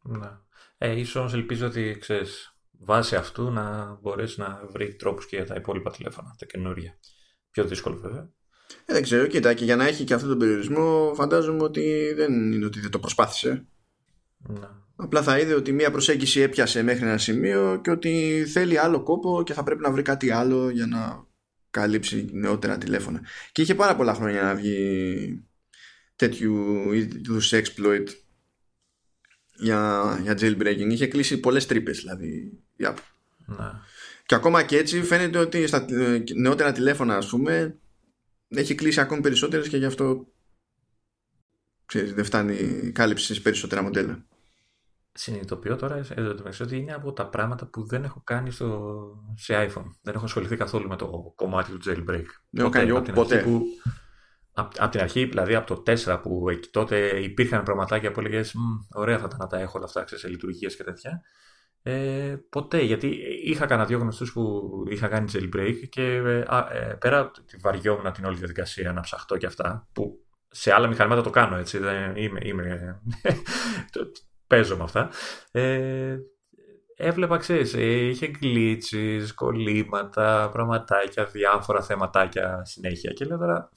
Ναι. 0.03 0.29
Ε, 0.77 0.99
ίσως 0.99 1.15
όμως 1.15 1.33
ελπίζω 1.33 1.65
ότι 1.65 1.97
ξέρεις, 1.99 2.57
βάσει 2.71 3.15
αυτού 3.15 3.51
να 3.51 3.97
μπορέσει 4.01 4.39
να 4.39 4.65
βρει 4.69 4.95
τρόπους 4.95 5.25
και 5.25 5.35
για 5.35 5.45
τα 5.45 5.55
υπόλοιπα 5.55 5.91
τηλέφωνα, 5.91 6.35
τα 6.37 6.45
καινούργια. 6.45 6.97
Πιο 7.51 7.65
δύσκολο 7.65 7.97
βέβαια. 7.97 8.31
Ε, 8.85 8.93
δεν 8.93 9.01
ξέρω, 9.01 9.27
κοίτα, 9.27 9.53
και 9.53 9.63
για 9.63 9.75
να 9.75 9.87
έχει 9.87 10.03
και 10.03 10.13
αυτό 10.13 10.27
τον 10.27 10.37
περιορισμό, 10.37 11.11
φαντάζομαι 11.15 11.63
ότι 11.63 12.13
δεν 12.15 12.51
είναι 12.51 12.65
ότι 12.65 12.79
δεν 12.79 12.91
το 12.91 12.99
προσπάθησε. 12.99 13.65
Ναι. 14.37 14.67
Απλά 14.95 15.23
θα 15.23 15.39
είδε 15.39 15.53
ότι 15.53 15.71
μία 15.71 15.91
προσέγγιση 15.91 16.39
έπιασε 16.39 16.83
μέχρι 16.83 17.05
ένα 17.05 17.17
σημείο 17.17 17.79
και 17.83 17.91
ότι 17.91 18.45
θέλει 18.47 18.77
άλλο 18.77 19.03
κόπο 19.03 19.43
και 19.45 19.53
θα 19.53 19.63
πρέπει 19.63 19.81
να 19.81 19.91
βρει 19.91 20.01
κάτι 20.01 20.31
άλλο 20.31 20.69
για 20.69 20.85
να 20.85 21.25
καλύψει 21.71 22.29
νεότερα 22.31 22.77
τηλέφωνα. 22.77 23.21
Και 23.51 23.61
είχε 23.61 23.75
πάρα 23.75 23.95
πολλά 23.95 24.13
χρόνια 24.13 24.41
να 24.41 24.55
βγει 24.55 25.43
τέτοιου 26.15 26.91
είδους 26.91 27.53
exploit 27.53 28.05
για, 29.55 30.03
για 30.21 30.37
jailbreaking. 30.39 30.89
Είχε 30.89 31.07
κλείσει 31.07 31.39
πολλές 31.39 31.65
τρύπες 31.65 31.97
δηλαδή. 31.99 32.59
Ναι. 33.45 33.71
Και 34.25 34.35
ακόμα 34.35 34.63
και 34.63 34.77
έτσι 34.77 35.03
φαίνεται 35.03 35.37
ότι 35.37 35.67
στα 35.67 35.85
νεότερα 36.35 36.71
τηλέφωνα, 36.71 37.17
ας 37.17 37.27
πούμε, 37.27 37.77
έχει 38.55 38.75
κλείσει 38.75 38.99
ακόμη 38.99 39.21
περισσότερες 39.21 39.69
και 39.69 39.77
γι' 39.77 39.85
αυτό 39.85 40.27
ξέρεις, 41.85 42.13
δεν 42.13 42.25
φτάνει 42.25 42.53
η 42.55 42.91
κάλυψη 42.91 43.33
σε 43.33 43.41
περισσότερα 43.41 43.81
μοντέλα. 43.81 44.25
Συνειδητοποιώ 45.11 45.75
τώρα 45.75 46.05
εδώ 46.15 46.35
ότι 46.61 46.77
είναι 46.77 46.93
από 46.93 47.13
τα 47.13 47.27
πράγματα 47.27 47.65
που 47.65 47.87
δεν 47.87 48.03
έχω 48.03 48.21
κάνει 48.23 48.51
στο, 48.51 49.01
σε 49.35 49.53
iPhone. 49.55 49.85
Δεν 50.01 50.15
έχω 50.15 50.25
ασχοληθεί 50.25 50.55
καθόλου 50.57 50.87
με 50.87 50.95
το 50.95 51.33
κομμάτι 51.35 51.71
του 51.71 51.79
jailbreak. 51.85 52.25
Δεν 52.49 52.65
έχω 52.65 52.69
κάνει 52.69 53.11
ποτέ. 53.11 53.41
Που, 53.41 53.65
από, 54.53 54.89
την 54.89 54.99
αρχή, 54.99 55.25
δηλαδή 55.25 55.55
από 55.55 55.75
το 55.75 55.93
4 56.05 56.19
που 56.21 56.49
εκεί 56.49 56.69
τότε 56.69 57.19
υπήρχαν 57.19 57.63
πραγματάκια 57.63 58.11
που 58.11 58.19
έλεγες 58.19 58.55
ωραία 58.93 59.17
θα 59.19 59.25
ήταν 59.25 59.37
να 59.39 59.47
τα 59.47 59.59
έχω 59.59 59.71
όλα 59.75 59.85
αυτά 59.85 60.17
σε 60.17 60.27
λειτουργίες 60.27 60.75
και 60.75 60.83
τέτοια. 60.83 61.21
Ε, 61.85 62.35
ποτέ, 62.49 62.81
γιατί 62.81 63.07
είχα 63.43 63.65
κανένα 63.65 63.87
δυο 63.87 63.97
γνωστούς 63.97 64.31
που 64.31 64.71
είχα 64.89 65.07
κάνει 65.07 65.31
jailbreak 65.33 65.75
και 65.89 66.03
ε, 66.03 66.45
ε, 66.71 66.93
πέρα 66.99 67.19
από 67.19 67.41
τη 67.41 67.57
βαριόμουν 67.57 68.11
την 68.11 68.25
όλη 68.25 68.37
διαδικασία 68.37 68.93
να 68.93 69.01
ψαχτώ 69.01 69.37
και 69.37 69.45
αυτά, 69.45 69.87
που 69.91 70.25
σε 70.47 70.73
άλλα 70.73 70.87
μηχανήματα 70.87 71.21
το 71.21 71.29
κάνω 71.29 71.55
έτσι, 71.55 71.77
δεν 71.77 72.15
είμαι, 72.15 72.39
είμαι 72.43 73.01
παίζω 74.47 74.77
με 74.77 74.83
αυτά. 74.83 75.09
Ε, 75.51 76.17
έβλεπα, 76.95 77.37
ξέρεις, 77.37 77.73
ε, 77.73 78.07
είχε 78.07 78.31
glitches, 78.41 79.25
κολλήματα, 79.35 80.49
πραγματάκια, 80.51 81.25
διάφορα 81.25 81.81
θεματάκια 81.81 82.65
συνέχεια 82.65 83.11
και 83.11 83.25
λέω 83.25 83.37
τώρα, 83.37 83.69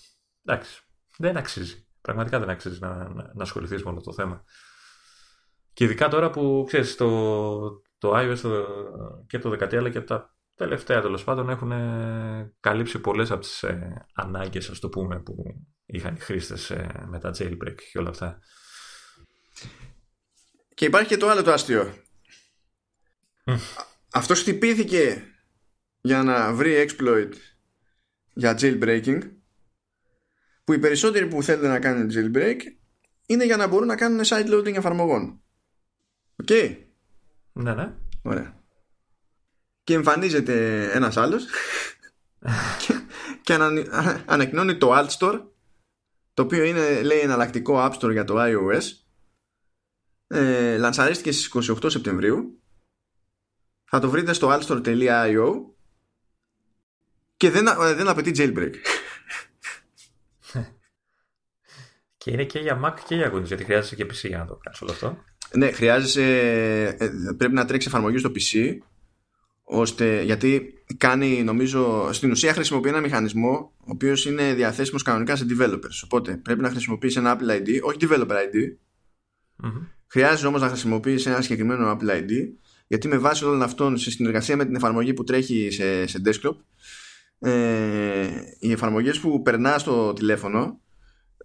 εντάξει, 0.45 0.83
δεν 1.19 1.37
αξίζει. 1.37 1.87
Πραγματικά 2.01 2.39
δεν 2.39 2.51
αξίζει 2.51 2.79
να, 2.81 2.89
να, 2.89 3.33
να 3.35 3.43
ασχοληθείς 3.43 3.83
με 3.85 3.91
όλο 3.91 4.01
το 4.01 4.13
θέμα. 4.13 4.45
Και 5.73 5.85
ειδικά 5.85 6.09
τώρα 6.09 6.31
που, 6.31 6.65
ξέρεις, 6.67 6.97
το, 6.97 7.07
το 7.99 8.13
iOS 8.15 8.65
και 9.27 9.39
το 9.39 9.51
13 9.51 9.75
αλλά 9.75 9.91
και 9.91 10.01
τα 10.01 10.37
τελευταία 10.55 11.01
τέλος 11.01 11.25
πάντων 11.25 11.51
έχουν 11.51 11.73
καλύψει 12.61 12.99
πολλές 12.99 13.31
από 13.31 13.41
τις 13.41 13.63
ε, 13.63 14.07
ανάγκες 14.15 14.69
ας 14.69 14.79
το 14.79 14.89
πούμε 14.89 15.21
που 15.21 15.35
είχαν 15.87 16.15
οι 16.15 16.19
χρήστες 16.19 16.71
ε, 16.71 17.07
με 17.07 17.19
τα 17.19 17.35
jailbreak 17.39 17.75
και 17.93 17.99
όλα 17.99 18.09
αυτά. 18.09 18.39
Και 20.75 20.85
υπάρχει 20.85 21.09
και 21.09 21.17
το 21.17 21.29
άλλο 21.29 21.43
το 21.43 21.53
αστείο. 21.53 21.95
Mm. 23.45 23.59
Αυτός 24.13 24.41
χτυπήθηκε 24.41 25.23
για 26.01 26.23
να 26.23 26.53
βρει 26.53 26.87
exploit 26.89 27.33
για 28.33 28.59
jailbreaking 28.61 29.21
που 30.65 30.73
οι 30.73 30.79
περισσότεροι 30.79 31.27
που 31.27 31.43
θέλουν 31.43 31.69
να 31.69 31.79
κάνουν 31.79 32.11
jailbreak 32.13 32.61
είναι 33.27 33.45
για 33.45 33.57
να 33.57 33.67
μπορούν 33.67 33.87
να 33.87 33.97
κάνουν 33.97 34.21
side 34.25 34.49
loading 34.51 34.75
εφαρμογών. 34.75 35.43
OK. 36.37 36.47
Okay. 36.51 36.86
Ναι, 37.57 37.75
ναι. 37.75 37.95
Ωραία. 38.23 38.65
Και 39.83 39.95
εμφανίζεται 39.95 40.85
ένας 40.93 41.17
άλλος 41.17 41.45
και, 42.87 42.95
και 43.43 43.55
ανακοινώνει 44.27 44.77
το 44.77 44.93
Alt 44.95 45.09
Store 45.09 45.43
το 46.35 46.43
οποίο 46.43 46.65
είναι 46.65 47.03
λέει 47.03 47.19
εναλλακτικό 47.19 47.75
App 47.79 47.93
Store 47.99 48.13
για 48.13 48.25
το 48.25 48.35
iOS 48.39 48.83
ε, 50.27 50.77
λανσαρίστηκε 50.77 51.33
στις 51.33 51.71
28 51.71 51.91
Σεπτεμβρίου 51.91 52.63
θα 53.85 54.01
το 54.01 54.11
βρείτε 54.11 54.33
στο 54.33 54.49
altstore.io 54.51 55.51
και 57.37 57.51
δεν, 57.51 57.67
ε, 57.67 57.95
δεν 57.95 58.09
απαιτεί 58.09 58.33
jailbreak 58.37 58.75
και 62.17 62.31
είναι 62.31 62.45
και 62.45 62.59
για 62.59 62.81
Mac 62.85 63.01
και 63.07 63.15
για 63.15 63.33
Windows 63.33 63.45
γιατί 63.45 63.65
χρειάζεσαι 63.65 63.95
και 63.95 64.05
PC 64.05 64.29
για 64.29 64.39
να 64.39 64.47
το 64.47 64.57
κάνεις 64.57 64.81
όλο 64.81 64.93
αυτό 64.93 65.25
ναι, 65.55 65.71
χρειάζεσαι. 65.71 66.25
Ε, 66.99 67.11
πρέπει 67.37 67.55
να 67.55 67.65
τρέξει 67.65 67.89
εφαρμογή 67.89 68.19
στο 68.19 68.31
PC. 68.35 68.77
Ώστε, 69.69 70.23
γιατί 70.23 70.75
κάνει, 70.97 71.43
νομίζω, 71.43 72.09
στην 72.13 72.31
ουσία 72.31 72.53
χρησιμοποιεί 72.53 72.89
ένα 72.89 73.01
μηχανισμό 73.01 73.73
ο 73.79 73.91
οποίος 73.91 74.27
είναι 74.27 74.55
διαθέσιμος 74.55 75.03
κανονικά 75.03 75.37
σε 75.37 75.47
developers. 75.51 76.01
Οπότε 76.05 76.37
πρέπει 76.37 76.61
να 76.61 76.71
χρησιμοποιήσει 76.71 77.19
ένα 77.19 77.39
Apple 77.39 77.51
ID, 77.51 77.81
όχι 77.83 77.99
developer 78.01 78.31
ID. 78.31 78.77
Mm-hmm. 79.63 79.87
Χρειάζεται 80.07 80.47
όμως 80.47 80.61
να 80.61 80.69
χρησιμοποιήσει 80.69 81.29
ένα 81.29 81.41
συγκεκριμένο 81.41 81.97
Apple 81.97 82.11
ID, 82.11 82.31
γιατί 82.87 83.09
με 83.09 83.19
βάση 83.19 83.45
όλων 83.45 83.63
αυτών 83.63 83.99
σε 83.99 84.11
συνεργασία 84.11 84.57
με 84.57 84.65
την 84.65 84.75
εφαρμογή 84.75 85.15
που 85.15 85.25
τρέχει 85.25 85.71
σε, 85.71 86.07
σε 86.07 86.23
desktop, 86.25 86.57
ε, 87.39 88.29
οι 88.59 88.73
εφαρμογές 88.73 89.21
που 89.21 89.43
περνά 89.43 89.79
στο 89.79 90.13
τηλέφωνο 90.13 90.81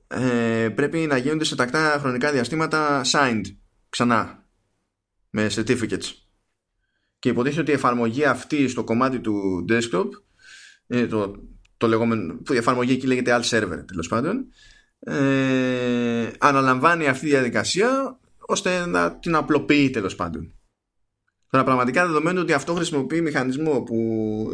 ε, 0.07 0.69
πρέπει 0.69 0.97
να 0.97 1.17
γίνονται 1.17 1.43
σε 1.43 1.55
τακτά 1.55 1.97
χρονικά 1.99 2.31
διαστήματα 2.31 3.01
signed 3.05 3.45
ξανά 3.91 4.45
με 5.29 5.49
certificates. 5.55 6.13
Και 7.19 7.29
υποτίθεται 7.29 7.61
ότι 7.61 7.71
η 7.71 7.73
εφαρμογή 7.73 8.25
αυτή 8.25 8.67
στο 8.67 8.83
κομμάτι 8.83 9.19
του 9.19 9.65
desktop 9.69 10.07
το, 11.09 11.35
το 11.77 11.87
λεγόμενο, 11.87 12.33
που 12.33 12.53
η 12.53 12.57
εφαρμογή 12.57 12.93
εκεί 12.93 13.07
λέγεται 13.07 13.39
alt 13.39 13.49
server 13.49 13.83
τέλος 13.87 14.07
πάντων 14.07 14.45
ε, 14.99 16.31
αναλαμβάνει 16.39 17.07
αυτή 17.07 17.25
τη 17.25 17.31
διαδικασία 17.31 18.19
ώστε 18.37 18.85
να 18.85 19.19
την 19.19 19.35
απλοποιεί 19.35 19.89
τέλος 19.89 20.15
πάντων. 20.15 20.53
Τώρα 21.49 21.63
πραγματικά 21.63 22.05
δεδομένου 22.05 22.41
ότι 22.41 22.53
αυτό 22.53 22.73
χρησιμοποιεί 22.73 23.21
μηχανισμό 23.21 23.81
που 23.81 24.49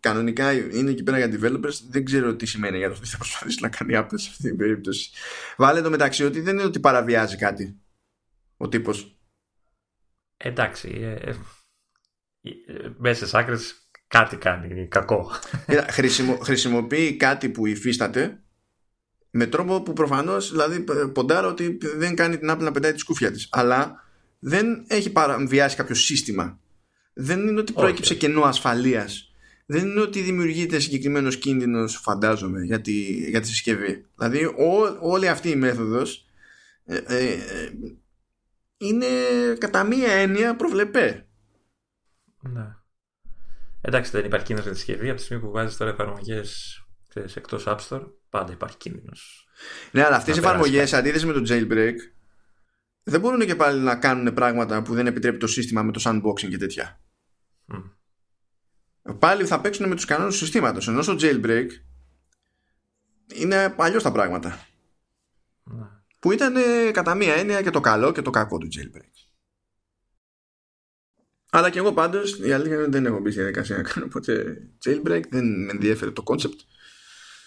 κανονικά 0.00 0.52
είναι 0.52 0.90
εκεί 0.90 1.02
πέρα 1.02 1.18
για 1.18 1.38
developers 1.40 1.80
δεν 1.90 2.04
ξέρω 2.04 2.34
τι 2.34 2.46
σημαίνει 2.46 2.78
για 2.78 2.90
το 2.90 3.00
τι 3.00 3.08
θα 3.08 3.16
προσπαθήσει 3.16 3.58
να 3.60 3.68
κάνει 3.68 3.92
Apple 3.96 4.14
σε 4.14 4.28
αυτή 4.30 4.42
την 4.42 4.56
περίπτωση. 4.56 5.10
Βάλε 5.56 5.80
το 5.80 5.90
μεταξύ 5.90 6.24
ότι 6.24 6.40
δεν 6.40 6.54
είναι 6.54 6.64
ότι 6.64 6.80
παραβιάζει 6.80 7.36
κάτι 7.36 7.80
ο 8.60 8.68
τύπος. 8.68 9.18
Εντάξει, 10.36 10.88
ε, 10.88 11.12
ε, 11.12 11.34
ε 12.66 12.92
μέσα 12.98 13.14
στις 13.14 13.34
άκρες 13.34 13.90
κάτι 14.06 14.36
κάνει 14.36 14.88
κακό. 14.88 15.30
Χρησιμο, 15.90 16.36
χρησιμοποιεί 16.36 17.16
κάτι 17.16 17.48
που 17.48 17.66
υφίσταται 17.66 18.42
με 19.30 19.46
τρόπο 19.46 19.82
που 19.82 19.92
προφανώς 19.92 20.50
δηλαδή 20.50 20.84
ποντάρω 21.12 21.48
ότι 21.48 21.78
δεν 21.96 22.14
κάνει 22.14 22.38
την 22.38 22.50
Apple 22.50 22.58
να 22.58 22.72
πετάει 22.72 22.92
τη 22.92 22.98
σκούφια 22.98 23.30
της. 23.30 23.48
Αλλά 23.50 24.04
δεν 24.38 24.84
έχει 24.86 25.10
παραβιάσει 25.10 25.76
κάποιο 25.76 25.94
σύστημα. 25.94 26.60
Δεν 27.12 27.48
είναι 27.48 27.60
ότι 27.60 27.72
προέκυψε 27.72 28.14
κενό 28.14 28.42
ασφαλείας. 28.42 29.34
Δεν 29.66 29.86
είναι 29.86 30.00
ότι 30.00 30.20
δημιουργείται 30.20 30.78
συγκεκριμένος 30.78 31.38
κίνδυνος 31.38 31.96
φαντάζομαι 31.96 32.64
για 32.64 32.80
τη, 32.80 32.92
για 33.30 33.40
τη 33.40 33.46
συσκευή. 33.46 34.06
Δηλαδή 34.18 34.44
ό, 34.44 34.98
όλη 35.00 35.28
αυτή 35.28 35.50
η 35.50 35.56
μέθοδος 35.56 36.24
ε, 36.84 36.96
ε, 37.06 37.38
είναι 38.80 39.06
κατά 39.58 39.84
μία 39.84 40.12
έννοια 40.12 40.56
προβλεπέ. 40.56 41.28
Ναι. 42.40 42.76
Εντάξει, 43.80 44.10
δεν 44.10 44.24
υπάρχει 44.24 44.46
κίνδυνος 44.46 44.70
για 44.70 44.80
τη 44.80 44.86
συσκευή. 44.86 45.08
Από 45.08 45.18
τη 45.18 45.24
στιγμή 45.24 45.42
που 45.42 45.50
βάζεις 45.50 45.76
τώρα 45.76 45.90
εφαρμογές 45.90 46.78
εκτός 47.14 47.64
App 47.66 47.78
Store, 47.88 48.06
πάντα 48.30 48.52
υπάρχει 48.52 48.76
κίνδυνος. 48.76 49.48
Ναι, 49.90 50.04
αλλά 50.04 50.16
αυτές 50.16 50.36
οι 50.36 50.40
Να 50.40 50.46
περάσει 50.46 50.60
εφαρμογέ, 50.60 50.90
κάτι. 50.90 50.96
αντίθεση 50.96 51.26
με 51.26 51.32
το 51.32 51.42
jailbreak, 51.48 51.94
δεν 53.02 53.20
μπορούν 53.20 53.46
και 53.46 53.54
πάλι 53.54 53.80
να 53.80 53.96
κάνουν 53.96 54.34
πράγματα 54.34 54.82
που 54.82 54.94
δεν 54.94 55.06
επιτρέπει 55.06 55.38
το 55.38 55.46
σύστημα 55.46 55.82
με 55.82 55.92
το 55.92 56.00
sandboxing 56.04 56.48
και 56.48 56.58
τέτοια. 56.58 57.00
Μμ. 57.64 57.78
Πάλι 59.18 59.46
θα 59.46 59.60
παίξουν 59.60 59.88
με 59.88 59.94
τους 59.94 60.04
κανόνες 60.04 60.32
του 60.32 60.38
συστήματος. 60.38 60.88
Ενώ 60.88 61.02
στο 61.02 61.16
jailbreak 61.20 61.66
είναι 63.34 63.74
αλλιώς 63.78 64.02
τα 64.02 64.12
πράγματα. 64.12 64.66
Ναι. 65.64 65.86
Που 66.20 66.32
ήταν 66.32 66.56
ε, 66.56 66.90
κατά 66.90 67.14
μία 67.14 67.34
έννοια 67.34 67.62
και 67.62 67.70
το 67.70 67.80
καλό 67.80 68.12
και 68.12 68.22
το 68.22 68.30
κακό 68.30 68.58
του 68.58 68.68
jailbreak. 68.76 69.10
Αλλά 71.50 71.70
και 71.70 71.78
εγώ 71.78 71.92
πάντως 71.92 72.38
η 72.38 72.52
αλήθεια 72.52 72.74
είναι 72.74 72.82
ότι 72.82 72.90
δεν 72.90 73.06
έχω 73.06 73.20
μπει 73.20 73.30
στη 73.30 73.40
διαδικασία 73.40 73.76
να 73.76 73.82
κάνω 73.82 74.08
ποτέ 74.08 74.62
jailbreak. 74.84 75.22
Δεν 75.30 75.64
με 75.64 75.70
ενδιαφέρει 75.72 76.12
το 76.12 76.22
concept 76.26 76.58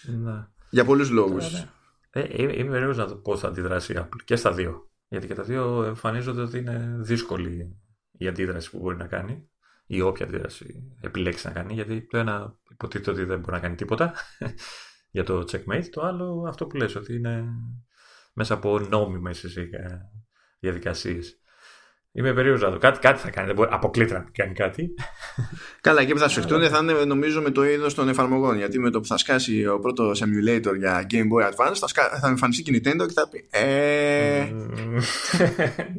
Ναι. 0.02 0.46
για 0.70 0.84
πολλούς 0.84 1.10
λόγους. 1.10 1.50
Τώρα, 1.50 1.72
ναι. 2.12 2.20
Ε, 2.20 2.42
είμαι 2.42 2.52
είμαι 2.52 2.70
περίεργος 2.70 2.96
να 2.96 3.06
δω 3.06 3.14
πώς 3.14 3.40
θα 3.40 3.48
αντιδράσει 3.48 3.92
η 3.92 3.96
Apple 3.98 4.20
και 4.24 4.36
στα 4.36 4.52
δύο. 4.52 4.90
Γιατί 5.08 5.26
και 5.26 5.34
τα 5.34 5.42
δύο 5.42 5.82
εμφανίζονται 5.84 6.42
ότι 6.42 6.58
είναι 6.58 6.96
δύσκολη 6.98 7.76
η 8.12 8.28
αντίδραση 8.28 8.70
που 8.70 8.78
μπορεί 8.78 8.96
να 8.96 9.06
κάνει 9.06 9.48
ή 9.86 10.00
όποια 10.00 10.26
αντίδραση 10.26 10.96
επιλέξεις 11.00 11.44
να 11.44 11.50
κάνει. 11.50 11.74
Γιατί 11.74 12.06
το 12.06 12.18
ένα 12.18 12.58
υποτίθεται 12.70 13.10
ότι 13.10 13.24
δεν 13.24 13.38
μπορεί 13.38 13.52
να 13.52 13.60
κάνει 13.60 13.74
τίποτα 13.74 14.14
για 15.14 15.24
το 15.24 15.44
checkmate. 15.52 15.84
Το 15.90 16.02
άλλο 16.02 16.44
αυτό 16.48 16.66
που 16.66 16.76
λες 16.76 16.94
ότι 16.94 17.14
είναι 17.14 17.44
μέσα 18.34 18.54
από 18.54 18.78
νόμιμες 18.78 19.44
εσύ, 19.44 19.60
ε, 19.60 19.88
διαδικασίες. 20.58 21.38
Είμαι 22.16 22.32
περίεργος 22.32 22.62
να 22.62 22.70
δω. 22.70 22.78
Κάτι, 22.78 22.98
κάτι 22.98 23.20
θα 23.20 23.30
κάνει. 23.30 23.46
Δεν 23.46 23.56
μπορεί, 23.56 23.70
αποκλείται 23.72 24.14
να 24.14 24.24
κάνει 24.32 24.54
κάτι. 24.54 24.94
Καλά, 25.80 26.00
εκεί 26.00 26.12
που 26.12 26.18
θα 26.18 26.28
σφιχτούν 26.28 26.68
θα 26.68 26.78
είναι 26.82 26.92
νομίζω 26.92 27.42
με 27.42 27.50
το 27.50 27.64
είδος 27.64 27.94
των 27.94 28.08
εφαρμογών. 28.08 28.56
Γιατί 28.56 28.78
με 28.78 28.90
το 28.90 29.00
που 29.00 29.06
θα 29.06 29.16
σκάσει 29.16 29.66
ο 29.66 29.78
πρώτος 29.78 30.22
emulator 30.24 30.76
για 30.78 31.06
Game 31.10 31.28
Boy 31.32 31.50
Advance 31.50 31.74
θα, 31.74 31.86
σκα... 31.86 32.18
θα 32.20 32.28
εμφανιστεί 32.28 32.62
και 32.62 32.72
η 32.74 32.82
Nintendo 32.84 33.06
και 33.06 33.12
θα 33.12 33.28
πει 33.28 33.48
Ε, 33.50 34.48
ναι, 34.50 34.96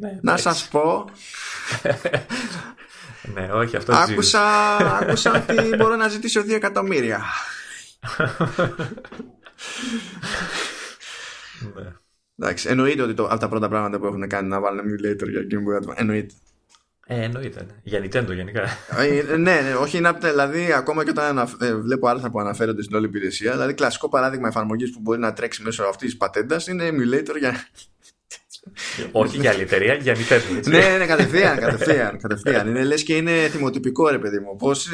να 0.00 0.08
εντάξει. 0.10 0.42
σας 0.42 0.68
πω, 0.68 1.04
Ναι, 3.34 3.48
όχι, 3.52 3.76
αυτό 3.76 3.92
άκουσα, 3.94 4.76
άκουσα 4.76 5.44
ότι 5.48 5.76
μπορώ 5.76 5.96
να 5.96 6.08
ζητήσω 6.08 6.40
2 6.40 6.50
εκατομμύρια. 6.50 7.22
Ναι. 11.74 11.92
Εντάξει, 12.40 12.68
εννοείται 12.68 13.02
ότι 13.02 13.14
το, 13.14 13.24
από 13.24 13.38
τα 13.40 13.48
πρώτα 13.48 13.68
πράγματα 13.68 13.98
που 13.98 14.06
έχουν 14.06 14.28
κάνει 14.28 14.48
να 14.48 14.60
βάλουν 14.60 14.80
emulator 14.80 15.28
για 15.28 15.46
Game 15.50 15.54
Boy 15.54 15.82
Advance. 15.88 15.94
Εννοείται. 15.96 16.34
Ε, 17.08 17.22
εννοείται. 17.22 17.60
ναι. 17.60 17.72
Για 17.82 18.00
Nintendo 18.00 18.34
γενικά. 18.34 18.62
Ε, 18.98 19.36
ναι, 19.36 19.60
ναι, 19.60 19.74
όχι 19.80 20.00
να 20.00 20.12
δηλαδή 20.12 20.72
ακόμα 20.72 21.04
και 21.04 21.10
όταν 21.10 21.24
αναφ- 21.24 21.62
ε, 21.62 21.74
βλέπω 21.74 22.08
άρθρα 22.08 22.30
που 22.30 22.40
αναφέρονται 22.40 22.82
στην 22.82 22.96
όλη 22.96 23.06
υπηρεσία, 23.06 23.52
δηλαδή 23.52 23.74
κλασικό 23.74 24.08
παράδειγμα 24.08 24.48
εφαρμογής 24.48 24.92
που 24.92 25.00
μπορεί 25.00 25.18
να 25.18 25.32
τρέξει 25.32 25.62
μέσω 25.62 25.82
αυτής 25.82 26.08
της 26.08 26.16
πατέντας 26.16 26.66
είναι 26.66 26.88
emulator 26.90 27.38
για. 27.38 27.54
Όχι 29.12 29.38
για 29.38 29.50
άλλη 29.50 29.62
εταιρεία, 29.62 29.94
για 29.94 30.14
Nintendo. 30.14 30.56
έτσι. 30.56 30.70
ναι, 30.70 30.96
ναι, 30.98 31.06
κατευθείαν, 31.06 31.58
κατευθείαν, 31.58 32.18
κατευθείαν. 32.18 32.68
Είναι 32.68 32.84
λες 32.84 33.02
και 33.02 33.16
είναι 33.16 33.48
θυμοτυπικό 33.48 34.08
ρε 34.08 34.18
παιδί 34.18 34.38
μου. 34.38 34.56
Πώς 34.56 34.88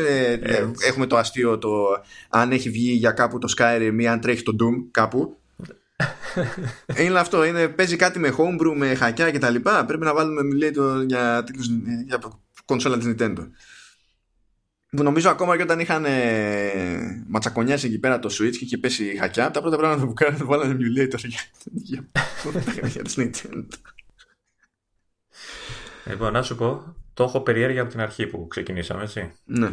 έχουμε 0.86 1.06
το 1.06 1.16
αστείο 1.16 1.58
το 1.58 1.70
αν 2.28 2.50
έχει 2.52 2.70
βγει 2.70 2.92
για 2.92 3.10
κάπου 3.10 3.38
το 3.38 3.54
Skyrim 3.58 3.96
ή 3.98 4.06
αν 4.06 4.20
τρέχει 4.20 4.42
το 4.42 4.52
Doom 4.60 4.88
κάπου. 4.90 5.36
είναι 6.98 7.18
αυτό, 7.18 7.44
είναι, 7.44 7.68
παίζει 7.68 7.96
κάτι 7.96 8.18
με 8.18 8.34
homebrew, 8.38 8.74
με 8.76 8.94
χακιά 8.94 9.30
και 9.30 9.38
τα 9.38 9.50
λοιπά. 9.50 9.84
Πρέπει 9.84 10.04
να 10.04 10.14
βάλουμε 10.14 10.40
emulator 10.42 11.06
για, 11.06 11.44
τίτλους, 11.44 11.66
για 12.06 12.18
κονσόλα 12.64 12.98
της 12.98 13.06
Nintendo. 13.08 13.48
Που 14.96 15.02
νομίζω 15.02 15.30
ακόμα 15.30 15.56
και 15.56 15.62
όταν 15.62 15.80
είχαν 15.80 16.04
ε, 16.04 17.24
ματσακονιάσει 17.28 17.86
εκεί 17.86 17.98
πέρα 17.98 18.18
το 18.18 18.28
Switch 18.28 18.56
και 18.56 18.64
είχε 18.64 18.78
πέσει 18.78 19.04
η 19.04 19.16
χακιά, 19.16 19.50
τα 19.50 19.60
πρώτα 19.60 19.76
πράγματα 19.76 20.06
που 20.06 20.12
κάνανε 20.12 20.44
βάλανε 20.44 20.74
emulator 20.74 21.18
για, 21.18 21.40
για, 21.72 22.08
για 22.86 23.02
τις 23.02 23.14
Nintendo. 23.18 23.66
Λοιπόν, 26.04 26.32
να 26.32 26.42
σου 26.42 26.56
πω, 26.56 26.96
το 27.14 27.24
έχω 27.24 27.40
περιέργεια 27.40 27.82
από 27.82 27.90
την 27.90 28.00
αρχή 28.00 28.26
που 28.26 28.46
ξεκινήσαμε, 28.46 29.02
έτσι. 29.02 29.32
Ναι. 29.44 29.70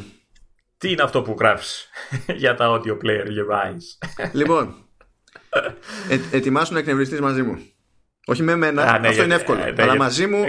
Τι 0.77 0.91
είναι 0.91 1.03
αυτό 1.03 1.21
που 1.21 1.35
γράφεις 1.39 1.89
για 2.41 2.55
τα 2.55 2.67
audio 2.69 2.97
player 3.03 3.25
device. 3.25 4.31
Λοιπόν, 4.33 4.88
ε, 6.09 6.19
ετοιμάσου 6.31 6.73
να 6.73 6.79
εκνευριστείς 6.79 7.19
μαζί 7.19 7.41
μου. 7.43 7.61
Όχι 8.25 8.43
με 8.43 8.55
μένα, 8.55 8.81
Α, 8.81 8.85
ναι, 8.85 8.91
αυτό 8.91 9.07
γιατί- 9.07 9.23
είναι 9.25 9.35
εύκολο. 9.35 9.59
ε, 9.59 9.63
ναι, 9.63 9.69
αλλά 9.71 9.83
γιατί- 9.83 9.97
μαζί 9.97 10.27
μου, 10.27 10.43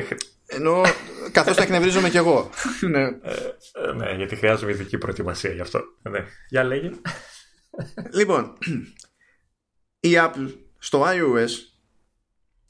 ενώ 0.46 0.82
καθώς 1.32 1.56
θα 1.56 1.62
εκνευρίζομαι 1.62 2.10
κι 2.10 2.16
εγώ. 2.16 2.50
ναι. 2.90 3.02
Ε, 3.02 3.92
ναι, 3.96 4.14
γιατί 4.16 4.36
χρειάζομαι 4.36 4.72
ειδική 4.72 4.98
προετοιμασία 4.98 5.50
γι' 5.52 5.60
αυτό. 5.60 5.80
Ναι. 6.10 6.24
Για 6.48 6.64
λέγε. 6.64 6.90
Λοιπόν, 8.12 8.58
η 10.00 10.10
Apple 10.16 10.54
στο 10.78 11.04
iOS 11.06 11.48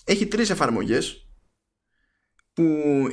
έχει 0.05 0.27
τρεις 0.27 0.51
εφαρμογές 0.51 1.29
που 2.53 2.65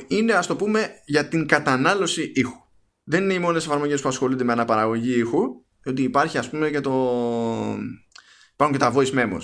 είναι 0.08 0.32
ας 0.32 0.46
το 0.46 0.56
πούμε 0.56 0.90
για 1.04 1.28
την 1.28 1.46
κατανάλωση 1.46 2.32
ήχου. 2.34 2.56
Δεν 3.04 3.22
είναι 3.22 3.34
οι 3.34 3.38
μόνες 3.38 3.64
εφαρμογές 3.66 4.00
που 4.00 4.08
ασχολούνται 4.08 4.44
με 4.44 4.52
αναπαραγωγή 4.52 5.18
ήχου, 5.18 5.64
ότι 5.84 6.02
υπάρχει 6.02 6.38
ας 6.38 6.50
πούμε 6.50 6.70
και 6.70 6.80
το... 6.80 6.92
Υπάρχουν 8.60 8.78
και 8.78 8.84
τα 8.84 8.92
voice 8.94 9.12
memos 9.14 9.42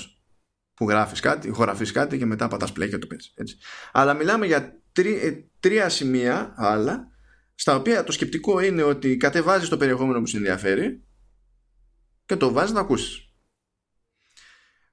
που 0.74 0.88
γράφεις 0.88 1.20
κάτι, 1.20 1.48
ηχογραφείς 1.48 1.92
κάτι 1.92 2.18
και 2.18 2.24
μετά 2.26 2.48
πατάς 2.48 2.70
play 2.70 2.88
και 2.88 2.98
το 2.98 3.06
παίζεις. 3.06 3.32
Έτσι. 3.36 3.58
Αλλά 3.92 4.14
μιλάμε 4.14 4.46
για 4.46 4.82
τρι- 4.92 5.22
ε, 5.22 5.44
τρία 5.60 5.88
σημεία 5.88 6.54
άλλα, 6.56 7.08
στα 7.54 7.76
οποία 7.76 8.04
το 8.04 8.12
σκεπτικό 8.12 8.60
είναι 8.60 8.82
ότι 8.82 9.16
κατεβάζεις 9.16 9.68
το 9.68 9.76
περιεχόμενο 9.76 10.20
που 10.20 10.26
σε 10.26 10.36
ενδιαφέρει 10.36 11.04
και 12.26 12.36
το 12.36 12.52
βάζεις 12.52 12.74
να 12.74 12.80
ακούσεις. 12.80 13.32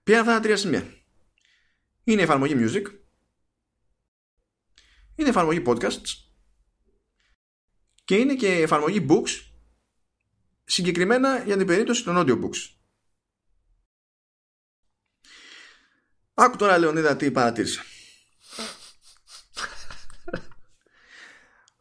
Ποια 0.03 0.13
είναι 0.13 0.19
αυτά 0.19 0.33
τα 0.33 0.39
τρία 0.39 0.57
σημεία; 0.57 0.93
Είναι 2.03 2.21
η 2.21 2.23
εφαρμογή 2.23 2.53
music, 2.57 2.85
είναι 5.15 5.27
η 5.27 5.29
εφαρμογή 5.29 5.63
podcasts 5.65 6.15
και 8.03 8.15
είναι 8.15 8.35
και 8.35 8.57
η 8.57 8.61
εφαρμογή 8.61 9.05
books 9.09 9.51
συγκεκριμένα 10.63 11.43
για 11.43 11.57
την 11.57 11.67
περίπτωση 11.67 12.03
των 12.03 12.15
audiobooks. 12.17 12.75
Άκου 16.43 16.55
τώρα 16.55 16.77
Λεωνίδα 16.77 17.15
τι 17.15 17.31
παρατήρησα. 17.31 17.81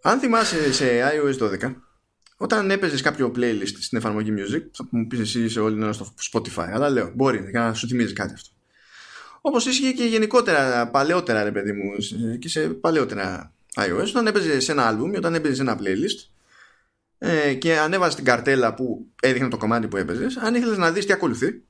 Αν 0.02 0.18
θυμάσαι 0.18 0.72
σε 0.72 0.86
iOS 1.12 1.38
12 1.38 1.74
όταν 2.36 2.70
έπαιζες 2.70 3.02
κάποιο 3.02 3.32
playlist 3.36 3.72
στην 3.80 3.98
εφαρμογή 3.98 4.34
music, 4.36 4.62
θα 4.72 4.86
μου 4.90 5.06
πεις 5.06 5.18
εσύ 5.20 5.48
σε 5.48 5.60
όλη 5.60 5.74
την 5.74 5.82
ώρα 5.82 5.92
στο 5.92 6.14
Spotify, 6.32 6.68
αλλά 6.72 6.90
λέω, 6.90 7.12
μπορεί 7.14 7.46
για 7.50 7.60
να 7.60 7.74
σου 7.74 7.86
θυμίζει 7.88 8.12
κάτι 8.12 8.32
αυτό. 8.34 8.48
Όπως 9.40 9.66
ίσχυε 9.66 9.92
και 9.92 10.04
γενικότερα, 10.04 10.90
παλαιότερα, 10.90 11.42
ρε 11.42 11.52
παιδί 11.52 11.72
μου, 11.72 12.00
σε- 12.00 12.36
και 12.38 12.48
σε 12.48 12.68
παλαιότερα 12.68 13.52
iOS, 13.76 14.06
όταν 14.08 14.26
έπαιζες 14.26 14.64
σε 14.64 14.72
ένα 14.72 14.92
album 14.98 15.12
ή 15.12 15.16
όταν 15.16 15.34
έπαιζες 15.34 15.56
σε 15.56 15.62
ένα 15.62 15.78
playlist 15.80 16.28
ε, 17.18 17.54
και 17.54 17.78
ανέβαζες 17.78 18.14
την 18.14 18.24
καρτέλα 18.24 18.74
που 18.74 19.06
έδειχνε 19.22 19.48
το 19.48 19.56
κομμάτι 19.56 19.88
που 19.88 19.96
έπαιζες, 19.96 20.36
αν 20.36 20.54
ήθελες 20.54 20.78
να 20.78 20.92
δεις 20.92 21.06
τι 21.06 21.12
ακολουθεί, 21.12 21.62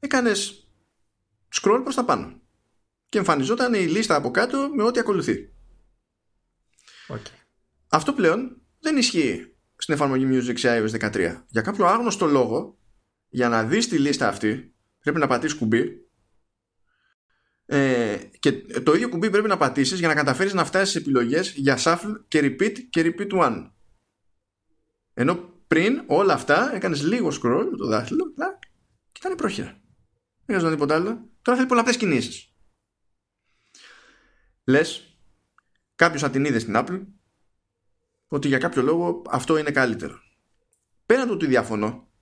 έκανες 0.00 0.65
scroll 1.60 1.80
προς 1.82 1.94
τα 1.94 2.04
πάνω. 2.04 2.40
Και 3.08 3.18
εμφανιζόταν 3.18 3.74
η 3.74 3.86
λίστα 3.86 4.14
από 4.14 4.30
κάτω 4.30 4.70
με 4.74 4.82
ό,τι 4.82 5.00
ακολουθεί. 5.00 5.52
Οκ. 7.08 7.26
Αυτό 7.88 8.12
πλέον 8.12 8.60
δεν 8.80 8.96
ισχύει 8.96 9.56
στην 9.76 9.94
εφαρμογή 9.94 10.26
Music 10.30 10.58
σε 10.58 10.78
iOS 10.78 11.10
13. 11.12 11.42
Για 11.48 11.62
κάποιο 11.62 11.86
άγνωστο 11.86 12.26
λόγο, 12.26 12.78
για 13.28 13.48
να 13.48 13.64
δεις 13.64 13.88
τη 13.88 13.98
λίστα 13.98 14.28
αυτή, 14.28 14.74
πρέπει 15.00 15.18
να 15.18 15.26
πατήσεις 15.26 15.58
κουμπί 15.58 16.06
ε, 17.66 18.16
και 18.38 18.52
το 18.82 18.94
ίδιο 18.94 19.08
κουμπί 19.08 19.30
πρέπει 19.30 19.48
να 19.48 19.56
πατήσεις 19.56 19.98
για 19.98 20.08
να 20.08 20.14
καταφέρεις 20.14 20.54
να 20.54 20.64
φτάσεις 20.64 20.90
σε 20.90 20.98
επιλογές 20.98 21.52
για 21.52 21.78
shuffle 21.78 22.20
και 22.28 22.40
repeat 22.42 22.72
και 22.90 23.14
repeat 23.18 23.30
one. 23.30 23.70
Ενώ 25.14 25.52
πριν 25.66 26.02
όλα 26.06 26.32
αυτά 26.32 26.74
έκανες 26.74 27.02
λίγο 27.02 27.28
scroll 27.28 27.66
με 27.70 27.76
το 27.76 27.86
δάχτυλο 27.86 28.32
πλακ, 28.34 28.58
και 29.12 29.20
ήταν 29.24 29.36
πρόχειρα. 29.36 29.66
Δεν 29.66 30.44
χρειαζόταν 30.46 30.72
τίποτα 30.72 30.94
άλλο. 30.94 31.28
Τώρα 31.46 31.58
θέλει 31.58 31.68
πολλαπλές 31.68 31.96
κινήσεις. 31.96 32.54
Λες, 34.64 35.18
κάποιος 35.94 36.22
θα 36.22 36.30
την 36.30 36.44
είδε 36.44 36.58
στην 36.58 36.74
Apple 36.76 37.06
ότι 38.26 38.48
για 38.48 38.58
κάποιο 38.58 38.82
λόγο 38.82 39.22
αυτό 39.28 39.56
είναι 39.56 39.70
καλύτερο. 39.70 40.20
Πέραν 41.06 41.26
του 41.26 41.34
ότι 41.34 41.46
διαφωνώ, 41.46 42.12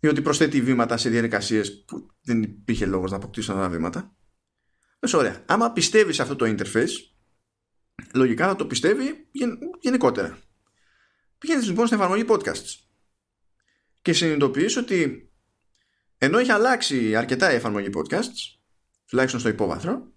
διότι 0.00 0.22
προσθέτει 0.22 0.62
βήματα 0.62 0.96
σε 0.96 1.08
διαδικασίες 1.08 1.84
που 1.84 2.10
δεν 2.20 2.42
υπήρχε 2.42 2.86
λόγος 2.86 3.10
να 3.10 3.16
αποκτήσουν 3.16 3.54
αυτά 3.54 3.66
τα 3.66 3.72
βήματα. 3.74 4.16
Λες, 5.00 5.12
ωραία. 5.12 5.44
Άμα 5.48 5.72
πιστεύεις 5.72 6.14
σε 6.14 6.22
αυτό 6.22 6.36
το 6.36 6.44
interface, 6.46 6.90
λογικά 8.14 8.46
θα 8.46 8.56
το 8.56 8.66
πιστεύει 8.66 9.28
γεν- 9.30 9.58
γενικότερα. 9.80 10.38
Πηγαίνεις 11.38 11.66
λοιπόν 11.66 11.86
στην 11.86 11.98
εφαρμογή 11.98 12.24
podcasts 12.28 12.86
και 14.02 14.12
συνειδητοποιείς 14.12 14.76
ότι 14.76 15.27
ενώ 16.18 16.38
έχει 16.38 16.50
αλλάξει 16.50 17.16
αρκετά 17.16 17.52
η 17.52 17.54
εφαρμογή 17.54 17.90
podcasts, 17.94 18.58
τουλάχιστον 19.06 19.40
στο 19.40 19.48
υπόβαθρο, 19.48 20.12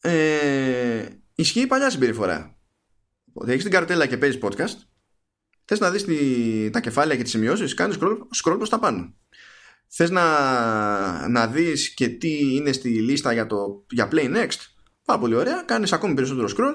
ε, 0.00 1.06
ισχύει 1.34 1.60
η 1.60 1.66
παλιά 1.66 1.90
συμπεριφορά. 1.90 2.58
Ότι 3.32 3.50
έχεις 3.50 3.62
την 3.62 3.72
καρτέλα 3.72 4.06
και 4.06 4.18
παίζεις 4.18 4.40
podcast, 4.42 4.76
θες 5.64 5.78
να 5.78 5.90
δεις 5.90 6.04
τα 6.70 6.80
κεφάλαια 6.80 7.16
και 7.16 7.22
τις 7.22 7.32
σημειώσεις, 7.32 7.74
κάνεις 7.74 7.96
scroll, 8.00 8.18
scroll 8.44 8.56
προς 8.56 8.68
τα 8.68 8.78
πάνω. 8.78 9.14
Θες 9.90 10.10
να, 10.10 11.28
να 11.28 11.46
δεις 11.46 11.94
και 11.94 12.08
τι 12.08 12.54
είναι 12.54 12.72
στη 12.72 12.88
λίστα 12.88 13.32
για, 13.32 13.46
το, 13.46 13.86
για 13.90 14.08
Play 14.12 14.36
Next. 14.36 14.58
Πάρα 15.04 15.20
πολύ 15.20 15.34
ωραία. 15.34 15.62
Κάνεις 15.62 15.92
ακόμη 15.92 16.14
περισσότερο 16.14 16.48
scroll. 16.48 16.74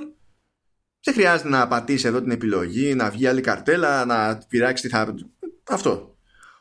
Δεν 1.04 1.14
χρειάζεται 1.14 1.50
να 1.50 1.68
πατήσεις 1.68 2.04
εδώ 2.04 2.22
την 2.22 2.32
επιλογή, 2.32 2.96
να 2.96 3.10
βγει 3.10 3.28
άλλη 3.28 3.42
καρτέλα, 3.42 4.06
να 4.06 4.38
πειράξεις 4.38 4.90
τι 4.90 4.96
θα... 4.96 5.16
Αυτό. 5.64 6.13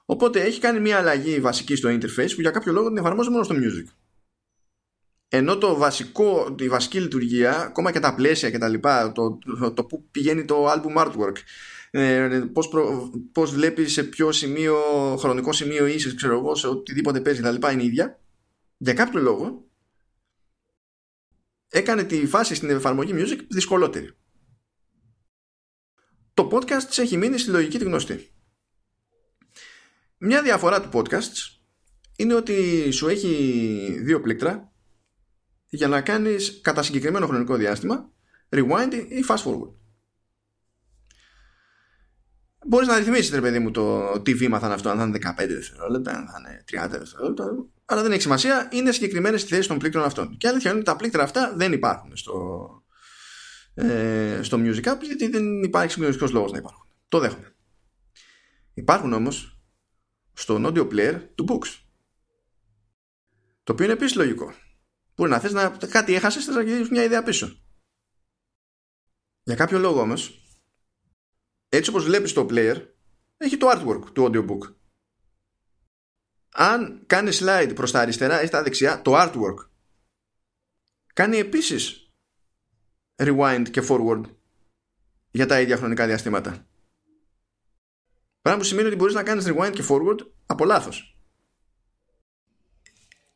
Οπότε 0.04 0.40
έχει 0.40 0.60
κάνει 0.60 0.80
μια 0.80 0.98
αλλαγή 0.98 1.40
βασική 1.40 1.76
στο 1.76 1.88
interface 1.88 2.32
που 2.34 2.40
για 2.40 2.50
κάποιο 2.50 2.72
λόγο 2.72 2.88
την 2.88 2.96
εφαρμόζει 2.96 3.30
μόνο 3.30 3.42
στο 3.42 3.54
music. 3.54 3.86
Ενώ 5.28 5.58
το 5.58 5.76
βασικό, 5.76 6.54
η 6.58 6.68
βασική 6.68 7.00
λειτουργία, 7.00 7.60
ακόμα 7.60 7.92
και 7.92 8.00
τα 8.00 8.14
πλαίσια 8.14 8.50
και 8.50 8.58
τα 8.58 8.68
λοιπά, 8.68 9.12
το, 9.12 9.38
το, 9.38 9.72
το 9.72 9.84
που 9.84 10.08
πηγαίνει 10.10 10.44
το 10.44 10.66
album 10.72 10.96
artwork, 10.96 11.36
ε, 11.90 12.42
πώς, 12.52 12.68
προ, 12.68 13.10
πώς 13.32 13.50
βλέπεις 13.50 13.92
σε 13.92 14.04
ποιο 14.04 14.32
σημείο, 14.32 14.76
χρονικό 15.18 15.52
σημείο 15.52 15.86
είσαι, 15.86 16.14
ξέρω 16.14 16.38
εγώ, 16.38 16.54
σε 16.54 16.66
οτιδήποτε 16.66 17.20
παίζει, 17.20 17.42
τα 17.42 17.50
λοιπά 17.50 17.72
είναι 17.72 17.84
ίδια. 17.84 18.20
Για 18.76 18.94
κάποιο 18.94 19.20
λόγο 19.20 19.64
έκανε 21.68 22.04
τη 22.04 22.26
φάση 22.26 22.54
στην 22.54 22.70
εφαρμογή 22.70 23.12
music 23.14 23.38
δυσκολότερη. 23.48 24.10
Το 26.34 26.48
podcast 26.52 26.98
έχει 26.98 27.16
μείνει 27.16 27.38
στη 27.38 27.50
λογική 27.50 27.78
τη 27.78 27.84
γνωστή. 27.84 28.30
Μια 30.24 30.42
διαφορά 30.42 30.82
του 30.82 30.88
podcast 30.92 31.60
είναι 32.16 32.34
ότι 32.34 32.90
σου 32.90 33.08
έχει 33.08 33.98
δύο 34.02 34.20
πλήκτρα 34.20 34.72
για 35.68 35.88
να 35.88 36.00
κάνεις 36.00 36.60
κατά 36.60 36.82
συγκεκριμένο 36.82 37.26
χρονικό 37.26 37.56
διάστημα 37.56 38.10
rewind 38.48 38.92
ή 39.08 39.24
fast 39.28 39.42
forward. 39.42 39.72
Μπορείς 42.66 42.88
να 42.88 42.98
ρυθμίσεις, 42.98 43.30
ρε 43.30 43.40
παιδί 43.40 43.58
μου, 43.58 43.70
το 43.70 44.12
τι 44.20 44.34
βήμα 44.34 44.58
θα 44.58 44.66
είναι 44.66 44.74
αυτό, 44.74 44.88
αν 44.88 44.98
θα 44.98 45.04
είναι 45.04 45.18
15 45.38 45.48
δευτερόλεπτα, 45.48 46.10
αν 46.10 46.28
θα 46.28 46.36
είναι 46.38 46.64
30 46.86 46.98
δευτερόλεπτα, 46.98 47.66
αλλά 47.84 48.02
δεν 48.02 48.12
έχει 48.12 48.22
σημασία, 48.22 48.68
είναι 48.72 48.92
συγκεκριμένες 48.92 49.40
στη 49.40 49.54
θέση 49.54 49.68
των 49.68 49.78
πλήκτρων 49.78 50.04
αυτών. 50.04 50.36
Και 50.36 50.48
αλήθεια 50.48 50.70
είναι 50.70 50.78
ότι 50.78 50.88
τα 50.88 50.96
πλήκτρα 50.96 51.22
αυτά 51.22 51.52
δεν 51.56 51.72
υπάρχουν 51.72 52.16
στο, 52.16 52.68
ε, 53.74 54.40
στο 54.42 54.58
Music 54.60 54.84
App, 54.84 54.98
γιατί 55.02 55.28
δεν 55.28 55.62
υπάρχει 55.62 55.92
συγκεκριμένο 55.92 56.32
λόγος 56.32 56.52
να 56.52 56.58
υπάρχουν. 56.58 56.86
Το 57.08 57.18
δέχομαι. 57.18 57.54
Υπάρχουν 58.74 59.12
όμως 59.12 59.56
στο 60.32 60.60
audio 60.64 60.88
player 60.90 61.28
του 61.34 61.44
Books. 61.48 61.82
Το 63.62 63.72
οποίο 63.72 63.84
είναι 63.84 63.94
επίσης 63.94 64.16
λογικό. 64.16 64.54
Μπορεί 65.14 65.30
να 65.30 65.38
θες 65.38 65.52
να 65.52 65.68
κάτι 65.68 66.14
έχασες, 66.14 66.44
θες 66.44 66.54
να 66.54 66.62
γυρίσεις 66.62 66.90
μια 66.90 67.02
ιδέα 67.02 67.22
πίσω. 67.22 67.60
Για 69.42 69.54
κάποιο 69.54 69.78
λόγο 69.78 70.00
όμως, 70.00 70.42
έτσι 71.68 71.90
όπως 71.90 72.04
βλέπεις 72.04 72.32
το 72.32 72.46
player, 72.50 72.86
έχει 73.36 73.56
το 73.56 73.70
artwork 73.70 74.12
του 74.12 74.30
audiobook. 74.30 74.74
Αν 76.54 77.06
κάνει 77.06 77.30
slide 77.32 77.72
προς 77.74 77.90
τα 77.90 78.00
αριστερά 78.00 78.42
ή 78.42 78.46
στα 78.46 78.62
δεξιά, 78.62 79.02
το 79.02 79.12
artwork 79.14 79.68
κάνει 81.14 81.36
επίσης 81.36 82.12
rewind 83.16 83.66
και 83.70 83.82
forward 83.88 84.22
για 85.30 85.46
τα 85.46 85.60
ίδια 85.60 85.76
χρονικά 85.76 86.06
διαστήματα. 86.06 86.66
Πράγμα 88.42 88.60
που 88.60 88.66
σημαίνει 88.66 88.86
ότι 88.86 88.96
μπορείς 88.96 89.14
να 89.14 89.22
κάνεις 89.22 89.44
rewind 89.48 89.72
και 89.72 89.84
forward 89.88 90.18
από 90.46 90.64
λάθος. 90.64 91.16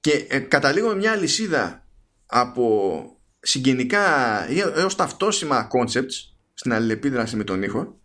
Και 0.00 0.26
ε, 0.28 0.38
καταλήγω 0.38 0.88
με 0.88 0.94
μια 0.94 1.16
λυσίδα 1.16 1.86
από 2.26 3.00
συγγενικά 3.40 4.44
έως 4.50 4.94
ταυτόσιμα 4.94 5.68
concepts 5.70 6.34
στην 6.54 6.72
αλληλεπίδραση 6.72 7.36
με 7.36 7.44
τον 7.44 7.62
ήχο 7.62 8.00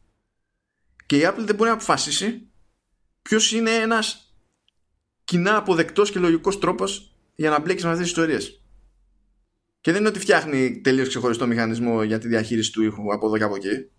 και 1.06 1.18
η 1.18 1.22
Apple 1.23 1.44
δεν 1.45 1.56
μπορεί 1.56 1.69
να 1.69 1.76
αποφασίσει 1.76 2.48
ποιος 3.22 3.52
είναι 3.52 3.72
ένας 3.72 4.36
κοινά 5.23 5.57
αποδεκτός 5.57 6.11
και 6.11 6.19
λογικός 6.19 6.60
τρόπος 6.60 7.15
για 7.36 7.49
να 7.49 7.60
μπλέκεις 7.60 7.84
με 7.84 7.90
αυτές 7.90 8.07
τις 8.07 8.18
ιστορίες. 8.18 8.64
Και 9.82 9.91
δεν 9.91 9.99
είναι 9.99 10.10
ότι 10.10 10.19
φτιάχνει 10.19 10.82
τελείως 10.82 11.07
ξεχωριστό 11.07 11.48
μηχανισμό 11.48 12.03
για 12.03 12.19
τη 12.19 12.28
διαχείριση 12.28 12.72
του 12.72 12.84
ήχου 12.84 13.14
από 13.14 13.26
εδώ 13.26 13.38
και 13.38 13.44
από 13.44 13.56
εκεί. 13.56 13.91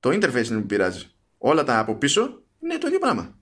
Το 0.00 0.10
interface 0.10 0.46
είναι 0.46 0.60
που 0.60 0.66
πειράζει. 0.66 1.13
Όλα 1.46 1.64
τα 1.64 1.78
από 1.78 1.96
πίσω 1.96 2.42
είναι 2.62 2.78
το 2.78 2.86
ίδιο 2.86 2.98
πράγμα. 2.98 3.38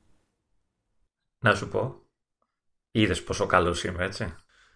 Να 1.39 1.55
σου 1.55 1.69
πω. 1.69 2.07
Είδες 2.91 3.23
πόσο 3.23 3.47
καλός 3.47 3.85
είμαι, 3.85 4.05
έτσι; 4.05 4.35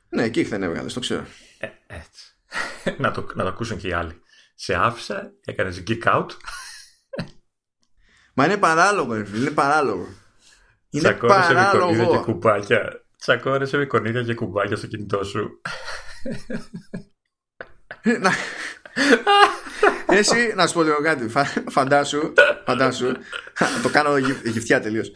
Ναι, 0.08 0.22
εκεί 0.22 0.42
δεν 0.42 0.62
έβγαλε, 0.62 0.88
το 0.88 1.00
ξέρω. 1.00 1.26
Ε, 1.58 1.68
έτσι. 1.86 2.36
να, 3.02 3.10
το, 3.10 3.26
να 3.34 3.42
το 3.42 3.48
ακούσουν 3.48 3.78
και 3.78 3.88
οι 3.88 3.92
άλλοι. 3.92 4.22
Σε 4.54 4.74
άφησα, 4.74 5.32
έκανες 5.44 5.82
geek 5.86 6.02
out. 6.02 6.26
Μα 8.34 8.44
είναι 8.44 8.56
παράλογο, 8.56 9.14
ρε 9.14 9.24
φίλε, 9.24 9.40
είναι 9.40 9.50
παράλογο. 9.50 10.08
Είναι 10.90 11.02
Τσακώνεσαι 11.02 11.52
παράλογο. 11.52 11.92
με 11.92 12.06
και 12.06 12.18
κουμπάκια. 12.18 13.04
Τσακώνεσαι 13.18 13.76
με 13.76 13.86
κονίδια 13.86 14.22
και 14.22 14.34
κουμπάκια 14.34 14.76
στο 14.76 14.86
κινητό 14.86 15.24
σου. 15.24 15.60
να... 18.20 18.30
Εσύ, 20.06 20.52
να 20.54 20.66
σου 20.66 20.74
πω 20.74 20.82
λίγο 20.82 21.02
κάτι. 21.02 21.28
Φαντάσου, 21.68 22.32
φαντάσου. 22.64 23.12
το 23.82 23.88
κάνω 23.88 24.16
γυφτιά 24.44 24.80
τελείως. 24.80 25.12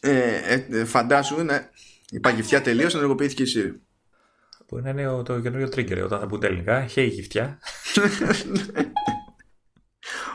Ε, 0.00 0.66
ε, 0.70 0.84
φαντάσου 0.84 1.44
να. 1.44 1.70
Είπα 2.10 2.30
γυφτιά 2.30 2.62
τελείως, 2.62 2.94
ενεργοποιήθηκε 2.94 3.42
η 3.42 3.46
Siri. 3.54 3.80
Που 4.66 4.78
είναι 4.78 5.22
το 5.22 5.40
καινούριο 5.40 5.66
trigger 5.66 6.02
όταν 6.04 6.20
θα 6.20 6.26
πούμε 6.26 6.46
ελληνικά. 6.46 6.86
Hey 6.94 7.08
γυφτιά. 7.10 7.58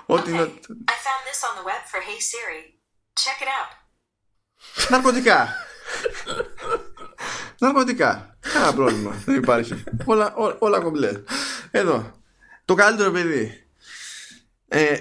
Ό,τι 0.06 0.30
είναι. 0.30 0.52
Ναρκωτικά. 4.90 5.56
Ναρκωτικά. 7.60 8.38
Κανένα 8.54 8.74
πρόβλημα. 8.74 9.12
Δεν 9.26 9.36
υπάρχει. 9.36 9.84
Όλα, 10.06 10.34
ό, 10.36 10.56
όλα 10.60 10.80
κομπλέ. 10.80 11.12
Εδώ. 11.72 12.12
Το 12.66 12.74
καλύτερο 12.74 13.12
παιδί. 13.12 13.64
Ε, 14.68 14.98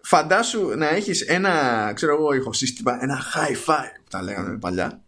φαντάσου 0.00 0.68
να 0.68 0.88
έχεις 0.88 1.20
ένα, 1.20 1.92
ξέρω 1.94 2.12
εγώ, 2.12 2.32
ηχοσύστημα, 2.32 2.98
ένα 3.02 3.22
hi-fi, 3.34 3.84
τα 4.10 4.22
λέγαμε 4.22 4.58
παλιά, 4.58 5.02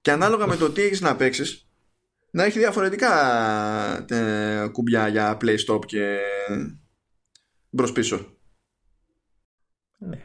και 0.00 0.10
ανάλογα 0.10 0.46
με 0.46 0.56
το 0.56 0.70
τι 0.70 0.82
έχεις 0.82 1.00
να 1.00 1.16
παίξεις, 1.16 1.66
να 2.30 2.44
έχει 2.44 2.58
διαφορετικά 2.58 3.14
ε, 4.08 4.68
κουμπιά 4.72 5.08
για 5.08 5.36
play 5.40 5.56
stop 5.66 5.86
και 5.86 6.18
μπρος 7.70 7.92
πίσω. 7.92 8.36
Ναι. 9.98 10.20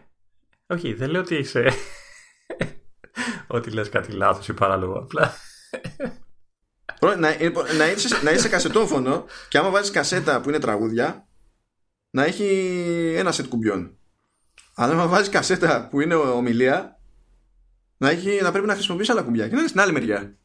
Όχι, 0.67 0.93
δεν 0.93 1.09
λέω 1.09 1.21
ότι 1.21 1.35
είσαι. 1.35 1.71
ότι 3.47 3.71
λες 3.71 3.89
κάτι 3.89 4.11
λάθος 4.11 4.47
ή 4.47 4.53
παράλογο. 4.53 4.99
Απλά. 4.99 5.33
Να, 7.01 7.15
να, 7.77 7.87
είσαι, 7.91 8.21
να 8.23 8.31
είσαι 8.31 8.49
κασετόφωνο 8.49 9.25
και 9.47 9.57
άμα 9.57 9.69
βάζεις 9.69 9.91
κασέτα 9.91 10.41
που 10.41 10.49
είναι 10.49 10.59
τραγούδια 10.59 11.27
να 12.09 12.23
έχει 12.23 13.13
ένα 13.17 13.31
σετ 13.31 13.47
κουμπιών. 13.47 13.97
Αλλά 14.75 14.93
άμα 14.93 15.07
βάζεις 15.07 15.29
κασέτα 15.29 15.87
που 15.87 16.01
είναι 16.01 16.15
ομιλία 16.15 16.99
να, 17.97 18.09
έχει, 18.09 18.39
να 18.41 18.51
πρέπει 18.51 18.67
να 18.67 18.73
χρησιμοποιήσει 18.73 19.11
άλλα 19.11 19.21
κουμπιά 19.21 19.47
και 19.47 19.53
να 19.53 19.59
είναι 19.59 19.67
στην 19.67 19.79
άλλη 19.79 19.91
μεριά. 19.91 20.19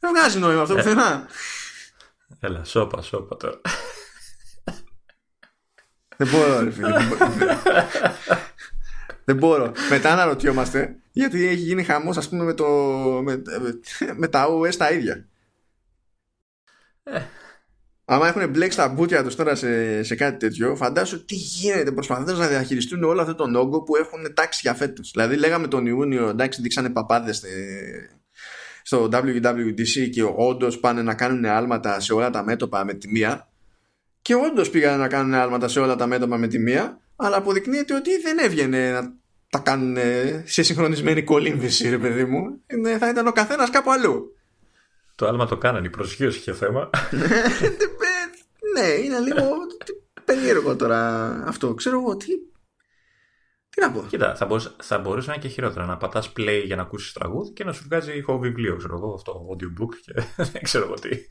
Δεν 0.00 0.10
βγάζει 0.10 0.38
νόημα 0.38 0.62
αυτό 0.62 0.74
πουθενά. 0.74 1.28
Έλα, 2.40 2.64
σώπα, 2.64 3.02
σώπα 3.02 3.36
τώρα. 3.36 3.60
Δεν 6.16 6.28
μπορώ, 6.28 6.60
ρε 6.60 6.70
φίλε. 6.70 6.96
Δεν 9.24 9.36
μπορώ. 9.40 9.72
Μετά 9.90 10.12
αναρωτιόμαστε 10.12 10.96
γιατί 11.16 11.46
έχει 11.46 11.60
γίνει 11.60 11.82
χαμός, 11.82 12.16
ας 12.16 12.28
πούμε, 12.28 12.44
με, 12.44 12.54
το, 12.54 12.66
με, 13.24 13.42
με, 14.16 14.28
τα 14.28 14.46
OS 14.48 14.74
τα 14.74 14.90
ίδια. 14.90 15.28
Ε. 17.02 17.20
Άμα 18.04 18.28
έχουν 18.28 18.48
μπλέξει 18.48 18.76
τα 18.76 18.88
μπουτια 18.88 19.22
τους 19.22 19.34
τώρα 19.34 19.54
σε, 19.54 20.02
σε 20.02 20.14
κάτι 20.14 20.36
τέτοιο, 20.36 20.76
φαντάσου 20.76 21.24
τι 21.24 21.34
γίνεται 21.34 21.92
προσπαθώντας 21.92 22.38
να 22.38 22.46
διαχειριστούν 22.46 23.02
όλο 23.02 23.20
αυτό 23.20 23.34
τον 23.34 23.54
όγκο 23.54 23.82
που 23.82 23.96
έχουν 23.96 24.34
τάξει 24.34 24.60
για 24.62 24.74
φέτος. 24.74 25.10
Δηλαδή, 25.10 25.36
λέγαμε 25.36 25.68
τον 25.68 25.86
Ιούνιο, 25.86 26.28
εντάξει, 26.28 26.62
δείξανε 26.62 26.90
παπάδες 26.90 27.42
στο 28.82 29.08
WWDC 29.12 30.10
και 30.12 30.22
όντως 30.36 30.78
πάνε 30.78 31.02
να 31.02 31.14
κάνουν 31.14 31.44
άλματα 31.44 32.00
σε 32.00 32.12
όλα 32.12 32.30
τα 32.30 32.44
μέτωπα 32.44 32.84
με 32.84 32.94
τη 32.94 33.08
μία. 33.08 33.48
Και 34.22 34.34
όντως 34.34 34.70
πήγαν 34.70 34.98
να 34.98 35.08
κάνουν 35.08 35.34
άλματα 35.34 35.68
σε 35.68 35.80
όλα 35.80 35.96
τα 35.96 36.06
μέτωπα 36.06 36.36
με 36.36 36.46
τη 36.46 36.58
μία, 36.58 37.00
αλλά 37.16 37.36
αποδεικνύεται 37.36 37.94
ότι 37.94 38.20
δεν 38.20 38.38
έβγαινε 38.38 38.90
να 38.90 39.24
τα 39.50 39.58
κάνουν 39.58 39.96
σε 40.44 40.62
συγχρονισμένη 40.62 41.22
κολύμβηση, 41.22 41.88
ρε 41.88 41.98
παιδί 41.98 42.24
μου. 42.24 42.60
Ναι, 42.80 42.98
θα 42.98 43.08
ήταν 43.08 43.26
ο 43.26 43.32
καθένας 43.32 43.70
κάπου 43.70 43.92
αλλού. 43.92 44.36
Το 45.14 45.26
άλμα 45.26 45.46
το 45.46 45.56
κάνανε, 45.56 45.86
η 45.86 45.90
προσγείωση 45.90 46.38
είχε 46.38 46.52
θέμα. 46.52 46.90
ναι, 48.76 48.86
είναι 48.86 49.18
λίγο 49.18 49.48
περίεργο 50.24 50.76
τώρα 50.76 51.28
αυτό. 51.46 51.74
Ξέρω 51.74 52.00
εγώ 52.00 52.16
τι. 52.16 52.26
Τι 53.68 53.80
να 53.80 53.90
πω. 53.92 54.06
Κοίτα, 54.08 54.36
θα 54.36 54.46
μπορούσε, 54.46 54.70
θα 54.82 54.98
μπορούσε 54.98 55.28
να 55.28 55.34
είναι 55.34 55.42
και 55.42 55.48
χειρότερα. 55.48 55.86
Να 55.86 55.96
πατάς 55.96 56.32
play 56.36 56.62
για 56.64 56.76
να 56.76 56.82
ακούσεις 56.82 57.12
τραγούδι 57.12 57.50
και 57.50 57.64
να 57.64 57.72
σου 57.72 57.82
βγάζει 57.84 58.16
ηχοβιβλίο, 58.16 58.76
ξέρω 58.76 58.96
εγώ, 58.96 59.14
αυτό, 59.14 59.46
audiobook 59.50 59.94
και 60.04 60.12
δεν 60.52 60.62
ξέρω 60.62 60.84
εγώ 60.84 60.94
τι. 60.94 61.26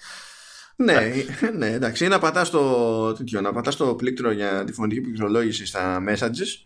Ναι, 0.76 1.12
ναι, 1.58 1.72
εντάξει. 1.72 2.06
Ή 2.06 2.08
να 2.08 2.20
πατάς 2.20 2.50
το, 2.50 3.18
να 3.42 3.54
πατάς 3.54 3.76
το 3.76 3.96
πλήκτρο 3.96 4.32
για 4.32 4.64
τη 4.64 4.74
φωνική 4.74 5.02
πληκτρολόγηση 5.02 5.66
στα 5.66 6.04
messages 6.08 6.66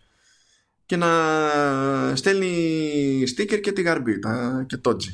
και 0.90 0.96
να 0.96 2.16
στέλνει 2.16 3.22
sticker 3.36 3.60
και 3.60 3.72
τη 3.72 3.82
γαρμπή 3.82 4.18
τα, 4.18 4.64
και 4.68 4.76
το 4.76 4.90
G. 4.90 5.04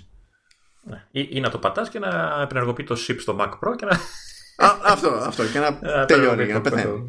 Ναι. 0.83 1.07
Ή, 1.11 1.29
ή, 1.31 1.41
να 1.41 1.51
το 1.51 1.59
πατάς 1.59 1.89
και 1.89 1.99
να 1.99 2.41
επενεργοποιεί 2.43 2.85
το 2.85 2.97
SIP 3.09 3.17
στο 3.19 3.37
Mac 3.41 3.49
Pro 3.49 3.77
και 3.77 3.85
να... 3.85 3.93
Α, 4.67 4.79
αυτό, 4.83 5.09
αυτό 5.09 5.47
και 5.47 5.59
να 5.59 5.79
τελειώνει, 6.07 6.45
για 6.45 6.55
να 6.55 6.61
πεθαίνει. 6.61 7.07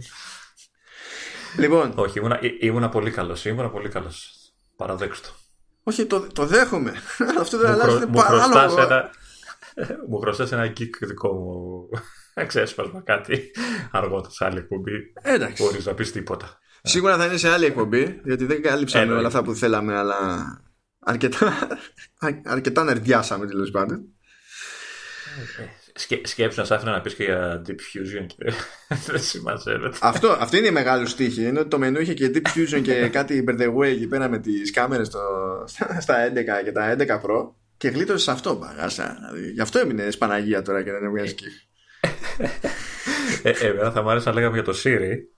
Λοιπόν. 1.57 1.93
Όχι, 1.95 2.19
ήμουνα, 2.19 2.39
ήμουνα 2.59 2.89
πολύ 2.89 3.11
καλός. 3.11 3.45
Ήμουνα 3.45 3.69
πολύ 3.69 3.89
καλός. 3.89 4.35
Παραδέξτε 4.75 5.27
το. 5.27 5.33
Όχι, 5.83 6.05
το, 6.05 6.27
το 6.33 6.45
δέχομαι. 6.45 6.93
Αυτό 7.41 7.57
δεν 7.57 7.71
αλλάζει 7.71 8.07
παράλογο. 8.07 8.81
Ένα, 8.81 9.09
μου 10.09 10.19
χρωστά 10.19 10.47
ένα 10.51 10.73
kick 10.77 10.89
δικό 10.99 11.33
μου 11.33 11.89
ξέσπασμα 12.47 13.01
κάτι 13.01 13.51
αργότερα 13.91 14.33
σε 14.33 14.45
άλλη 14.45 14.57
εκπομπή. 14.57 15.13
Εντάξει. 15.21 15.63
Χωρί 15.63 15.79
να 15.83 15.93
πεις 15.93 16.11
τίποτα. 16.11 16.59
Σίγουρα 16.87 17.17
θα 17.17 17.25
είναι 17.25 17.37
σε 17.37 17.49
άλλη 17.49 17.65
εκπομπή, 17.65 18.21
γιατί 18.23 18.45
δεν 18.45 18.61
κάλυψαμε 18.61 19.13
όλα 19.13 19.27
αυτά 19.27 19.43
που 19.43 19.53
θέλαμε, 19.53 19.97
αλλά 19.97 20.17
αρκετά, 20.99 21.67
αρκετά 22.45 22.83
νερδιάσαμε 22.83 23.47
τέλος 23.47 23.71
πάντων. 23.71 24.05
Σκε, 25.93 26.21
σκέψου 26.23 26.59
να 26.59 26.65
σ' 26.65 26.71
άφηνα 26.71 26.91
να 26.91 27.01
πεις 27.01 27.13
και 27.13 27.23
για 27.23 27.61
Deep 27.67 27.71
Fusion 27.71 28.25
και 28.27 28.53
δεν 29.07 29.19
συμμαζεύεται. 29.19 29.97
Αυτό, 30.01 30.37
αυτό 30.39 30.57
είναι 30.57 30.67
η 30.67 30.71
μεγάλη 30.71 31.07
στίχη. 31.07 31.45
Είναι 31.45 31.59
ότι 31.59 31.69
το 31.69 31.77
μενού 31.77 31.99
είχε 31.99 32.13
και 32.13 32.31
Deep 32.33 32.57
Fusion 32.57 32.81
και 32.81 33.07
κάτι 33.17 33.43
by 33.47 33.61
the 33.61 33.75
way 33.75 33.85
εκεί 33.85 34.07
πέρα 34.07 34.29
με 34.29 34.39
τις 34.39 34.71
κάμερες 34.71 35.07
στα 35.99 36.31
11 36.31 36.63
και 36.63 36.71
τα 36.71 36.95
11 36.99 37.05
Pro 37.05 37.49
και 37.77 37.87
γλίτωσε 37.87 38.23
σε 38.23 38.31
αυτό 38.31 38.55
παγάσα. 38.55 39.17
Δηλαδή, 39.19 39.51
γι' 39.51 39.61
αυτό 39.61 39.79
έμεινε 39.79 40.07
Παναγία 40.17 40.61
τώρα 40.61 40.83
και 40.83 40.91
δεν 40.91 41.03
έβγαλε 41.03 41.27
σκύφ. 41.27 41.53
ε, 43.43 43.67
εμένα 43.67 43.91
θα 43.91 44.01
μου 44.01 44.09
άρεσε 44.09 44.29
να 44.29 44.35
λέγαμε 44.35 44.53
για 44.53 44.63
το 44.63 44.79
Siri. 44.83 45.36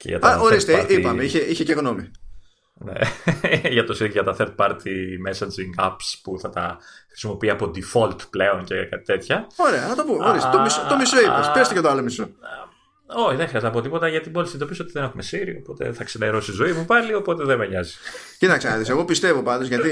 Και 0.00 0.08
για 0.08 0.18
τα 0.18 0.28
Α, 0.28 0.38
ορίστε, 0.38 0.86
είπαμε, 0.88 1.24
είχε, 1.24 1.38
είχε 1.38 1.64
και 1.64 1.72
γνώμη. 1.72 2.10
Ναι. 2.74 2.92
για, 3.74 3.84
το, 3.84 4.04
για 4.04 4.24
τα 4.24 4.36
third 4.38 4.54
party 4.56 4.94
messaging 5.28 5.86
apps 5.86 6.18
που 6.22 6.38
θα 6.40 6.50
τα 6.50 6.78
χρησιμοποιεί 7.08 7.50
από 7.50 7.70
default 7.74 8.16
πλέον 8.30 8.64
και 8.64 8.74
κάτι 8.74 9.04
τέτοια. 9.04 9.46
Ωραία, 9.56 9.86
να 9.86 9.94
το 9.94 10.04
πω. 10.04 10.14
Ορίστε, 10.14 10.50
το, 10.52 10.60
μισό, 10.60 10.86
το 10.88 10.96
μισό 10.96 11.20
είπες. 11.20 11.50
Πες 11.54 11.68
και 11.68 11.80
το 11.80 11.88
άλλο 11.88 12.02
μισό. 12.02 12.28
Όχι, 13.06 13.36
δεν 13.36 13.46
χρειάζεται 13.46 13.66
να 13.66 13.70
πω 13.70 13.80
τίποτα 13.80 14.08
γιατί 14.08 14.30
μόλι 14.30 14.46
συνειδητοποιήσω 14.46 14.82
ότι 14.82 14.92
δεν 14.92 15.02
έχουμε 15.02 15.22
Siri, 15.30 15.58
οπότε 15.58 15.92
θα 15.92 16.04
ξενερώσει 16.04 16.50
η 16.50 16.54
ζωή 16.54 16.72
μου 16.72 16.84
πάλι, 16.84 17.14
οπότε 17.14 17.44
δεν 17.44 17.58
με 17.58 17.66
νοιάζει. 17.66 17.94
Κοίταξε 18.38 18.68
να 18.68 18.82
εγώ 18.88 19.04
πιστεύω 19.04 19.42
πάντως 19.42 19.68
γιατί. 19.68 19.90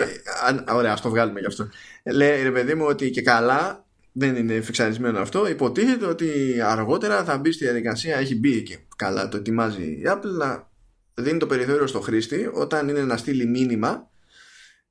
ωραία, 0.73 0.93
ας 0.93 1.01
το 1.01 1.09
βγάλουμε 1.09 1.41
γι' 1.41 1.47
αυτό. 1.47 1.69
Λέει 2.05 2.43
ρε 2.43 2.51
παιδί 2.51 2.75
μου 2.75 2.85
ότι 2.87 3.11
και 3.11 3.23
καλά 3.23 3.88
δεν 4.19 4.37
είναι 4.37 4.61
φιξαρισμένο 4.61 5.19
αυτό. 5.19 5.49
Υποτίθεται 5.49 6.07
ότι 6.07 6.57
αργότερα 6.65 7.25
θα 7.25 7.39
μπει 7.39 7.53
στη 7.53 7.65
διαδικασία, 7.65 8.17
έχει 8.17 8.39
μπει 8.39 8.63
και 8.63 8.79
καλά 8.97 9.29
το 9.29 9.37
ετοιμάζει 9.37 9.83
η 9.83 10.03
Apple 10.07 10.39
να 10.39 10.69
δίνει 11.15 11.39
το 11.39 11.47
περιθώριο 11.47 11.87
στο 11.87 12.01
χρήστη 12.01 12.51
όταν 12.53 12.89
είναι 12.89 13.03
να 13.03 13.17
στείλει 13.17 13.47
μήνυμα 13.47 14.11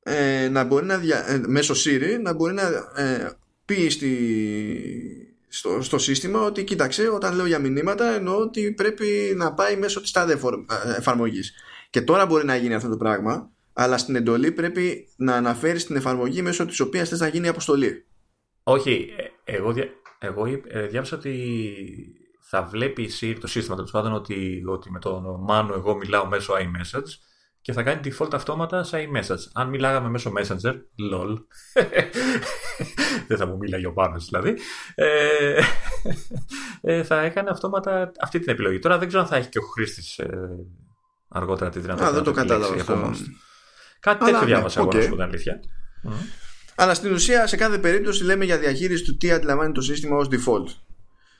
ε, 0.04 0.50
να 0.50 0.64
μπορεί 0.64 0.86
να 0.86 0.98
δια, 0.98 1.30
ε, 1.30 1.42
μέσω 1.48 1.74
Siri 1.74 2.20
να 2.22 2.34
μπορεί 2.34 2.54
να 2.54 2.64
ε, 2.96 3.32
πει 3.66 3.90
στη, 3.90 4.18
στο, 5.48 5.82
στο 5.82 5.98
σύστημα 5.98 6.42
ότι 6.42 6.64
κοίταξε 6.64 7.10
όταν 7.10 7.36
λέω 7.36 7.46
για 7.46 7.60
μηνύματα 7.60 8.16
εννοώ 8.16 8.38
ότι 8.38 8.72
πρέπει 8.72 9.34
να 9.36 9.54
πάει 9.54 9.78
μέσω 9.78 10.02
της 10.02 10.12
τάδε 10.12 10.34
ε, 10.34 10.98
εφαρμογής 10.98 11.54
και 11.90 12.02
τώρα 12.02 12.26
μπορεί 12.26 12.46
να 12.46 12.56
γίνει 12.56 12.74
αυτό 12.74 12.90
το 12.90 12.98
πράγμα 12.98 13.52
αλλά 13.74 13.98
στην 13.98 14.16
εντολή 14.16 14.52
πρέπει 14.52 15.08
να 15.16 15.36
αναφέρεις 15.36 15.86
την 15.86 15.96
εφαρμογή 15.96 16.42
μέσω 16.42 16.66
της 16.66 16.80
οποίας 16.80 17.10
θες 17.10 17.20
να 17.20 17.28
γίνει 17.28 17.46
η 17.46 17.50
αποστολή 17.50 18.07
όχι, 18.70 19.10
εγώ, 19.44 19.74
εγώ 20.20 20.46
διάβασα 20.90 21.16
ότι 21.18 21.34
θα 22.50 22.64
βλέπει 22.64 23.10
το 23.40 23.48
σύστημα 23.48 23.76
τέλος 23.76 23.92
πάντων 23.92 24.14
ότι, 24.14 24.64
ότι 24.68 24.92
με 24.92 25.00
τον 25.00 25.24
Μάνο 25.40 25.74
εγώ 25.74 25.96
μιλάω 25.96 26.28
μέσω 26.28 26.54
iMessage 26.54 27.10
και 27.62 27.74
θα 27.74 27.84
κάνει 27.84 28.02
default 28.04 28.34
αυτόματα 28.34 28.84
σε 28.84 28.98
iMessage. 28.98 29.52
Αν 29.54 29.70
μιλάγαμε 29.70 30.10
μέσω 30.10 30.32
Messenger, 30.38 30.74
lol, 31.14 31.38
δεν 33.28 33.38
θα 33.38 33.46
μου 33.46 33.58
μίλαγε 33.58 33.88
ο 33.88 33.94
Μάνος 33.96 34.26
δηλαδή, 34.26 34.58
ε, 34.96 35.60
ε, 36.82 37.04
θα 37.04 37.22
έκανε 37.22 37.50
αυτόματα 37.50 38.12
αυτή 38.22 38.40
την 38.40 38.50
επιλογή. 38.50 38.80
Τώρα 38.80 38.98
δεν 38.98 39.08
ξέρω 39.08 39.24
αν 39.24 39.30
θα 39.30 39.36
έχει 39.36 39.50
και 39.50 39.60
ο 39.60 39.62
χρήστης 39.62 40.18
ε, 40.18 40.30
αργότερα 41.28 41.70
τη 41.70 41.80
δυνατότητα. 41.80 42.12
Α, 42.12 42.14
δεν 42.14 42.24
το 42.24 42.32
κατάλαβα 42.32 42.74
αυτό. 42.74 43.12
Κάτι 44.00 44.26
τέτοιο 44.26 44.46
διάβασα 44.46 44.80
εγώ, 44.80 44.92
να 44.92 45.02
σου 45.02 45.08
πω 45.10 45.16
την 45.16 45.24
αλήθεια. 45.24 45.60
Αλλά 46.80 46.94
στην 46.94 47.14
ουσία 47.14 47.48
σε 47.48 47.56
κάθε 47.56 47.78
περίπτωση 47.78 48.24
λέμε 48.24 48.46
για 48.46 48.58
διαχείριση 48.58 49.04
του 49.04 49.18
τι 49.18 49.32
αντιλαμβάνει 49.32 49.72
το 49.72 49.82
σύστημα 49.82 50.18
ως 50.18 50.28
default. 50.32 50.76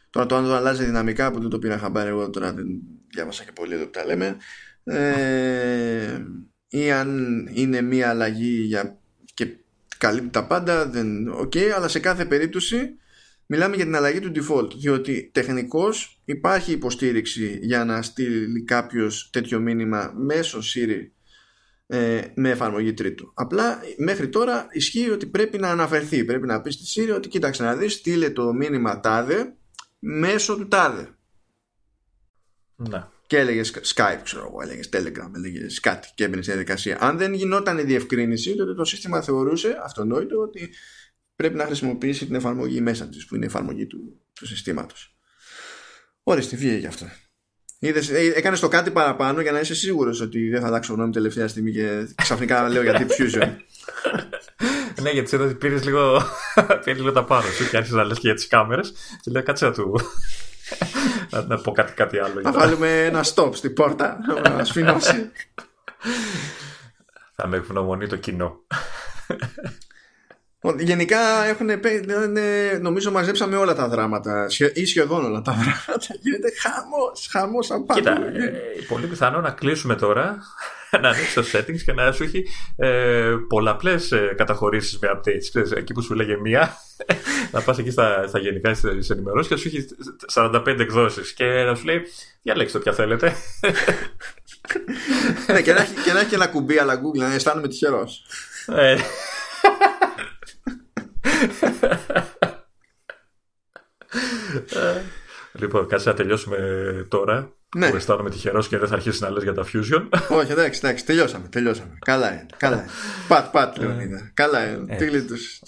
Τώρα 0.10 0.26
το 0.26 0.36
αν 0.36 0.46
το 0.46 0.56
αλλάζει 0.56 0.86
δυναμικά 0.86 1.32
που 1.32 1.40
δεν 1.40 1.50
το 1.50 1.60
πήρα 1.60 1.78
χαμπάρι 1.78 2.10
εγώ 2.10 2.30
τώρα 2.30 2.54
δεν 2.54 2.66
διάβασα 3.14 3.44
και 3.44 3.52
πολύ 3.52 3.74
εδώ 3.74 3.84
που 3.84 3.90
τα 3.90 4.06
λέμε 4.06 4.38
ε, 4.84 6.26
ή 6.68 6.92
αν 6.92 7.10
είναι 7.54 7.82
μία 7.82 8.10
αλλαγή 8.10 8.62
για, 8.62 9.00
και 9.34 9.56
καλύπτει 9.98 10.30
τα 10.30 10.48
πάντα 10.48 10.90
δεν 10.90 11.34
ok 11.42 11.58
αλλά 11.58 11.88
σε 11.88 12.00
κάθε 12.00 12.26
περίπτωση 12.26 12.96
μιλάμε 13.46 13.76
για 13.76 13.86
την 13.86 13.96
αλλαγή 13.96 14.20
του 14.20 14.32
default 14.36 14.76
διότι 14.76 15.30
τεχνικώς 15.34 16.22
υπάρχει 16.26 16.72
υποστήριξη 16.72 17.60
για 17.62 17.86
να 17.86 18.02
στείλει 18.02 18.64
κάποιος 18.64 19.30
τέτοιο 19.32 19.60
μήνυμα 19.60 20.14
μέσω 20.16 20.60
Siri 20.60 21.17
ε, 21.88 22.22
με 22.36 22.50
εφαρμογή 22.50 22.94
τρίτου. 22.94 23.32
Απλά 23.34 23.80
μέχρι 23.98 24.30
τώρα 24.30 24.68
ισχύει 24.72 25.10
ότι 25.10 25.26
πρέπει 25.26 25.58
να 25.58 25.70
αναφερθεί. 25.70 26.26
Πρέπει 26.26 26.46
να 26.46 26.62
πει 26.62 26.72
στη 26.72 27.02
Siri 27.02 27.16
ότι 27.16 27.28
κοίταξε 27.28 27.64
να 27.64 27.76
δεις, 27.76 27.94
στείλε 27.94 28.30
το 28.30 28.54
μήνυμα 28.54 29.00
τάδε 29.00 29.56
μέσω 30.00 30.56
του 30.56 30.68
τάδε. 30.68 31.10
Ναι. 32.76 33.04
Και 33.28 33.38
έλεγες 33.38 33.94
Skype, 33.96 34.20
ξέρω 34.24 34.46
εγώ, 34.48 34.62
έλεγες 34.62 34.90
Telegram, 34.94 35.32
έλεγες 35.36 35.80
κάτι 35.80 36.12
και 36.16 36.24
έμπαινε 36.24 36.42
στη 36.42 36.52
διαδικασία. 36.52 36.98
Αν 37.02 37.18
δεν 37.18 37.34
γινόταν 37.34 37.78
η 37.78 37.84
διευκρίνηση, 37.84 38.56
τότε 38.56 38.74
το 38.74 38.86
σύστημα 38.86 39.22
θεωρούσε 39.22 39.80
αυτονόητο 39.84 40.40
ότι 40.40 40.70
πρέπει 41.36 41.56
να 41.56 41.66
χρησιμοποιήσει 41.66 42.26
την 42.26 42.36
εφαρμογή 42.36 42.82
μέσα 42.82 43.08
της, 43.08 43.26
που 43.26 43.36
είναι 43.36 43.46
η 43.46 43.48
εφαρμογή 43.48 43.88
του, 43.88 44.22
του 44.34 44.48
συστήματος. 44.48 45.18
Ορίστε, 46.24 46.56
βγήκε 46.56 46.76
γι' 46.76 46.88
αυτό. 46.88 47.06
Είδες, 47.80 48.10
ε, 48.10 48.34
έκανες 48.36 48.60
το 48.60 48.68
κάτι 48.68 48.92
παραπάνω 48.92 49.42
για 49.42 49.52
να 49.52 49.60
είσαι 49.60 49.76
σίγουρος 49.76 50.22
ότι 50.22 50.50
δεν 50.50 50.62
θα 50.62 50.68
αλλάξω 50.68 50.94
γνώμη 50.94 51.12
τελευταία 51.12 51.48
στιγμή 51.48 51.72
και 51.72 52.08
ξαφνικά 52.16 52.70
λέω 52.70 52.82
για 52.82 52.94
Deep 52.94 53.22
Fusion. 53.22 53.50
ναι, 55.02 55.10
γιατί 55.10 55.36
εδώ 55.36 55.46
πήρες 55.46 55.86
λίγο, 55.86 56.22
πήρες 56.84 57.00
λίγο 57.00 57.12
τα 57.12 57.24
πάνω 57.24 57.50
σου 57.50 57.70
και 57.70 57.78
άρχισες 57.78 57.98
να 57.98 58.04
λες 58.04 58.20
και 58.20 58.28
για 58.28 58.36
τις 58.36 58.48
κάμερες. 58.48 58.94
Και 59.22 59.32
λέω 59.32 59.44
κάτσε 59.44 59.66
να 59.66 59.72
του. 59.72 60.00
να, 61.48 61.58
πω 61.58 61.72
κάτι, 61.72 61.94
κάτι 61.94 62.20
άλλο. 62.20 62.42
Θα 62.42 62.52
βάλουμε 62.52 63.06
ένα 63.06 63.26
stop 63.34 63.50
στην 63.54 63.74
πόρτα 63.74 64.18
να 64.58 64.64
σφινώσει. 64.64 65.32
θα 67.36 67.48
με 67.48 67.58
ευγνωμονεί 67.58 68.08
το 68.08 68.16
κοινό. 68.16 68.60
Γενικά 70.78 71.46
έχουν, 71.46 71.70
νομίζω 72.82 73.12
μαζέψαμε 73.12 73.58
όλα 73.58 73.76
τα 73.76 73.88
δράματα 73.88 74.48
ή 74.74 74.86
σχεδόν 74.86 75.26
όλα 75.26 75.42
τα 75.42 75.52
δράματα. 75.52 76.16
Γίνεται 76.22 76.52
χαμός, 76.62 77.28
χαμός 77.32 77.72
από 77.72 77.94
Κοίτα, 77.94 78.12
ε, 78.12 78.52
πολύ 78.88 79.08
πιθανό 79.08 79.42
να 79.42 79.50
κλείσουμε 79.50 79.96
τώρα, 79.96 80.38
να 81.02 81.10
ανοίξεις 81.10 81.34
το 81.34 81.44
settings 81.54 81.82
και 81.86 81.94
να 81.94 82.12
σου 82.12 82.24
έχει 82.24 82.46
ε, 82.76 83.36
πολλαπλές 83.48 84.12
ε, 84.12 84.34
καταχωρήσεις 84.38 85.00
με 85.00 85.10
updates. 85.16 85.48
Ξέρεις, 85.50 85.72
εκεί 85.72 85.94
που 85.94 86.02
σου 86.02 86.14
λέγε 86.14 86.38
μία, 86.38 86.78
να 87.54 87.62
πας 87.62 87.78
εκεί 87.78 87.92
στα, 87.92 88.28
στα 88.28 88.40
γενικά 88.40 88.74
στις 88.74 89.10
ενημερώσεις 89.10 89.48
και 89.48 89.54
να 89.54 89.60
σου 89.60 89.68
έχει 89.68 89.88
45 90.34 90.80
εκδόσεις 90.80 91.34
και 91.34 91.46
να 91.46 91.76
σου 91.76 91.86
λέει 91.86 92.02
διαλέξτε 92.42 92.80
ποια 92.80 92.94
θέλετε. 92.94 93.34
ναι, 95.52 95.62
και 95.62 95.74
να, 95.74 95.82
έχει, 95.82 95.94
και 96.06 96.14
να 96.14 96.20
έχει 96.20 96.36
ένα 96.36 96.48
κουμπί 96.48 96.78
αλλά 96.78 96.96
Google 96.96 97.20
να 97.20 97.34
αισθάνομαι 97.34 97.68
τυχερός. 97.68 98.26
Ε, 104.70 105.02
λοιπόν, 105.52 105.88
κάτσε 105.88 106.10
να 106.10 106.16
τελειώσουμε 106.16 106.58
τώρα. 107.10 107.52
Ναι. 107.76 107.90
Που 107.90 107.96
αισθάνομαι 107.96 108.30
τυχερός 108.30 108.68
και 108.68 108.78
δεν 108.78 108.88
θα 108.88 108.96
αρχίσει 108.96 109.24
να 109.24 109.30
λες 109.30 109.44
για 109.44 109.54
τα 109.54 109.66
fusion. 109.74 110.08
Όχι, 110.30 110.52
εντάξει, 110.52 110.80
εντάξει, 110.84 111.06
τελειώσαμε. 111.06 111.48
τελειώσαμε. 111.48 111.98
Καλά 112.06 112.32
είναι. 112.32 112.46
Καλά 112.58 112.76
είναι. 112.76 112.90
πατ, 113.28 113.52
πατ, 113.52 113.78
Λεωνίδα. 113.78 114.32
Καλά 114.34 114.70
είναι. 114.70 114.96
Τι 114.96 115.06
γλίτωσε. 115.06 115.60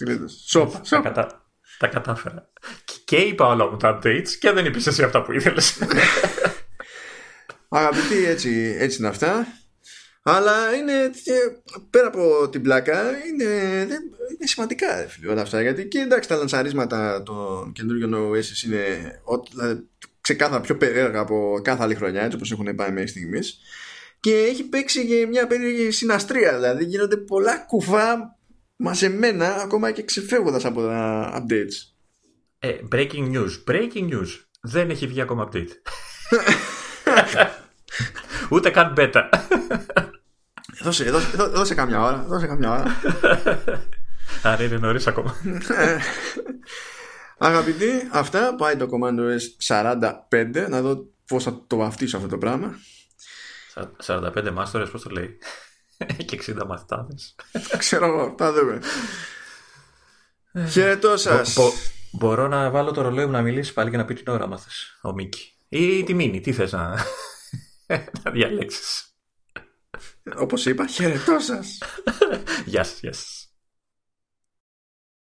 Σόπα. 0.83 1.11
Τα, 1.11 1.45
τα 1.77 1.87
κατάφερα. 1.87 2.49
Και 3.05 3.17
είπα 3.17 3.47
όλα 3.47 3.69
μου 3.69 3.77
τα 3.77 3.99
updates 3.99 4.29
και 4.39 4.51
δεν 4.51 4.65
είπες 4.65 4.87
εσύ 4.87 5.03
αυτά 5.03 5.21
που 5.21 5.31
ήθελες. 5.31 5.81
Αγαπητοί, 7.69 8.25
έτσι, 8.25 8.75
έτσι 8.79 8.97
είναι 8.97 9.07
αυτά. 9.07 9.47
Αλλά 10.21 10.75
είναι 10.75 11.11
πέρα 11.89 12.07
από 12.07 12.49
την 12.49 12.61
πλάκα 12.61 13.09
είναι, 13.09 13.53
είναι 13.81 14.47
σημαντικά 14.47 14.95
φίλοι, 15.07 15.27
όλα 15.27 15.41
αυτά. 15.41 15.61
Γιατί 15.61 15.87
και 15.87 15.99
εντάξει 15.99 16.29
τα 16.29 16.35
λανσαρίσματα 16.35 17.23
των 17.23 17.71
καινούργιων 17.71 18.13
OS 18.13 18.65
είναι 18.65 18.85
δηλαδή, 19.51 19.87
ξεκάθαρα 20.21 20.61
πιο 20.61 20.77
περίεργα 20.77 21.19
από 21.19 21.59
κάθε 21.63 21.83
άλλη 21.83 21.95
χρονιά 21.95 22.21
έτσι 22.21 22.35
όπως 22.35 22.51
έχουν 22.51 22.75
πάει 22.75 22.91
μέχρι 22.91 23.07
στιγμής. 23.09 23.59
Και 24.19 24.35
έχει 24.35 24.63
παίξει 24.63 25.07
και 25.07 25.25
μια 25.25 25.47
περίεργη 25.47 25.91
συναστρία 25.91 26.55
δηλαδή 26.55 26.83
γίνονται 26.85 27.17
πολλά 27.17 27.57
κουφά 27.57 28.37
μαζεμένα 28.75 29.55
ακόμα 29.55 29.91
και 29.91 30.03
ξεφεύγοντας 30.03 30.65
από 30.65 30.81
τα 30.81 31.31
updates. 31.37 31.93
Ε, 32.59 32.75
Breaking 32.91 33.31
news 33.33 33.63
Breaking 33.67 34.09
news. 34.13 34.27
Δεν 34.61 34.89
έχει 34.89 35.07
βγει 35.07 35.21
ακόμα 35.21 35.49
update. 35.51 35.69
Ούτε 38.51 38.69
καν 38.69 38.93
beta 38.97 39.29
Δώσε, 40.81 41.03
δώσε, 41.03 41.27
δώσε 41.35 41.75
καμιά 41.75 42.01
ώρα. 42.01 42.25
Δώσε 42.27 42.47
καμιά 42.47 42.71
ώρα. 42.71 42.85
Άρα 44.43 44.63
είναι 44.63 44.77
νωρίς 44.77 45.07
ακόμα. 45.07 45.35
Αγαπητοί, 47.37 48.09
αυτά 48.11 48.55
πάει 48.55 48.75
το 48.75 48.89
Commando 48.91 49.37
S45. 49.67 50.69
Να 50.69 50.81
δω 50.81 51.05
πώς 51.27 51.43
θα 51.43 51.63
το 51.67 51.75
βαφτίσω 51.75 52.17
αυτό 52.17 52.29
το 52.29 52.37
πράγμα. 52.37 52.75
45 54.05 54.51
μάστορες, 54.53 54.89
πώς 54.89 55.01
το 55.01 55.09
λέει; 55.09 55.37
και 56.25 56.41
60 56.47 56.65
μαθητάδες. 56.67 57.35
Ξέρω 57.77 58.05
εγώ, 58.05 58.35
θα 58.37 58.53
δούμε. 58.53 58.81
Χαιρετώ 60.69 61.17
σας. 61.17 61.57
Μπορώ 62.11 62.47
να 62.47 62.69
βάλω 62.69 62.91
το 62.91 63.01
ρολόι 63.01 63.25
μου 63.25 63.31
να 63.31 63.41
μιλήσεις 63.41 63.73
πάλι 63.73 63.89
και 63.89 63.97
να 63.97 64.05
πει 64.05 64.13
την 64.13 64.27
ώρα 64.27 64.47
μα 64.47 64.59
ο 65.01 65.13
Μίκη. 65.13 65.53
Ή 65.69 66.03
τη 66.03 66.13
μήνυ, 66.13 66.41
τι 66.41 66.51
θες 66.53 66.71
να, 66.71 66.95
να 68.23 68.31
διαλέξεις. 68.31 69.08
Όπως 70.37 70.65
είπα, 70.65 70.87
χαιρετώ 70.87 71.39
σας. 71.39 71.77
Γεια 72.65 72.83
σας, 72.83 72.99
γεια 72.99 73.13
σας. 73.13 73.38